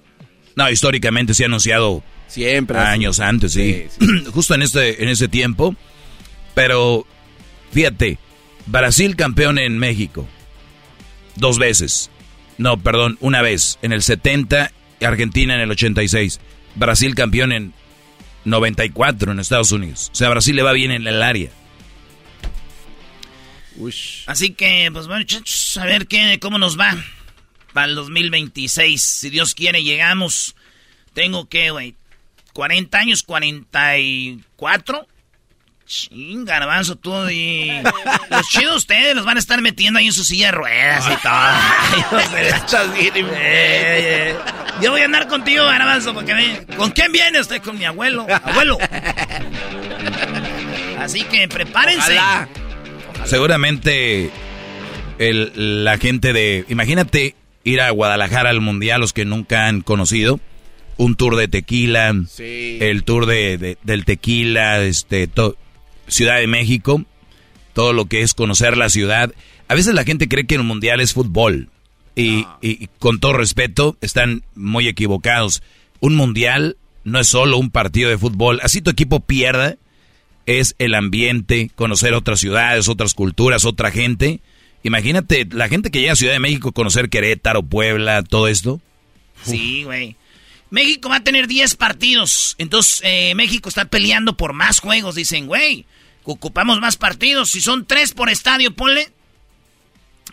No, 0.56 0.70
históricamente 0.70 1.34
se 1.34 1.44
ha 1.44 1.48
anunciado... 1.48 2.04
Siempre. 2.28 2.78
Años 2.78 3.20
antes, 3.20 3.54
sí. 3.54 3.86
Justo 4.32 4.56
en 4.56 4.62
este, 4.62 5.04
en 5.04 5.10
ese 5.10 5.28
tiempo. 5.28 5.76
Pero, 6.54 7.06
fíjate, 7.72 8.20
Brasil 8.66 9.16
campeón 9.16 9.60
en 9.60 9.78
México. 9.78 10.28
Dos 11.36 11.60
veces. 11.60 12.10
No, 12.58 12.78
perdón, 12.78 13.18
una 13.22 13.42
vez. 13.42 13.78
En 13.82 13.94
el 13.94 14.02
70, 14.02 14.72
Argentina 15.02 15.56
en 15.56 15.62
el 15.62 15.72
86. 15.72 16.40
Brasil 16.76 17.16
campeón 17.16 17.52
en 17.52 17.74
94 18.46 19.32
en 19.32 19.40
Estados 19.40 19.72
Unidos. 19.72 20.10
O 20.12 20.16
sea, 20.16 20.30
Brasil 20.30 20.56
le 20.56 20.64
va 20.64 20.74
bien 20.74 20.92
en 20.92 21.08
el 21.08 21.22
área. 21.22 21.50
Así 24.26 24.52
que, 24.52 24.90
pues 24.92 25.08
bueno, 25.08 25.26
a 25.80 25.86
ver 25.86 26.08
qué, 26.08 26.40
cómo 26.40 26.58
nos 26.58 26.80
va 26.80 26.98
para 27.74 27.88
el 27.88 27.96
2026. 27.96 29.02
Si 29.02 29.30
Dios 29.30 29.54
quiere, 29.54 29.84
llegamos. 29.84 30.56
Tengo 31.14 31.48
que, 31.48 31.72
güey, 31.72 31.96
40 32.58 32.98
años, 32.98 33.22
44. 33.22 35.08
Ching, 35.86 36.44
garbanzo, 36.44 36.96
tú 36.96 37.30
y... 37.30 37.70
Los 38.32 38.50
chidos 38.50 38.78
ustedes 38.78 39.16
los 39.16 39.26
van 39.26 39.38
a 39.38 39.40
estar 39.40 39.62
metiendo 39.62 40.00
ahí 40.00 40.08
en 40.08 40.14
su 40.14 40.24
silla 40.24 40.48
de 40.48 40.54
ruedas 40.54 41.06
y 41.06 41.16
todo. 41.22 41.34
Eh. 43.40 44.36
Yo 44.82 44.90
voy 44.90 45.02
a 45.02 45.06
andar 45.06 45.28
contigo, 45.28 45.66
garbanzo, 45.66 46.16
porque 46.16 46.34
me... 46.34 46.66
¿Con 46.76 46.90
quién 46.90 47.12
viene 47.12 47.40
usted? 47.40 47.62
Con 47.62 47.78
mi 47.78 47.86
abuelo. 47.86 48.26
Abuelo. 48.44 48.80
Así 51.00 51.26
que 51.26 51.48
prepárense. 51.48 52.18
Seguramente 53.26 54.32
el, 55.20 55.84
la 55.84 56.00
gente 56.00 56.34
de... 56.34 56.66
Imagínate 56.70 57.36
ir 57.64 57.82
a 57.82 57.92
Guadalajara 57.92 58.50
al 58.50 58.62
Mundial, 58.62 59.00
los 59.00 59.14
que 59.14 59.26
nunca 59.26 59.68
han 59.68 59.82
conocido. 59.82 60.40
Un 60.98 61.16
tour 61.16 61.36
de 61.36 61.48
tequila. 61.48 62.14
El 62.40 63.04
tour 63.04 63.26
de, 63.26 63.78
del 63.84 64.06
tequila, 64.06 64.84
este... 64.84 65.30
Ciudad 66.08 66.38
de 66.38 66.48
México, 66.48 67.04
todo 67.74 67.92
lo 67.92 68.06
que 68.06 68.22
es 68.22 68.34
conocer 68.34 68.78
la 68.78 68.90
ciudad. 68.90 69.34
A 69.68 69.76
veces 69.76 69.94
la 69.94 70.06
gente 70.06 70.30
cree 70.30 70.48
que 70.48 70.56
el 70.56 70.64
mundial 70.64 71.02
es 71.02 71.14
fútbol 71.14 71.70
y, 72.16 72.88
con 73.00 73.20
todo 73.20 73.34
respeto 73.34 73.98
están 74.02 74.44
muy 74.56 74.88
equivocados. 74.88 75.62
Un 76.00 76.16
mundial 76.16 76.78
no 77.04 77.20
es 77.20 77.28
solo 77.28 77.58
un 77.58 77.70
partido 77.70 78.10
de 78.10 78.18
fútbol. 78.18 78.60
Así 78.64 78.82
tu 78.82 78.90
equipo 78.90 79.20
pierda, 79.20 79.78
es 80.46 80.76
el 80.80 80.96
ambiente, 80.96 81.70
conocer 81.76 82.14
otras 82.14 82.40
ciudades, 82.40 82.88
otras 82.88 83.14
culturas, 83.14 83.66
otra 83.66 83.92
gente. 83.92 84.40
Imagínate 84.84 85.48
la 85.52 85.68
gente 85.68 85.92
que 85.92 86.00
llega 86.00 86.14
a 86.14 86.18
Ciudad 86.18 86.34
de 86.34 86.40
México, 86.40 86.72
conocer 86.72 87.10
Querétaro, 87.10 87.64
Puebla, 87.64 88.24
todo 88.24 88.48
esto. 88.48 88.80
Sí, 89.44 89.84
güey. 89.84 90.16
México 90.70 91.10
va 91.10 91.18
a 91.18 91.24
tener 91.24 91.48
10 91.48 91.76
partidos. 91.76 92.56
Entonces, 92.58 93.02
eh, 93.04 93.34
México 93.36 93.70
está 93.70 93.86
peleando 93.86 94.36
por 94.36 94.54
más 94.54 94.80
juegos. 94.80 95.16
Dicen, 95.16 95.48
güey, 95.48 95.86
ocupamos 96.24 96.80
más 96.80 96.98
partidos. 96.98 97.52
Si 97.52 97.62
son 97.62 97.86
tres 97.86 98.14
por 98.14 98.30
estadio, 98.30 98.76
ponle. 98.76 99.12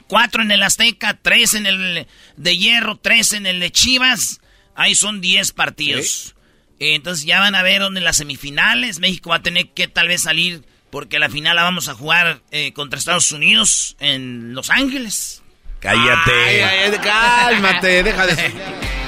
Cuatro 0.06 0.42
en 0.42 0.50
el 0.50 0.62
Azteca, 0.62 1.18
tres 1.20 1.54
en 1.54 1.66
el 1.66 2.06
de 2.36 2.56
Hierro, 2.58 2.96
tres 2.96 3.32
en 3.32 3.46
el 3.46 3.60
de 3.60 3.70
Chivas. 3.70 4.40
Ahí 4.74 4.94
son 4.94 5.20
diez 5.20 5.52
partidos. 5.52 6.34
Entonces 6.78 7.24
ya 7.24 7.40
van 7.40 7.54
a 7.54 7.62
ver 7.62 7.80
dónde 7.80 8.00
las 8.00 8.18
semifinales. 8.18 8.98
México 8.98 9.30
va 9.30 9.36
a 9.36 9.42
tener 9.42 9.70
que 9.70 9.88
tal 9.88 10.08
vez 10.08 10.22
salir 10.22 10.62
porque 10.90 11.18
la 11.18 11.30
final 11.30 11.56
la 11.56 11.62
vamos 11.62 11.88
a 11.88 11.94
jugar 11.94 12.42
eh, 12.50 12.72
contra 12.72 12.98
Estados 12.98 13.32
Unidos 13.32 13.96
en 13.98 14.54
Los 14.54 14.70
Ángeles. 14.70 15.42
Cállate. 15.80 17.00
cálmate, 17.02 18.02
deja 18.02 18.26
de... 18.26 18.94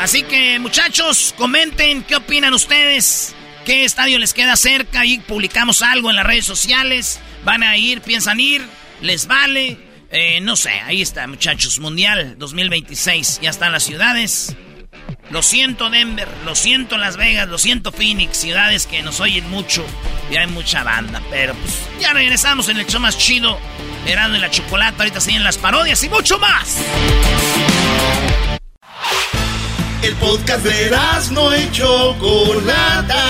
Así 0.00 0.22
que 0.22 0.58
muchachos, 0.58 1.34
comenten 1.36 2.02
qué 2.02 2.16
opinan 2.16 2.54
ustedes. 2.54 3.34
¿Qué 3.66 3.84
estadio 3.84 4.18
les 4.18 4.32
queda 4.32 4.56
cerca? 4.56 5.04
Y 5.04 5.18
publicamos 5.18 5.82
algo 5.82 6.08
en 6.08 6.16
las 6.16 6.24
redes 6.24 6.46
sociales. 6.46 7.20
¿Van 7.44 7.62
a 7.62 7.76
ir? 7.76 8.00
¿Piensan 8.00 8.40
ir? 8.40 8.66
¿Les 9.02 9.26
vale? 9.26 9.76
Eh, 10.10 10.40
no 10.40 10.56
sé, 10.56 10.70
ahí 10.70 11.02
está, 11.02 11.26
muchachos. 11.26 11.78
Mundial 11.80 12.36
2026. 12.38 13.40
Ya 13.42 13.50
están 13.50 13.72
las 13.72 13.82
ciudades. 13.82 14.56
Lo 15.28 15.42
siento, 15.42 15.90
Denver. 15.90 16.28
Lo 16.46 16.54
siento, 16.54 16.96
Las 16.96 17.18
Vegas. 17.18 17.48
Lo 17.48 17.58
siento, 17.58 17.92
Phoenix. 17.92 18.38
Ciudades 18.38 18.86
que 18.86 19.02
nos 19.02 19.20
oyen 19.20 19.50
mucho. 19.50 19.84
Y 20.30 20.36
hay 20.36 20.46
mucha 20.46 20.82
banda. 20.82 21.20
Pero 21.30 21.54
pues 21.54 21.78
ya 22.00 22.14
regresamos 22.14 22.70
en 22.70 22.78
el 22.78 22.86
show 22.86 23.00
más 23.00 23.18
chido. 23.18 23.58
Erando 24.06 24.36
en 24.36 24.40
la 24.40 24.50
chocolate. 24.50 24.96
Ahorita 24.98 25.20
siguen 25.20 25.44
las 25.44 25.58
parodias 25.58 26.02
y 26.02 26.08
mucho 26.08 26.38
más. 26.38 26.78
El 30.02 30.14
podcast 30.16 30.64
de 30.64 30.90
no 31.32 31.54
y 31.54 31.70
Chocolata. 31.72 33.22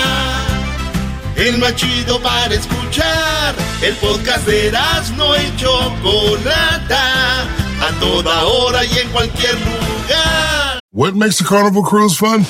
El 1.35 1.57
más 1.57 1.75
chido 1.75 2.21
para 2.21 2.53
escuchar. 2.53 3.55
El 3.81 3.93
podcast 3.95 4.45
de 4.47 4.71
no 5.17 5.35
y 5.35 5.53
Chocolata. 5.57 7.41
A 7.43 7.99
toda 7.99 8.45
hora 8.45 8.85
y 8.85 8.99
en 8.99 9.09
cualquier 9.09 9.55
lugar. 9.55 10.79
What 10.93 11.13
makes 11.15 11.41
a 11.41 11.43
carnival 11.43 11.83
cruise 11.83 12.15
fun? 12.15 12.45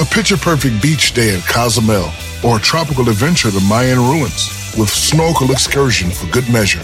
A 0.00 0.04
picture 0.06 0.38
perfect 0.38 0.80
beach 0.80 1.12
day 1.12 1.36
at 1.36 1.46
Cozumel 1.46 2.10
or 2.42 2.56
a 2.56 2.60
tropical 2.60 3.10
adventure 3.10 3.50
to 3.50 3.60
Mayan 3.60 3.98
ruins 3.98 4.48
with 4.78 4.88
snorkel 4.88 5.50
excursion 5.50 6.10
for 6.10 6.26
good 6.32 6.48
measure. 6.50 6.82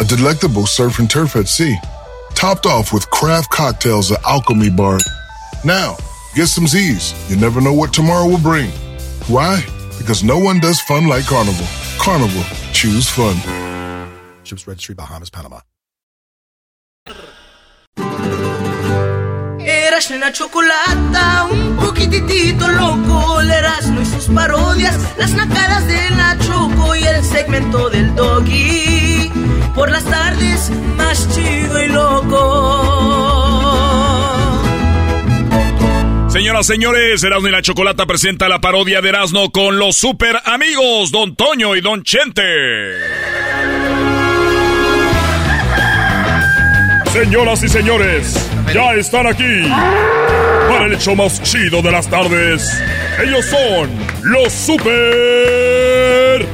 A 0.00 0.04
delectable 0.04 0.66
surf 0.66 0.98
and 0.98 1.10
turf 1.10 1.36
at 1.36 1.46
sea, 1.46 1.76
topped 2.34 2.64
off 2.64 2.90
with 2.90 3.08
craft 3.10 3.50
cocktails 3.50 4.10
at 4.10 4.24
Alchemy 4.24 4.70
Bar. 4.70 4.98
Now, 5.64 5.96
get 6.34 6.46
some 6.46 6.66
Z's. 6.66 7.12
You 7.28 7.36
never 7.36 7.60
know 7.60 7.74
what 7.74 7.92
tomorrow 7.92 8.26
will 8.26 8.38
bring. 8.38 8.70
Why? 9.28 9.62
Because 9.98 10.24
no 10.24 10.38
one 10.38 10.58
does 10.58 10.80
fun 10.80 11.06
like 11.06 11.26
Carnival. 11.26 11.66
Carnival, 11.98 12.44
choose 12.72 13.08
fun. 13.08 13.36
Ships 14.42 14.66
Registry, 14.66 14.94
Bahamas, 14.94 15.30
Panama. 15.30 15.60
Eras 19.60 20.10
una 20.10 20.32
chocolata, 20.32 21.46
un 21.50 21.76
poquitito 21.76 22.66
loco, 22.66 23.40
el 23.42 23.50
Erasmo 23.50 24.00
y 24.00 24.06
sus 24.06 24.24
parodias, 24.34 24.98
las 25.18 25.32
nacadas 25.32 25.86
de 25.86 26.10
la 26.10 26.38
Choco 26.38 26.96
y 26.96 27.02
el 27.04 27.22
segmento 27.22 27.90
del 27.90 28.14
Doggy. 28.14 29.30
Por 29.74 29.90
las 29.90 30.04
tardes, 30.04 30.70
más 30.96 31.28
chido 31.34 31.82
y 31.82 31.88
loco. 31.88 33.39
Señoras, 36.32 36.66
señores, 36.66 37.24
Erasmo 37.24 37.48
y 37.48 37.50
la 37.50 37.60
Chocolata 37.60 38.06
presenta 38.06 38.48
la 38.48 38.60
parodia 38.60 39.00
de 39.00 39.08
Erasmo 39.08 39.50
con 39.50 39.80
los 39.80 39.96
super 39.96 40.40
amigos 40.44 41.10
Don 41.10 41.34
Toño 41.34 41.74
y 41.74 41.80
Don 41.80 42.04
Chente. 42.04 42.42
Señoras 47.12 47.64
y 47.64 47.68
señores, 47.68 48.48
ya 48.72 48.94
están 48.94 49.26
aquí 49.26 49.68
para 50.68 50.86
el 50.86 50.92
hecho 50.92 51.16
más 51.16 51.42
chido 51.42 51.82
de 51.82 51.90
las 51.90 52.08
tardes. 52.08 52.80
Ellos 53.20 53.44
son 53.46 53.90
los 54.22 54.52
super 54.52 56.46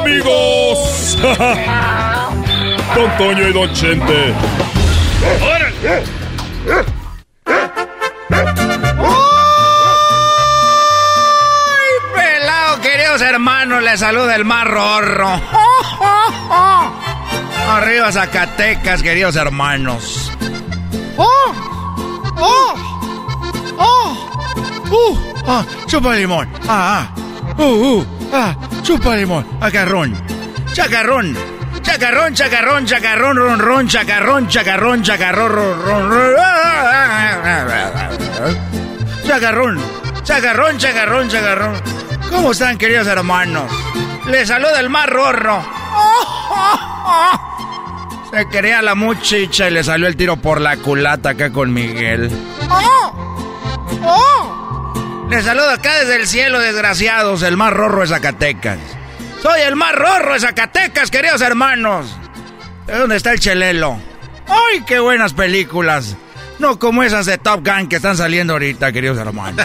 amigos. 0.00 1.18
Don 2.94 3.16
Toño 3.18 3.46
y 3.46 3.52
Don 3.52 3.72
Chente. 3.74 4.32
¡Ay, 5.84 6.02
hermanos! 13.22 13.82
Les 13.82 14.00
saluda 14.00 14.34
el 14.36 14.44
mar 14.44 14.68
rorro. 14.68 15.40
Arriba 17.68 18.12
Zacatecas, 18.12 19.02
queridos 19.02 19.36
hermanos. 19.36 20.32
¡Oh! 21.16 21.52
¡Oh! 22.36 22.74
¡Oh! 23.78 24.16
¡Uh! 24.90 25.18
¡Ah! 25.46 25.64
¡Chupa 25.86 26.14
limón! 26.14 26.48
¡Ah! 26.68 27.08
ah. 27.08 27.14
¡Uh! 27.58 27.62
¡Uh! 27.62 28.06
¡Ah! 28.32 28.54
¡Chupa 28.82 29.16
limón! 29.16 29.46
¡Acarrón! 29.60 30.14
¡Chacarrón! 30.72 31.36
¡Chacarrón, 31.82 32.32
chacarrón, 32.32 32.86
chacarrón, 32.86 33.36
ron, 33.36 33.58
ron, 33.58 33.88
chacarrón, 33.88 34.48
chacarrón, 34.48 35.02
chacarrón, 35.02 35.52
ron, 35.52 35.82
ron, 35.84 36.10
ron! 36.10 36.36
¡Chacarrón! 39.26 39.80
¡Chacarrón, 40.22 40.78
chacarrón, 40.78 41.28
chacarrón! 41.28 41.91
¿Cómo 42.32 42.52
están, 42.52 42.78
queridos 42.78 43.06
hermanos? 43.06 43.70
Les 44.26 44.48
saluda 44.48 44.80
el 44.80 44.88
mar 44.88 45.08
rorro. 45.10 45.64
Se 48.30 48.48
quería 48.48 48.80
la 48.80 48.94
muchicha 48.94 49.68
y 49.68 49.72
le 49.72 49.84
salió 49.84 50.06
el 50.06 50.16
tiro 50.16 50.36
por 50.36 50.60
la 50.60 50.76
culata 50.78 51.30
acá 51.30 51.52
con 51.52 51.72
Miguel. 51.72 52.30
Les 55.28 55.44
saludo 55.44 55.70
acá 55.70 55.98
desde 55.98 56.16
el 56.16 56.26
cielo, 56.26 56.58
desgraciados, 56.58 57.42
el 57.42 57.56
más 57.56 57.72
rorro 57.72 58.00
de 58.00 58.08
Zacatecas. 58.08 58.78
Soy 59.42 59.60
el 59.60 59.76
más 59.76 59.94
rorro 59.94 60.32
de 60.32 60.40
Zacatecas, 60.40 61.10
queridos 61.10 61.42
hermanos. 61.42 62.06
¿De 62.86 62.98
dónde 62.98 63.16
está 63.16 63.32
el 63.32 63.40
chelelo? 63.40 63.98
¡Ay, 64.48 64.82
qué 64.86 64.98
buenas 64.98 65.34
películas! 65.34 66.16
No 66.58 66.78
como 66.78 67.02
esas 67.02 67.26
de 67.26 67.38
Top 67.38 67.66
Gun 67.66 67.88
que 67.88 67.96
están 67.96 68.16
saliendo 68.16 68.54
ahorita, 68.54 68.92
queridos 68.92 69.18
hermanos. 69.18 69.64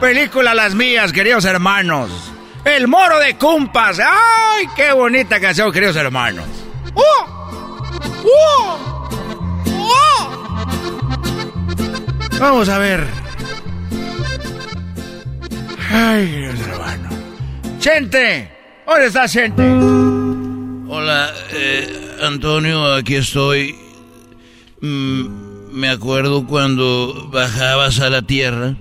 Película 0.00 0.54
las 0.54 0.76
mías, 0.76 1.12
queridos 1.12 1.44
hermanos. 1.44 2.10
El 2.64 2.86
moro 2.86 3.18
de 3.18 3.36
Cumpas. 3.36 3.98
¡Ay, 3.98 4.66
qué 4.76 4.92
bonita 4.92 5.40
canción, 5.40 5.72
queridos 5.72 5.96
hermanos! 5.96 6.46
Vamos 12.38 12.68
a 12.68 12.78
ver. 12.78 13.04
Ay, 15.90 16.26
queridos 16.30 16.60
hermanos. 16.60 17.14
¡Chente! 17.80 18.52
¿Dónde 18.86 19.06
está 19.06 19.28
Chente? 19.28 19.62
Hola, 20.88 21.32
eh, 21.50 22.18
Antonio, 22.22 22.94
aquí 22.94 23.16
estoy. 23.16 23.74
Mm, 24.80 25.72
me 25.72 25.88
acuerdo 25.88 26.46
cuando 26.46 27.28
bajabas 27.32 27.98
a 27.98 28.10
la 28.10 28.22
tierra 28.22 28.76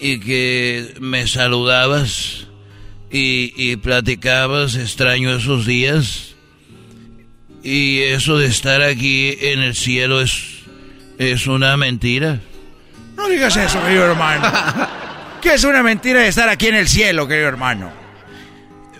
y 0.00 0.18
que 0.18 0.94
me 1.00 1.26
saludabas 1.26 2.46
y, 3.10 3.52
y 3.56 3.76
platicabas, 3.76 4.76
extraño 4.76 5.34
esos 5.36 5.66
días. 5.66 6.34
Y 7.62 8.00
eso 8.00 8.36
de 8.36 8.46
estar 8.46 8.82
aquí 8.82 9.36
en 9.40 9.60
el 9.60 9.74
cielo 9.74 10.20
es, 10.20 10.64
es 11.18 11.46
una 11.46 11.76
mentira. 11.76 12.40
No 13.16 13.28
digas 13.28 13.56
eso, 13.56 13.82
querido 13.82 14.04
hermano. 14.04 14.50
¿Qué 15.40 15.54
es 15.54 15.64
una 15.64 15.82
mentira 15.82 16.20
de 16.20 16.28
estar 16.28 16.48
aquí 16.48 16.66
en 16.66 16.74
el 16.74 16.88
cielo, 16.88 17.28
querido 17.28 17.48
hermano? 17.48 17.92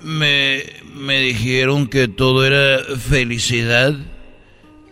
Me, 0.03 0.63
me 0.95 1.21
dijeron 1.21 1.89
que 1.89 2.09
todo 2.09 2.47
era 2.47 2.85
felicidad, 2.97 3.95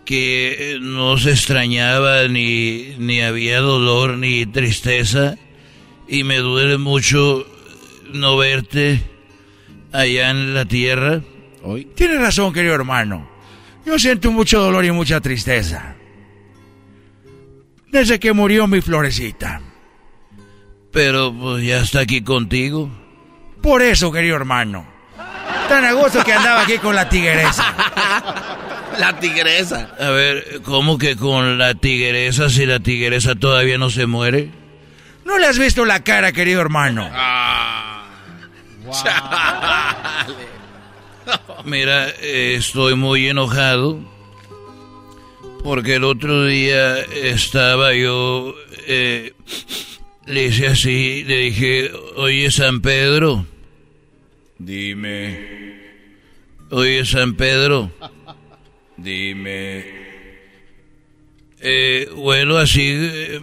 que 0.05 0.77
no 0.81 1.17
se 1.17 1.31
extrañaba 1.31 2.27
ni, 2.27 2.95
ni 2.97 3.21
había 3.21 3.59
dolor 3.59 4.17
ni 4.17 4.45
tristeza 4.45 5.37
y 6.13 6.23
me 6.23 6.37
duele 6.37 6.77
mucho 6.77 7.43
no 8.13 8.37
verte 8.37 9.01
allá 9.91 10.29
en 10.29 10.53
la 10.53 10.63
tierra. 10.63 11.21
Hoy. 11.63 11.85
Tienes 11.85 12.19
razón, 12.19 12.53
querido 12.53 12.75
hermano. 12.75 13.27
Yo 13.83 13.97
siento 13.97 14.31
mucho 14.31 14.61
dolor 14.61 14.85
y 14.85 14.91
mucha 14.91 15.19
tristeza. 15.21 15.95
Desde 17.91 18.19
que 18.19 18.31
murió 18.31 18.67
mi 18.67 18.79
florecita. 18.79 19.61
Pero 20.91 21.33
pues 21.33 21.65
ya 21.65 21.79
está 21.79 22.01
aquí 22.01 22.21
contigo. 22.21 22.91
Por 23.63 23.81
eso, 23.81 24.11
querido 24.11 24.35
hermano. 24.35 24.85
Tan 25.67 25.83
a 25.83 25.93
gusto 25.93 26.23
que 26.23 26.33
andaba 26.33 26.61
aquí 26.61 26.77
con 26.77 26.95
la 26.95 27.09
tigresa. 27.09 27.73
La 28.99 29.19
tigresa. 29.19 29.89
A 29.99 30.09
ver, 30.09 30.61
¿cómo 30.63 30.99
que 30.99 31.15
con 31.15 31.57
la 31.57 31.73
tigresa 31.73 32.47
si 32.51 32.67
la 32.67 32.79
tigresa 32.79 33.33
todavía 33.33 33.79
no 33.79 33.89
se 33.89 34.05
muere? 34.05 34.51
¿No 35.25 35.37
le 35.37 35.47
has 35.47 35.57
visto 35.57 35.85
la 35.85 36.03
cara, 36.03 36.31
querido 36.31 36.61
hermano? 36.61 37.09
Mira, 41.65 42.09
eh, 42.21 42.55
estoy 42.57 42.95
muy 42.95 43.27
enojado 43.27 43.99
porque 45.63 45.95
el 45.95 46.03
otro 46.03 46.45
día 46.45 46.99
estaba 46.99 47.93
yo, 47.93 48.53
eh, 48.85 49.33
le 50.25 50.45
hice 50.45 50.67
así, 50.67 51.23
le 51.23 51.37
dije, 51.37 51.89
oye 52.17 52.51
San 52.51 52.81
Pedro, 52.81 53.45
dime, 54.57 55.79
oye 56.69 57.05
San 57.05 57.35
Pedro, 57.35 57.91
dime, 58.97 59.85
eh, 61.61 62.09
bueno, 62.13 62.57
así, 62.57 62.91
eh, 62.91 63.41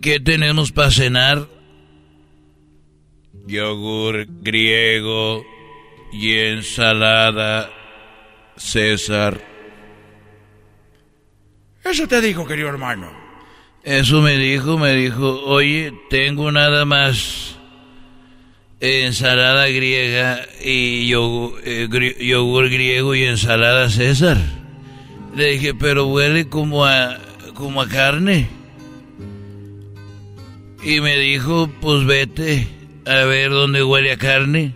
¿qué 0.00 0.20
tenemos 0.20 0.72
para 0.72 0.90
cenar? 0.90 1.48
Yogur 3.46 4.26
griego 4.42 5.44
y 6.12 6.34
ensalada 6.36 7.70
César. 8.56 9.40
Eso 11.84 12.06
te 12.06 12.20
dijo, 12.20 12.46
querido 12.46 12.68
hermano. 12.68 13.10
Eso 13.82 14.20
me 14.20 14.36
dijo, 14.36 14.78
me 14.78 14.94
dijo, 14.94 15.42
oye, 15.46 15.92
tengo 16.10 16.52
nada 16.52 16.84
más 16.84 17.56
ensalada 18.80 19.66
griega 19.68 20.40
y 20.62 21.08
yogur, 21.08 21.60
eh, 21.64 21.86
gri- 21.88 22.16
yogur 22.18 22.68
griego 22.68 23.14
y 23.14 23.24
ensalada 23.24 23.88
César. 23.88 24.36
Le 25.34 25.52
dije, 25.52 25.74
pero 25.74 26.06
huele 26.06 26.48
como 26.48 26.84
a, 26.84 27.18
como 27.54 27.80
a 27.80 27.88
carne. 27.88 28.48
Y 30.82 31.00
me 31.00 31.18
dijo, 31.18 31.70
pues 31.80 32.06
vete 32.06 32.66
a 33.06 33.24
ver 33.24 33.50
dónde 33.50 33.82
huele 33.82 34.12
a 34.12 34.16
carne. 34.16 34.74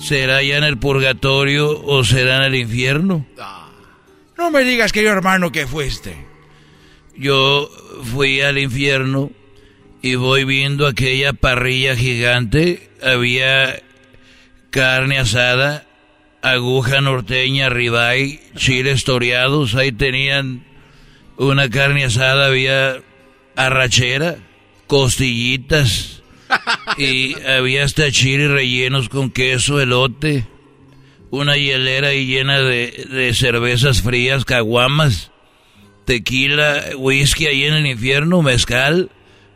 ¿Será 0.00 0.42
ya 0.42 0.58
en 0.58 0.64
el 0.64 0.78
purgatorio 0.78 1.82
o 1.84 2.04
será 2.04 2.36
en 2.38 2.42
el 2.42 2.54
infierno? 2.54 3.26
No 4.36 4.50
me 4.50 4.62
digas, 4.62 4.92
querido 4.92 5.12
hermano, 5.12 5.50
que 5.50 5.66
fuiste. 5.66 6.16
yo 7.16 7.68
fui 8.04 8.40
al 8.40 8.58
infierno 8.58 9.32
y 10.02 10.14
voy 10.14 10.44
viendo 10.44 10.86
aquella 10.86 11.32
parrilla 11.32 11.96
gigante. 11.96 12.88
Había 13.02 13.82
carne 14.70 15.18
asada, 15.18 15.86
aguja 16.42 17.00
norteña, 17.00 17.68
ribeye, 17.68 18.40
chiles 18.54 19.04
toreados. 19.04 19.74
Ahí 19.74 19.90
tenían 19.90 20.64
una 21.36 21.68
carne 21.68 22.04
asada, 22.04 22.46
había 22.46 23.00
arrachera, 23.56 24.36
costillitas 24.88 26.22
y 26.96 27.40
había 27.42 27.84
hasta 27.84 28.10
chiles 28.10 28.50
rellenos 28.50 29.08
con 29.08 29.30
queso, 29.30 29.80
elote, 29.80 30.46
una 31.30 31.56
hielera 31.56 32.08
ahí 32.08 32.26
llena 32.26 32.58
de, 32.60 33.06
de 33.10 33.34
cervezas 33.34 34.02
frías, 34.02 34.44
caguamas, 34.44 35.30
tequila, 36.04 36.82
whisky 36.96 37.46
ahí 37.46 37.64
en 37.64 37.74
el 37.74 37.86
infierno, 37.86 38.42
mezcal, 38.42 39.10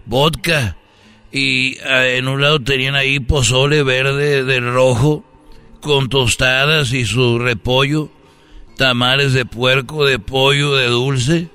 vodka. 0.04 0.76
Y 1.32 1.78
ah, 1.80 2.06
en 2.06 2.28
un 2.28 2.42
lado 2.42 2.60
tenían 2.60 2.94
ahí 2.94 3.18
pozole 3.18 3.82
verde 3.82 4.44
del 4.44 4.70
rojo 4.70 5.24
con 5.80 6.10
tostadas 6.10 6.92
y 6.92 7.06
su 7.06 7.38
repollo, 7.38 8.10
tamales 8.76 9.32
de 9.32 9.46
puerco, 9.46 10.04
de 10.04 10.18
pollo, 10.18 10.74
de 10.76 10.86
dulce. 10.88 11.48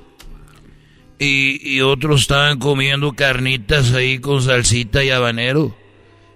Y, 1.19 1.75
y 1.75 1.81
otros 1.81 2.21
estaban 2.21 2.59
comiendo 2.59 3.13
carnitas 3.13 3.93
ahí 3.93 4.19
con 4.19 4.43
salsita 4.43 5.03
y 5.03 5.09
habanero, 5.09 5.75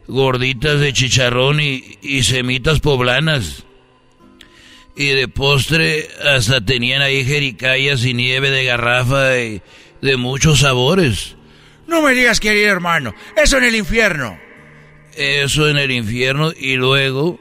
gorditas 0.07 0.79
de 0.79 0.91
chicharrón 0.91 1.59
y, 1.59 1.97
y 2.01 2.23
semitas 2.23 2.79
poblanas. 2.79 3.63
Y 4.95 5.07
de 5.09 5.27
postre 5.27 6.07
hasta 6.25 6.65
tenían 6.65 7.01
ahí 7.01 7.23
jericayas 7.23 8.03
y 8.05 8.13
nieve 8.13 8.49
de 8.49 8.65
garrafa 8.65 9.39
y 9.39 9.61
de 10.01 10.17
muchos 10.17 10.61
sabores. 10.61 11.35
No 11.87 12.01
me 12.01 12.13
digas, 12.13 12.39
querido 12.39 12.71
hermano, 12.71 13.13
eso 13.35 13.57
en 13.57 13.65
el 13.65 13.75
infierno. 13.75 14.37
Eso 15.15 15.69
en 15.69 15.77
el 15.77 15.91
infierno 15.91 16.51
y 16.57 16.75
luego 16.75 17.39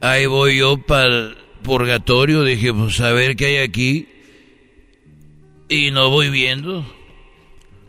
ahí 0.00 0.26
voy 0.26 0.58
yo 0.58 0.78
para 0.78 1.06
el 1.06 1.36
purgatorio. 1.62 2.44
Dije, 2.44 2.72
pues 2.72 3.00
a 3.00 3.12
ver 3.12 3.34
qué 3.34 3.46
hay 3.46 3.56
aquí. 3.58 4.08
Y 5.68 5.90
no 5.90 6.10
voy 6.10 6.30
viendo. 6.30 6.84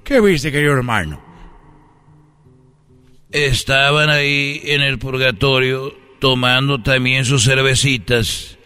¿Qué 0.04 0.20
viste, 0.20 0.52
querido 0.52 0.74
hermano? 0.74 1.22
Estaban 3.32 4.10
ahí 4.10 4.62
en 4.66 4.82
el 4.82 4.98
purgatorio 5.00 5.94
tomando 6.20 6.82
también 6.82 7.26
sus 7.26 7.44
cervecitas 7.46 8.58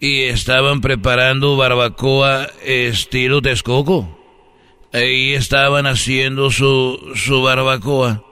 y 0.00 0.22
estaban 0.22 0.80
preparando 0.80 1.56
barbacoa 1.56 2.48
estilo 2.64 3.40
Texcoco. 3.40 4.18
Ahí 4.92 5.34
estaban 5.34 5.86
haciendo 5.86 6.50
su, 6.50 7.12
su 7.14 7.42
barbacoa 7.42 8.24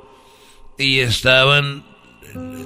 y 0.76 0.98
estaban 0.98 1.84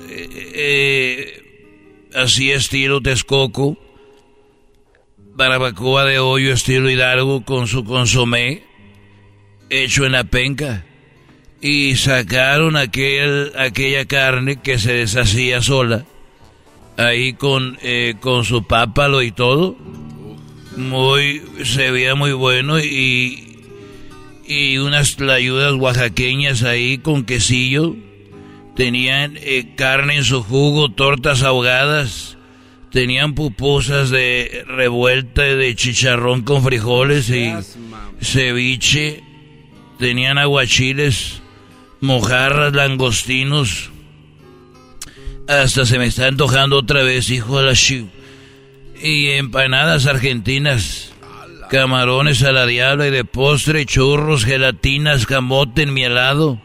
eh, 0.09 0.53
eh, 0.55 2.11
así 2.15 2.51
estilo 2.51 3.01
Texcoco, 3.01 3.77
barbacoa 5.35 6.05
de 6.05 6.19
hoyo 6.19 6.53
estilo 6.53 6.91
Hidalgo 6.91 7.45
con 7.45 7.67
su 7.67 7.85
consomé 7.85 8.65
hecho 9.71 10.05
en 10.05 10.13
la 10.13 10.25
penca 10.25 10.85
y 11.61 11.97
sacaron 11.97 12.77
aquel, 12.77 13.53
aquella 13.57 14.05
carne 14.05 14.57
que 14.57 14.79
se 14.79 14.93
deshacía 14.93 15.63
sola 15.63 16.05
ahí 16.97 17.33
con, 17.33 17.79
eh, 17.83 18.15
con 18.21 18.45
su 18.45 18.65
pápalo 18.65 19.23
y 19.23 19.33
todo. 19.33 19.77
Muy, 20.77 21.43
se 21.65 21.91
veía 21.91 22.15
muy 22.15 22.33
bueno 22.33 22.81
y, 22.81 23.59
y 24.47 24.79
unas 24.79 25.21
ayudas 25.21 25.75
oaxaqueñas 25.75 26.63
ahí 26.63 26.99
con 26.99 27.25
quesillo. 27.25 27.95
Tenían 28.75 29.37
eh, 29.37 29.75
carne 29.77 30.17
en 30.17 30.25
su 30.25 30.43
jugo, 30.43 30.91
tortas 30.91 31.43
ahogadas. 31.43 32.39
Tenían 32.93 33.35
pupusas 33.35 34.10
de 34.10 34.64
revuelta 34.66 35.43
de 35.43 35.74
chicharrón 35.74 36.43
con 36.43 36.62
frijoles 36.62 37.31
y 37.31 37.55
ceviche. 38.20 39.23
Tenían 39.98 40.36
aguachiles, 40.36 41.40
mojarras, 42.01 42.74
langostinos. 42.74 43.90
Hasta 45.48 45.86
se 45.86 45.98
me 45.98 46.06
está 46.06 46.27
antojando 46.27 46.77
otra 46.77 47.02
vez, 47.02 47.31
hijo 47.31 47.60
de 47.60 47.66
la 47.66 47.73
chi. 47.74 48.09
Y 49.02 49.31
empanadas 49.31 50.06
argentinas. 50.06 51.14
Camarones 51.70 52.43
a 52.43 52.52
la 52.52 52.66
diabla 52.66 53.06
y 53.06 53.10
de 53.10 53.24
postre, 53.24 53.86
churros, 53.86 54.44
gelatinas, 54.44 55.24
camote 55.24 55.82
en 55.82 55.94
mi 55.94 56.05
helado. 56.05 56.60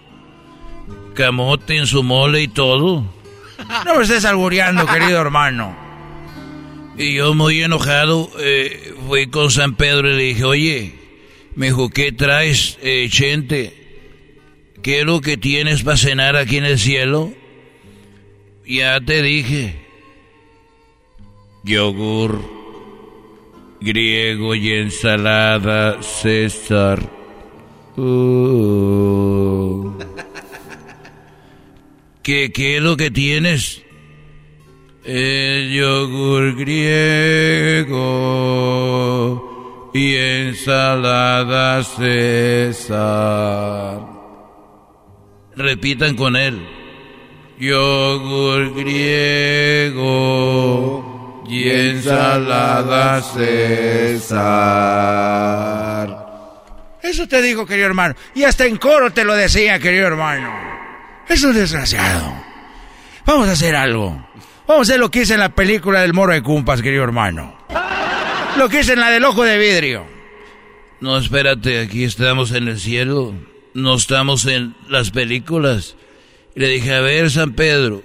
Camote 1.14 1.78
en 1.78 1.88
su 1.88 2.04
mole 2.04 2.42
y 2.42 2.48
todo. 2.50 3.06
No 3.86 3.96
me 3.96 4.04
estés 4.04 4.26
albureando, 4.26 4.86
querido 4.86 5.22
hermano. 5.22 5.87
Y 6.98 7.14
yo 7.14 7.36
muy 7.36 7.62
enojado 7.62 8.30
eh, 8.40 8.94
fui 9.08 9.28
con 9.28 9.52
San 9.52 9.76
Pedro 9.76 10.10
y 10.10 10.16
le 10.16 10.24
dije, 10.24 10.44
oye, 10.44 10.94
me 11.56 11.68
dijo, 11.68 11.90
¿qué 11.90 12.12
traes, 12.12 12.80
eh, 12.82 13.08
Chente? 13.10 13.74
¿Qué 14.82 15.02
es 15.02 15.06
lo 15.06 15.22
que 15.22 15.38
tienes 15.38 15.84
para 15.84 15.98
cenar 15.98 16.36
aquí 16.36 16.58
en 16.58 16.66
el 16.66 16.80
cielo? 16.80 17.32
Ya 18.66 19.00
te 19.00 19.22
dije. 19.22 19.76
Yogur 21.64 22.42
griego 23.80 24.56
y 24.56 24.72
ensalada 24.72 26.02
César. 26.02 27.00
Uh. 27.96 29.94
¿Qué, 32.24 32.52
¿Qué 32.52 32.78
es 32.78 32.84
lo 32.84 32.98
que 32.98 33.12
tienes? 33.12 33.84
El 35.10 35.72
yogur 35.72 36.56
griego 36.58 37.90
y 39.94 40.16
ensalada 40.18 41.82
César. 41.82 42.98
Repitan 45.56 46.14
con 46.18 46.36
él. 46.36 46.68
Yogur 47.58 48.76
griego 48.76 49.86
y 51.48 51.70
ensalada 51.70 53.22
César. 53.22 54.28
Eso 57.02 57.26
te 57.30 57.42
digo, 57.42 57.66
querido 57.66 57.88
hermano. 57.88 58.14
Y 58.36 58.44
hasta 58.44 58.66
en 58.66 58.76
coro 58.76 59.14
te 59.14 59.24
lo 59.24 59.36
decía, 59.36 59.80
querido 59.80 60.06
hermano. 60.08 60.54
Es 61.30 61.42
un 61.46 61.54
desgraciado. 61.54 62.34
Vamos 63.26 63.48
a 63.48 63.54
hacer 63.54 63.74
algo. 63.74 64.27
Vamos 64.68 64.90
a 64.90 64.92
hacer 64.92 65.00
lo 65.00 65.10
que 65.10 65.22
hice 65.22 65.36
en 65.36 65.40
la 65.40 65.56
película 65.56 66.02
del 66.02 66.14
Moro 66.14 66.34
de 66.34 66.44
Cumpas, 66.44 66.82
querido 66.82 67.06
hermano. 67.06 67.58
Lo 68.58 68.68
que 68.68 68.82
hice 68.82 68.94
en 68.94 69.00
la 69.00 69.10
del 69.10 69.24
Ojo 69.24 69.44
de 69.44 69.58
Vidrio. 69.58 70.06
No, 71.00 71.18
espérate, 71.18 71.80
aquí 71.80 72.04
estamos 72.04 72.52
en 72.52 72.68
el 72.68 72.78
cielo. 72.78 73.34
No 73.74 73.96
estamos 73.96 74.46
en 74.46 74.76
las 74.90 75.12
películas. 75.12 75.96
Le 76.54 76.68
dije, 76.68 76.94
a 76.94 77.00
ver, 77.00 77.32
San 77.32 77.54
Pedro, 77.54 78.04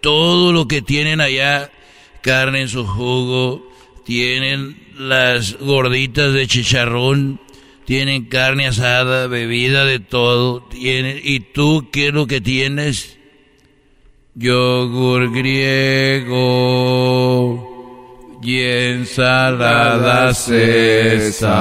todo 0.00 0.54
lo 0.54 0.66
que 0.66 0.80
tienen 0.80 1.20
allá, 1.20 1.70
carne 2.22 2.62
en 2.62 2.68
su 2.68 2.86
jugo, 2.86 3.70
tienen 4.06 4.80
las 4.96 5.58
gorditas 5.58 6.32
de 6.32 6.46
chicharrón, 6.46 7.38
tienen 7.84 8.24
carne 8.24 8.66
asada, 8.68 9.26
bebida 9.26 9.84
de 9.84 10.00
todo, 10.00 10.66
¿y 10.72 11.40
tú 11.40 11.90
qué 11.92 12.08
es 12.08 12.14
lo 12.14 12.26
que 12.26 12.40
tienes? 12.40 13.17
Yogur 14.40 15.32
griego 15.32 16.38
y 18.40 18.60
ensalada 18.60 20.32
César. 20.32 21.58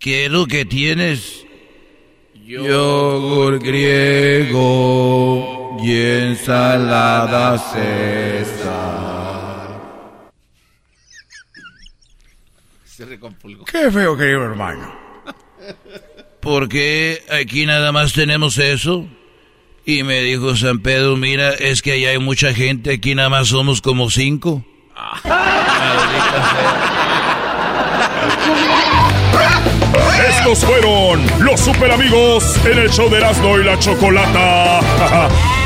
¿Qué 0.00 0.24
es 0.24 0.32
lo 0.32 0.46
que 0.46 0.64
tienes? 0.64 1.46
Yogur 2.44 3.60
griego 3.60 4.56
y 5.80 5.96
ensalada 5.96 7.56
César. 7.56 8.66
Se 12.84 13.04
recompulgó. 13.04 13.64
Qué 13.64 13.92
feo, 13.92 14.16
querido 14.16 14.42
hermano. 14.42 14.92
¿Por 16.46 16.68
qué 16.68 17.24
aquí 17.28 17.66
nada 17.66 17.90
más 17.90 18.12
tenemos 18.12 18.56
eso? 18.58 19.04
Y 19.84 20.04
me 20.04 20.20
dijo 20.20 20.54
San 20.54 20.78
Pedro, 20.78 21.16
mira, 21.16 21.50
es 21.50 21.82
que 21.82 21.90
allá 21.90 22.10
hay 22.10 22.20
mucha 22.20 22.54
gente, 22.54 22.92
aquí 22.92 23.16
nada 23.16 23.28
más 23.28 23.48
somos 23.48 23.80
como 23.80 24.10
cinco. 24.10 24.64
Estos 30.38 30.64
fueron 30.64 31.26
los 31.40 31.58
super 31.58 31.90
amigos 31.90 32.64
en 32.64 32.78
el 32.78 32.90
show 32.90 33.10
de 33.10 33.16
Erasmo 33.16 33.58
y 33.58 33.64
la 33.64 33.76
Chocolata. 33.80 34.78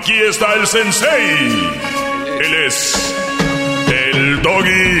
Aquí 0.00 0.14
está 0.14 0.54
el 0.54 0.66
sensei. 0.66 1.68
Él 2.42 2.54
es 2.66 3.14
el 4.14 4.40
doggy. 4.40 5.00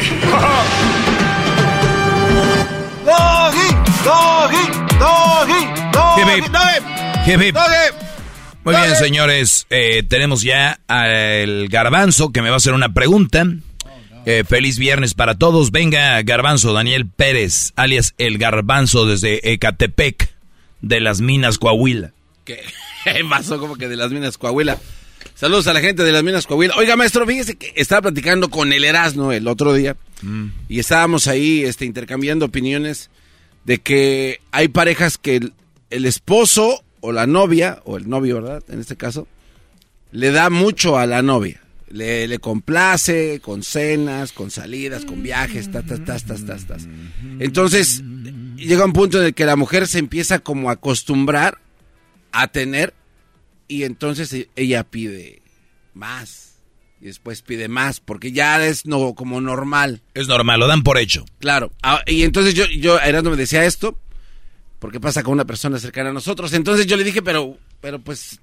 Doggy, 3.06 3.68
doggy, 4.04 4.64
doggy, 4.98 6.20
Hip, 6.20 6.28
hip. 6.44 6.52
doggy, 6.52 7.30
Hip, 7.32 7.40
hip. 7.42 7.54
doggy. 7.54 7.96
Muy 8.62 8.74
bien, 8.76 8.94
señores. 8.96 9.66
eh, 9.70 10.02
tenemos 10.06 10.42
ya 10.42 10.80
al 10.86 11.68
Garbanzo 11.68 12.30
que 12.30 12.42
me 12.42 12.50
va 12.50 12.56
a 12.56 12.58
hacer 12.58 12.74
una 12.74 12.92
pregunta. 12.92 13.46
Eh, 14.26 14.44
feliz 14.46 14.78
viernes 14.78 15.14
para 15.14 15.34
todos. 15.36 15.70
Venga, 15.70 16.20
Garbanzo, 16.22 16.74
Daniel 16.74 17.08
Pérez, 17.08 17.72
alias 17.76 18.14
el 18.18 18.36
Garbanzo 18.36 19.06
desde 19.06 19.50
Ecatepec, 19.50 20.30
de 20.82 21.00
las 21.00 21.22
Minas 21.22 21.56
Coahuila. 21.56 22.12
¿Qué 22.44 22.62
pasó 23.30 23.58
como 23.58 23.76
que 23.76 23.88
de 23.88 23.96
las 23.96 24.10
minas 24.10 24.38
Coahuila? 24.38 24.78
Saludos 25.34 25.66
a 25.66 25.72
la 25.72 25.80
gente 25.80 26.02
de 26.02 26.12
las 26.12 26.22
minas 26.22 26.46
Coahuila. 26.46 26.74
Oiga, 26.76 26.96
maestro, 26.96 27.26
fíjese 27.26 27.56
que 27.56 27.72
estaba 27.76 28.02
platicando 28.02 28.50
con 28.50 28.72
el 28.72 28.84
Erasmo 28.84 29.32
el 29.32 29.48
otro 29.48 29.72
día 29.72 29.96
y 30.68 30.78
estábamos 30.78 31.28
ahí 31.28 31.64
este, 31.64 31.86
intercambiando 31.86 32.44
opiniones 32.44 33.10
de 33.64 33.78
que 33.78 34.40
hay 34.50 34.68
parejas 34.68 35.16
que 35.16 35.36
el, 35.36 35.52
el 35.88 36.04
esposo 36.04 36.84
o 37.00 37.12
la 37.12 37.26
novia, 37.26 37.80
o 37.84 37.96
el 37.96 38.08
novio, 38.08 38.42
¿verdad? 38.42 38.62
En 38.68 38.80
este 38.80 38.96
caso, 38.96 39.26
le 40.12 40.30
da 40.30 40.50
mucho 40.50 40.98
a 40.98 41.06
la 41.06 41.22
novia. 41.22 41.60
Le, 41.88 42.28
le 42.28 42.38
complace 42.38 43.40
con 43.42 43.62
cenas, 43.64 44.32
con 44.32 44.50
salidas, 44.50 45.04
con 45.04 45.22
viajes, 45.22 45.72
ta, 45.72 45.82
ta, 45.82 45.96
ta, 46.04 46.18
ta, 46.18 46.36
ta, 46.36 46.56
ta. 46.56 46.76
Entonces, 47.40 48.02
llega 48.56 48.84
un 48.84 48.92
punto 48.92 49.18
en 49.18 49.26
el 49.26 49.34
que 49.34 49.44
la 49.44 49.56
mujer 49.56 49.88
se 49.88 49.98
empieza 49.98 50.38
como 50.38 50.70
a 50.70 50.74
acostumbrar 50.74 51.58
a 52.32 52.48
tener 52.48 52.94
y 53.68 53.84
entonces 53.84 54.32
e- 54.32 54.48
ella 54.56 54.84
pide 54.84 55.42
más 55.94 56.50
y 57.00 57.06
después 57.06 57.42
pide 57.42 57.68
más 57.68 58.00
porque 58.00 58.32
ya 58.32 58.64
es 58.66 58.86
no 58.86 59.14
como 59.14 59.40
normal. 59.40 60.02
Es 60.14 60.28
normal, 60.28 60.60
lo 60.60 60.66
dan 60.66 60.82
por 60.82 60.98
hecho. 60.98 61.24
Claro. 61.38 61.72
Ah, 61.82 62.02
y 62.06 62.22
entonces 62.22 62.54
yo, 62.54 62.66
yo, 62.66 62.98
Erasmo 62.98 63.30
me 63.30 63.36
decía 63.36 63.64
esto, 63.64 63.98
porque 64.78 65.00
pasa 65.00 65.22
con 65.22 65.32
una 65.32 65.44
persona 65.46 65.78
cercana 65.78 66.10
a 66.10 66.14
nosotros. 66.14 66.52
Entonces 66.52 66.86
yo 66.86 66.96
le 66.96 67.04
dije, 67.04 67.22
pero, 67.22 67.58
pero 67.80 68.00
pues, 68.00 68.40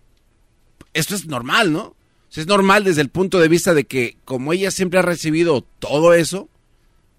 esto 0.93 1.15
es 1.15 1.25
normal, 1.27 1.71
¿no? 1.71 1.81
O 1.83 1.95
sea, 2.29 2.41
es 2.41 2.47
normal 2.47 2.83
desde 2.83 3.01
el 3.01 3.09
punto 3.09 3.39
de 3.39 3.47
vista 3.47 3.73
de 3.73 3.85
que 3.85 4.17
como 4.25 4.53
ella 4.53 4.71
siempre 4.71 4.99
ha 4.99 5.03
recibido 5.03 5.61
todo 5.79 6.13
eso, 6.13 6.49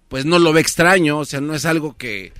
pues 0.07 0.25
no 0.25 0.39
lo 0.39 0.53
ve 0.53 0.61
extraño, 0.61 1.19
o 1.19 1.25
sea, 1.25 1.41
no 1.41 1.53
es 1.53 1.65
algo 1.65 1.95
que, 1.97 2.33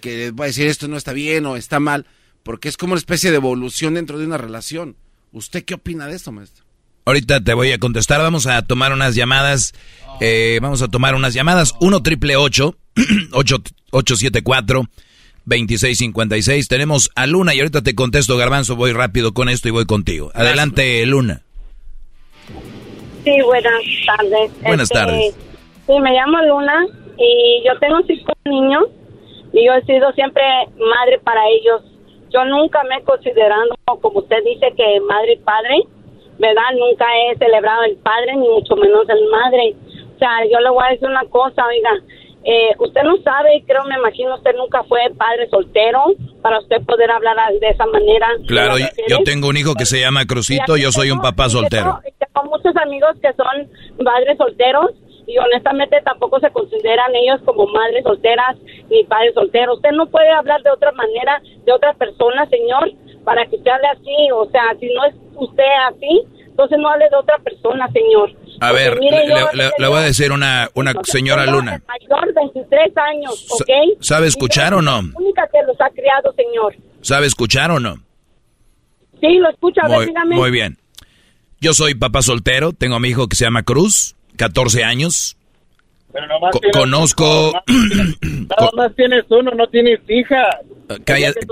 que 0.00 0.30
va 0.30 0.44
a 0.44 0.48
decir 0.48 0.66
esto 0.66 0.88
no 0.88 0.96
está 0.96 1.12
bien 1.12 1.46
o 1.46 1.56
está 1.56 1.80
mal, 1.80 2.06
porque 2.44 2.68
es 2.68 2.76
como 2.76 2.92
una 2.92 2.98
especie 3.00 3.30
de 3.30 3.36
evolución 3.38 3.94
dentro 3.94 4.18
de 4.18 4.26
una 4.26 4.38
relación. 4.38 4.94
¿Usted 5.32 5.64
qué 5.64 5.74
opina 5.74 6.06
de 6.06 6.14
esto, 6.14 6.30
maestro? 6.30 6.64
Ahorita 7.06 7.42
te 7.42 7.52
voy 7.54 7.72
a 7.72 7.78
contestar. 7.78 8.20
Vamos 8.20 8.46
a 8.46 8.62
tomar 8.62 8.92
unas 8.92 9.16
llamadas. 9.16 9.72
eh, 10.20 10.58
vamos 10.62 10.80
a 10.82 10.88
tomar 10.88 11.14
unas 11.16 11.34
llamadas. 11.34 11.74
1 11.80 12.02
triple 12.02 12.36
874 12.36 14.84
2656. 15.44 16.68
Tenemos 16.68 17.10
a 17.14 17.26
Luna 17.26 17.54
y 17.54 17.60
ahorita 17.60 17.82
te 17.82 17.94
contesto, 17.94 18.36
Garbanzo. 18.36 18.76
Voy 18.76 18.92
rápido 18.92 19.32
con 19.34 19.48
esto 19.48 19.68
y 19.68 19.72
voy 19.72 19.84
contigo. 19.86 20.30
Adelante, 20.34 21.04
Luna. 21.06 21.42
Sí, 23.24 23.32
buenas 23.44 23.72
tardes. 24.06 24.50
Buenas 24.62 24.90
Este, 24.90 24.94
tardes. 24.94 25.34
Sí, 25.86 25.92
me 26.00 26.12
llamo 26.12 26.38
Luna 26.46 26.86
y 27.18 27.62
yo 27.66 27.78
tengo 27.80 27.98
cinco 28.06 28.32
niños 28.46 28.84
y 29.52 29.66
yo 29.66 29.72
he 29.74 29.84
sido 29.84 30.10
siempre 30.12 30.42
madre 30.78 31.18
para 31.22 31.40
ellos. 31.48 31.82
Yo 32.34 32.44
nunca 32.46 32.82
me 32.82 32.96
he 32.96 33.02
considerado, 33.04 33.68
como 34.02 34.18
usted 34.18 34.42
dice, 34.44 34.72
que 34.76 35.00
madre 35.08 35.34
y 35.34 35.36
padre, 35.36 35.82
¿verdad? 36.38 36.74
Nunca 36.76 37.06
he 37.16 37.38
celebrado 37.38 37.84
el 37.84 37.96
padre, 37.98 38.34
ni 38.34 38.48
mucho 38.48 38.74
menos 38.74 39.08
el 39.08 39.28
madre. 39.30 39.76
O 40.16 40.18
sea, 40.18 40.44
yo 40.50 40.58
le 40.58 40.70
voy 40.70 40.84
a 40.84 40.90
decir 40.90 41.08
una 41.08 41.24
cosa, 41.26 41.64
oiga, 41.64 41.90
eh, 42.42 42.74
usted 42.78 43.02
no 43.04 43.16
sabe, 43.22 43.62
creo, 43.66 43.84
me 43.84 43.96
imagino, 43.96 44.34
usted 44.34 44.50
nunca 44.56 44.82
fue 44.84 45.00
padre 45.16 45.48
soltero 45.48 46.06
para 46.42 46.58
usted 46.58 46.82
poder 46.84 47.10
hablar 47.10 47.36
de 47.60 47.68
esa 47.68 47.86
manera. 47.86 48.26
Claro, 48.48 48.74
yo 49.08 49.18
tengo 49.24 49.48
un 49.48 49.56
hijo 49.56 49.74
que 49.74 49.86
se 49.86 50.00
llama 50.00 50.26
Crucito. 50.26 50.76
Yo 50.76 50.90
soy 50.90 51.12
un 51.12 51.20
papá 51.20 51.48
soltero. 51.48 52.00
Tengo 52.18 52.50
muchos 52.50 52.76
amigos 52.76 53.16
que 53.22 53.32
son 53.34 54.04
padres 54.04 54.36
solteros 54.36 54.90
y 55.26 55.38
honestamente 55.38 55.96
tampoco 56.04 56.38
se 56.40 56.50
consideran 56.50 57.14
ellos 57.14 57.40
como 57.44 57.66
madres 57.66 58.02
solteras 58.04 58.56
ni 58.90 59.04
padres 59.04 59.34
solteros. 59.34 59.76
Usted 59.76 59.90
no 59.92 60.06
puede 60.06 60.30
hablar 60.30 60.62
de 60.62 60.70
otra 60.70 60.92
manera 60.92 61.40
de 61.64 61.72
otra 61.72 61.94
persona, 61.94 62.46
señor, 62.48 62.90
para 63.24 63.46
que 63.46 63.56
usted 63.56 63.70
hable 63.70 63.88
así. 63.88 64.30
O 64.34 64.50
sea, 64.50 64.62
si 64.78 64.86
no 64.94 65.04
es 65.06 65.14
usted 65.36 65.64
así, 65.88 66.22
entonces 66.46 66.78
no 66.78 66.88
hable 66.88 67.08
de 67.10 67.16
otra 67.16 67.38
persona, 67.38 67.88
señor. 67.92 68.30
A 68.60 68.70
ver, 68.72 68.98
mire, 69.00 69.26
le, 69.26 69.34
le- 69.54 69.70
le 69.76 69.88
voy 69.88 69.98
a 69.98 70.02
decir 70.02 70.30
una, 70.30 70.68
una 70.74 70.92
señora 71.02 71.44
Tengo 71.44 71.58
Luna. 71.58 71.74
el 71.74 71.82
Mayor, 71.86 72.34
23 72.34 72.96
años, 72.96 73.46
¿ok? 73.50 73.98
¿Sabe 74.00 74.28
escuchar 74.28 74.74
o 74.74 74.80
no? 74.82 75.02
La 75.02 75.10
única 75.18 75.48
que 75.52 75.60
los 75.66 75.80
ha 75.80 75.90
criado, 75.90 76.32
señor. 76.34 76.74
¿Sabe 77.00 77.26
escuchar 77.26 77.70
o 77.72 77.80
no? 77.80 77.96
Sí, 79.20 79.38
lo 79.38 79.48
escucha, 79.50 79.82
a 79.82 79.88
ver, 79.88 79.96
Muy, 79.98 80.06
dígame. 80.06 80.36
muy 80.36 80.50
bien. 80.50 80.78
Yo 81.60 81.72
soy 81.72 81.94
papá 81.94 82.20
soltero, 82.22 82.72
tengo 82.72 82.96
a 82.96 83.00
mi 83.00 83.08
hijo 83.08 83.26
que 83.26 83.36
se 83.36 83.44
llama 83.44 83.62
Cruz, 83.62 84.13
14 84.36 84.84
años. 84.84 85.36
Pero 86.12 86.26
nomás 86.28 86.52
Co- 86.52 86.60
tienes- 86.60 86.76
conozco... 86.76 87.52
Nada 88.22 88.70
más 88.76 88.94
tienes 88.94 89.24
uno, 89.30 89.50
no 89.52 89.66
tienes 89.68 90.00
hija. 90.08 90.44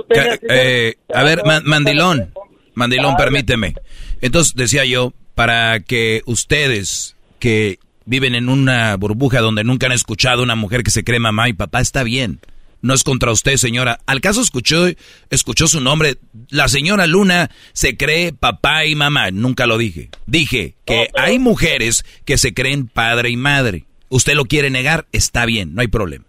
Ca- 0.08 0.38
eh, 0.48 0.94
a 1.12 1.22
ver, 1.24 1.42
ma- 1.44 1.60
mandilón, 1.64 2.32
mandilón, 2.74 3.16
permíteme. 3.16 3.74
Entonces 4.20 4.54
decía 4.54 4.84
yo, 4.84 5.12
para 5.34 5.80
que 5.80 6.22
ustedes 6.26 7.16
que 7.38 7.78
viven 8.04 8.34
en 8.34 8.48
una 8.48 8.96
burbuja 8.96 9.40
donde 9.40 9.64
nunca 9.64 9.86
han 9.86 9.92
escuchado 9.92 10.40
a 10.40 10.44
una 10.44 10.54
mujer 10.54 10.82
que 10.84 10.90
se 10.90 11.02
cree 11.02 11.18
mamá 11.18 11.48
y 11.48 11.54
papá, 11.54 11.80
está 11.80 12.02
bien. 12.04 12.38
No 12.82 12.94
es 12.94 13.04
contra 13.04 13.30
usted, 13.30 13.56
señora. 13.56 13.98
Al 14.06 14.20
caso 14.20 14.40
escuchó, 14.40 14.86
escuchó 15.30 15.68
su 15.68 15.80
nombre. 15.80 16.16
La 16.50 16.66
señora 16.68 17.06
Luna 17.06 17.48
se 17.72 17.96
cree 17.96 18.32
papá 18.32 18.84
y 18.84 18.96
mamá. 18.96 19.30
Nunca 19.30 19.66
lo 19.66 19.78
dije. 19.78 20.10
Dije 20.26 20.74
que 20.84 21.08
hay 21.14 21.38
mujeres 21.38 22.04
que 22.24 22.36
se 22.38 22.52
creen 22.52 22.88
padre 22.88 23.30
y 23.30 23.36
madre. 23.36 23.84
Usted 24.08 24.34
lo 24.34 24.44
quiere 24.44 24.68
negar, 24.68 25.06
está 25.12 25.46
bien, 25.46 25.74
no 25.74 25.80
hay 25.80 25.88
problema. 25.88 26.24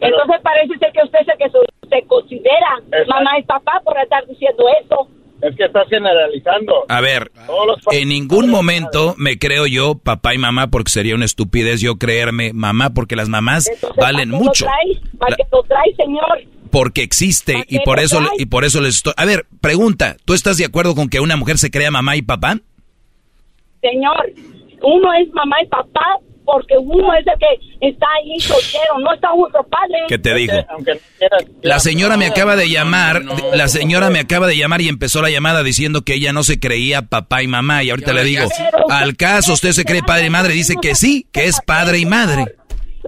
Entonces 0.00 0.36
parece 0.42 0.76
ser 0.78 0.92
que 0.92 1.00
usted 1.02 1.18
se, 1.20 1.38
que 1.38 1.50
se 1.88 2.06
considera 2.06 2.82
mamá 3.08 3.38
y 3.38 3.42
papá 3.44 3.80
por 3.84 3.96
estar 3.98 4.26
diciendo 4.26 4.64
eso. 4.82 5.08
Es 5.44 5.54
que 5.56 5.64
estás 5.64 5.86
generalizando. 5.90 6.86
A 6.88 7.00
ver, 7.02 7.30
en 7.92 8.08
ningún 8.08 8.48
momento 8.48 9.14
me 9.18 9.38
creo 9.38 9.66
yo 9.66 9.96
papá 9.96 10.34
y 10.34 10.38
mamá 10.38 10.68
porque 10.68 10.90
sería 10.90 11.14
una 11.14 11.26
estupidez 11.26 11.82
yo 11.82 11.96
creerme 11.96 12.52
mamá 12.54 12.94
porque 12.94 13.14
las 13.14 13.28
mamás 13.28 13.70
valen 13.96 14.30
¿Para 14.30 14.38
qué 14.38 14.44
mucho. 14.44 14.64
Lo 14.64 14.70
trae? 14.70 15.18
¿Para 15.18 15.36
qué 15.36 15.42
lo 15.52 15.62
trae, 15.64 15.94
señor? 15.96 16.54
porque 16.70 17.02
existe 17.04 17.64
y 17.68 17.78
por 17.84 18.00
eso 18.00 18.16
trae? 18.16 18.30
y 18.36 18.46
por 18.46 18.64
eso 18.64 18.80
les 18.80 18.96
estoy. 18.96 19.12
A 19.16 19.24
ver, 19.24 19.46
pregunta, 19.60 20.16
¿tú 20.24 20.34
estás 20.34 20.56
de 20.56 20.64
acuerdo 20.64 20.96
con 20.96 21.08
que 21.08 21.20
una 21.20 21.36
mujer 21.36 21.56
se 21.56 21.70
crea 21.70 21.92
mamá 21.92 22.16
y 22.16 22.22
papá? 22.22 22.58
Señor, 23.80 24.32
uno 24.82 25.12
es 25.12 25.32
mamá 25.34 25.56
y 25.62 25.66
papá 25.68 26.18
porque 26.44 26.74
uno 26.78 27.12
es 27.14 27.26
el 27.26 27.38
que 27.38 27.88
está 27.88 28.06
ahí 28.16 28.38
soltero, 28.40 28.98
no 29.00 29.14
está 29.14 29.32
otro 29.32 29.62
padre. 29.64 30.04
¿Qué 30.08 30.18
te 30.18 30.34
dijo? 30.34 30.54
Aunque. 30.68 31.00
La 31.62 31.80
señora 31.80 32.16
me 32.16 32.26
acaba 32.26 32.56
de 32.56 32.68
llamar, 32.68 33.22
la 33.54 33.68
señora 33.68 34.10
me 34.10 34.20
acaba 34.20 34.46
de 34.46 34.56
llamar 34.56 34.80
y 34.80 34.88
empezó 34.88 35.22
la 35.22 35.30
llamada 35.30 35.62
diciendo 35.62 36.02
que 36.02 36.14
ella 36.14 36.32
no 36.32 36.42
se 36.44 36.60
creía 36.60 37.02
papá 37.02 37.42
y 37.42 37.48
mamá 37.48 37.82
y 37.82 37.90
ahorita 37.90 38.12
le 38.12 38.24
digo, 38.24 38.48
al 38.90 39.16
caso 39.16 39.54
usted 39.54 39.72
se 39.72 39.84
cree 39.84 40.02
padre 40.02 40.26
y 40.26 40.30
madre, 40.30 40.52
dice 40.52 40.74
que 40.80 40.94
sí, 40.94 41.26
que 41.32 41.44
es 41.46 41.60
padre 41.64 41.98
y 41.98 42.06
madre. 42.06 42.56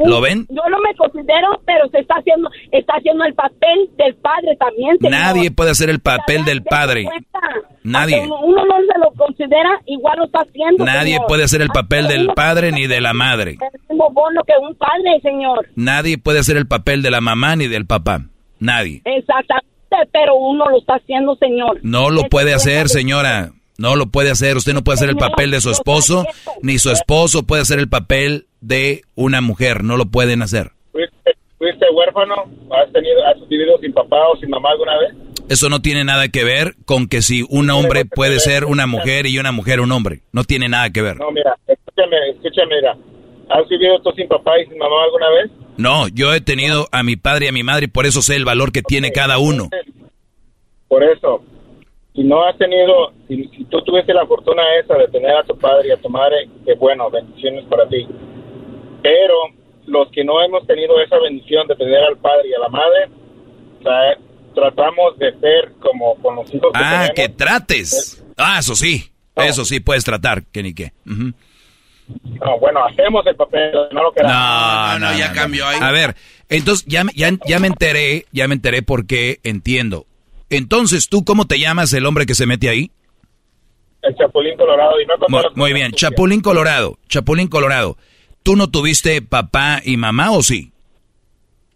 ¿Lo 0.05 0.21
ven? 0.21 0.47
Yo 0.51 0.63
no 0.71 0.79
me 0.81 0.95
considero, 0.97 1.61
pero 1.65 1.89
se 1.91 2.01
está 2.01 2.17
haciendo, 2.17 2.51
está 2.71 2.95
haciendo 2.95 3.25
el 3.25 3.35
papel 3.35 3.91
del 3.97 4.15
padre 4.17 4.57
también. 4.59 4.97
señor. 4.99 5.13
Nadie 5.13 5.51
puede 5.51 5.71
hacer 5.71 5.89
el 5.91 6.01
papel 6.01 6.45
del 6.45 6.63
padre. 6.63 7.09
Nadie. 7.83 8.19
Aunque 8.19 8.33
Uno 8.45 8.65
no 8.67 8.75
se 8.93 8.99
lo 8.99 9.11
considera, 9.17 9.81
igual 9.87 10.19
lo 10.19 10.25
está 10.27 10.41
haciendo. 10.41 10.85
Nadie 10.85 11.15
señor. 11.15 11.27
puede 11.29 11.45
hacer 11.45 11.63
el 11.63 11.69
papel 11.69 12.09
del 12.09 12.29
padre 12.35 12.73
ni 12.73 12.87
de 12.87 13.01
la 13.01 13.15
madre. 13.15 13.53
El 13.53 13.81
mismo 13.89 14.11
bono 14.11 14.43
que 14.45 14.53
un 14.61 14.75
padre, 14.75 15.21
señor. 15.23 15.67
Nadie 15.77 16.19
puede 16.19 16.41
hacer 16.41 16.57
el 16.57 16.67
papel 16.67 17.03
de 17.03 17.11
la 17.11 17.21
mamá 17.21 17.57
ni 17.57 17.69
del 17.69 17.87
papá. 17.87 18.23
Nadie. 18.59 19.03
Exactamente, 19.05 19.67
pero 20.13 20.35
uno 20.37 20.69
lo 20.69 20.79
está 20.79 20.97
haciendo, 20.97 21.37
señor. 21.37 21.79
No 21.83 22.11
lo 22.11 22.25
puede 22.25 22.55
hacer, 22.55 22.89
señora. 22.89 23.53
No 23.79 23.95
lo 23.95 24.07
puede 24.07 24.31
hacer. 24.31 24.57
Usted 24.57 24.73
no 24.73 24.83
puede 24.83 24.97
hacer 24.97 25.11
el 25.11 25.17
papel 25.17 25.51
de 25.51 25.61
su 25.61 25.71
esposo, 25.71 26.25
ni 26.63 26.79
su 26.79 26.91
esposo 26.91 27.45
puede 27.45 27.63
hacer 27.63 27.79
el 27.79 27.89
papel 27.89 28.47
de 28.67 29.03
una 29.15 29.41
mujer. 29.41 29.85
No 29.85 29.97
lo 29.97 30.07
pueden 30.07 30.43
hacer. 30.43 30.73
¿Fuiste, 30.93 31.37
fuiste 31.59 31.87
huérfano? 31.93 32.35
¿Has, 32.71 32.93
tenido, 32.93 33.25
¿Has 33.27 33.49
vivido 33.49 33.79
sin 33.79 33.93
papá 33.93 34.29
o 34.29 34.37
sin 34.39 34.51
mamá 34.51 34.71
alguna 34.71 34.99
vez? 34.99 35.15
Eso 35.49 35.69
no 35.69 35.81
tiene 35.81 36.05
nada 36.05 36.29
que 36.29 36.43
ver 36.43 36.75
con 36.85 37.07
que 37.07 37.23
si 37.23 37.45
un 37.49 37.71
hombre 37.71 38.05
puede 38.05 38.41
ser 38.41 38.65
una 38.65 38.87
mujer 38.87 39.27
y 39.27 39.39
una 39.39 39.53
mujer 39.53 39.81
un 39.81 39.93
hombre. 39.93 40.21
No 40.33 40.43
tiene 40.43 40.69
nada 40.69 40.91
que 40.91 41.03
ver. 41.03 41.19
No, 41.19 41.31
mira, 41.31 41.57
escúchame, 41.69 42.17
escúchame, 42.31 42.75
mira. 42.77 42.97
¿Has 43.49 43.69
vivido 43.69 44.01
tú 44.03 44.11
sin 44.17 44.27
papá 44.27 44.59
y 44.61 44.67
sin 44.67 44.77
mamá 44.77 45.05
alguna 45.05 45.31
vez? 45.31 45.51
No, 45.77 46.09
yo 46.09 46.35
he 46.35 46.41
tenido 46.41 46.89
a 46.91 47.05
mi 47.05 47.15
padre 47.15 47.47
y 47.47 47.49
a 47.49 47.53
mi 47.53 47.63
madre 47.63 47.85
y 47.85 47.89
por 47.89 48.07
eso 48.07 48.23
sé 48.23 48.35
el 48.35 48.45
valor 48.45 48.73
que 48.73 48.83
tiene 48.83 49.13
cada 49.13 49.39
uno. 49.39 49.69
Por 50.89 51.05
eso, 51.05 51.45
si 52.13 52.25
no 52.25 52.45
has 52.45 52.59
tenido, 52.59 53.13
si, 53.29 53.45
si 53.49 53.65
tú 53.67 53.81
tuviste 53.83 54.13
la 54.13 54.27
fortuna 54.27 54.63
esa 54.83 54.95
de 54.95 55.07
tener 55.09 55.31
a 55.31 55.45
tu 55.45 55.57
padre 55.57 55.89
y 55.89 55.93
a 55.93 55.97
tu 55.97 56.09
madre, 56.09 56.49
qué 56.65 56.75
bueno, 56.75 57.09
bendiciones 57.09 57.65
para 57.67 57.89
ti. 57.89 58.05
Pero 59.07 59.35
los 59.87 60.11
que 60.11 60.25
no 60.25 60.43
hemos 60.43 60.67
tenido 60.67 61.01
esa 61.01 61.17
bendición 61.19 61.67
de 61.69 61.77
tener 61.77 62.03
al 62.03 62.17
padre 62.19 62.49
y 62.51 62.55
a 62.55 62.59
la 62.59 62.69
madre, 62.69 63.09
o 63.79 63.83
sea, 63.83 64.19
tratamos 64.55 65.17
de 65.19 65.31
ser 65.39 65.73
como 65.81 66.17
con 66.17 66.35
los 66.37 66.53
hijos 66.53 66.73
que 66.73 66.81
Ah, 66.83 67.09
que 67.15 67.29
trates. 67.29 68.25
Ah, 68.37 68.57
eso 68.59 68.75
sí. 68.75 69.11
Eso 69.37 69.65
sí 69.67 69.81
puedes 69.81 70.03
tratar, 70.03 70.45
que 70.47 70.63
ni 70.63 70.73
qué. 70.75 70.93
Ujú. 71.07 71.33
No, 72.45 72.59
bueno, 72.59 72.85
hacemos 72.87 73.27
el 73.27 73.37
papel, 73.37 73.71
no 73.93 74.03
lo 74.03 74.13
queramos. 74.13 74.35
No, 74.35 74.99
no, 75.11 75.19
ya 75.19 75.33
cambió 75.33 75.67
ahí. 75.67 75.79
A 75.81 75.91
ver, 75.91 76.17
entonces 76.49 76.87
ya, 76.89 77.05
me- 77.05 77.13
ya, 77.15 77.31
ya 77.47 77.59
me 77.59 77.67
enteré, 77.67 78.27
ya 78.33 78.49
me 78.49 78.55
enteré 78.55 78.83
porque 78.83 79.41
entiendo. 79.43 80.07
Entonces, 80.49 81.09
¿tú 81.09 81.25
cómo 81.25 81.47
te 81.47 81.59
llamas 81.59 81.93
el 81.93 82.07
hombre 82.07 82.25
que 82.25 82.35
se 82.35 82.47
mete 82.47 82.69
ahí? 82.69 82.91
El 84.03 84.15
Chapulín 84.17 84.57
Colorado 84.57 85.01
y 85.01 85.07
no 85.07 85.15
Muy, 85.29 85.43
muy 85.55 85.73
bien, 85.73 85.93
Chapulín 85.93 86.41
Colorado, 86.41 86.97
Chapulín 87.09 87.49
Colorado. 87.49 87.97
¿Tú 88.47 88.55
no 88.55 88.69
tuviste 88.69 89.21
papá 89.23 89.83
y 89.85 89.97
mamá 89.97 90.31
o 90.31 90.41
sí? 90.41 90.71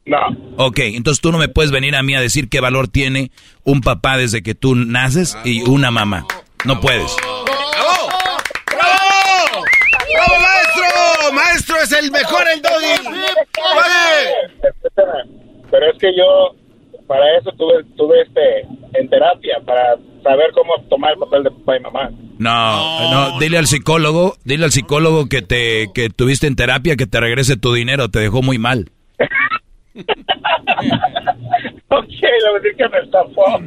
No. 0.05 0.19
Ok, 0.57 0.79
entonces 0.79 1.21
tú 1.21 1.33
no 1.33 1.39
me 1.39 1.49
puedes 1.49 1.73
venir 1.73 1.97
a 1.97 2.05
mí 2.05 2.15
a 2.15 2.21
decir 2.21 2.49
qué 2.49 2.61
valor 2.61 2.87
tiene 2.87 3.33
un 3.65 3.81
papá 3.81 4.17
desde 4.17 4.45
que 4.45 4.55
tú 4.55 4.77
naces 4.77 5.37
y 5.45 5.69
una 5.69 5.91
mamá. 5.91 6.29
No 6.65 6.79
puedes. 6.81 7.17
¡Bravo! 7.27 8.09
¡Bravo, 10.13 10.41
maestro! 10.41 11.33
¡Maestro 11.33 11.77
es 11.83 11.91
el 11.91 12.13
mejor, 12.13 12.45
el 12.55 12.63
doggy! 12.63 12.87
Pero 15.73 15.91
es 15.91 15.99
que 15.99 16.17
yo, 16.17 16.55
para 17.11 17.37
eso 17.39 17.51
tuve, 17.59 17.83
tuve 17.97 18.23
este, 18.23 18.61
en 18.93 19.09
terapia, 19.09 19.57
para 19.67 19.97
saber 20.23 20.53
cómo 20.55 20.75
tomar 20.89 21.15
el 21.15 21.19
papel 21.19 21.43
de 21.43 21.51
papá 21.51 21.77
y 21.77 21.81
mamá. 21.81 22.11
No, 22.39 23.11
no, 23.11 23.41
dile 23.41 23.59
al 23.59 23.67
psicólogo, 23.67 24.37
dile 24.45 24.65
al 24.65 24.71
psicólogo 24.71 25.29
que 25.29 25.43
te 25.43 25.89
que 25.93 26.09
tuviste 26.09 26.47
en 26.47 26.55
terapia 26.55 26.95
que 26.95 27.09
te 27.09 27.19
regrese 27.19 27.57
tu 27.57 27.75
dinero, 27.75 28.11
te 28.11 28.21
dejó 28.21 28.43
muy 28.43 28.59
mal. 28.59 28.93
Ok, 31.93 32.07
lo 32.45 32.55
decir 32.61 32.77
que 32.79 32.89
me 32.89 32.99
estafó. 33.01 33.59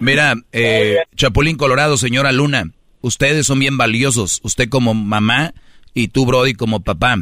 Mira, 0.00 0.34
eh, 0.50 0.98
Chapulín 1.14 1.56
Colorado, 1.56 1.96
señora 1.96 2.32
Luna, 2.32 2.64
ustedes 3.00 3.46
son 3.46 3.60
bien 3.60 3.78
valiosos, 3.78 4.40
usted 4.42 4.68
como 4.68 4.92
mamá 4.94 5.54
y 5.94 6.08
tú, 6.08 6.26
Brody, 6.26 6.54
como 6.54 6.80
papá. 6.80 7.16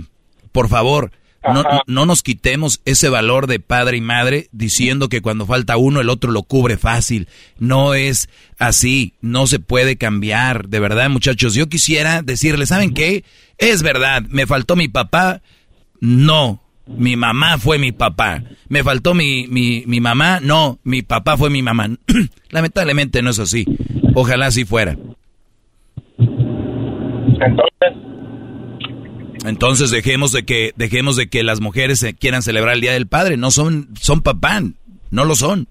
Por 0.50 0.68
favor, 0.68 1.12
no, 1.52 1.64
no 1.86 2.06
nos 2.06 2.22
quitemos 2.22 2.80
ese 2.84 3.08
valor 3.08 3.46
de 3.46 3.60
padre 3.60 3.96
y 3.96 4.00
madre 4.00 4.48
diciendo 4.52 5.08
que 5.08 5.20
cuando 5.20 5.46
falta 5.46 5.76
uno 5.76 6.00
el 6.00 6.08
otro 6.08 6.30
lo 6.30 6.42
cubre 6.42 6.76
fácil. 6.76 7.28
No 7.58 7.94
es 7.94 8.28
así, 8.58 9.14
no 9.20 9.46
se 9.46 9.58
puede 9.58 9.96
cambiar, 9.96 10.68
de 10.68 10.80
verdad, 10.80 11.08
muchachos. 11.10 11.54
Yo 11.54 11.68
quisiera 11.68 12.22
decirles, 12.22 12.70
¿saben 12.70 12.94
qué? 12.94 13.24
Es 13.58 13.82
verdad, 13.82 14.22
me 14.28 14.46
faltó 14.46 14.76
mi 14.76 14.88
papá, 14.88 15.42
no. 16.00 16.62
Mi 16.86 17.16
mamá 17.16 17.58
fue 17.58 17.78
mi 17.78 17.90
papá. 17.90 18.44
Me 18.68 18.84
faltó 18.84 19.12
mi, 19.12 19.48
mi, 19.48 19.82
mi 19.86 20.00
mamá. 20.00 20.38
No, 20.40 20.78
mi 20.84 21.02
papá 21.02 21.36
fue 21.36 21.50
mi 21.50 21.60
mamá. 21.60 21.90
Lamentablemente 22.50 23.22
no 23.22 23.30
es 23.30 23.40
así. 23.40 23.66
Ojalá 24.14 24.46
así 24.46 24.64
fuera. 24.64 24.96
Entonces, 26.18 27.92
Entonces 29.46 29.90
dejemos 29.90 30.32
de 30.32 30.44
que 30.44 30.72
dejemos 30.76 31.16
de 31.16 31.28
que 31.28 31.42
las 31.42 31.60
mujeres 31.60 31.98
se 32.00 32.14
quieran 32.14 32.42
celebrar 32.42 32.74
el 32.74 32.80
Día 32.80 32.92
del 32.92 33.06
Padre. 33.06 33.36
No 33.36 33.50
son 33.50 33.88
son 34.00 34.20
papá, 34.22 34.60
no 35.10 35.24
lo 35.24 35.34
son. 35.36 35.68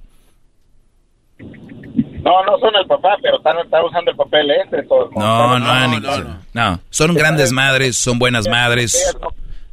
no, 1.39 2.43
no 2.45 2.57
son 2.60 2.73
el 2.81 2.88
papá, 2.88 3.15
pero 3.22 3.38
están, 3.38 3.57
están 3.60 3.84
usando 3.85 4.11
el 4.11 4.18
papel 4.18 4.47
ese. 4.52 4.84
todo- 4.88 5.10
No, 5.15 5.60
no, 5.60 5.88
ni- 5.99 6.06
no. 6.53 6.81
Son 6.89 7.14
grandes 7.14 7.52
madres, 7.52 7.97
son 7.97 8.18
buenas 8.18 8.47
madres, 8.47 9.15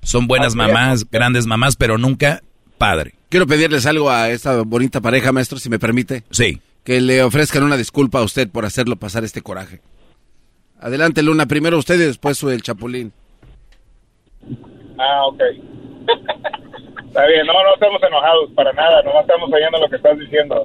son 0.03 0.27
buenas 0.27 0.55
mamás, 0.55 1.09
grandes 1.11 1.47
mamás, 1.47 1.77
pero 1.77 1.97
nunca 1.99 2.43
padre. 2.79 3.15
Quiero 3.29 3.47
pedirles 3.47 3.87
algo 3.87 4.11
a 4.11 4.29
esta 4.29 4.61
bonita 4.63 5.01
pareja, 5.01 5.33
maestro, 5.33 5.59
si 5.59 5.71
me 5.71 5.79
permite. 5.79 6.25
Sí. 6.31 6.61
Que 6.85 7.01
le 7.01 7.23
ofrezcan 7.23 7.63
una 7.63 7.77
disculpa 7.77 8.19
a 8.19 8.23
usted 8.23 8.51
por 8.51 8.67
hacerlo 8.67 8.97
pasar 8.97 9.25
este 9.25 9.41
coraje. 9.41 9.81
Adelante, 10.81 11.23
Luna. 11.23 11.47
Primero 11.47 11.79
usted 11.79 11.95
y 11.95 11.99
después 12.05 12.43
el 12.43 12.61
Chapulín. 12.63 13.13
Ah, 15.03 15.27
ok. 15.27 15.41
Está 17.07 17.27
bien, 17.27 17.47
no, 17.47 17.53
no 17.53 17.75
estamos 17.75 18.03
enojados 18.03 18.51
para 18.55 18.73
nada, 18.73 19.03
no 19.03 19.21
estamos 19.21 19.51
oyendo 19.53 19.79
lo 19.79 19.89
que 19.89 19.97
estás 19.97 20.19
diciendo. 20.19 20.65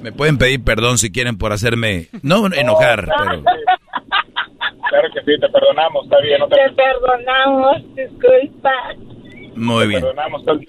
Me 0.00 0.12
pueden 0.12 0.38
pedir 0.38 0.62
perdón 0.62 0.98
si 0.98 1.10
quieren 1.10 1.36
por 1.36 1.52
hacerme 1.52 2.06
no 2.22 2.46
enojar, 2.54 3.06
pero 3.06 3.42
Claro 3.42 5.08
que 5.12 5.20
sí, 5.20 5.40
te 5.40 5.48
perdonamos, 5.48 6.04
está 6.04 6.20
bien. 6.20 6.38
No 6.38 6.48
te, 6.48 6.56
Te 6.56 6.70
perdonamos, 6.72 7.94
disculpa. 7.96 8.72
muy 9.56 9.86
bien. 9.88 10.00
perdonamos, 10.00 10.42
estás, 10.42 10.60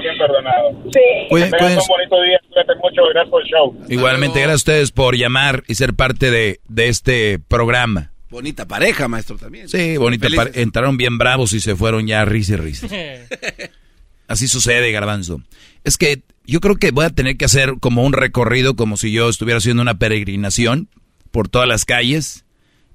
bien 0.00 0.18
perdonado. 0.18 0.70
Sí. 0.84 1.00
Que 1.28 1.34
un 1.34 1.86
bonito 1.88 2.22
día, 2.22 2.40
cuídate 2.48 2.74
mucho, 2.76 3.02
gracias 3.12 3.30
por 3.30 3.42
el 3.42 3.48
show. 3.48 3.76
Igualmente, 3.88 4.38
gracias 4.40 4.52
a 4.52 4.72
ustedes 4.72 4.92
por 4.92 5.16
llamar 5.16 5.64
y 5.66 5.74
ser 5.74 5.94
parte 5.94 6.30
de, 6.30 6.60
de 6.68 6.88
este 6.88 7.38
programa. 7.40 8.11
Bonita 8.32 8.66
pareja, 8.66 9.06
maestro, 9.06 9.36
también. 9.36 9.68
Sí, 9.68 9.96
bonito. 9.98 10.24
Felices. 10.24 10.44
par- 10.48 10.58
Entraron 10.58 10.96
bien 10.96 11.18
bravos 11.18 11.52
y 11.52 11.60
se 11.60 11.76
fueron 11.76 12.06
ya 12.08 12.24
risa 12.24 12.54
y 12.54 12.56
risa. 12.56 12.88
Así 14.28 14.48
sucede, 14.48 14.90
garbanzo. 14.92 15.42
Es 15.84 15.96
que 15.96 16.22
yo 16.46 16.60
creo 16.60 16.76
que 16.76 16.90
voy 16.90 17.04
a 17.04 17.10
tener 17.10 17.36
que 17.36 17.44
hacer 17.44 17.74
como 17.80 18.02
un 18.04 18.12
recorrido, 18.12 18.74
como 18.74 18.96
si 18.96 19.12
yo 19.12 19.28
estuviera 19.28 19.58
haciendo 19.58 19.82
una 19.82 19.98
peregrinación 19.98 20.88
por 21.30 21.48
todas 21.48 21.68
las 21.68 21.84
calles 21.84 22.44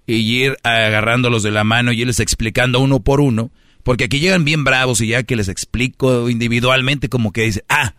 y 0.07 0.15
ir 0.15 0.57
agarrándolos 0.63 1.43
de 1.43 1.51
la 1.51 1.63
mano 1.63 1.91
y 1.91 2.01
irles 2.01 2.19
explicando 2.19 2.79
uno 2.79 2.99
por 3.01 3.21
uno. 3.21 3.51
Porque 3.83 4.05
aquí 4.05 4.19
llegan 4.19 4.43
bien 4.43 4.63
bravos 4.63 4.99
y 5.01 5.07
ya 5.07 5.23
que 5.23 5.35
les 5.35 5.47
explico 5.47 6.29
individualmente, 6.29 7.07
como 7.09 7.31
que 7.31 7.43
dice, 7.43 7.63
ah, 7.69 7.93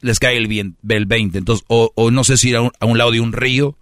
les 0.00 0.18
cae 0.18 0.36
el, 0.36 0.46
bien, 0.46 0.76
el 0.88 1.06
20. 1.06 1.38
Entonces, 1.38 1.64
o, 1.68 1.92
o 1.96 2.10
no 2.10 2.22
sé 2.24 2.36
si 2.36 2.50
ir 2.50 2.56
a 2.56 2.62
un, 2.62 2.70
a 2.80 2.86
un 2.86 2.96
lado 2.98 3.10
de 3.10 3.20
un 3.20 3.32
río 3.32 3.76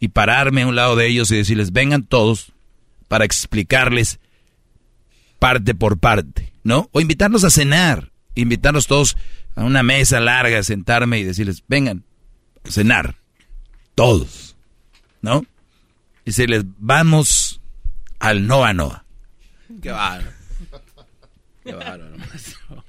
y 0.00 0.08
pararme 0.08 0.62
a 0.62 0.66
un 0.66 0.76
lado 0.76 0.96
de 0.96 1.06
ellos 1.06 1.30
y 1.30 1.36
decirles, 1.36 1.72
vengan 1.72 2.02
todos 2.02 2.52
para 3.08 3.24
explicarles 3.24 4.18
parte 5.38 5.74
por 5.74 5.98
parte, 5.98 6.52
¿no? 6.64 6.88
O 6.92 7.00
invitarlos 7.00 7.44
a 7.44 7.50
cenar, 7.50 8.10
invitarlos 8.34 8.86
todos 8.86 9.16
a 9.54 9.64
una 9.64 9.82
mesa 9.82 10.20
larga, 10.20 10.62
sentarme 10.62 11.18
y 11.18 11.24
decirles, 11.24 11.62
vengan 11.68 12.04
a 12.64 12.70
cenar, 12.70 13.16
todos, 13.94 14.56
¿no? 15.22 15.44
Y 16.24 16.30
decirles, 16.30 16.64
vamos 16.78 17.60
al 18.18 18.46
Noa 18.46 18.72
Noa. 18.72 19.04
Qué 19.82 19.90
bárbaro. 19.90 20.36
Qué 21.64 21.72
bárbaro, 21.72 22.18
maestro. 22.18 22.84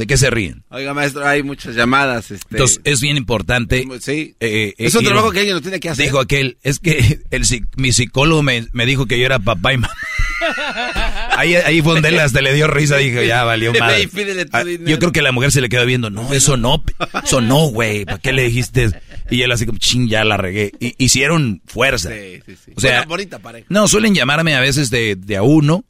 ¿De 0.00 0.06
qué 0.06 0.16
se 0.16 0.30
ríen? 0.30 0.64
Oiga, 0.70 0.94
maestro, 0.94 1.26
hay 1.26 1.42
muchas 1.42 1.74
llamadas. 1.74 2.30
Este, 2.30 2.46
Entonces, 2.52 2.80
es 2.84 3.02
bien 3.02 3.18
importante. 3.18 3.84
Sí. 4.00 4.34
eh, 4.40 4.72
es 4.78 4.94
eh, 4.94 4.98
un 4.98 5.04
ir- 5.04 5.08
trabajo 5.08 5.30
que 5.30 5.40
alguien 5.40 5.56
lo 5.56 5.60
tiene 5.60 5.78
que 5.78 5.90
hacer. 5.90 6.06
Dijo 6.06 6.18
aquel, 6.18 6.56
es 6.62 6.78
que 6.78 7.20
el, 7.30 7.44
mi 7.76 7.92
psicólogo 7.92 8.42
me, 8.42 8.66
me 8.72 8.86
dijo 8.86 9.04
que 9.04 9.18
yo 9.18 9.26
era 9.26 9.38
papá 9.40 9.74
y 9.74 9.76
mamá. 9.76 9.92
Ahí, 11.36 11.54
ahí 11.54 11.82
fue 11.82 11.92
donde 11.94 12.08
él 12.08 12.18
hasta 12.18 12.40
le 12.40 12.54
dio 12.54 12.66
risa, 12.66 12.96
dijo, 12.96 13.22
ya 13.22 13.44
valió 13.44 13.72
madre. 13.74 14.08
Ah. 14.52 14.62
Yo 14.86 14.98
creo 14.98 15.12
que 15.12 15.20
la 15.22 15.32
mujer 15.32 15.52
se 15.52 15.60
le 15.60 15.68
quedó 15.68 15.84
viendo, 15.86 16.08
no, 16.10 16.32
eso 16.32 16.56
no, 16.56 16.82
eso 17.22 17.40
no, 17.42 17.66
güey, 17.70 18.04
¿para 18.06 18.18
qué 18.18 18.32
le 18.32 18.44
dijiste? 18.44 18.90
Y 19.30 19.42
él 19.42 19.52
así 19.52 19.66
como, 19.66 19.78
ching, 19.78 20.08
ya 20.08 20.24
la 20.24 20.36
regué. 20.38 20.72
Y 20.80 20.94
hicieron 21.02 21.60
fuerza. 21.66 22.08
Sí, 22.10 22.40
sí, 22.46 22.56
sí. 22.64 22.72
O 22.74 22.80
sea, 22.80 22.90
Buena, 23.00 23.06
bonita 23.06 23.38
pareja. 23.38 23.66
no, 23.68 23.86
suelen 23.86 24.14
llamarme 24.14 24.54
a 24.54 24.60
veces 24.60 24.88
de, 24.90 25.14
de 25.16 25.36
a 25.36 25.42
uno. 25.42 25.84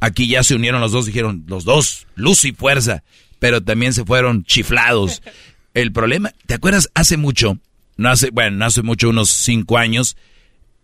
Aquí 0.00 0.26
ya 0.28 0.42
se 0.42 0.54
unieron 0.54 0.82
los 0.82 0.92
dos, 0.92 1.06
dijeron 1.06 1.44
los 1.46 1.64
dos, 1.64 2.06
luz 2.14 2.44
y 2.44 2.52
fuerza. 2.52 3.02
Pero 3.38 3.62
también 3.62 3.92
se 3.92 4.04
fueron 4.04 4.44
chiflados. 4.44 5.22
El 5.74 5.92
problema, 5.92 6.32
¿te 6.46 6.54
acuerdas? 6.54 6.88
Hace 6.94 7.16
mucho, 7.16 7.58
no 7.96 8.08
hace, 8.08 8.30
bueno, 8.30 8.58
no 8.58 8.64
hace 8.66 8.82
mucho, 8.82 9.08
unos 9.08 9.30
cinco 9.30 9.76
años, 9.76 10.16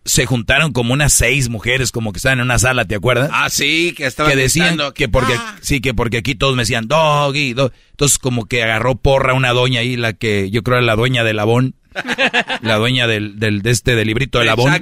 se 0.03 0.25
juntaron 0.25 0.73
como 0.73 0.91
unas 0.91 1.13
seis 1.13 1.47
mujeres, 1.47 1.93
como 1.93 2.11
que 2.11 2.17
estaban 2.17 2.39
en 2.39 2.45
una 2.45 2.59
sala, 2.59 2.83
¿te 2.83 2.95
acuerdas? 2.95 3.29
Ah, 3.31 3.49
sí, 3.49 3.93
que 3.95 4.05
estaban 4.05 4.33
que 4.33 4.37
decían 4.37 4.77
que 4.93 5.07
porque 5.07 5.37
sí 5.61 5.79
que 5.79 5.93
porque 5.93 6.17
aquí 6.17 6.35
todos 6.35 6.57
me 6.57 6.63
decían 6.63 6.89
doggy, 6.89 7.53
dog". 7.53 7.71
entonces 7.91 8.17
como 8.17 8.47
que 8.47 8.63
agarró 8.63 8.95
porra 8.95 9.33
una 9.33 9.53
doña 9.53 9.79
ahí 9.79 9.95
la 9.95 10.11
que 10.11 10.49
yo 10.51 10.61
creo 10.61 10.79
era 10.79 10.85
la 10.85 10.97
dueña 10.97 11.23
del 11.23 11.39
Avon 11.39 11.75
La 12.61 12.77
dueña 12.77 13.07
del, 13.07 13.39
del, 13.39 13.61
de 13.61 13.71
este, 13.71 13.95
del 13.95 14.07
librito 14.07 14.39
de 14.39 14.45
Labón. 14.45 14.73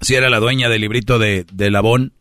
Sí, 0.00 0.14
era 0.14 0.28
la 0.28 0.38
dueña 0.38 0.68
del 0.68 0.80
librito 0.80 1.18
de, 1.18 1.46
de 1.52 1.70
Labón. 1.70 2.12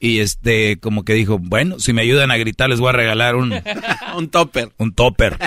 Y 0.00 0.20
este, 0.20 0.78
como 0.78 1.04
que 1.04 1.14
dijo, 1.14 1.38
bueno, 1.38 1.78
si 1.80 1.92
me 1.92 2.02
ayudan 2.02 2.30
a 2.30 2.36
gritar 2.36 2.70
les 2.70 2.80
voy 2.80 2.90
a 2.90 2.92
regalar 2.92 3.36
un... 3.36 3.54
un 4.16 4.28
topper. 4.28 4.70
Un 4.78 4.92
topper, 4.92 5.38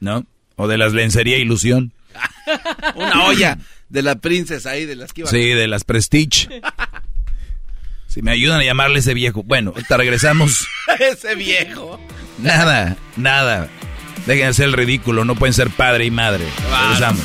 ¿no? 0.00 0.24
O 0.56 0.68
de 0.68 0.78
las 0.78 0.92
lencería 0.92 1.38
ilusión. 1.38 1.92
Una 2.94 3.24
olla 3.24 3.58
de 3.88 4.02
la 4.02 4.16
princesa 4.16 4.70
ahí, 4.70 4.84
de 4.84 4.96
las 4.96 5.12
que 5.12 5.22
iban. 5.22 5.30
Sí, 5.30 5.48
de 5.48 5.68
las 5.68 5.84
Prestige. 5.84 6.48
Si 8.06 8.22
me 8.22 8.32
ayudan 8.32 8.60
a 8.60 8.64
llamarle 8.64 8.98
ese 8.98 9.14
viejo. 9.14 9.42
Bueno, 9.42 9.70
ahorita 9.70 9.96
regresamos. 9.96 10.66
ese 10.98 11.34
viejo. 11.34 12.00
Nada, 12.38 12.96
nada. 13.16 13.68
Dejen 14.26 14.44
de 14.44 14.48
hacer 14.48 14.64
el 14.66 14.72
ridículo, 14.72 15.24
no 15.24 15.34
pueden 15.34 15.54
ser 15.54 15.70
padre 15.70 16.06
y 16.06 16.10
madre. 16.10 16.44
Regresamos. 16.88 17.24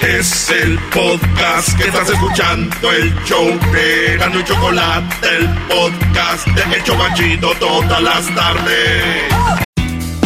Es 0.00 0.48
el 0.48 0.78
podcast 0.94 1.76
que 1.76 1.84
estás 1.84 2.08
escuchando, 2.08 2.90
el 2.90 3.14
show 3.26 3.44
de 3.44 4.14
y 4.16 4.44
Chocolate, 4.44 5.28
el 5.36 5.46
podcast 5.68 6.46
de 6.46 6.62
El 6.74 7.40
todas 7.58 8.02
las 8.02 8.34
tardes. 8.34 9.30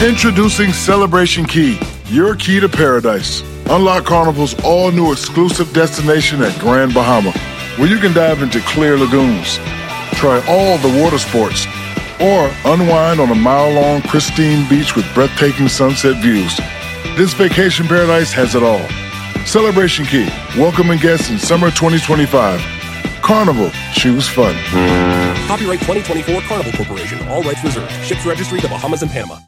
Introducing 0.00 0.72
Celebration 0.72 1.44
Key, 1.44 1.76
your 2.08 2.36
key 2.36 2.60
to 2.60 2.68
paradise. 2.68 3.42
Unlock 3.68 4.04
Carnival's 4.04 4.54
all 4.62 4.92
new 4.92 5.10
exclusive 5.10 5.72
destination 5.72 6.40
at 6.42 6.56
Grand 6.60 6.94
Bahama, 6.94 7.32
where 7.76 7.88
you 7.88 7.98
can 7.98 8.12
dive 8.12 8.42
into 8.42 8.60
clear 8.60 8.96
lagoons, 8.96 9.58
try 10.12 10.40
all 10.46 10.78
the 10.78 11.02
water 11.02 11.18
sports, 11.18 11.66
or 12.20 12.48
unwind 12.64 13.18
on 13.18 13.30
a 13.32 13.34
mile 13.34 13.72
long, 13.72 14.02
pristine 14.02 14.68
beach 14.68 14.94
with 14.94 15.04
breathtaking 15.14 15.66
sunset 15.66 16.22
views. 16.22 16.60
This 17.16 17.34
vacation 17.34 17.88
paradise 17.88 18.32
has 18.32 18.54
it 18.54 18.62
all. 18.62 18.86
Celebration 19.46 20.04
Key, 20.06 20.26
welcoming 20.58 20.98
guests 20.98 21.30
in 21.30 21.38
summer 21.38 21.70
2025. 21.70 22.60
Carnival, 23.22 23.70
choose 23.92 24.28
fun. 24.28 24.54
Copyright 25.46 25.80
2024 25.80 26.40
Carnival 26.42 26.72
Corporation, 26.72 27.18
all 27.28 27.42
rights 27.42 27.62
reserved. 27.64 27.90
Ships 28.04 28.26
registry 28.26 28.60
the 28.60 28.68
Bahamas 28.68 29.02
and 29.02 29.10
Panama. 29.10 29.38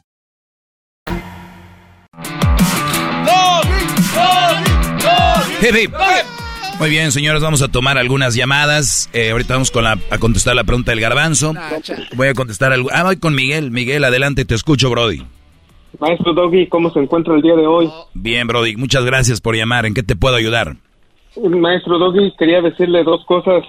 Hip, 5.61 5.75
hip. 5.75 5.91
Muy 6.79 6.89
bien, 6.91 7.11
señores, 7.11 7.41
vamos 7.41 7.63
a 7.63 7.67
tomar 7.67 7.97
algunas 7.97 8.35
llamadas. 8.35 9.09
Eh, 9.11 9.31
ahorita 9.31 9.55
vamos 9.55 9.71
con 9.71 9.83
la, 9.83 9.97
a 10.11 10.17
contestar 10.19 10.55
la 10.55 10.63
pregunta 10.63 10.91
del 10.91 11.01
garbanzo. 11.01 11.55
Voy 12.15 12.27
a 12.27 12.33
contestar 12.35 12.71
algo. 12.71 12.89
Ah, 12.93 13.03
voy 13.03 13.17
con 13.17 13.33
Miguel. 13.33 13.71
Miguel, 13.71 14.03
adelante, 14.03 14.45
te 14.45 14.53
escucho, 14.53 14.89
Brody. 14.91 15.25
Maestro 15.99 16.33
Doggy, 16.33 16.67
¿cómo 16.67 16.89
se 16.91 16.99
encuentra 16.99 17.33
el 17.35 17.41
día 17.41 17.55
de 17.55 17.65
hoy? 17.65 17.89
Bien, 18.13 18.47
Brody, 18.47 18.75
muchas 18.75 19.03
gracias 19.05 19.41
por 19.41 19.55
llamar. 19.55 19.85
¿En 19.85 19.93
qué 19.93 20.03
te 20.03 20.15
puedo 20.15 20.35
ayudar? 20.35 20.75
Maestro 21.41 21.97
Doggy, 21.97 22.33
quería 22.37 22.61
decirle 22.61 23.03
dos 23.03 23.25
cosas. 23.25 23.63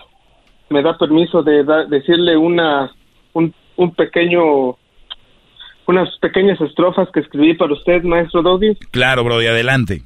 ¿Me 0.70 0.82
da 0.82 0.96
permiso 0.98 1.42
de 1.42 1.64
da- 1.64 1.84
decirle 1.86 2.36
una, 2.36 2.90
un, 3.32 3.54
un 3.76 3.94
pequeño, 3.94 4.76
unas 5.86 6.14
pequeñas 6.18 6.60
estrofas 6.60 7.08
que 7.12 7.20
escribí 7.20 7.54
para 7.54 7.72
usted, 7.72 8.02
Maestro 8.02 8.42
Doggy? 8.42 8.74
Claro, 8.90 9.24
Brody, 9.24 9.46
adelante. 9.46 10.02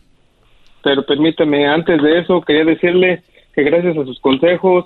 pero 0.84 1.04
permítame, 1.04 1.66
antes 1.66 2.00
de 2.02 2.20
eso, 2.20 2.40
quería 2.42 2.64
decirle 2.64 3.22
que 3.54 3.62
gracias 3.64 3.96
a 3.98 4.04
sus 4.04 4.20
consejos, 4.20 4.84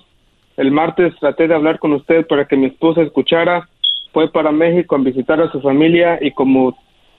el 0.57 0.70
martes 0.70 1.15
traté 1.20 1.47
de 1.48 1.55
hablar 1.55 1.78
con 1.78 1.93
usted 1.93 2.27
para 2.27 2.47
que 2.47 2.57
mi 2.57 2.66
esposa 2.66 3.03
escuchara, 3.03 3.69
fue 4.12 4.31
para 4.32 4.51
México 4.53 4.94
a 4.97 4.98
visitar 4.98 5.39
a 5.43 5.53
su 5.53 5.61
familia 5.61 6.19
y 6.23 6.31
como 6.31 6.77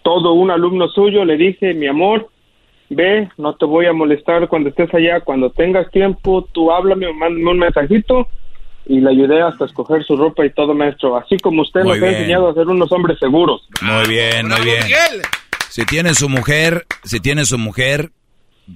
todo 0.07 0.31
un 0.31 0.49
alumno 0.49 0.87
suyo 0.87 1.25
le 1.25 1.35
dije, 1.35 1.73
mi 1.73 1.85
amor, 1.85 2.29
ve, 2.89 3.27
no 3.37 3.57
te 3.57 3.65
voy 3.65 3.87
a 3.87 3.91
molestar 3.91 4.47
cuando 4.47 4.69
estés 4.69 4.93
allá, 4.93 5.19
cuando 5.19 5.49
tengas 5.49 5.91
tiempo, 5.91 6.47
tú 6.53 6.71
háblame 6.71 7.07
o 7.07 7.13
mándame 7.13 7.51
un 7.51 7.59
mensajito 7.59 8.25
y 8.85 9.01
le 9.01 9.09
ayudé 9.09 9.41
hasta 9.41 9.65
escoger 9.65 10.05
su 10.05 10.15
ropa 10.15 10.45
y 10.45 10.51
todo, 10.51 10.73
maestro, 10.73 11.17
así 11.17 11.35
como 11.35 11.63
usted 11.63 11.81
Muy 11.83 11.99
nos 11.99 12.07
ha 12.07 12.11
enseñado 12.13 12.47
a 12.47 12.53
ser 12.53 12.67
unos 12.67 12.89
hombres 12.93 13.19
seguros. 13.19 13.67
Muy 13.81 14.07
bien, 14.07 14.47
muy 14.47 14.61
bien. 14.61 14.85
Si 15.67 15.83
tiene 15.83 16.13
su 16.13 16.29
mujer, 16.29 16.85
si 17.03 17.19
tiene 17.19 17.43
su 17.43 17.57
mujer, 17.57 18.11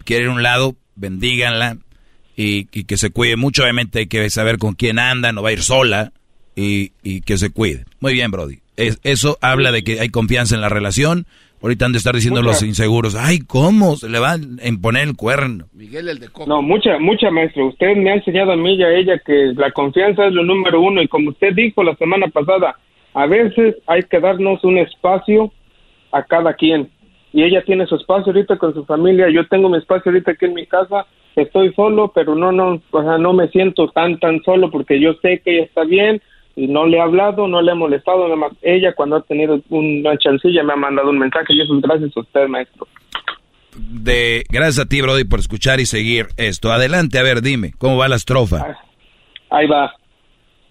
quiere 0.04 0.26
ir 0.26 0.30
a 0.32 0.34
un 0.34 0.44
lado, 0.44 0.76
bendíganla 0.96 1.78
y, 2.36 2.68
y 2.78 2.84
que 2.84 2.98
se 2.98 3.12
cuide 3.12 3.38
mucho. 3.38 3.64
Obviamente 3.64 4.00
hay 4.00 4.08
que 4.08 4.30
saber 4.30 4.58
con 4.58 4.74
quién 4.74 5.00
anda, 5.00 5.32
no 5.32 5.42
va 5.42 5.48
a 5.48 5.54
ir 5.54 5.64
sola 5.64 6.12
y, 6.58 6.92
y 7.04 7.22
que 7.22 7.38
se 7.38 7.52
cuide. 7.52 7.86
Muy 8.02 8.12
bien, 8.12 8.32
Brody. 8.32 8.61
Es- 8.78 9.00
eso 9.04 9.38
habla 9.42 9.72
de 9.72 9.84
que 9.84 10.00
hay 10.00 10.10
confianza 10.10 10.56
en 10.56 10.62
la 10.62 10.70
relación. 10.70 11.26
Ahorita 11.62 11.86
han 11.86 11.92
de 11.92 12.00
estar 12.00 12.16
diciendo 12.16 12.40
Mucha. 12.42 12.54
los 12.54 12.64
inseguros, 12.64 13.16
ay, 13.16 13.40
¿cómo? 13.40 13.96
Se 13.96 14.10
le 14.10 14.18
va 14.18 14.32
a 14.32 14.68
imponer 14.68 15.04
el 15.08 15.16
cuerno. 15.16 15.66
Miguel 15.74 16.10
el 16.10 16.18
de 16.20 16.30
Coco. 16.30 16.50
No, 16.50 16.64
mucha, 16.64 16.98
mucha, 16.98 17.30
maestro. 17.30 17.68
Usted 17.68 17.96
me 17.98 18.10
ha 18.10 18.16
enseñado 18.16 18.54
a 18.54 18.56
mí 18.56 18.74
y 18.76 18.84
a 18.84 18.90
ella 18.92 19.20
que 19.24 19.54
la 19.56 19.70
confianza 19.72 20.26
es 20.26 20.34
lo 20.34 20.44
número 20.44 20.82
uno 20.82 21.04
y 21.04 21.08
como 21.08 21.30
usted 21.30 21.54
dijo 21.54 21.84
la 21.84 21.96
semana 21.98 22.28
pasada, 22.30 22.76
a 23.14 23.26
veces 23.28 23.76
hay 23.86 24.02
que 24.04 24.20
darnos 24.20 24.64
un 24.64 24.80
espacio 24.80 25.52
a 26.12 26.24
cada 26.24 26.56
quien. 26.56 26.90
Y 27.32 27.44
ella 27.44 27.64
tiene 27.64 27.86
su 27.86 27.96
espacio 27.96 28.34
ahorita 28.34 28.58
con 28.58 28.74
su 28.74 28.84
familia, 28.86 29.30
yo 29.30 29.48
tengo 29.48 29.70
mi 29.70 29.78
espacio 29.78 30.12
ahorita 30.12 30.32
aquí 30.32 30.46
en 30.46 30.54
mi 30.56 30.66
casa, 30.66 31.06
estoy 31.36 31.72
solo, 31.76 32.12
pero 32.14 32.34
no, 32.36 32.52
no, 32.52 32.82
o 32.90 33.04
sea, 33.04 33.18
no 33.20 33.34
me 33.34 33.48
siento 33.50 33.88
tan, 33.90 34.20
tan 34.20 34.42
solo 34.44 34.72
porque 34.72 35.00
yo 35.00 35.14
sé 35.22 35.42
que 35.46 35.58
ella 35.58 35.66
está 35.66 35.84
bien 35.84 36.22
no 36.56 36.86
le 36.86 36.98
he 36.98 37.02
hablado, 37.02 37.48
no 37.48 37.62
le 37.62 37.72
he 37.72 37.76
molestado, 37.76 38.24
nada 38.24 38.36
más 38.36 38.52
ella 38.62 38.94
cuando 38.94 39.18
ha 39.18 39.22
tenido 39.22 39.60
una 39.70 40.18
chancilla 40.18 40.64
me 40.64 40.74
ha 40.74 40.78
mandado 40.78 41.10
un 41.10 41.20
mensaje 41.20 41.54
y 41.54 41.62
eso 41.62 41.76
es 41.76 41.82
gracias 41.82 42.16
a 42.16 42.20
usted, 42.20 42.48
maestro. 42.48 42.88
De, 43.76 44.44
gracias 44.50 44.86
a 44.86 44.90
ti, 44.90 45.02
Brody, 45.02 45.24
por 45.24 45.40
escuchar 45.40 45.80
y 45.80 45.86
seguir 45.86 46.28
esto. 46.38 46.72
Adelante, 46.72 47.20
a 47.20 47.24
ver, 47.24 47.42
dime, 47.42 47.74
¿cómo 47.78 47.98
va 47.98 48.10
la 48.10 48.18
estrofa? 48.18 48.78
Ahí 49.50 49.68
va. 49.68 49.94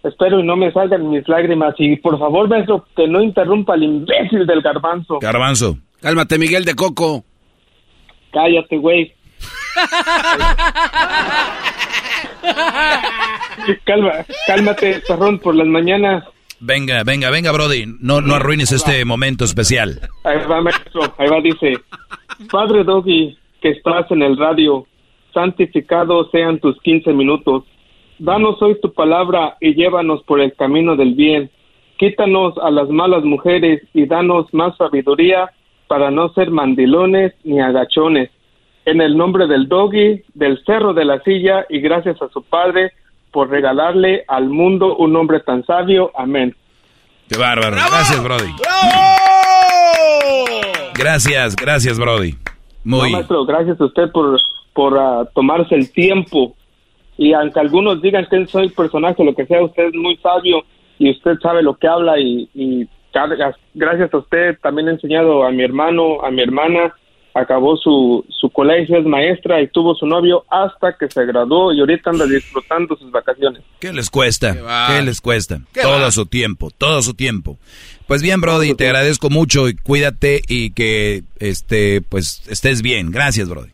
Espero 0.02 0.40
y 0.40 0.42
no 0.42 0.56
me 0.56 0.72
salgan 0.72 1.10
mis 1.10 1.28
lágrimas. 1.28 1.74
Y 1.78 1.96
por 1.96 2.18
favor, 2.18 2.48
maestro, 2.48 2.86
que 2.96 3.06
no 3.06 3.22
interrumpa 3.22 3.74
al 3.74 3.82
imbécil 3.82 4.46
del 4.46 4.62
garbanzo. 4.62 5.18
Garbanzo. 5.20 5.76
Cálmate, 6.00 6.38
Miguel 6.38 6.64
de 6.64 6.74
Coco. 6.74 7.24
Cállate, 8.32 8.78
güey. 8.78 9.12
Calma, 13.84 14.12
cálmate, 14.46 15.02
por 15.42 15.54
las 15.54 15.66
mañanas. 15.66 16.24
Venga, 16.60 17.02
venga, 17.04 17.30
venga, 17.30 17.52
Brody, 17.52 17.86
no, 18.00 18.20
no 18.20 18.34
arruines 18.34 18.70
este 18.72 19.04
momento 19.04 19.44
especial. 19.44 20.00
Ahí 20.24 20.38
va, 20.48 20.60
maestro. 20.60 21.14
Ahí 21.16 21.28
va, 21.28 21.40
dice. 21.40 21.78
Padre 22.50 22.84
Doggy, 22.84 23.38
que 23.62 23.70
estás 23.70 24.10
en 24.10 24.22
el 24.22 24.36
radio, 24.36 24.86
santificados 25.32 26.30
sean 26.30 26.58
tus 26.60 26.78
15 26.82 27.12
minutos. 27.12 27.64
Danos 28.18 28.60
hoy 28.60 28.78
tu 28.80 28.92
palabra 28.92 29.56
y 29.60 29.74
llévanos 29.74 30.22
por 30.24 30.40
el 30.40 30.52
camino 30.54 30.96
del 30.96 31.14
bien. 31.14 31.50
Quítanos 31.96 32.54
a 32.58 32.70
las 32.70 32.88
malas 32.90 33.24
mujeres 33.24 33.82
y 33.94 34.06
danos 34.06 34.46
más 34.52 34.76
sabiduría 34.76 35.50
para 35.86 36.10
no 36.10 36.28
ser 36.34 36.50
mandilones 36.50 37.32
ni 37.44 37.60
agachones. 37.60 38.30
En 38.84 39.00
el 39.00 39.16
nombre 39.16 39.46
del 39.46 39.68
Doggy, 39.68 40.22
del 40.34 40.62
Cerro 40.64 40.94
de 40.94 41.04
la 41.04 41.20
Silla 41.22 41.66
y 41.68 41.80
gracias 41.80 42.20
a 42.22 42.28
su 42.28 42.42
padre 42.42 42.92
por 43.30 43.48
regalarle 43.50 44.24
al 44.26 44.48
mundo 44.48 44.96
un 44.96 45.14
hombre 45.16 45.40
tan 45.40 45.64
sabio. 45.64 46.10
Amén. 46.16 46.54
Qué 47.28 47.38
bárbaro. 47.38 47.76
Gracias, 47.76 48.22
Brody. 48.24 48.50
Gracias, 50.94 51.56
gracias, 51.56 51.98
Brody. 51.98 52.34
Muy. 52.84 53.10
No, 53.10 53.16
maestro, 53.16 53.44
gracias 53.44 53.80
a 53.80 53.84
usted 53.84 54.10
por, 54.10 54.38
por 54.72 54.98
ah, 54.98 55.28
tomarse 55.34 55.74
el 55.74 55.90
tiempo. 55.92 56.54
Y 57.16 57.32
aunque 57.34 57.60
algunos 57.60 58.00
digan 58.02 58.26
que 58.30 58.46
soy 58.46 58.70
personaje, 58.70 59.22
lo 59.24 59.34
que 59.34 59.46
sea, 59.46 59.62
usted 59.62 59.88
es 59.88 59.94
muy 59.94 60.16
sabio 60.16 60.64
y 60.98 61.10
usted 61.10 61.38
sabe 61.42 61.62
lo 61.62 61.74
que 61.74 61.86
habla. 61.86 62.18
Y, 62.18 62.48
y 62.54 62.88
gra- 63.12 63.54
gracias 63.74 64.12
a 64.12 64.18
usted 64.18 64.58
también 64.62 64.88
he 64.88 64.92
enseñado 64.92 65.44
a 65.44 65.50
mi 65.52 65.62
hermano, 65.62 66.22
a 66.22 66.30
mi 66.30 66.42
hermana. 66.42 66.94
Acabó 67.32 67.76
su, 67.76 68.24
su 68.28 68.50
colegio, 68.50 68.98
es 68.98 69.04
maestra 69.06 69.62
y 69.62 69.68
tuvo 69.68 69.94
su 69.94 70.04
novio 70.06 70.44
hasta 70.50 70.96
que 70.98 71.08
se 71.08 71.24
graduó 71.26 71.72
y 71.72 71.78
ahorita 71.80 72.10
anda 72.10 72.26
disfrutando 72.26 72.96
sus 72.96 73.10
vacaciones. 73.12 73.62
¿Qué 73.78 73.92
les 73.92 74.10
cuesta? 74.10 74.56
¿Qué 74.88 75.02
les 75.02 75.20
cuesta? 75.20 75.60
¿Qué 75.72 75.82
Todo 75.82 76.00
va? 76.00 76.10
su 76.10 76.26
tiempo, 76.26 76.70
todo 76.76 77.02
su 77.02 77.14
tiempo. 77.14 77.56
Pues 78.08 78.22
bien, 78.22 78.40
Brody, 78.40 78.74
te 78.74 78.86
agradezco 78.86 79.30
mucho 79.30 79.68
y 79.68 79.76
cuídate 79.76 80.40
y 80.48 80.70
que 80.72 81.22
este 81.38 82.00
pues 82.02 82.42
estés 82.48 82.82
bien. 82.82 83.12
Gracias, 83.12 83.48
Brody. 83.48 83.70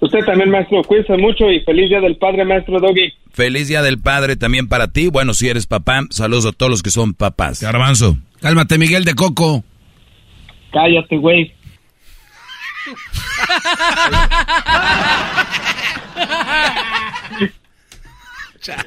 Usted 0.00 0.18
también, 0.26 0.50
maestro, 0.50 0.82
cuídese 0.82 1.16
mucho 1.16 1.48
y 1.50 1.60
feliz 1.60 1.88
día 1.88 2.00
del 2.00 2.16
padre, 2.16 2.44
maestro 2.44 2.78
Doggy. 2.80 3.12
Feliz 3.32 3.68
Día 3.68 3.80
del 3.80 3.98
Padre 3.98 4.36
también 4.36 4.68
para 4.68 4.88
ti. 4.88 5.08
Bueno, 5.08 5.32
si 5.32 5.48
eres 5.48 5.66
papá, 5.66 6.00
saludos 6.10 6.44
a 6.44 6.52
todos 6.52 6.68
los 6.68 6.82
que 6.82 6.90
son 6.90 7.14
papás. 7.14 7.62
Garbanzo. 7.62 8.18
Cálmate, 8.40 8.76
Miguel 8.76 9.04
de 9.06 9.14
Coco. 9.14 9.64
Cállate, 10.72 11.16
güey. 11.16 11.52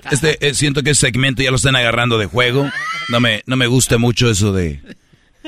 Este, 0.09 0.47
eh, 0.47 0.53
siento 0.53 0.83
que 0.83 0.91
ese 0.91 1.01
segmento 1.01 1.43
ya 1.43 1.49
lo 1.49 1.57
están 1.57 1.75
agarrando 1.75 2.17
de 2.17 2.27
juego. 2.27 2.69
No 3.09 3.19
me, 3.19 3.43
no 3.45 3.55
me 3.57 3.67
gusta 3.67 3.97
mucho 3.97 4.29
eso 4.29 4.53
de 4.53 4.79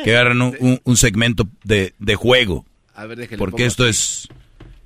que 0.03 0.11
agarran 0.15 0.41
un, 0.41 0.55
un- 0.59 0.81
un 0.83 0.97
segmento 0.97 1.47
de, 1.63 1.93
de 1.97 2.15
juego. 2.15 2.65
A 2.93 3.05
ver, 3.05 3.17
déjale 3.19 3.37
Porque 3.37 3.65
esto 3.65 3.83
aquí. 3.83 3.91
es... 3.91 4.27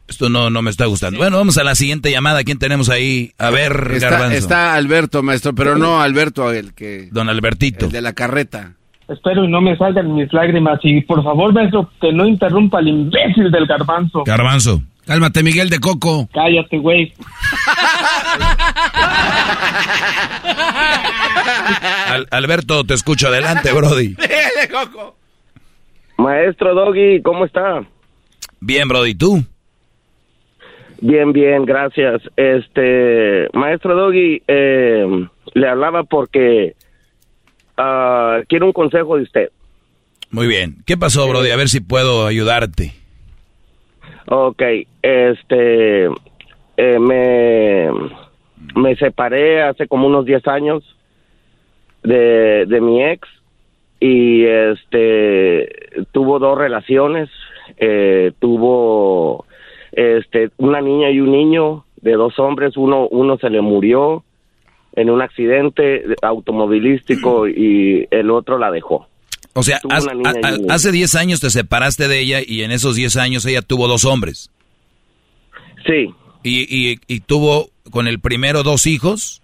Esto 0.08 0.28
no, 0.30 0.50
no 0.50 0.62
me 0.62 0.70
está 0.70 0.88
gustando. 0.88 1.18
Bueno, 1.20 1.38
vamos 1.38 1.58
a 1.58 1.64
la 1.64 1.74
siguiente 1.74 2.12
llamada. 2.12 2.44
¿Quién 2.44 2.60
tenemos 2.60 2.90
ahí? 2.90 3.32
A 3.38 3.50
ver, 3.50 3.92
Está, 3.94 4.10
Garbanzo. 4.10 4.38
está 4.38 4.74
Alberto, 4.74 5.24
maestro, 5.24 5.56
pero 5.56 5.78
no 5.78 6.02
Alberto, 6.02 6.52
el 6.52 6.74
que... 6.74 7.08
Don 7.14 7.30
Albertito. 7.30 7.86
El 7.86 7.92
de 7.94 8.02
la 8.02 8.12
carreta. 8.12 8.74
Espero 9.08 9.44
y 9.44 9.48
no 9.50 9.60
me 9.62 9.76
salgan 9.78 10.14
mis 10.16 10.32
lágrimas. 10.32 10.80
Y 10.84 11.02
por 11.02 11.24
favor, 11.24 11.54
maestro, 11.54 11.90
que 12.00 12.12
no 12.14 12.26
interrumpa 12.28 12.80
al 12.80 12.88
imbécil 12.88 13.52
del 13.52 13.66
garbanzo. 13.66 14.24
Garbanzo. 14.26 14.82
Cálmate, 15.06 15.44
Miguel 15.44 15.70
de 15.70 15.80
Coco. 15.80 16.30
Cállate, 16.34 16.78
güey. 16.78 17.12
Al- 22.08 22.28
Alberto, 22.32 22.84
te 22.84 22.94
escucho. 22.94 23.28
Adelante, 23.28 23.72
Brody. 23.74 24.16
Maestro 26.18 26.76
Doggy, 26.76 27.22
¿cómo 27.22 27.46
está? 27.46 27.84
Bien, 28.60 28.88
Brody. 28.88 29.16
¿Tú? 29.16 29.44
Bien, 31.02 31.34
bien, 31.34 31.66
gracias. 31.66 32.22
Este, 32.36 33.48
maestro 33.54 33.96
Doggy, 33.96 34.44
eh, 34.48 35.28
le 35.56 35.68
hablaba 35.68 36.04
porque 36.04 36.76
ah, 37.82 38.42
quiero 38.48 38.68
un 38.68 38.74
consejo 38.74 39.18
de 39.18 39.24
usted. 39.24 39.50
Muy 40.30 40.48
bien. 40.48 40.78
¿Qué 40.86 40.98
pasó, 40.98 41.28
Brody? 41.28 41.52
A 41.52 41.58
ver 41.58 41.68
si 41.68 41.82
puedo 41.82 42.26
ayudarte. 42.26 42.94
Ok, 44.28 44.62
este, 45.02 46.06
eh, 46.78 47.00
me, 47.00 47.90
me 48.76 48.96
separé 48.96 49.62
hace 49.64 49.88
como 49.88 50.08
unos 50.08 50.26
10 50.26 50.48
años 50.48 50.84
de, 52.04 52.66
de 52.66 52.82
mi 52.82 53.04
ex 53.04 53.28
y 54.00 54.46
este, 54.46 55.70
tuvo 56.12 56.40
dos 56.40 56.58
relaciones, 56.58 57.30
eh, 57.78 58.32
tuvo 58.40 59.46
este, 59.92 60.50
una 60.58 60.82
niña 60.82 61.12
y 61.12 61.20
un 61.20 61.32
niño 61.32 61.86
de 62.02 62.14
dos 62.14 62.40
hombres, 62.40 62.78
uno, 62.78 63.08
uno 63.10 63.38
se 63.38 63.50
le 63.50 63.62
murió 63.62 64.24
en 64.96 65.10
un 65.10 65.22
accidente 65.22 66.04
automovilístico 66.22 67.48
y 67.48 68.08
el 68.12 68.30
otro 68.32 68.58
la 68.58 68.72
dejó. 68.72 69.08
O 69.54 69.64
sea, 69.64 69.80
a- 69.90 70.74
hace 70.74 70.92
10 70.92 71.16
años 71.16 71.40
te 71.42 71.50
separaste 71.50 72.08
de 72.08 72.20
ella 72.20 72.40
y 72.46 72.62
en 72.62 72.72
esos 72.72 72.96
10 72.96 73.18
años 73.18 73.46
ella 73.46 73.62
tuvo 73.62 73.88
dos 73.88 74.06
hombres. 74.06 74.50
Sí. 75.86 76.14
¿Y, 76.44 76.92
y, 76.94 77.00
y 77.08 77.20
tuvo 77.20 77.70
con 77.92 78.08
el 78.08 78.20
primero 78.20 78.64
dos 78.64 78.88
hijos? 78.88 79.42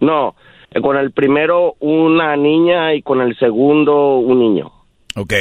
No, 0.00 0.34
con 0.82 0.96
el 0.96 1.12
primero 1.12 1.74
una 1.80 2.36
niña 2.36 2.94
y 2.94 3.02
con 3.02 3.20
el 3.20 3.36
segundo 3.38 4.16
un 4.18 4.38
niño. 4.40 4.72
Ok. 5.16 5.32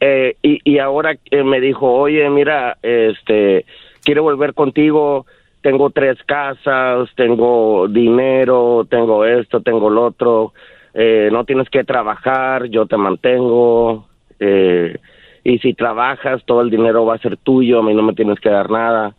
Eh, 0.00 0.36
y, 0.42 0.58
y 0.64 0.78
ahora 0.78 1.16
eh, 1.30 1.42
me 1.44 1.60
dijo, 1.60 1.92
oye, 1.92 2.28
mira, 2.30 2.78
este, 2.82 3.66
quiero 4.02 4.22
volver 4.22 4.54
contigo, 4.54 5.26
tengo 5.62 5.90
tres 5.90 6.18
casas, 6.24 7.08
tengo 7.16 7.86
dinero, 7.88 8.86
tengo 8.88 9.24
esto, 9.24 9.60
tengo 9.60 9.90
lo 9.90 10.06
otro, 10.06 10.52
eh, 10.94 11.28
no 11.30 11.44
tienes 11.44 11.68
que 11.68 11.84
trabajar, 11.84 12.66
yo 12.66 12.86
te 12.86 12.96
mantengo, 12.96 14.08
eh, 14.38 14.96
y 15.44 15.58
si 15.58 15.74
trabajas, 15.74 16.42
todo 16.44 16.62
el 16.62 16.70
dinero 16.70 17.04
va 17.04 17.14
a 17.14 17.18
ser 17.18 17.36
tuyo, 17.36 17.80
a 17.80 17.82
mí 17.82 17.94
no 17.94 18.02
me 18.02 18.14
tienes 18.14 18.40
que 18.40 18.50
dar 18.50 18.70
nada, 18.70 19.14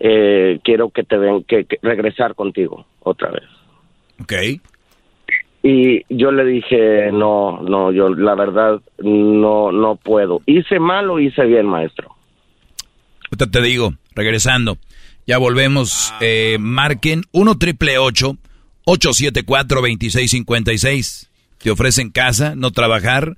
eh, 0.00 0.60
quiero 0.62 0.90
que 0.90 1.04
te 1.04 1.16
ven, 1.16 1.44
que, 1.44 1.64
que 1.64 1.78
regresar 1.82 2.34
contigo 2.34 2.86
otra 3.00 3.30
vez. 3.30 3.44
Ok. 4.20 4.32
Y 5.64 6.02
yo 6.08 6.32
le 6.32 6.44
dije, 6.44 7.12
no, 7.12 7.60
no, 7.62 7.92
yo 7.92 8.08
la 8.08 8.34
verdad 8.34 8.80
no, 8.98 9.70
no 9.70 9.94
puedo. 9.96 10.40
¿Hice 10.44 10.80
mal 10.80 11.08
o 11.08 11.20
hice 11.20 11.44
bien, 11.44 11.66
maestro? 11.66 12.16
Te 13.36 13.62
digo, 13.62 13.92
regresando. 14.14 14.76
Ya 15.26 15.38
volvemos. 15.38 16.12
Eh, 16.20 16.56
marquen 16.60 17.24
1 17.32 17.58
triple 17.58 17.98
874 17.98 19.80
2656. 19.80 21.30
Te 21.58 21.70
ofrecen 21.70 22.10
casa, 22.10 22.54
no 22.56 22.70
trabajar. 22.72 23.36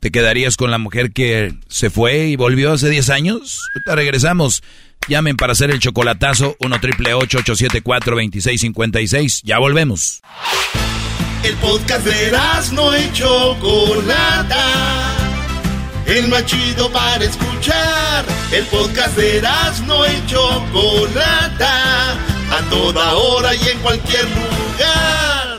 ¿Te 0.00 0.10
quedarías 0.10 0.56
con 0.56 0.70
la 0.70 0.78
mujer 0.78 1.12
que 1.12 1.54
se 1.68 1.90
fue 1.90 2.28
y 2.28 2.36
volvió 2.36 2.72
hace 2.72 2.88
10 2.88 3.10
años? 3.10 3.60
Ahorita 3.74 3.96
regresamos. 3.96 4.62
Llamen 5.08 5.36
para 5.36 5.52
hacer 5.52 5.70
el 5.70 5.80
chocolatazo 5.80 6.56
1 6.60 6.80
triple 6.80 7.14
874 7.14 8.14
2656. 8.14 9.42
Ya 9.42 9.58
volvemos. 9.58 10.22
El 11.42 11.54
podcast 11.56 12.06
de 12.06 12.32
no 12.72 12.96
y 12.96 13.12
Chocolata. 13.12 14.56
El 16.06 16.28
más 16.28 16.44
chido 16.46 16.90
para 16.92 17.24
escuchar. 17.24 18.24
El 18.52 18.64
podcast 18.66 19.16
de 19.16 19.42
no 19.86 20.06
y 20.06 20.26
Chocolata. 20.26 22.12
A 22.48 22.60
toda 22.70 23.14
hora 23.14 23.54
y 23.54 23.68
en 23.68 23.78
cualquier 23.80 24.24
lugar. 24.24 25.58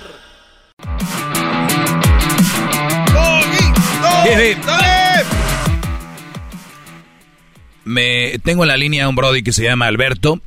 Me 7.86 8.40
tengo 8.44 8.64
en 8.64 8.68
la 8.68 8.78
línea 8.78 9.06
a 9.06 9.10
un 9.10 9.16
brody 9.16 9.44
que 9.44 9.54
se 9.54 9.64
llama 9.64 9.88
Alberto. 9.88 10.42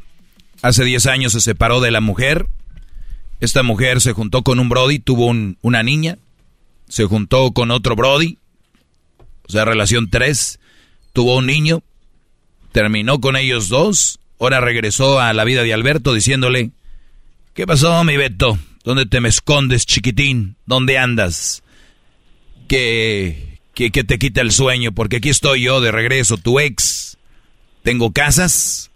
Hace 0.63 0.85
10 0.85 1.07
años 1.07 1.33
se 1.33 1.41
separó 1.41 1.81
de 1.81 1.91
la 1.91 2.01
mujer. 2.01 2.47
Esta 3.41 3.63
mujer 3.63 4.01
se 4.03 4.13
juntó 4.13 4.43
con 4.43 4.59
un 4.61 4.69
brody, 4.69 4.99
tuvo 4.99 5.27
un- 5.27 5.57
una 5.63 5.83
niña. 5.83 6.19
Se 6.89 7.05
juntó 7.05 7.53
con 7.53 7.71
otro 7.71 7.97
brody. 7.97 8.37
O 9.51 9.53
sea, 9.53 9.65
relación 9.65 10.09
3. 10.11 10.61
Tuvo 11.13 11.37
un 11.39 11.47
niño. 11.47 11.83
Terminó 12.73 13.21
con 13.21 13.37
ellos 13.37 13.69
dos. 13.69 14.21
Ahora 14.39 14.61
regresó 14.61 15.19
a 15.21 15.33
la 15.33 15.43
vida 15.45 15.63
de 15.65 15.75
Alberto 15.75 16.15
diciéndole, 16.15 16.71
¿qué 17.55 17.67
pasó, 17.67 18.03
mi 18.05 18.17
Beto? 18.17 18.59
¿Dónde 18.85 19.07
te 19.07 19.21
me 19.21 19.29
escondes, 19.29 19.85
chiquitín? 19.87 20.57
¿Dónde 20.67 20.97
andas? 20.99 21.63
Que, 22.69 23.59
que, 23.75 23.91
que 23.91 24.05
te 24.05 24.19
quita 24.19 24.41
el 24.41 24.53
sueño, 24.53 24.93
porque 24.93 25.17
aquí 25.17 25.29
estoy 25.29 25.63
yo 25.63 25.81
de 25.81 25.91
regreso, 25.91 26.37
tu 26.37 26.61
ex. 26.61 27.19
Tengo 27.83 28.13
casas, 28.13 28.91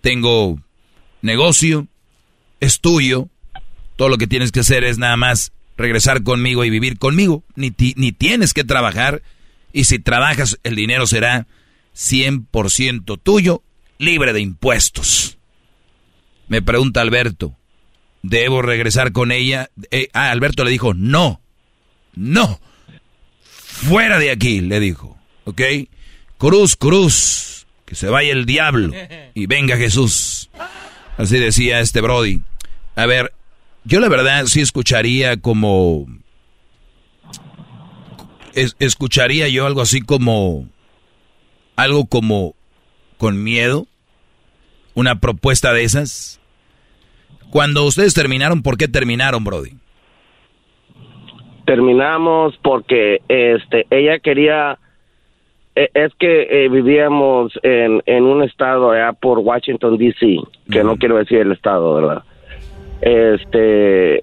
tengo 0.00 0.60
negocio, 1.22 1.86
es 2.60 2.80
tuyo. 2.80 3.28
Todo 3.96 4.08
lo 4.08 4.18
que 4.18 4.26
tienes 4.26 4.50
que 4.52 4.60
hacer 4.60 4.84
es 4.84 4.98
nada 4.98 5.16
más 5.16 5.52
regresar 5.76 6.22
conmigo 6.22 6.64
y 6.64 6.70
vivir 6.70 6.98
conmigo. 6.98 7.44
Ni, 7.54 7.70
ti- 7.70 7.94
ni 7.96 8.12
tienes 8.12 8.52
que 8.52 8.64
trabajar. 8.64 9.22
Y 9.76 9.84
si 9.84 9.98
trabajas, 9.98 10.58
el 10.62 10.74
dinero 10.74 11.06
será 11.06 11.46
100% 11.94 13.20
tuyo, 13.22 13.62
libre 13.98 14.32
de 14.32 14.40
impuestos. 14.40 15.36
Me 16.48 16.62
pregunta 16.62 17.02
Alberto, 17.02 17.58
¿debo 18.22 18.62
regresar 18.62 19.12
con 19.12 19.32
ella? 19.32 19.68
Eh, 19.90 20.08
ah, 20.14 20.30
Alberto 20.30 20.64
le 20.64 20.70
dijo, 20.70 20.94
no, 20.94 21.42
no, 22.14 22.58
fuera 23.50 24.18
de 24.18 24.30
aquí, 24.30 24.62
le 24.62 24.80
dijo, 24.80 25.18
¿ok? 25.44 25.60
Cruz, 26.38 26.74
cruz, 26.76 27.66
que 27.84 27.96
se 27.96 28.08
vaya 28.08 28.32
el 28.32 28.46
diablo 28.46 28.94
y 29.34 29.44
venga 29.44 29.76
Jesús. 29.76 30.48
Así 31.18 31.38
decía 31.38 31.80
este 31.80 32.00
Brody. 32.00 32.40
A 32.94 33.04
ver, 33.04 33.34
yo 33.84 34.00
la 34.00 34.08
verdad 34.08 34.46
sí 34.46 34.62
escucharía 34.62 35.36
como... 35.36 36.06
es- 38.56 38.76
escucharía 38.80 39.48
yo 39.48 39.66
algo 39.66 39.80
así 39.80 40.00
como... 40.00 40.66
Algo 41.76 42.06
como 42.06 42.54
con 43.18 43.42
miedo. 43.44 43.86
Una 44.94 45.20
propuesta 45.20 45.72
de 45.72 45.84
esas. 45.84 46.40
Cuando 47.50 47.84
ustedes 47.84 48.14
terminaron, 48.14 48.62
¿por 48.62 48.76
qué 48.76 48.88
terminaron, 48.88 49.44
Brody? 49.44 49.72
terminamos 51.64 52.56
porque 52.62 53.20
este 53.28 53.86
ella 53.90 54.20
quería 54.20 54.78
eh, 55.74 55.90
es 55.94 56.12
que 56.14 56.42
eh, 56.64 56.68
vivíamos 56.68 57.52
en, 57.62 58.02
en 58.06 58.22
un 58.24 58.42
estado 58.44 58.92
allá 58.92 59.12
por 59.12 59.40
Washington 59.40 59.98
D.C. 59.98 60.36
que 60.70 60.84
no 60.84 60.96
quiero 60.96 61.16
decir 61.16 61.38
el 61.38 61.50
estado 61.52 61.94
verdad 61.96 62.22
este 63.00 64.20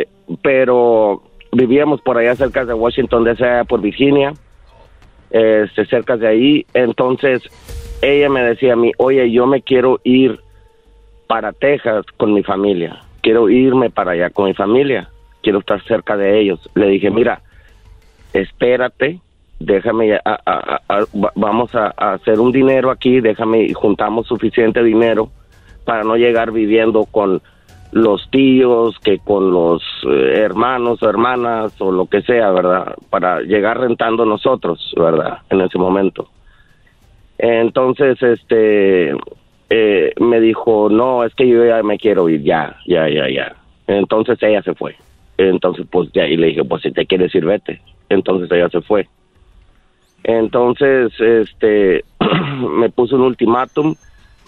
eh, 0.00 0.06
pero 0.42 1.22
vivíamos 1.56 2.00
por 2.00 2.18
allá 2.18 2.34
cerca 2.34 2.64
de 2.64 2.74
Washington 2.74 3.24
D.C. 3.24 3.64
por 3.68 3.80
Virginia 3.80 4.32
este 5.30 5.86
cerca 5.86 6.16
de 6.16 6.28
ahí 6.28 6.66
entonces 6.74 7.42
ella 8.02 8.28
me 8.28 8.42
decía 8.42 8.74
a 8.74 8.76
mí 8.76 8.92
oye 8.98 9.30
yo 9.30 9.46
me 9.46 9.62
quiero 9.62 10.00
ir 10.04 10.40
para 11.26 11.52
Texas 11.52 12.06
con 12.16 12.32
mi 12.32 12.42
familia 12.42 13.00
quiero 13.22 13.48
irme 13.48 13.90
para 13.90 14.12
allá 14.12 14.30
con 14.30 14.46
mi 14.46 14.54
familia 14.54 15.08
quiero 15.46 15.60
estar 15.60 15.80
cerca 15.84 16.16
de 16.16 16.40
ellos. 16.40 16.58
Le 16.74 16.88
dije, 16.88 17.08
mira, 17.08 17.40
espérate, 18.32 19.20
déjame, 19.60 20.18
vamos 21.36 21.72
a 21.72 21.94
hacer 22.14 22.40
un 22.40 22.50
dinero 22.50 22.90
aquí, 22.90 23.20
déjame, 23.20 23.62
y 23.62 23.72
juntamos 23.72 24.26
suficiente 24.26 24.82
dinero 24.82 25.30
para 25.84 26.02
no 26.02 26.16
llegar 26.16 26.50
viviendo 26.50 27.04
con 27.04 27.40
los 27.96 28.28
tíos, 28.30 28.98
que 28.98 29.18
con 29.20 29.50
los 29.50 29.82
eh, 30.06 30.34
hermanos 30.36 31.02
o 31.02 31.08
hermanas 31.08 31.80
o 31.80 31.90
lo 31.90 32.04
que 32.04 32.20
sea, 32.20 32.50
¿verdad? 32.50 32.94
Para 33.08 33.40
llegar 33.40 33.80
rentando 33.80 34.26
nosotros, 34.26 34.92
¿verdad? 34.94 35.38
En 35.48 35.62
ese 35.62 35.78
momento. 35.78 36.28
Entonces, 37.38 38.22
este, 38.22 39.14
eh, 39.70 40.12
me 40.20 40.40
dijo, 40.40 40.90
no, 40.90 41.24
es 41.24 41.34
que 41.34 41.48
yo 41.48 41.64
ya 41.64 41.82
me 41.82 41.96
quiero 41.96 42.28
ir, 42.28 42.42
ya, 42.42 42.76
ya, 42.86 43.08
ya, 43.08 43.30
ya. 43.30 43.56
Entonces 43.86 44.42
ella 44.42 44.60
se 44.62 44.74
fue. 44.74 44.94
Entonces, 45.38 45.86
pues 45.90 46.10
ya, 46.12 46.26
y 46.26 46.36
le 46.36 46.48
dije, 46.48 46.64
pues 46.64 46.82
si 46.82 46.92
te 46.92 47.06
quieres 47.06 47.34
ir, 47.34 47.46
vete. 47.46 47.80
Entonces 48.10 48.50
ella 48.52 48.68
se 48.68 48.82
fue. 48.82 49.08
Entonces, 50.22 51.18
este, 51.18 52.04
me 52.78 52.90
puso 52.90 53.16
un 53.16 53.22
ultimátum, 53.22 53.94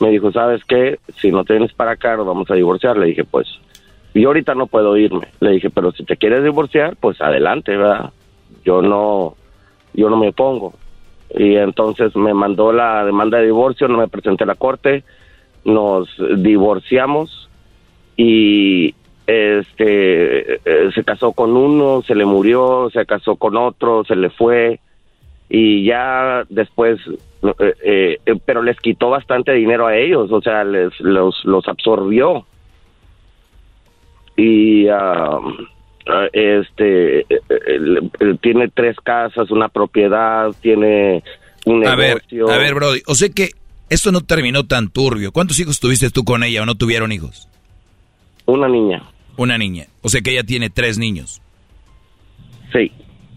me 0.00 0.10
dijo, 0.10 0.32
¿sabes 0.32 0.62
qué? 0.64 0.98
Si 1.16 1.30
no 1.30 1.44
te 1.44 1.54
vienes 1.54 1.72
para 1.72 1.92
acá, 1.92 2.16
nos 2.16 2.26
vamos 2.26 2.50
a 2.50 2.54
divorciar. 2.54 2.96
Le 2.96 3.06
dije, 3.06 3.24
pues, 3.24 3.48
yo 4.14 4.28
ahorita 4.28 4.54
no 4.54 4.66
puedo 4.66 4.96
irme. 4.96 5.28
Le 5.40 5.52
dije, 5.52 5.70
pero 5.70 5.92
si 5.92 6.04
te 6.04 6.16
quieres 6.16 6.42
divorciar, 6.42 6.96
pues 6.96 7.20
adelante, 7.20 7.76
¿verdad? 7.76 8.12
Yo 8.64 8.82
no, 8.82 9.34
yo 9.94 10.10
no 10.10 10.16
me 10.16 10.28
opongo. 10.28 10.74
Y 11.30 11.56
entonces 11.56 12.14
me 12.16 12.32
mandó 12.32 12.72
la 12.72 13.04
demanda 13.04 13.38
de 13.38 13.46
divorcio, 13.46 13.88
no 13.88 13.98
me 13.98 14.08
presenté 14.08 14.44
a 14.44 14.46
la 14.46 14.54
corte, 14.54 15.04
nos 15.64 16.08
divorciamos 16.38 17.48
y 18.16 18.94
este 19.26 20.54
eh, 20.54 20.90
se 20.94 21.04
casó 21.04 21.32
con 21.32 21.54
uno, 21.54 22.02
se 22.02 22.14
le 22.14 22.24
murió, 22.24 22.88
se 22.90 23.04
casó 23.04 23.36
con 23.36 23.56
otro, 23.58 24.04
se 24.04 24.16
le 24.16 24.30
fue 24.30 24.80
y 25.50 25.84
ya 25.84 26.44
después 26.48 26.98
eh, 27.42 28.18
eh, 28.24 28.34
pero 28.44 28.62
les 28.62 28.78
quitó 28.80 29.10
bastante 29.10 29.52
dinero 29.52 29.86
a 29.86 29.96
ellos, 29.96 30.30
o 30.32 30.40
sea, 30.40 30.64
les 30.64 30.98
los 31.00 31.44
los 31.44 31.66
absorbió. 31.68 32.46
Y 34.36 34.88
ah, 34.88 35.38
ah, 36.08 36.26
este 36.32 37.26
tiene 38.40 38.68
tres 38.68 38.96
casas, 39.02 39.50
una 39.50 39.68
propiedad, 39.68 40.50
tiene 40.60 41.22
un 41.64 41.80
negocio. 41.80 42.48
A 42.48 42.56
ver, 42.56 42.56
a 42.56 42.58
ver, 42.58 42.74
Brody, 42.74 43.02
o 43.06 43.14
sea 43.14 43.28
que 43.28 43.50
esto 43.90 44.12
no 44.12 44.20
terminó 44.20 44.66
tan 44.66 44.90
turbio. 44.90 45.32
¿Cuántos 45.32 45.58
hijos 45.60 45.80
tuviste 45.80 46.10
tú 46.10 46.24
con 46.24 46.42
ella 46.42 46.62
o 46.62 46.66
no 46.66 46.74
tuvieron 46.74 47.12
hijos? 47.12 47.48
Una 48.46 48.68
niña. 48.68 49.02
Una 49.36 49.56
niña. 49.56 49.86
O 50.02 50.08
sea 50.08 50.20
que 50.20 50.32
ella 50.32 50.44
tiene 50.44 50.70
tres 50.70 50.98
niños. 50.98 51.40
Sí. 52.72 52.92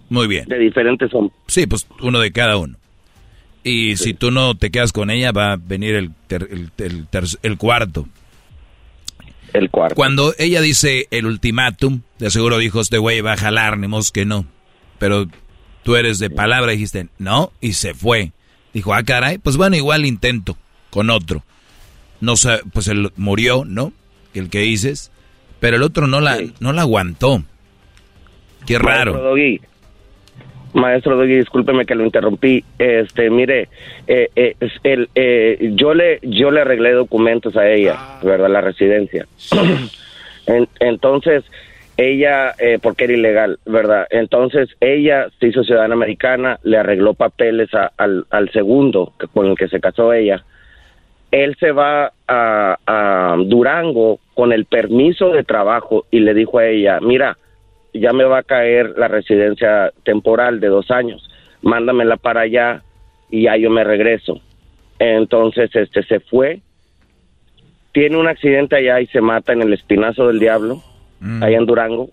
Muy 0.09 0.27
bien. 0.27 0.45
De 0.47 0.57
diferentes 0.57 1.13
hombres. 1.13 1.37
Sí, 1.47 1.67
pues 1.67 1.87
uno 2.01 2.19
de 2.19 2.31
cada 2.31 2.57
uno. 2.57 2.75
Y 3.63 3.97
si 3.97 4.13
tú 4.13 4.31
no 4.31 4.55
te 4.55 4.71
quedas 4.71 4.91
con 4.91 5.11
ella, 5.11 5.31
va 5.31 5.53
a 5.53 5.57
venir 5.57 5.95
el, 5.95 6.11
el, 6.29 7.07
el, 7.43 7.57
cuarto. 7.57 8.07
El 9.53 9.69
cuarto. 9.69 9.95
Cuando 9.95 10.33
ella 10.39 10.61
dice 10.61 11.07
el 11.11 11.25
ultimátum, 11.27 12.01
de 12.17 12.31
seguro 12.31 12.57
dijo, 12.57 12.81
este 12.81 12.97
güey 12.97 13.21
va 13.21 13.33
a 13.33 13.37
jalar, 13.37 13.77
ni 13.77 13.87
que 14.11 14.25
no. 14.25 14.45
Pero 14.97 15.27
tú 15.83 15.95
eres 15.95 16.17
de 16.17 16.29
palabra, 16.29 16.71
dijiste, 16.71 17.07
no, 17.19 17.51
y 17.61 17.73
se 17.73 17.93
fue. 17.93 18.31
Dijo, 18.73 18.93
ah, 18.93 19.03
caray, 19.03 19.37
pues 19.37 19.57
bueno, 19.57 19.75
igual 19.75 20.05
intento 20.05 20.57
con 20.89 21.09
otro. 21.09 21.43
No 22.19 22.33
pues 22.71 22.87
él 22.87 23.11
murió, 23.15 23.65
¿no? 23.65 23.93
El 24.33 24.49
que 24.49 24.59
dices. 24.59 25.11
Pero 25.59 25.77
el 25.77 25.83
otro 25.83 26.07
no 26.07 26.21
la, 26.21 26.39
no 26.59 26.73
la 26.73 26.81
aguantó. 26.81 27.43
Qué 28.65 28.79
raro. 28.79 29.13
Doggy, 29.13 29.59
Maestro 30.73 31.17
Doggy, 31.17 31.35
discúlpeme 31.35 31.85
que 31.85 31.95
lo 31.95 32.05
interrumpí. 32.05 32.63
Este, 32.79 33.29
mire, 33.29 33.69
eh, 34.07 34.29
eh, 34.35 34.55
el, 34.83 35.09
eh, 35.15 35.71
yo 35.75 35.93
le 35.93 36.19
yo 36.21 36.51
le 36.51 36.61
arreglé 36.61 36.91
documentos 36.91 37.55
a 37.57 37.69
ella, 37.69 37.95
ah. 37.97 38.19
¿verdad? 38.23 38.49
La 38.49 38.61
residencia. 38.61 39.27
entonces, 40.79 41.43
ella, 41.97 42.55
porque 42.81 43.03
era 43.03 43.13
ilegal, 43.13 43.59
¿verdad? 43.65 44.07
Entonces, 44.09 44.69
ella 44.79 45.27
se 45.39 45.47
hizo 45.47 45.63
ciudadana 45.63 45.93
americana, 45.93 46.59
le 46.63 46.77
arregló 46.77 47.13
papeles 47.13 47.69
al, 47.97 48.25
al 48.29 48.51
segundo 48.51 49.13
con 49.33 49.47
el 49.47 49.55
que 49.55 49.67
se 49.67 49.79
casó 49.79 50.13
ella 50.13 50.43
él 51.31 51.55
se 51.59 51.71
va 51.71 52.11
a, 52.27 53.35
Durango 53.45 54.19
con 54.33 54.51
el 54.51 54.65
permiso 54.65 55.29
de 55.29 55.43
trabajo 55.43 56.05
y 56.11 56.19
le 56.19 56.33
dijo 56.33 56.59
a 56.59 56.67
ella, 56.67 56.99
mira, 57.01 57.37
ya 57.93 58.13
me 58.13 58.23
va 58.23 58.39
a 58.39 58.43
caer 58.43 58.93
la 58.97 59.07
residencia 59.07 59.91
temporal 60.03 60.59
de 60.59 60.67
dos 60.67 60.91
años, 60.91 61.29
mándamela 61.61 62.17
para 62.17 62.41
allá 62.41 62.83
y 63.29 63.43
ya 63.43 63.57
yo 63.57 63.69
me 63.69 63.83
regreso. 63.83 64.39
Entonces, 64.99 65.69
este, 65.75 66.03
se 66.03 66.19
fue, 66.19 66.59
tiene 67.91 68.17
un 68.17 68.27
accidente 68.27 68.75
allá 68.75 69.01
y 69.01 69.07
se 69.07 69.21
mata 69.21 69.53
en 69.53 69.61
el 69.61 69.73
Espinazo 69.73 70.27
del 70.27 70.39
Diablo, 70.39 70.81
mm. 71.19 71.43
allá 71.43 71.57
en 71.57 71.65
Durango. 71.65 72.09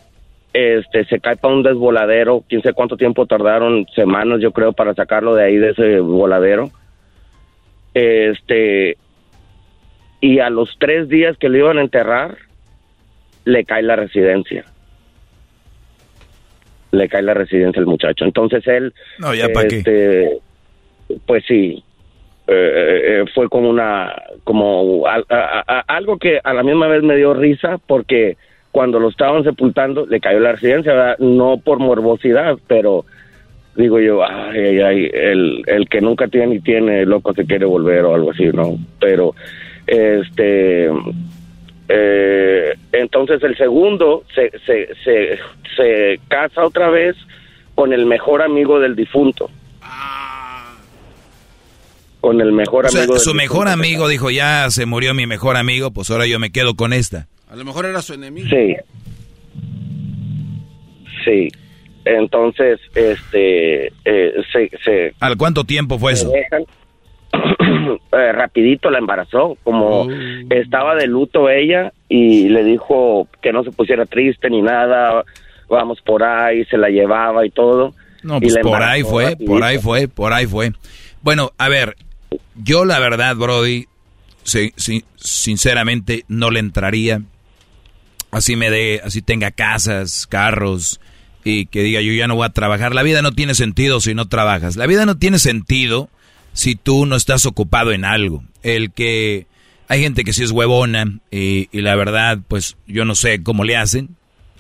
Este, 0.53 1.05
se 1.05 1.21
cae 1.21 1.37
para 1.37 1.55
un 1.55 1.63
desvoladero, 1.63 2.43
quién 2.49 2.63
sé 2.63 2.73
cuánto 2.73 2.97
tiempo 2.97 3.27
tardaron, 3.27 3.87
semanas 3.95 4.41
yo 4.41 4.53
creo, 4.53 4.73
para 4.73 4.95
sacarlo 4.95 5.35
de 5.35 5.45
ahí, 5.45 5.57
de 5.57 5.71
ese 5.71 6.01
voladero. 6.01 6.71
Este, 7.95 8.97
y 10.21 10.39
a 10.41 10.51
los 10.51 10.77
tres 10.79 11.09
días 11.09 11.37
que 11.37 11.49
le 11.49 11.59
iban 11.59 11.79
a 11.79 11.83
enterrar, 11.83 12.39
le 13.45 13.65
cae 13.65 13.83
la 13.83 13.97
residencia. 13.97 14.65
Le 16.91 17.09
cae 17.09 17.23
la 17.23 17.35
residencia 17.35 17.81
al 17.81 17.87
muchacho. 17.87 18.25
Entonces 18.25 18.67
él... 18.67 18.93
No, 19.19 19.35
ya 19.35 19.49
para 19.49 19.69
qué. 19.69 19.79
Este, 19.79 20.39
pues 21.27 21.45
sí, 21.47 21.83
eh, 22.47 23.01
eh, 23.05 23.25
fue 23.35 23.49
como 23.49 23.69
una... 23.69 24.15
como 24.45 25.05
algo 25.87 26.19
que 26.19 26.41
a 26.43 26.55
la 26.55 26.63
misma 26.63 26.89
vez 26.89 27.03
me 27.03 27.17
dio 27.17 27.35
risa 27.35 27.79
porque 27.87 28.37
cuando 28.71 28.99
lo 28.99 29.09
estaban 29.09 29.45
sepultando 29.45 30.07
le 30.07 30.21
cayó 30.21 30.41
la 30.41 30.53
residencia, 30.53 31.17
no 31.19 31.59
por 31.59 31.79
morbosidad, 31.79 32.59
pero 32.67 33.05
digo 33.77 34.01
yo, 34.01 34.25
ay, 34.25 34.59
ay, 34.59 34.81
ay, 34.81 35.11
el, 35.13 35.63
el 35.67 35.89
que 35.89 36.01
nunca 36.01 36.29
tiene 36.29 36.49
ni 36.49 36.61
tiene, 36.61 37.07
loco 37.07 37.33
se 37.33 37.47
quiere 37.47 37.65
volver 37.65 38.05
o 38.05 38.15
algo 38.15 38.33
así, 38.33 38.47
¿no? 38.47 38.77
Pero 39.01 39.35
este, 39.87 40.91
eh, 41.89 42.75
entonces 42.93 43.43
el 43.43 43.57
segundo 43.57 44.25
se, 44.35 44.51
se, 44.67 44.95
se, 45.05 45.39
se 45.77 46.21
casa 46.29 46.65
otra 46.65 46.91
vez 46.91 47.17
con 47.75 47.93
el 47.93 48.07
mejor 48.07 48.43
amigo 48.43 48.79
del 48.79 48.95
difunto. 48.95 49.51
Con 52.21 52.41
el 52.41 52.53
mejor 52.53 52.87
o 52.87 52.89
sea, 52.89 53.05
amigo. 53.05 53.19
su 53.19 53.33
mejor 53.33 53.69
amigo 53.69 54.09
dijo, 54.09 54.31
ya 54.31 54.69
se 54.71 54.85
murió 54.87 55.15
mi 55.15 55.27
mejor 55.27 55.57
amigo, 55.57 55.93
pues 55.93 56.11
ahora 56.11 56.27
yo 56.27 56.39
me 56.39 56.51
quedo 56.51 56.75
con 56.75 56.93
esta. 56.93 57.29
A 57.49 57.57
lo 57.57 57.65
mejor 57.65 57.87
era 57.87 58.03
su 58.03 58.15
enemigo. 58.15 58.49
Sí. 58.51 58.77
Sí. 61.25 61.49
Entonces, 62.05 62.81
este, 62.95 63.87
eh, 64.05 64.35
se, 64.53 64.71
se... 64.85 65.15
¿Al 65.21 65.37
cuánto 65.37 65.65
tiempo 65.65 65.99
fue 65.99 66.13
eso? 66.13 66.33
Eh, 68.13 68.33
rapidito 68.33 68.91
la 68.91 68.99
embarazó, 68.99 69.57
como 69.63 70.03
oh. 70.03 70.09
estaba 70.51 70.95
de 70.95 71.07
luto 71.07 71.49
ella 71.49 71.93
y 72.09 72.49
le 72.49 72.65
dijo 72.65 73.29
que 73.43 73.53
no 73.53 73.65
se 73.65 73.73
pusiera 73.73 74.07
triste 74.07 74.51
ni 74.51 74.63
nada, 74.63 75.25
vamos 75.69 76.01
por 76.01 76.23
ahí, 76.23 76.65
se 76.67 76.79
la 76.79 76.89
llevaba 76.89 77.47
y 77.47 77.51
todo. 77.51 77.95
No, 78.23 78.41
pues 78.41 78.57
por 78.63 78.83
ahí 78.83 79.03
fue, 79.03 79.37
por 79.37 79.63
ahí 79.63 79.79
fue, 79.79 80.09
por 80.09 80.33
ahí 80.33 80.47
fue. 80.47 80.73
Bueno, 81.23 81.53
a 81.59 81.69
ver, 81.69 81.97
yo 82.57 82.85
la 82.85 82.99
verdad, 82.99 83.37
Brody, 83.37 83.87
sinceramente 85.17 86.25
no 86.29 86.51
le 86.51 86.61
entraría. 86.61 87.23
Así 88.31 88.57
me 88.57 88.71
dé, 88.71 89.01
así 89.05 89.23
tenga 89.23 89.51
casas, 89.51 90.27
carros 90.27 91.01
y 91.45 91.67
que 91.67 91.83
diga 91.83 92.01
yo 92.01 92.13
ya 92.13 92.27
no 92.27 92.35
voy 92.35 92.47
a 92.47 92.51
trabajar. 92.51 92.95
La 92.95 93.03
vida 93.03 93.23
no 93.23 93.33
tiene 93.33 93.55
sentido 93.55 94.01
si 94.01 94.15
no 94.15 94.29
trabajas. 94.29 94.77
La 94.77 94.87
vida 94.87 95.07
no 95.07 95.17
tiene 95.17 95.39
sentido 95.39 96.09
si 96.59 96.75
tú 96.75 97.07
no 97.07 97.15
estás 97.15 97.47
ocupado 97.47 97.93
en 97.93 98.05
algo. 98.05 98.43
El 98.65 98.91
que 98.91 99.47
hay 99.87 100.03
gente 100.03 100.25
que 100.25 100.33
sí 100.33 100.43
es 100.43 100.51
huevona 100.51 101.21
y, 101.31 101.69
la 101.71 101.95
verdad, 101.95 102.41
pues 102.49 102.77
yo 102.89 103.05
no 103.05 103.15
sé 103.15 103.45
cómo 103.45 103.63
le 103.63 103.77
hacen, 103.77 104.17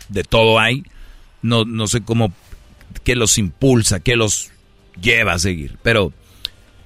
de 0.08 0.22
todo 0.22 0.60
hay, 0.60 0.84
no, 1.42 1.64
no 1.64 1.88
sé 1.88 2.02
cómo, 2.02 2.32
qué 3.02 3.16
los 3.16 3.36
impulsa, 3.36 3.98
qué 3.98 4.14
los 4.14 4.52
lleva 5.02 5.32
a 5.32 5.38
seguir, 5.40 5.76
pero 5.82 6.12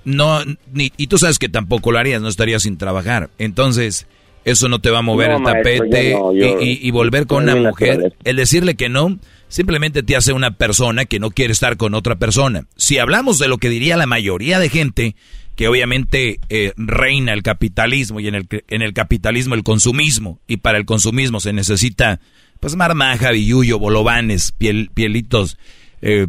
no, 0.06 0.40
ni, 0.72 0.94
y 0.96 1.08
tú 1.08 1.18
sabes 1.18 1.38
que 1.38 1.50
tampoco 1.50 1.92
lo 1.92 1.98
harías, 1.98 2.22
no 2.22 2.28
estarías 2.28 2.62
sin 2.62 2.78
trabajar. 2.78 3.28
Entonces, 3.36 4.06
eso 4.46 4.70
no 4.70 4.80
te 4.80 4.88
va 4.88 5.00
a 5.00 5.02
mover 5.02 5.32
el 5.32 5.42
tapete 5.42 6.16
y, 6.58 6.88
y, 6.88 6.90
volver 6.90 7.26
con 7.26 7.42
una 7.42 7.54
mujer, 7.54 8.14
el 8.24 8.36
decirle 8.36 8.76
que 8.76 8.88
no, 8.88 9.18
simplemente 9.52 10.02
te 10.02 10.16
hace 10.16 10.32
una 10.32 10.52
persona 10.52 11.04
que 11.04 11.20
no 11.20 11.30
quiere 11.30 11.52
estar 11.52 11.76
con 11.76 11.92
otra 11.92 12.16
persona. 12.16 12.64
Si 12.76 12.96
hablamos 12.96 13.38
de 13.38 13.48
lo 13.48 13.58
que 13.58 13.68
diría 13.68 13.98
la 13.98 14.06
mayoría 14.06 14.58
de 14.58 14.70
gente, 14.70 15.14
que 15.56 15.68
obviamente 15.68 16.40
eh, 16.48 16.72
reina 16.78 17.34
el 17.34 17.42
capitalismo 17.42 18.18
y 18.18 18.28
en 18.28 18.34
el, 18.34 18.48
en 18.68 18.80
el 18.80 18.94
capitalismo 18.94 19.54
el 19.54 19.62
consumismo, 19.62 20.40
y 20.46 20.56
para 20.56 20.78
el 20.78 20.86
consumismo 20.86 21.38
se 21.38 21.52
necesita 21.52 22.18
pues 22.60 22.76
marmaja, 22.76 23.30
billuyo, 23.30 23.78
bolovanes, 23.78 24.52
piel, 24.52 24.90
pielitos 24.94 25.58
eh, 26.00 26.28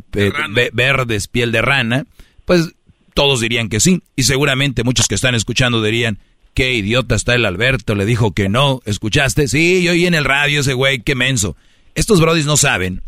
verdes, 0.74 1.30
piel 1.30 1.54
de 1.54 1.62
rana, 1.62 2.06
pues 2.44 2.74
todos 3.14 3.40
dirían 3.40 3.70
que 3.70 3.80
sí. 3.80 4.02
Y 4.18 4.24
seguramente 4.24 4.84
muchos 4.84 5.08
que 5.08 5.16
están 5.16 5.34
escuchando 5.34 5.82
dirían, 5.82 6.20
qué 6.54 6.74
idiota 6.74 7.16
está 7.16 7.36
el 7.36 7.46
Alberto, 7.46 7.96
le 7.96 8.06
dijo 8.06 8.34
que 8.34 8.50
no, 8.50 8.82
¿escuchaste? 8.84 9.48
Sí, 9.48 9.82
yo 9.82 9.94
oí 9.94 10.08
en 10.08 10.14
el 10.14 10.26
radio 10.26 10.60
ese 10.60 10.74
güey, 10.74 11.00
qué 11.00 11.16
menso. 11.16 11.56
Estos 11.96 12.20
brodis 12.20 12.46
no 12.46 12.58
saben 12.58 13.02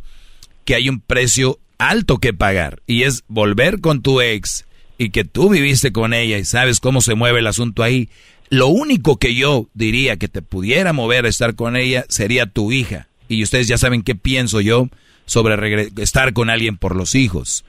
que 0.65 0.75
hay 0.75 0.89
un 0.89 0.99
precio 0.99 1.59
alto 1.77 2.17
que 2.17 2.33
pagar 2.33 2.81
y 2.87 3.03
es 3.03 3.23
volver 3.27 3.79
con 3.79 4.01
tu 4.01 4.21
ex 4.21 4.65
y 4.97 5.09
que 5.09 5.23
tú 5.23 5.49
viviste 5.49 5.91
con 5.91 6.13
ella 6.13 6.37
y 6.37 6.45
sabes 6.45 6.79
cómo 6.79 7.01
se 7.01 7.15
mueve 7.15 7.39
el 7.39 7.47
asunto 7.47 7.83
ahí. 7.83 8.09
Lo 8.49 8.67
único 8.67 9.17
que 9.17 9.35
yo 9.35 9.67
diría 9.73 10.17
que 10.17 10.27
te 10.27 10.41
pudiera 10.41 10.93
mover 10.93 11.25
a 11.25 11.29
estar 11.29 11.55
con 11.55 11.75
ella 11.75 12.05
sería 12.09 12.45
tu 12.45 12.71
hija. 12.71 13.07
Y 13.27 13.43
ustedes 13.43 13.67
ya 13.67 13.77
saben 13.77 14.03
qué 14.03 14.15
pienso 14.15 14.61
yo 14.61 14.89
sobre 15.25 15.91
estar 15.97 16.33
con 16.33 16.49
alguien 16.49 16.77
por 16.77 16.95
los 16.95 17.15
hijos. 17.15 17.65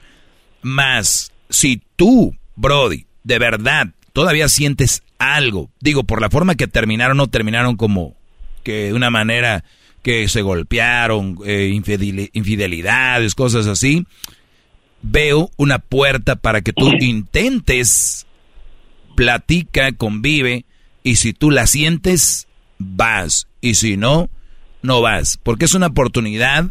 Más, 0.61 1.31
si 1.49 1.81
tú, 1.95 2.35
Brody, 2.55 3.05
de 3.23 3.39
verdad, 3.39 3.89
todavía 4.13 4.47
sientes 4.49 5.03
algo, 5.17 5.71
digo, 5.79 6.03
por 6.03 6.21
la 6.21 6.29
forma 6.29 6.55
que 6.55 6.67
terminaron, 6.67 7.17
no 7.17 7.27
terminaron 7.27 7.75
como 7.75 8.15
que 8.63 8.85
de 8.85 8.93
una 8.93 9.09
manera 9.09 9.63
que 10.03 10.27
se 10.27 10.41
golpearon, 10.41 11.37
eh, 11.45 11.69
infidelidades, 12.33 13.35
cosas 13.35 13.67
así, 13.67 14.05
veo 15.01 15.51
una 15.57 15.79
puerta 15.79 16.35
para 16.35 16.61
que 16.61 16.73
tú 16.73 16.91
intentes, 16.99 18.25
platica, 19.15 19.91
convive, 19.91 20.65
y 21.03 21.15
si 21.15 21.33
tú 21.33 21.51
la 21.51 21.67
sientes, 21.67 22.47
vas, 22.77 23.47
y 23.61 23.75
si 23.75 23.97
no, 23.97 24.29
no 24.81 25.01
vas, 25.01 25.39
porque 25.43 25.65
es 25.65 25.73
una 25.73 25.87
oportunidad 25.87 26.65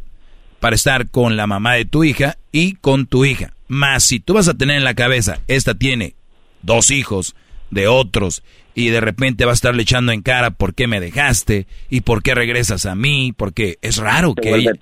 para 0.61 0.77
estar 0.77 1.11
con 1.11 1.37
la 1.37 1.47
mamá 1.47 1.75
de 1.75 1.85
tu 1.85 2.05
hija 2.05 2.39
y 2.53 2.75
con 2.75 3.07
tu 3.07 3.25
hija. 3.25 3.53
Más 3.69 4.05
si 4.05 4.21
tú 4.21 4.35
vas 4.35 4.49
a 4.49 4.55
tener 4.55 4.77
en 4.77 4.85
la 4.85 4.95
cabeza, 4.95 5.41
esta 5.49 5.75
tiene 5.75 6.15
dos 6.63 6.91
hijos 6.91 7.35
de 7.71 7.89
otros 7.89 8.43
y 8.75 8.89
de 8.89 9.01
repente 9.01 9.45
va 9.45 9.53
a 9.53 9.55
estarle 9.55 9.83
echando 9.83 10.13
en 10.13 10.23
cara 10.23 10.51
por 10.51 10.75
qué 10.75 10.87
me 10.87 11.01
dejaste 11.01 11.67
y 11.89 12.03
por 12.03 12.23
qué 12.23 12.35
regresas 12.35 12.85
a 12.87 12.95
mí, 12.95 13.33
porque 13.37 13.79
es 13.81 13.97
raro 13.97 14.35
que 14.35 14.55
ella, 14.55 14.73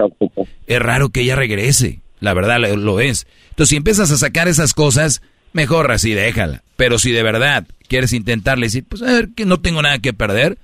es 0.67 0.79
raro 0.81 1.11
que 1.11 1.21
ella 1.21 1.37
regrese, 1.37 2.01
la 2.21 2.35
verdad 2.35 2.59
lo 2.77 3.01
es. 3.01 3.27
Entonces 3.51 3.71
si 3.71 3.77
empiezas 3.77 4.11
a 4.11 4.17
sacar 4.17 4.49
esas 4.49 4.75
cosas, 4.75 5.23
mejor 5.53 5.93
así 5.93 6.13
déjala. 6.13 6.63
Pero 6.77 6.99
si 6.99 7.13
de 7.13 7.23
verdad 7.23 7.67
quieres 7.89 8.13
intentarle 8.13 8.67
decir, 8.67 8.85
pues 8.89 9.01
a 9.03 9.07
ver 9.07 9.29
que 9.35 9.47
no 9.47 9.61
tengo 9.61 9.81
nada 9.81 10.01
que 10.01 10.13
perder, 10.13 10.59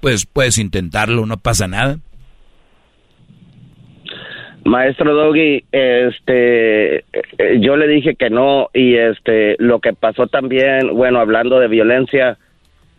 pues 0.00 0.26
puedes 0.26 0.58
intentarlo, 0.58 1.24
no 1.24 1.38
pasa 1.38 1.66
nada. 1.66 1.98
Maestro 4.64 5.14
Doggy, 5.14 5.62
este, 5.72 6.96
eh, 6.96 7.02
yo 7.60 7.76
le 7.76 7.86
dije 7.86 8.14
que 8.14 8.30
no 8.30 8.70
y 8.72 8.94
este, 8.94 9.56
lo 9.58 9.78
que 9.80 9.92
pasó 9.92 10.26
también, 10.26 10.94
bueno, 10.94 11.20
hablando 11.20 11.60
de 11.60 11.68
violencia, 11.68 12.38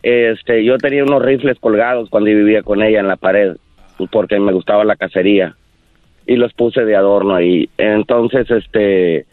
este, 0.04 0.64
yo 0.64 0.78
tenía 0.78 1.04
unos 1.04 1.24
rifles 1.24 1.58
colgados 1.60 2.10
cuando 2.12 2.30
vivía 2.30 2.62
con 2.62 2.84
ella 2.84 3.00
en 3.00 3.08
la 3.08 3.16
pared, 3.16 3.56
porque 4.12 4.40
me 4.40 4.54
gustaba 4.54 4.86
la 4.86 4.96
cacería 4.96 5.56
y 6.28 6.36
los 6.36 6.54
puse 6.54 6.86
de 6.86 6.96
adorno 6.96 7.34
ahí. 7.34 7.68
Entonces, 7.80 8.50
este, 8.52 9.26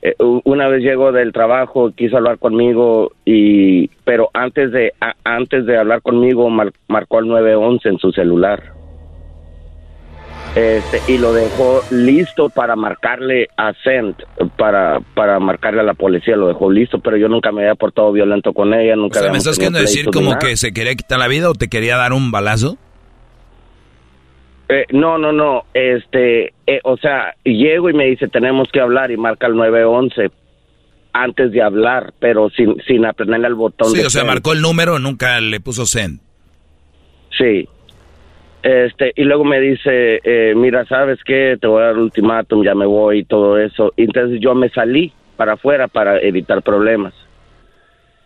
eh, 0.00 0.14
una 0.44 0.68
vez 0.68 0.82
llegó 0.82 1.12
del 1.12 1.32
trabajo, 1.32 1.92
quiso 1.94 2.16
hablar 2.16 2.38
conmigo 2.38 3.12
y, 3.26 3.88
pero 4.04 4.30
antes 4.32 4.72
de, 4.72 4.94
antes 5.22 5.66
de 5.66 5.76
hablar 5.76 6.00
conmigo 6.00 6.48
marcó 6.48 7.18
el 7.18 7.28
911 7.28 7.88
en 7.90 7.98
su 7.98 8.10
celular 8.12 8.83
este, 10.54 11.00
y 11.08 11.18
lo 11.18 11.32
dejó 11.32 11.82
listo 11.90 12.48
para 12.48 12.76
marcarle 12.76 13.48
a 13.56 13.72
Cent, 13.82 14.22
para, 14.56 15.00
para 15.14 15.40
marcarle 15.40 15.80
a 15.80 15.84
la 15.84 15.94
policía, 15.94 16.36
lo 16.36 16.46
dejó 16.46 16.70
listo, 16.70 17.00
pero 17.00 17.16
yo 17.16 17.28
nunca 17.28 17.50
me 17.50 17.62
había 17.62 17.74
portado 17.74 18.12
violento 18.12 18.52
con 18.52 18.72
ella, 18.72 18.94
nunca... 18.94 19.20
¿me 19.32 19.38
estás 19.38 19.56
queriendo 19.56 19.80
decir 19.80 20.06
como 20.12 20.38
que 20.38 20.56
se 20.56 20.72
quería 20.72 20.94
quitar 20.94 21.18
la 21.18 21.26
vida 21.26 21.50
o 21.50 21.54
te 21.54 21.68
quería 21.68 21.96
dar 21.96 22.12
un 22.12 22.30
balazo? 22.30 22.78
Eh, 24.68 24.86
no, 24.92 25.18
no, 25.18 25.32
no, 25.32 25.64
este, 25.74 26.54
eh, 26.66 26.80
o 26.84 26.96
sea, 26.96 27.34
llego 27.44 27.90
y 27.90 27.92
me 27.92 28.06
dice, 28.06 28.28
tenemos 28.28 28.68
que 28.72 28.80
hablar 28.80 29.10
y 29.10 29.16
marca 29.16 29.48
el 29.48 29.56
911 29.56 30.30
antes 31.12 31.52
de 31.52 31.62
hablar, 31.62 32.14
pero 32.18 32.48
sin, 32.50 32.76
sin 32.86 33.04
aprenderle 33.04 33.48
al 33.48 33.54
botón. 33.54 33.90
Sí, 33.90 34.00
o 34.00 34.10
sea, 34.10 34.24
marcó 34.24 34.52
el 34.52 34.60
número, 34.60 34.98
nunca 34.98 35.40
le 35.40 35.60
puso 35.60 35.84
send. 35.84 36.20
Sí. 37.36 37.68
Este, 38.64 39.12
y 39.14 39.24
luego 39.24 39.44
me 39.44 39.60
dice, 39.60 40.20
eh, 40.24 40.54
mira, 40.56 40.86
¿sabes 40.86 41.18
qué? 41.22 41.58
Te 41.60 41.66
voy 41.66 41.82
a 41.82 41.86
dar 41.88 41.96
un 41.96 42.04
ultimátum, 42.04 42.64
ya 42.64 42.74
me 42.74 42.86
voy 42.86 43.18
y 43.18 43.24
todo 43.24 43.58
eso. 43.58 43.92
entonces 43.98 44.40
yo 44.40 44.54
me 44.54 44.70
salí 44.70 45.12
para 45.36 45.52
afuera 45.52 45.86
para 45.86 46.18
evitar 46.18 46.62
problemas. 46.62 47.12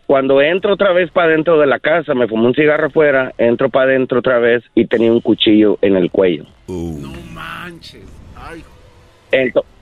Cuando 0.07 0.41
entro 0.41 0.75
otra 0.75 0.93
vez 0.93 1.11
para 1.11 1.27
dentro 1.27 1.59
de 1.59 1.67
la 1.67 1.79
casa, 1.79 2.13
me 2.13 2.25
fumé 2.25 2.47
un 2.47 2.53
cigarro 2.53 2.87
afuera, 2.87 3.33
entro 3.37 3.69
para 3.69 3.91
adentro 3.91 4.19
otra 4.19 4.39
vez 4.39 4.63
y 4.75 4.85
tenía 4.85 5.11
un 5.11 5.19
cuchillo 5.19 5.77
en 5.81 5.97
el 5.97 6.09
cuello. 6.09 6.45
No 6.69 7.11
manches. 7.33 8.05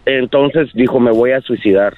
entonces 0.08 0.74
dijo, 0.74 1.00
me 1.00 1.12
voy 1.12 1.34
a 1.34 1.42
suicidar. 1.42 1.96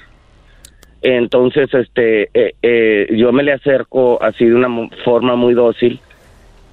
Entonces, 1.02 1.73
este, 1.73 2.30
eh, 2.34 2.56
eh, 2.61 3.07
yo 3.15 3.31
me 3.31 3.41
le 3.41 3.53
acerco 3.53 4.22
así 4.22 4.44
de 4.44 4.53
una 4.53 4.90
forma 5.06 5.38
muy 5.38 5.53
dócil 5.53 6.02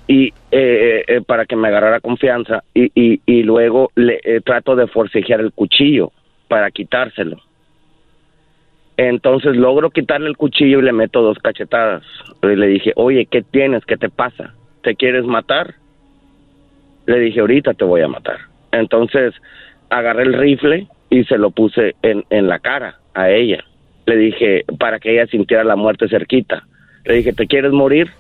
y 0.07 0.33
eh, 0.51 1.05
eh, 1.07 1.21
para 1.27 1.47
que 1.47 1.57
me 1.57 1.69
agarrara 1.69 2.01
confianza 2.01 2.63
y, 2.75 2.91
y, 2.95 3.21
y 3.27 3.43
luego 3.43 3.91
le 3.97 4.21
eh, 4.23 4.41
trato 4.45 4.77
de 4.77 4.87
forcejear 4.87 5.41
el 5.41 5.53
cuchillo 5.53 6.13
para 6.49 6.71
quitárselo. 6.71 7.39
Entonces 8.97 9.57
logro 9.57 9.91
quitarle 9.91 10.29
el 10.29 10.37
cuchillo 10.37 10.79
y 10.79 10.83
le 10.83 10.93
meto 10.93 11.23
dos 11.23 11.39
cachetadas. 11.39 12.03
Y 12.43 12.57
le 12.57 12.67
dije, 12.69 12.93
oye, 12.97 13.27
¿qué 13.27 13.43
tienes? 13.43 13.85
¿Qué 13.85 13.97
te 13.97 14.09
pasa? 14.09 14.55
¿Te 14.83 14.95
quieres 14.95 15.25
matar? 15.25 15.75
Le 17.07 17.19
dije, 17.19 17.41
ahorita 17.41 17.75
te 17.75 17.85
voy 17.85 18.01
a 18.01 18.09
matar. 18.09 18.39
Entonces 18.73 19.35
agarré 19.91 20.23
el 20.23 20.35
rifle 20.35 20.87
y 21.11 21.25
se 21.25 21.37
lo 21.37 21.51
puse 21.51 21.95
en, 22.03 22.25
en 22.31 22.47
la 22.47 22.59
cara 22.59 22.99
a 23.13 23.31
ella. 23.31 23.65
Le 24.07 24.17
dije, 24.17 24.65
para 24.79 24.99
que 24.99 25.13
ella 25.13 25.27
sintiera 25.27 25.65
la 25.65 25.77
muerte 25.77 26.09
cerquita. 26.09 26.65
Le 27.05 27.15
dije, 27.15 27.33
¿te 27.33 27.47
quieres 27.47 27.73
morir? 27.73 28.11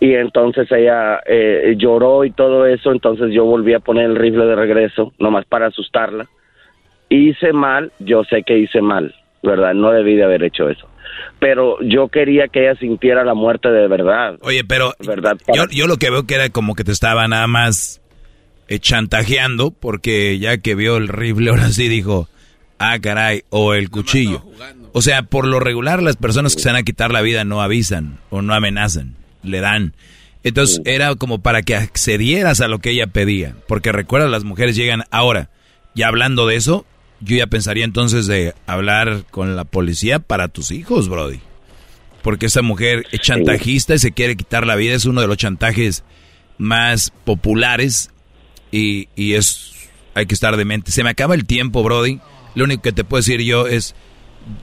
Y 0.00 0.14
entonces 0.14 0.70
ella 0.70 1.20
eh, 1.26 1.74
lloró 1.76 2.24
y 2.24 2.30
todo 2.30 2.66
eso, 2.66 2.92
entonces 2.92 3.32
yo 3.32 3.44
volví 3.44 3.74
a 3.74 3.80
poner 3.80 4.04
el 4.04 4.16
rifle 4.16 4.46
de 4.46 4.54
regreso, 4.54 5.12
nomás 5.18 5.44
para 5.46 5.66
asustarla. 5.66 6.26
Hice 7.08 7.52
mal, 7.52 7.90
yo 7.98 8.22
sé 8.24 8.44
que 8.44 8.58
hice 8.58 8.80
mal, 8.80 9.14
¿verdad? 9.42 9.74
No 9.74 9.90
debí 9.90 10.14
de 10.14 10.24
haber 10.24 10.44
hecho 10.44 10.68
eso. 10.68 10.88
Pero 11.40 11.78
yo 11.80 12.08
quería 12.08 12.46
que 12.46 12.60
ella 12.60 12.78
sintiera 12.78 13.24
la 13.24 13.34
muerte 13.34 13.70
de 13.70 13.88
verdad. 13.88 14.36
Oye, 14.42 14.62
pero 14.62 14.92
¿verdad? 15.04 15.36
Yo, 15.52 15.64
yo 15.70 15.86
lo 15.88 15.96
que 15.96 16.10
veo 16.10 16.26
que 16.26 16.36
era 16.36 16.48
como 16.50 16.76
que 16.76 16.84
te 16.84 16.92
estaba 16.92 17.26
nada 17.26 17.48
más 17.48 18.00
eh, 18.68 18.78
chantajeando, 18.78 19.72
porque 19.72 20.38
ya 20.38 20.58
que 20.58 20.76
vio 20.76 20.96
el 20.96 21.08
rifle, 21.08 21.50
ahora 21.50 21.70
sí 21.70 21.88
dijo, 21.88 22.28
ah, 22.78 22.98
caray, 23.00 23.42
o 23.50 23.74
el 23.74 23.90
cuchillo. 23.90 24.44
O 24.92 25.02
sea, 25.02 25.22
por 25.22 25.44
lo 25.44 25.58
regular 25.58 26.02
las 26.04 26.16
personas 26.16 26.54
que 26.54 26.62
se 26.62 26.68
van 26.68 26.76
a 26.76 26.82
quitar 26.84 27.10
la 27.10 27.20
vida 27.20 27.44
no 27.44 27.62
avisan 27.62 28.18
o 28.30 28.42
no 28.42 28.54
amenazan 28.54 29.17
le 29.42 29.60
dan. 29.60 29.94
Entonces 30.44 30.80
era 30.84 31.14
como 31.16 31.40
para 31.40 31.62
que 31.62 31.74
accedieras 31.74 32.60
a 32.60 32.68
lo 32.68 32.78
que 32.78 32.90
ella 32.90 33.06
pedía. 33.06 33.56
Porque 33.66 33.92
recuerda, 33.92 34.28
las 34.28 34.44
mujeres 34.44 34.76
llegan 34.76 35.04
ahora. 35.10 35.50
Ya 35.94 36.08
hablando 36.08 36.46
de 36.46 36.56
eso, 36.56 36.86
yo 37.20 37.36
ya 37.36 37.46
pensaría 37.46 37.84
entonces 37.84 38.26
de 38.26 38.54
hablar 38.66 39.24
con 39.30 39.56
la 39.56 39.64
policía 39.64 40.20
para 40.20 40.48
tus 40.48 40.70
hijos, 40.70 41.08
Brody. 41.08 41.40
Porque 42.22 42.46
esa 42.46 42.62
mujer 42.62 43.06
es 43.10 43.20
chantajista 43.20 43.94
y 43.94 43.98
se 43.98 44.12
quiere 44.12 44.36
quitar 44.36 44.66
la 44.66 44.76
vida. 44.76 44.94
Es 44.94 45.06
uno 45.06 45.20
de 45.20 45.26
los 45.26 45.36
chantajes 45.36 46.04
más 46.58 47.12
populares 47.24 48.10
y, 48.70 49.08
y 49.16 49.34
es 49.34 49.74
hay 50.14 50.26
que 50.26 50.34
estar 50.34 50.56
de 50.56 50.64
mente. 50.64 50.90
Se 50.90 51.04
me 51.04 51.10
acaba 51.10 51.34
el 51.34 51.46
tiempo, 51.46 51.82
Brody. 51.82 52.20
Lo 52.54 52.64
único 52.64 52.82
que 52.82 52.92
te 52.92 53.04
puedo 53.04 53.20
decir 53.20 53.40
yo 53.42 53.66
es 53.66 53.94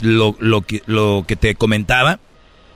lo, 0.01 0.35
lo, 0.39 0.61
que, 0.61 0.81
lo 0.85 1.23
que 1.27 1.35
te 1.35 1.55
comentaba. 1.55 2.19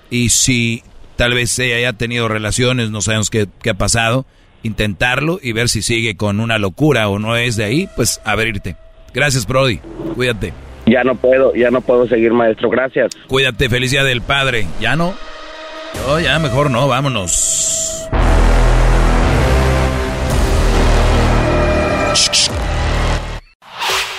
Y 0.10 0.30
si 0.30 0.84
Tal 1.20 1.34
vez 1.34 1.60
ella 1.60 1.76
haya 1.76 1.92
tenido 1.92 2.30
relaciones, 2.30 2.92
no 2.92 3.02
sabemos 3.02 3.30
qué, 3.30 3.50
ha 3.70 3.74
pasado. 3.74 4.26
Intentarlo 4.64 5.38
y 5.44 5.52
ver 5.52 5.68
si 5.68 5.82
sigue 5.82 6.16
con 6.16 6.40
una 6.40 6.58
locura 6.60 7.10
o 7.10 7.20
no 7.20 7.36
es 7.36 7.58
de 7.58 7.66
ahí, 7.66 7.90
pues 7.98 8.22
abrirte. 8.24 8.78
Gracias, 9.14 9.46
Brody. 9.46 9.82
Cuídate. 10.16 10.54
Ya 10.86 11.04
no 11.04 11.16
puedo, 11.16 11.54
ya 11.56 11.72
no 11.72 11.82
puedo 11.82 12.08
seguir, 12.08 12.32
maestro. 12.32 12.70
Gracias. 12.70 13.12
Cuídate, 13.28 13.68
felicidad 13.68 14.06
del 14.06 14.22
padre. 14.22 14.66
¿Ya 14.80 14.96
no? 14.96 15.14
Yo 15.94 16.22
ya 16.22 16.40
mejor 16.40 16.72
no, 16.72 16.88
vámonos. 16.88 18.08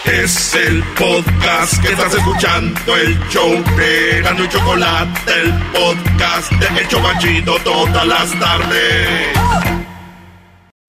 Es 0.05 0.55
el 0.55 0.83
podcast 0.99 1.81
que 1.83 1.93
estás 1.93 2.15
escuchando, 2.15 2.97
el 2.97 3.19
show 3.29 3.51
de 3.77 4.20
Gano 4.23 4.45
y 4.45 4.49
Chocolate, 4.49 5.20
el 5.33 5.53
podcast 5.73 6.51
de 6.53 6.81
Hecho 6.83 7.01
Machito 7.01 7.57
todas 7.62 8.07
las 8.07 8.31
tardes. 8.39 9.37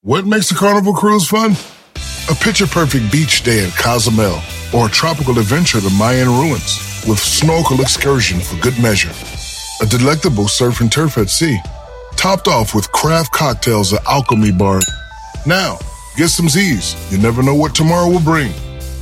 What 0.03 0.25
makes 0.25 0.51
a 0.51 0.55
carnival 0.55 0.93
cruise 0.93 1.27
fun? 1.27 1.55
A 2.29 2.35
picture 2.35 2.65
perfect 2.67 3.11
beach 3.11 3.43
day 3.43 3.63
in 3.63 3.71
Cozumel 3.71 4.39
or 4.73 4.87
a 4.87 4.89
tropical 4.89 5.37
adventure 5.37 5.81
to 5.81 5.89
Mayan 5.91 6.27
ruins 6.29 6.79
with 7.07 7.19
snorkel 7.19 7.81
excursion 7.81 8.39
for 8.39 8.55
good 8.61 8.77
measure. 8.81 9.11
a 9.81 9.85
delectable 9.87 10.47
surf 10.47 10.79
and 10.79 10.91
turf 10.91 11.17
at 11.17 11.29
sea, 11.29 11.59
topped 12.15 12.47
off 12.47 12.75
with 12.75 12.91
craft 12.91 13.31
cocktails 13.31 13.91
at 13.93 14.05
Alchemy 14.05 14.51
Bar. 14.51 14.79
Now, 15.45 15.79
get 16.15 16.29
some 16.29 16.47
Z's. 16.47 16.95
You 17.11 17.17
never 17.17 17.41
know 17.41 17.55
what 17.55 17.73
tomorrow 17.73 18.07
will 18.07 18.19
bring. 18.21 18.53